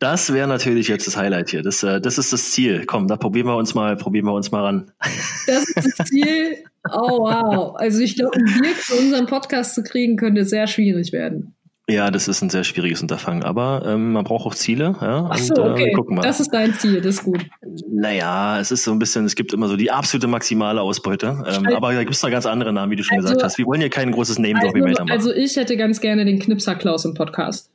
Das 0.00 0.32
wäre 0.32 0.48
natürlich 0.48 0.88
jetzt 0.88 1.06
das 1.06 1.18
Highlight 1.18 1.50
hier. 1.50 1.62
Das, 1.62 1.82
äh, 1.82 2.00
das 2.00 2.16
ist 2.16 2.32
das 2.32 2.52
Ziel. 2.52 2.84
Komm, 2.86 3.06
da 3.06 3.16
probieren 3.16 3.46
wir 3.46 3.56
uns 3.56 3.74
mal, 3.74 3.96
probieren 3.96 4.24
wir 4.24 4.32
uns 4.32 4.50
mal 4.50 4.64
ran. 4.64 4.90
Das 5.46 5.68
ist 5.68 5.98
das 5.98 6.08
Ziel. 6.08 6.56
Oh 6.90 7.18
wow. 7.20 7.76
Also 7.76 8.00
ich 8.00 8.16
glaube, 8.16 8.34
einen 8.36 8.46
Dirk 8.46 8.76
für 8.76 8.94
unseren 8.94 9.26
Podcast 9.26 9.74
zu 9.74 9.82
kriegen, 9.82 10.16
könnte 10.16 10.46
sehr 10.46 10.66
schwierig 10.66 11.12
werden. 11.12 11.54
Ja, 11.86 12.10
das 12.10 12.28
ist 12.28 12.40
ein 12.40 12.48
sehr 12.48 12.64
schwieriges 12.64 13.02
Unterfangen, 13.02 13.42
aber 13.42 13.82
ähm, 13.84 14.12
man 14.12 14.24
braucht 14.24 14.46
auch 14.46 14.54
Ziele. 14.54 14.96
Ja, 15.02 15.28
Ach 15.28 15.36
so, 15.36 15.54
und, 15.54 15.72
okay. 15.72 15.92
Äh, 15.92 16.22
das 16.22 16.40
ist 16.40 16.50
dein 16.50 16.72
Ziel, 16.74 17.00
das 17.00 17.16
ist 17.16 17.24
gut. 17.24 17.44
Naja, 17.90 18.58
es 18.60 18.70
ist 18.70 18.84
so 18.84 18.92
ein 18.92 18.98
bisschen, 18.98 19.26
es 19.26 19.34
gibt 19.34 19.52
immer 19.52 19.68
so 19.68 19.76
die 19.76 19.90
absolute 19.90 20.28
maximale 20.28 20.80
Ausbeute. 20.80 21.44
Ähm, 21.46 21.66
aber 21.74 21.92
da 21.92 22.04
gibt 22.04 22.14
es 22.14 22.22
noch 22.22 22.30
ganz 22.30 22.46
andere 22.46 22.72
Namen, 22.72 22.92
wie 22.92 22.96
du 22.96 23.02
schon 23.02 23.18
also, 23.18 23.28
gesagt 23.28 23.44
hast. 23.44 23.58
Wir 23.58 23.66
wollen 23.66 23.80
hier 23.80 23.90
kein 23.90 24.12
großes 24.12 24.38
Name-Dropping 24.38 24.84
also, 24.84 25.02
machen. 25.02 25.10
Also 25.10 25.34
ich 25.34 25.56
hätte 25.56 25.76
ganz 25.76 26.00
gerne 26.00 26.24
den 26.24 26.38
Knipser 26.38 26.76
Klaus 26.76 27.04
im 27.04 27.12
Podcast 27.12 27.70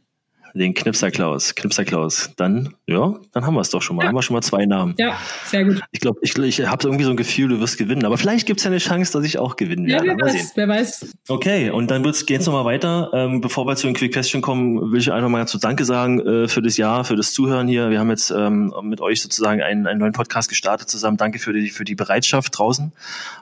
den 0.59 0.73
Knipserklaus. 0.73 1.55
Knipserklaus. 1.55 2.31
Dann, 2.37 2.73
ja, 2.87 3.15
dann 3.33 3.45
haben 3.45 3.53
wir 3.55 3.61
es 3.61 3.69
doch 3.69 3.81
schon 3.81 3.95
mal. 3.95 4.03
Ja. 4.03 4.09
Haben 4.09 4.15
wir 4.15 4.21
schon 4.21 4.35
mal 4.35 4.41
zwei 4.41 4.65
Namen. 4.65 4.95
Ja, 4.97 5.17
sehr 5.45 5.65
gut. 5.65 5.81
Ich 5.91 5.99
glaube, 5.99 6.19
ich, 6.21 6.37
ich 6.37 6.67
habe 6.67 6.87
irgendwie 6.87 7.03
so 7.03 7.09
ein 7.09 7.17
Gefühl, 7.17 7.49
du 7.49 7.59
wirst 7.59 7.77
gewinnen. 7.77 8.05
Aber 8.05 8.17
vielleicht 8.17 8.45
gibt 8.45 8.59
es 8.59 8.63
ja 8.63 8.71
eine 8.71 8.79
Chance, 8.79 9.13
dass 9.13 9.25
ich 9.25 9.37
auch 9.37 9.55
gewinnen 9.55 9.85
werde. 9.87 10.07
Ja, 10.07 10.15
wer 10.17 10.25
weiß, 10.25 10.51
wer 10.55 10.67
weiß. 10.67 11.15
Okay, 11.27 11.69
und 11.69 11.91
dann 11.91 12.03
geht 12.03 12.39
es 12.39 12.45
nochmal 12.45 12.65
weiter. 12.65 13.09
Ähm, 13.13 13.41
bevor 13.41 13.67
wir 13.67 13.75
zu 13.75 13.87
den 13.87 13.95
Quick 13.95 14.13
Question 14.13 14.41
kommen, 14.41 14.91
will 14.91 14.99
ich 14.99 15.11
einfach 15.11 15.29
mal 15.29 15.47
zu 15.47 15.57
Danke 15.57 15.83
sagen 15.83 16.19
äh, 16.19 16.47
für 16.47 16.61
das 16.61 16.77
Jahr, 16.77 17.03
für 17.03 17.15
das 17.15 17.33
Zuhören 17.33 17.67
hier. 17.67 17.89
Wir 17.89 17.99
haben 17.99 18.09
jetzt 18.09 18.31
ähm, 18.31 18.73
mit 18.83 19.01
euch 19.01 19.21
sozusagen 19.21 19.61
einen, 19.61 19.87
einen 19.87 19.99
neuen 19.99 20.13
Podcast 20.13 20.49
gestartet 20.49 20.89
zusammen. 20.89 21.17
Danke 21.17 21.39
für 21.39 21.53
die, 21.53 21.69
für 21.69 21.83
die 21.83 21.95
Bereitschaft 21.95 22.57
draußen. 22.57 22.93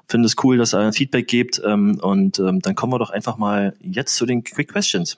Finde 0.08 0.26
es 0.26 0.36
cool, 0.44 0.58
dass 0.58 0.74
ihr 0.74 0.92
Feedback 0.94 1.28
gebt. 1.28 1.62
Ähm, 1.64 2.00
und 2.02 2.40
ähm, 2.40 2.60
dann 2.60 2.76
kommen 2.76 2.94
wir 2.94 3.00
doch 3.00 3.12
einfach 3.12 3.38
mal 3.38 3.76
jetzt 3.82 4.16
zu 4.16 4.26
den 4.26 4.44
Quick 4.44 4.70
Questions. 4.72 5.18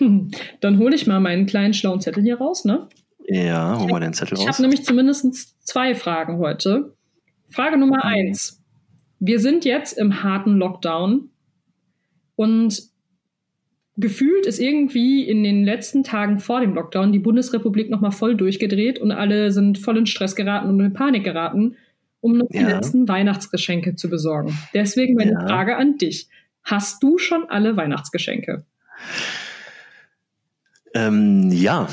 Hm, 0.00 0.30
dann 0.60 0.78
hole 0.78 0.94
ich 0.94 1.06
mal 1.06 1.20
meinen 1.20 1.46
kleinen 1.46 1.74
schlauen 1.74 2.00
Zettel 2.00 2.22
hier 2.22 2.38
raus, 2.38 2.64
ne? 2.64 2.88
Ja, 3.28 3.78
hol 3.78 3.88
mal 3.88 4.00
den 4.00 4.14
Zettel 4.14 4.36
raus. 4.36 4.44
Ich 4.44 4.48
habe 4.48 4.62
nämlich 4.62 4.84
zumindest 4.84 5.66
zwei 5.66 5.94
Fragen 5.94 6.38
heute. 6.38 6.96
Frage 7.50 7.76
Nummer 7.76 8.04
eins. 8.04 8.62
Wir 9.18 9.38
sind 9.38 9.64
jetzt 9.64 9.98
im 9.98 10.22
harten 10.22 10.56
Lockdown 10.56 11.28
und 12.34 12.82
gefühlt 13.98 14.46
ist 14.46 14.58
irgendwie 14.58 15.28
in 15.28 15.44
den 15.44 15.64
letzten 15.64 16.02
Tagen 16.02 16.38
vor 16.38 16.60
dem 16.60 16.74
Lockdown 16.74 17.12
die 17.12 17.18
Bundesrepublik 17.18 17.90
nochmal 17.90 18.12
voll 18.12 18.34
durchgedreht 18.34 18.98
und 18.98 19.12
alle 19.12 19.52
sind 19.52 19.78
voll 19.78 19.98
in 19.98 20.06
Stress 20.06 20.34
geraten 20.34 20.68
und 20.70 20.80
in 20.80 20.94
Panik 20.94 21.22
geraten, 21.22 21.76
um 22.20 22.38
noch 22.38 22.48
ja. 22.50 22.60
die 22.60 22.72
letzten 22.72 23.06
Weihnachtsgeschenke 23.06 23.94
zu 23.94 24.08
besorgen. 24.08 24.58
Deswegen 24.72 25.14
meine 25.14 25.32
ja. 25.32 25.46
Frage 25.46 25.76
an 25.76 25.98
dich. 25.98 26.28
Hast 26.62 27.02
du 27.02 27.18
schon 27.18 27.44
alle 27.48 27.76
Weihnachtsgeschenke? 27.76 28.64
Ähm, 30.94 31.50
ja. 31.52 31.88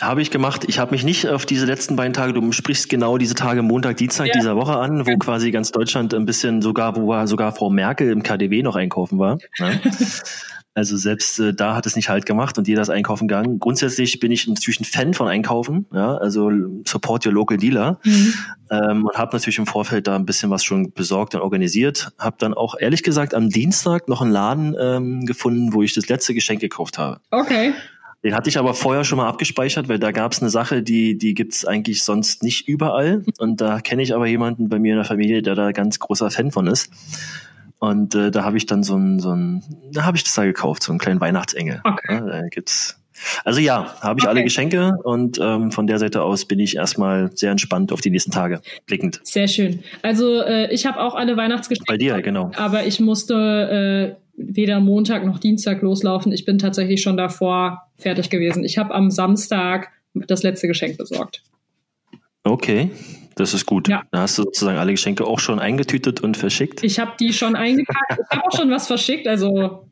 Habe 0.00 0.20
ich 0.20 0.30
gemacht. 0.30 0.64
Ich 0.68 0.78
habe 0.78 0.90
mich 0.90 1.04
nicht 1.04 1.26
auf 1.26 1.46
diese 1.46 1.64
letzten 1.64 1.96
beiden 1.96 2.12
Tage, 2.12 2.34
du 2.34 2.52
sprichst 2.52 2.90
genau 2.90 3.16
diese 3.16 3.34
Tage 3.34 3.62
Montag, 3.62 3.96
Dienstag 3.96 4.26
ja. 4.26 4.34
dieser 4.34 4.56
Woche 4.56 4.76
an, 4.76 5.06
wo 5.06 5.16
quasi 5.16 5.50
ganz 5.50 5.72
Deutschland 5.72 6.12
ein 6.12 6.26
bisschen 6.26 6.60
sogar, 6.60 6.96
wo 6.96 7.26
sogar 7.26 7.52
Frau 7.52 7.70
Merkel 7.70 8.10
im 8.10 8.22
KDW 8.22 8.62
noch 8.62 8.76
einkaufen 8.76 9.18
war. 9.18 9.38
Ne? 9.58 9.80
Also 10.76 10.98
selbst 10.98 11.40
äh, 11.40 11.54
da 11.54 11.74
hat 11.74 11.86
es 11.86 11.96
nicht 11.96 12.10
halt 12.10 12.26
gemacht 12.26 12.58
und 12.58 12.68
jeder 12.68 12.82
ist 12.82 12.90
einkaufen 12.90 13.28
gegangen. 13.28 13.58
Grundsätzlich 13.58 14.20
bin 14.20 14.30
ich 14.30 14.46
natürlich 14.46 14.78
ein 14.78 14.84
Fan 14.84 15.14
von 15.14 15.26
Einkaufen, 15.26 15.86
ja, 15.90 16.18
also 16.18 16.50
support 16.86 17.24
your 17.24 17.32
local 17.32 17.56
dealer 17.56 17.98
mhm. 18.04 18.34
ähm, 18.70 19.06
und 19.06 19.16
habe 19.16 19.34
natürlich 19.34 19.56
im 19.56 19.66
Vorfeld 19.66 20.06
da 20.06 20.16
ein 20.16 20.26
bisschen 20.26 20.50
was 20.50 20.64
schon 20.64 20.92
besorgt 20.92 21.34
und 21.34 21.40
organisiert. 21.40 22.12
Habe 22.18 22.36
dann 22.38 22.52
auch 22.52 22.74
ehrlich 22.78 23.02
gesagt 23.02 23.34
am 23.34 23.48
Dienstag 23.48 24.06
noch 24.06 24.20
einen 24.20 24.32
Laden 24.32 24.76
ähm, 24.78 25.24
gefunden, 25.24 25.72
wo 25.72 25.82
ich 25.82 25.94
das 25.94 26.10
letzte 26.10 26.34
Geschenk 26.34 26.60
gekauft 26.60 26.98
habe. 26.98 27.20
Okay. 27.30 27.72
Den 28.22 28.34
hatte 28.34 28.50
ich 28.50 28.58
aber 28.58 28.74
vorher 28.74 29.04
schon 29.04 29.16
mal 29.16 29.28
abgespeichert, 29.28 29.88
weil 29.88 29.98
da 29.98 30.12
gab 30.12 30.32
es 30.32 30.42
eine 30.42 30.50
Sache, 30.50 30.82
die, 30.82 31.16
die 31.16 31.32
gibt's 31.32 31.64
eigentlich 31.64 32.04
sonst 32.04 32.42
nicht 32.42 32.68
überall. 32.68 33.24
Und 33.38 33.62
da 33.62 33.80
kenne 33.80 34.02
ich 34.02 34.14
aber 34.14 34.26
jemanden 34.26 34.68
bei 34.68 34.78
mir 34.78 34.92
in 34.92 34.98
der 34.98 35.06
Familie, 35.06 35.40
der 35.40 35.54
da 35.54 35.72
ganz 35.72 35.98
großer 35.98 36.30
Fan 36.30 36.50
von 36.50 36.66
ist. 36.66 36.90
Und 37.78 38.14
äh, 38.14 38.30
da 38.30 38.44
habe 38.44 38.56
ich 38.56 38.66
dann 38.66 38.82
so 38.82 38.96
ein, 38.96 39.20
so 39.20 39.32
ein, 39.32 39.62
da 39.92 40.04
habe 40.04 40.16
ich 40.16 40.24
das 40.24 40.34
da 40.34 40.44
gekauft, 40.44 40.82
so 40.82 40.92
einen 40.92 40.98
kleinen 40.98 41.20
Weihnachtsengel. 41.20 41.80
Okay. 41.84 42.14
Ja, 42.14 42.20
da 42.20 42.48
gibt's. 42.48 42.98
Also 43.44 43.60
ja, 43.60 43.94
habe 44.00 44.18
ich 44.18 44.24
okay. 44.24 44.30
alle 44.30 44.44
Geschenke 44.44 44.92
und 45.02 45.38
ähm, 45.40 45.72
von 45.72 45.86
der 45.86 45.98
Seite 45.98 46.22
aus 46.22 46.44
bin 46.44 46.58
ich 46.58 46.76
erstmal 46.76 47.34
sehr 47.34 47.50
entspannt 47.50 47.92
auf 47.92 48.00
die 48.00 48.10
nächsten 48.10 48.30
Tage 48.30 48.60
blickend. 48.86 49.20
Sehr 49.24 49.48
schön. 49.48 49.82
Also 50.02 50.42
äh, 50.42 50.72
ich 50.72 50.84
habe 50.84 51.00
auch 51.00 51.14
alle 51.14 51.36
Weihnachtsgeschenke. 51.36 51.90
Bei 51.90 51.96
dir, 51.96 52.20
genau. 52.20 52.50
Aber 52.56 52.86
ich 52.86 53.00
musste 53.00 54.16
äh, 54.16 54.26
weder 54.36 54.80
Montag 54.80 55.24
noch 55.24 55.38
Dienstag 55.38 55.82
loslaufen. 55.82 56.32
Ich 56.32 56.44
bin 56.44 56.58
tatsächlich 56.58 57.00
schon 57.00 57.16
davor 57.16 57.88
fertig 57.96 58.28
gewesen. 58.28 58.64
Ich 58.64 58.78
habe 58.78 58.94
am 58.94 59.10
Samstag 59.10 59.90
das 60.14 60.42
letzte 60.42 60.68
Geschenk 60.68 60.98
besorgt. 60.98 61.42
Okay. 62.44 62.90
Das 63.36 63.54
ist 63.54 63.66
gut. 63.66 63.86
Ja. 63.86 64.02
Da 64.10 64.22
hast 64.22 64.38
du 64.38 64.42
sozusagen 64.42 64.78
alle 64.78 64.92
Geschenke 64.92 65.24
auch 65.24 65.38
schon 65.38 65.60
eingetütet 65.60 66.20
und 66.20 66.36
verschickt. 66.36 66.82
Ich 66.82 66.98
habe 66.98 67.12
die 67.20 67.32
schon 67.32 67.54
eingepackt. 67.54 68.18
ich 68.18 68.36
habe 68.36 68.46
auch 68.46 68.56
schon 68.56 68.70
was 68.70 68.86
verschickt. 68.86 69.28
Also 69.28 69.86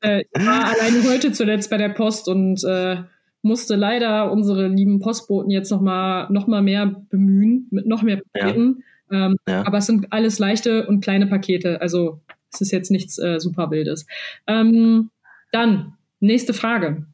Äh, 0.00 0.24
ich 0.32 0.46
war 0.46 0.64
alleine 0.64 1.02
heute 1.08 1.32
zuletzt 1.32 1.70
bei 1.70 1.78
der 1.78 1.88
Post 1.90 2.28
und 2.28 2.62
äh, 2.64 3.02
musste 3.42 3.76
leider 3.76 4.30
unsere 4.32 4.68
lieben 4.68 5.00
Postboten 5.00 5.50
jetzt 5.50 5.70
noch 5.70 5.80
mal, 5.80 6.28
noch 6.30 6.46
mal 6.46 6.62
mehr 6.62 7.04
bemühen, 7.10 7.68
mit 7.70 7.86
noch 7.86 8.02
mehr 8.02 8.20
Paketen. 8.32 8.82
Ja. 9.10 9.26
Ähm, 9.26 9.36
ja. 9.48 9.66
Aber 9.66 9.78
es 9.78 9.86
sind 9.86 10.12
alles 10.12 10.38
leichte 10.38 10.86
und 10.86 11.00
kleine 11.00 11.26
Pakete. 11.26 11.80
Also 11.80 12.20
es 12.52 12.60
ist 12.60 12.72
jetzt 12.72 12.90
nichts 12.90 13.18
äh, 13.18 13.38
super 13.38 13.70
Wildes. 13.70 14.06
Ähm, 14.46 15.10
dann, 15.52 15.94
nächste 16.20 16.54
Frage. 16.54 17.06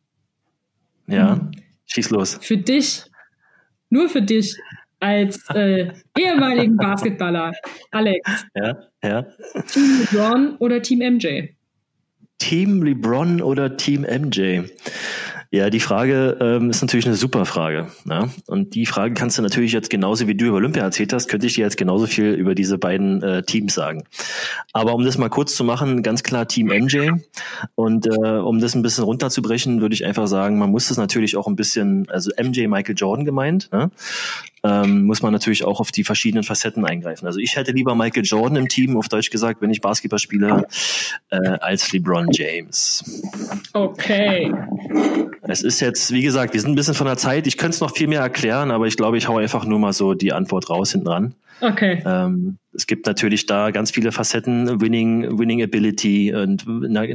Ja, 1.07 1.37
hm. 1.37 1.51
schieß 1.87 2.11
los. 2.11 2.39
Für 2.41 2.57
dich, 2.57 3.05
nur 3.91 4.09
für 4.09 4.23
dich, 4.23 4.57
als 5.03 5.45
äh, 5.51 5.89
ehemaligen 6.17 6.77
Basketballer, 6.77 7.53
Alex. 7.91 8.47
Ja, 8.55 8.77
ja. 9.03 9.27
Team 9.67 10.07
LeBron 10.13 10.57
oder 10.59 10.81
Team 10.81 11.01
MJ? 11.01 11.49
Team 12.39 12.83
LeBron 12.83 13.43
oder 13.43 13.77
Team 13.77 14.03
MJ? 14.03 14.61
Ja, 15.55 15.69
die 15.69 15.81
Frage 15.81 16.39
ähm, 16.41 16.71
ist 16.71 16.81
natürlich 16.81 17.05
eine 17.05 17.17
super 17.17 17.45
Frage. 17.45 17.89
Ja? 18.09 18.31
Und 18.47 18.75
die 18.75 18.87
Frage 18.87 19.13
kannst 19.13 19.37
du 19.37 19.43
natürlich 19.43 19.73
jetzt 19.73 19.91
genauso 19.91 20.27
wie 20.27 20.35
du 20.35 20.47
über 20.47 20.57
Olympia 20.57 20.83
erzählt 20.83 21.13
hast, 21.13 21.29
könnte 21.29 21.47
ich 21.47 21.55
dir 21.55 21.61
jetzt 21.61 21.77
genauso 21.77 22.07
viel 22.07 22.33
über 22.33 22.55
diese 22.55 22.79
beiden 22.79 23.23
äh, 23.23 23.43
Teams 23.43 23.75
sagen. 23.75 24.05
Aber 24.73 24.95
um 24.95 25.05
das 25.05 25.19
mal 25.19 25.29
kurz 25.29 25.55
zu 25.55 25.63
machen, 25.63 26.03
ganz 26.03 26.23
klar 26.23 26.49
Team 26.49 26.69
MJ. 26.69 27.11
Und 27.75 28.07
äh, 28.07 28.39
um 28.39 28.61
das 28.61 28.75
ein 28.75 28.81
bisschen 28.81 29.05
runterzubrechen, 29.05 29.83
würde 29.83 29.95
ich 29.95 30.07
einfach 30.07 30.27
sagen, 30.27 30.59
man 30.59 30.71
muss 30.71 30.89
das 30.89 30.97
natürlich 30.97 31.37
auch 31.37 31.47
ein 31.49 31.57
bisschen, 31.57 32.09
also 32.09 32.31
MJ 32.43 32.67
Michael 32.69 32.95
Jordan 32.97 33.27
gemeint, 33.27 33.69
ne? 33.73 33.91
Ähm, 34.65 35.05
muss 35.05 35.23
man 35.23 35.33
natürlich 35.33 35.65
auch 35.65 35.81
auf 35.81 35.91
die 35.91 36.05
verschiedenen 36.05 36.45
Facetten 36.45 36.85
eingreifen. 36.85 37.27
Also 37.27 37.41
ich 37.41 37.57
hätte 37.57 37.73
lieber 37.73 37.95
Michael 37.95 38.25
Jordan 38.25 38.57
im 38.57 38.69
Team, 38.69 38.97
auf 38.97 39.09
Deutsch 39.09 39.31
gesagt, 39.31 39.61
wenn 39.61 39.71
ich 39.71 39.81
Basketball 39.81 40.19
spiele, 40.19 40.67
äh, 41.31 41.37
als 41.61 41.93
LeBron 41.93 42.29
James. 42.31 43.05
Okay. 43.73 44.53
Es 45.43 45.63
ist 45.63 45.81
jetzt, 45.81 46.13
wie 46.13 46.23
gesagt, 46.23 46.55
wir 46.55 46.61
sind 46.61 46.73
ein 46.73 46.77
bisschen 46.77 46.95
von 46.95 47.07
der 47.07 47.17
Zeit. 47.17 47.47
Ich 47.47 47.57
könnte 47.57 47.75
es 47.75 47.81
noch 47.81 47.95
viel 47.95 48.07
mehr 48.07 48.21
erklären, 48.21 48.71
aber 48.71 48.87
ich 48.87 48.97
glaube, 48.97 49.19
ich 49.19 49.27
hau 49.29 49.39
einfach 49.39 49.65
nur 49.65 49.79
mal 49.79 49.93
so 49.93 50.15
die 50.15 50.33
Antwort 50.33 50.71
raus 50.71 50.93
hinten 50.93 51.09
ran. 51.09 51.35
Okay. 51.63 52.03
Ähm, 52.05 52.59
es 52.73 52.89
gibt 52.89 53.07
natürlich 53.07 53.47
da 53.47 53.71
ganz 53.71 53.93
viele 53.93 54.11
Facetten, 54.11 54.81
Winning, 54.81 55.39
Winning 55.39 55.63
Ability 55.63 56.35
und 56.35 56.67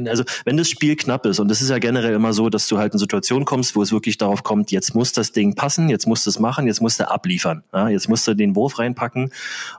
also 0.08 0.24
wenn 0.46 0.56
das 0.56 0.70
Spiel 0.70 0.96
knapp 0.96 1.26
ist 1.26 1.38
und 1.38 1.48
das 1.48 1.60
ist 1.60 1.68
ja 1.68 1.78
generell 1.78 2.14
immer 2.14 2.32
so, 2.32 2.48
dass 2.48 2.66
du 2.66 2.78
halt 2.78 2.94
in 2.94 2.98
Situationen 2.98 3.44
kommst, 3.44 3.76
wo 3.76 3.82
es 3.82 3.92
wirklich 3.92 4.16
darauf 4.16 4.44
kommt, 4.44 4.70
jetzt 4.70 4.94
muss 4.94 5.12
das 5.12 5.32
Ding 5.32 5.54
passen, 5.54 5.90
jetzt 5.90 6.06
musst 6.06 6.24
du 6.24 6.30
es 6.30 6.38
machen, 6.38 6.66
jetzt 6.66 6.80
musst 6.80 6.98
du 6.98 7.10
abliefern, 7.10 7.62
ja? 7.74 7.90
jetzt 7.90 8.08
musst 8.08 8.26
du 8.26 8.34
den 8.34 8.56
Wurf 8.56 8.78
reinpacken 8.78 9.32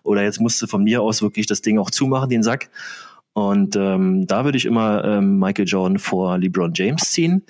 oder 0.03 0.21
jetzt 0.21 0.39
musst 0.39 0.61
du 0.61 0.67
von 0.67 0.83
mir 0.83 1.01
aus 1.01 1.23
wirklich 1.23 1.47
das 1.47 1.61
Ding 1.61 1.79
auch 1.79 1.89
zumachen, 1.89 2.29
den 2.29 2.43
Sack 2.43 2.69
und 3.33 3.75
ähm, 3.75 4.27
da 4.27 4.43
würde 4.43 4.57
ich 4.57 4.65
immer 4.65 5.03
ähm, 5.05 5.39
Michael 5.39 5.67
Jordan 5.67 5.99
vor 5.99 6.37
LeBron 6.37 6.73
James 6.73 7.11
ziehen. 7.11 7.43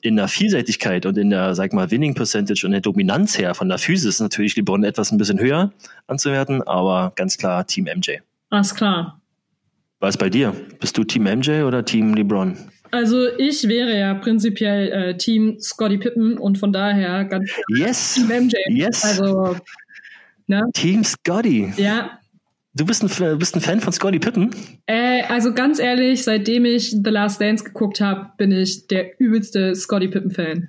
In 0.00 0.16
der 0.16 0.28
Vielseitigkeit 0.28 1.06
und 1.06 1.18
in 1.18 1.30
der, 1.30 1.54
sag 1.54 1.72
mal, 1.72 1.90
Winning 1.90 2.14
Percentage 2.14 2.66
und 2.66 2.72
der 2.72 2.80
Dominanz 2.80 3.38
her 3.38 3.54
von 3.54 3.68
der 3.68 3.78
Physis 3.78 4.14
ist 4.14 4.20
natürlich 4.20 4.56
LeBron 4.56 4.82
etwas 4.82 5.12
ein 5.12 5.18
bisschen 5.18 5.38
höher 5.38 5.72
anzuwerten, 6.06 6.62
aber 6.62 7.12
ganz 7.14 7.36
klar 7.36 7.66
Team 7.66 7.84
MJ. 7.84 8.18
Alles 8.50 8.74
klar. 8.74 9.20
Was 10.00 10.16
bei 10.16 10.30
dir? 10.30 10.54
Bist 10.80 10.98
du 10.98 11.04
Team 11.04 11.24
MJ 11.24 11.62
oder 11.62 11.84
Team 11.84 12.14
LeBron? 12.14 12.56
Also 12.90 13.26
ich 13.38 13.68
wäre 13.68 13.98
ja 13.98 14.14
prinzipiell 14.14 14.92
äh, 14.92 15.16
Team 15.16 15.58
Scotty 15.60 15.98
Pippen 15.98 16.38
und 16.38 16.58
von 16.58 16.72
daher 16.72 17.24
ganz 17.24 17.50
yes. 17.68 18.14
Team 18.14 18.28
MJ. 18.28 18.54
Yes. 18.68 19.04
Also 19.04 19.56
ne? 20.46 20.62
Team 20.74 21.04
Scotty. 21.04 21.72
Ja, 21.76 22.18
Du 22.76 22.84
bist 22.84 23.02
ein, 23.02 23.38
bist 23.38 23.56
ein 23.56 23.62
Fan 23.62 23.80
von 23.80 23.92
Scotty 23.92 24.18
Pippen? 24.18 24.54
Äh, 24.84 25.22
also 25.22 25.54
ganz 25.54 25.78
ehrlich, 25.78 26.24
seitdem 26.24 26.66
ich 26.66 26.90
The 26.90 27.10
Last 27.10 27.40
Dance 27.40 27.64
geguckt 27.64 28.02
habe, 28.02 28.32
bin 28.36 28.52
ich 28.52 28.86
der 28.86 29.18
übelste 29.18 29.74
Scotty 29.74 30.08
Pippen-Fan. 30.08 30.68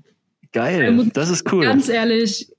Geil, 0.54 1.10
das 1.14 1.30
ist 1.30 1.52
cool. 1.52 1.66
Ganz 1.66 1.90
ehrlich, 1.90 2.50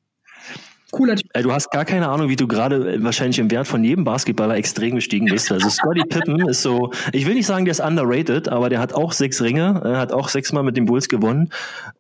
cooler 0.91 1.17
Typ. 1.17 1.33
Du 1.33 1.53
hast 1.53 1.71
gar 1.71 1.85
keine 1.85 2.09
Ahnung, 2.09 2.29
wie 2.29 2.37
du 2.37 2.47
gerade 2.47 2.95
äh, 2.95 3.03
wahrscheinlich 3.03 3.39
im 3.39 3.51
Wert 3.51 3.67
von 3.67 3.83
jedem 3.85 4.05
Basketballer 4.05 4.57
extrem 4.57 4.95
gestiegen 4.95 5.27
bist. 5.27 5.51
Also 5.53 5.69
Scotty 5.69 6.03
Pippen 6.03 6.41
ist 6.49 6.63
so, 6.63 6.93
ich 7.13 7.27
will 7.27 7.35
nicht 7.35 7.47
sagen, 7.47 7.65
der 7.65 7.73
ist 7.73 7.81
underrated, 7.81 8.49
aber 8.49 8.69
der 8.69 8.81
hat 8.81 8.93
auch 8.93 9.13
sechs 9.13 9.43
Ringe, 9.43 9.81
er 9.85 9.99
hat 9.99 10.13
auch 10.13 10.29
sechsmal 10.29 10.63
mit 10.63 10.77
den 10.77 10.87
Bulls 10.87 11.09
gewonnen. 11.09 11.51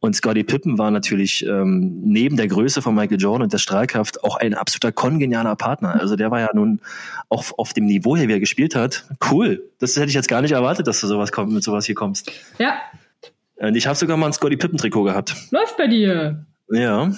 Und 0.01 0.16
Scotty 0.16 0.45
Pippen 0.45 0.78
war 0.78 0.91
natürlich 0.91 1.45
ähm, 1.47 2.01
neben 2.05 2.36
der 2.36 2.49
Größe 2.49 2.82
von 2.82 2.95
Michael 2.95 3.20
Jordan 3.20 3.43
und 3.43 3.53
der 3.53 3.59
Strahlkraft 3.59 4.24
auch 4.24 4.36
ein 4.36 4.55
absoluter 4.55 4.93
kongenialer 4.93 5.57
Partner. 5.57 6.01
Also 6.01 6.16
der 6.16 6.30
war 6.30 6.41
ja 6.41 6.49
nun 6.55 6.80
auch 7.28 7.45
auf 7.59 7.72
dem 7.72 7.86
Niveau 7.86 8.16
her, 8.16 8.28
wie 8.28 8.32
er 8.32 8.41
gespielt 8.41 8.74
hat. 8.74 9.05
Cool. 9.30 9.62
Das 9.78 9.97
hätte 9.97 10.07
ich 10.07 10.14
jetzt 10.14 10.28
gar 10.28 10.43
nicht 10.43 10.53
erwartet, 10.53 10.86
dass 10.86 11.01
du 11.01 11.07
sowas 11.07 11.32
kommt, 11.32 11.53
mit 11.53 11.62
sowas 11.62 11.86
hier 11.86 11.95
kommst. 11.95 12.32
Ja. 12.59 12.74
Und 13.57 13.76
ich 13.76 13.86
habe 13.86 13.97
sogar 13.97 14.16
mal 14.16 14.26
ein 14.26 14.32
Scotty 14.32 14.57
Pippen 14.57 14.78
Trikot 14.78 15.03
gehabt. 15.03 15.34
Läuft 15.51 15.76
bei 15.76 15.89
dir. 15.89 16.47
Ja. 16.70 17.11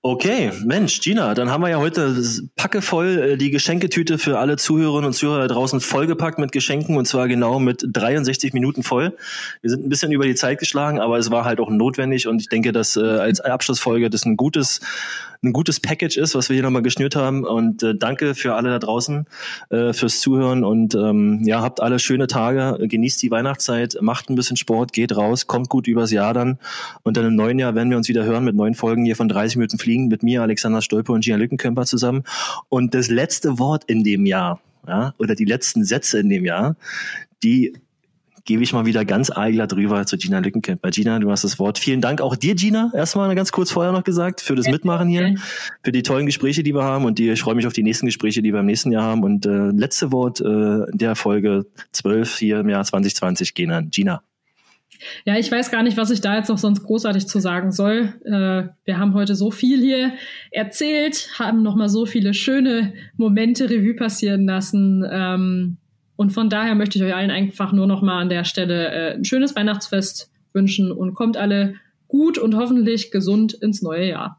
Okay, 0.00 0.52
Mensch, 0.64 1.00
Gina, 1.00 1.34
dann 1.34 1.50
haben 1.50 1.62
wir 1.62 1.70
ja 1.70 1.78
heute 1.78 2.22
packevoll 2.54 3.18
äh, 3.18 3.36
die 3.36 3.50
Geschenketüte 3.50 4.16
für 4.16 4.38
alle 4.38 4.56
Zuhörerinnen 4.56 5.06
und 5.06 5.12
Zuhörer 5.12 5.48
draußen 5.48 5.80
vollgepackt 5.80 6.38
mit 6.38 6.52
Geschenken 6.52 6.96
und 6.96 7.06
zwar 7.06 7.26
genau 7.26 7.58
mit 7.58 7.84
63 7.84 8.52
Minuten 8.52 8.84
voll. 8.84 9.16
Wir 9.60 9.70
sind 9.70 9.84
ein 9.84 9.88
bisschen 9.88 10.12
über 10.12 10.24
die 10.24 10.36
Zeit 10.36 10.60
geschlagen, 10.60 11.00
aber 11.00 11.18
es 11.18 11.32
war 11.32 11.44
halt 11.44 11.58
auch 11.58 11.70
notwendig 11.70 12.28
und 12.28 12.40
ich 12.40 12.48
denke, 12.48 12.72
dass 12.72 12.96
äh, 12.96 13.00
als 13.00 13.40
Abschlussfolge 13.40 14.08
das 14.08 14.24
ein 14.24 14.36
gutes 14.36 14.80
ein 15.42 15.52
gutes 15.52 15.80
Package 15.80 16.16
ist, 16.16 16.34
was 16.34 16.48
wir 16.48 16.54
hier 16.54 16.64
nochmal 16.64 16.82
geschnürt 16.82 17.14
haben. 17.14 17.44
Und 17.44 17.82
äh, 17.82 17.94
danke 17.94 18.34
für 18.34 18.54
alle 18.54 18.70
da 18.70 18.78
draußen 18.78 19.26
äh, 19.70 19.92
fürs 19.92 20.20
Zuhören 20.20 20.64
und 20.64 20.94
ähm, 20.94 21.42
ja, 21.44 21.62
habt 21.62 21.80
alle 21.80 21.98
schöne 21.98 22.26
Tage, 22.26 22.78
genießt 22.86 23.22
die 23.22 23.30
Weihnachtszeit, 23.30 23.98
macht 24.00 24.30
ein 24.30 24.34
bisschen 24.34 24.56
Sport, 24.56 24.92
geht 24.92 25.16
raus, 25.16 25.46
kommt 25.46 25.68
gut 25.68 25.86
übers 25.86 26.10
Jahr 26.10 26.34
dann. 26.34 26.58
Und 27.02 27.16
dann 27.16 27.24
im 27.24 27.36
neuen 27.36 27.58
Jahr 27.58 27.74
werden 27.74 27.90
wir 27.90 27.96
uns 27.96 28.08
wieder 28.08 28.24
hören 28.24 28.44
mit 28.44 28.56
neuen 28.56 28.74
Folgen 28.74 29.04
hier 29.04 29.16
von 29.16 29.28
30 29.28 29.47
Minuten 29.56 29.78
Fliegen 29.78 30.08
mit 30.08 30.22
mir, 30.22 30.42
Alexander 30.42 30.82
Stolpe 30.82 31.12
und 31.12 31.24
Gina 31.24 31.36
Lückenkämper 31.36 31.84
zusammen. 31.84 32.24
Und 32.68 32.94
das 32.94 33.08
letzte 33.08 33.58
Wort 33.58 33.84
in 33.84 34.04
dem 34.04 34.26
Jahr, 34.26 34.60
ja, 34.86 35.14
oder 35.18 35.34
die 35.34 35.44
letzten 35.44 35.84
Sätze 35.84 36.18
in 36.18 36.28
dem 36.28 36.44
Jahr, 36.44 36.76
die 37.42 37.74
gebe 38.48 38.62
ich 38.62 38.72
mal 38.72 38.86
wieder 38.86 39.04
ganz 39.04 39.28
allglatt 39.28 39.74
rüber 39.74 40.06
zu 40.06 40.16
Gina 40.16 40.38
Lückenkämper. 40.38 40.90
Gina, 40.90 41.18
du 41.18 41.30
hast 41.30 41.44
das 41.44 41.58
Wort. 41.58 41.78
Vielen 41.78 42.00
Dank 42.00 42.22
auch 42.22 42.34
dir, 42.34 42.54
Gina, 42.54 42.90
erstmal 42.94 43.34
ganz 43.34 43.52
kurz 43.52 43.70
vorher 43.70 43.92
noch 43.92 44.04
gesagt, 44.04 44.40
für 44.40 44.54
das 44.54 44.66
Mitmachen 44.66 45.06
hier, 45.06 45.34
für 45.84 45.92
die 45.92 46.02
tollen 46.02 46.24
Gespräche, 46.24 46.62
die 46.62 46.74
wir 46.74 46.82
haben 46.82 47.04
und 47.04 47.18
die, 47.18 47.28
ich 47.28 47.42
freue 47.42 47.54
mich 47.54 47.66
auf 47.66 47.74
die 47.74 47.82
nächsten 47.82 48.06
Gespräche, 48.06 48.40
die 48.40 48.54
wir 48.54 48.60
im 48.60 48.66
nächsten 48.66 48.90
Jahr 48.90 49.02
haben. 49.02 49.22
Und 49.22 49.44
äh, 49.44 49.70
letzte 49.70 50.12
Wort 50.12 50.40
äh, 50.40 50.86
der 50.96 51.14
Folge 51.14 51.66
12 51.92 52.38
hier 52.38 52.60
im 52.60 52.70
Jahr 52.70 52.82
2020 52.82 53.52
gehen 53.52 53.70
an 53.70 53.90
Gina. 53.90 54.22
Ja, 55.24 55.36
ich 55.36 55.50
weiß 55.50 55.70
gar 55.70 55.82
nicht, 55.82 55.96
was 55.96 56.10
ich 56.10 56.20
da 56.20 56.36
jetzt 56.36 56.48
noch 56.48 56.58
sonst 56.58 56.82
großartig 56.82 57.26
zu 57.26 57.40
sagen 57.40 57.72
soll. 57.72 58.14
Äh, 58.24 58.68
wir 58.84 58.98
haben 58.98 59.14
heute 59.14 59.34
so 59.34 59.50
viel 59.50 59.80
hier 59.80 60.12
erzählt, 60.50 61.30
haben 61.38 61.62
noch 61.62 61.76
mal 61.76 61.88
so 61.88 62.06
viele 62.06 62.34
schöne 62.34 62.92
Momente 63.16 63.70
Revue 63.70 63.94
passieren 63.94 64.46
lassen. 64.46 65.06
Ähm, 65.10 65.76
und 66.16 66.30
von 66.32 66.50
daher 66.50 66.74
möchte 66.74 66.98
ich 66.98 67.04
euch 67.04 67.14
allen 67.14 67.30
einfach 67.30 67.72
nur 67.72 67.86
noch 67.86 68.02
mal 68.02 68.20
an 68.20 68.28
der 68.28 68.44
Stelle 68.44 68.88
äh, 68.88 69.14
ein 69.14 69.24
schönes 69.24 69.54
Weihnachtsfest 69.54 70.30
wünschen 70.52 70.90
und 70.90 71.14
kommt 71.14 71.36
alle 71.36 71.74
gut 72.08 72.38
und 72.38 72.56
hoffentlich 72.56 73.10
gesund 73.10 73.52
ins 73.54 73.82
neue 73.82 74.08
Jahr. 74.08 74.37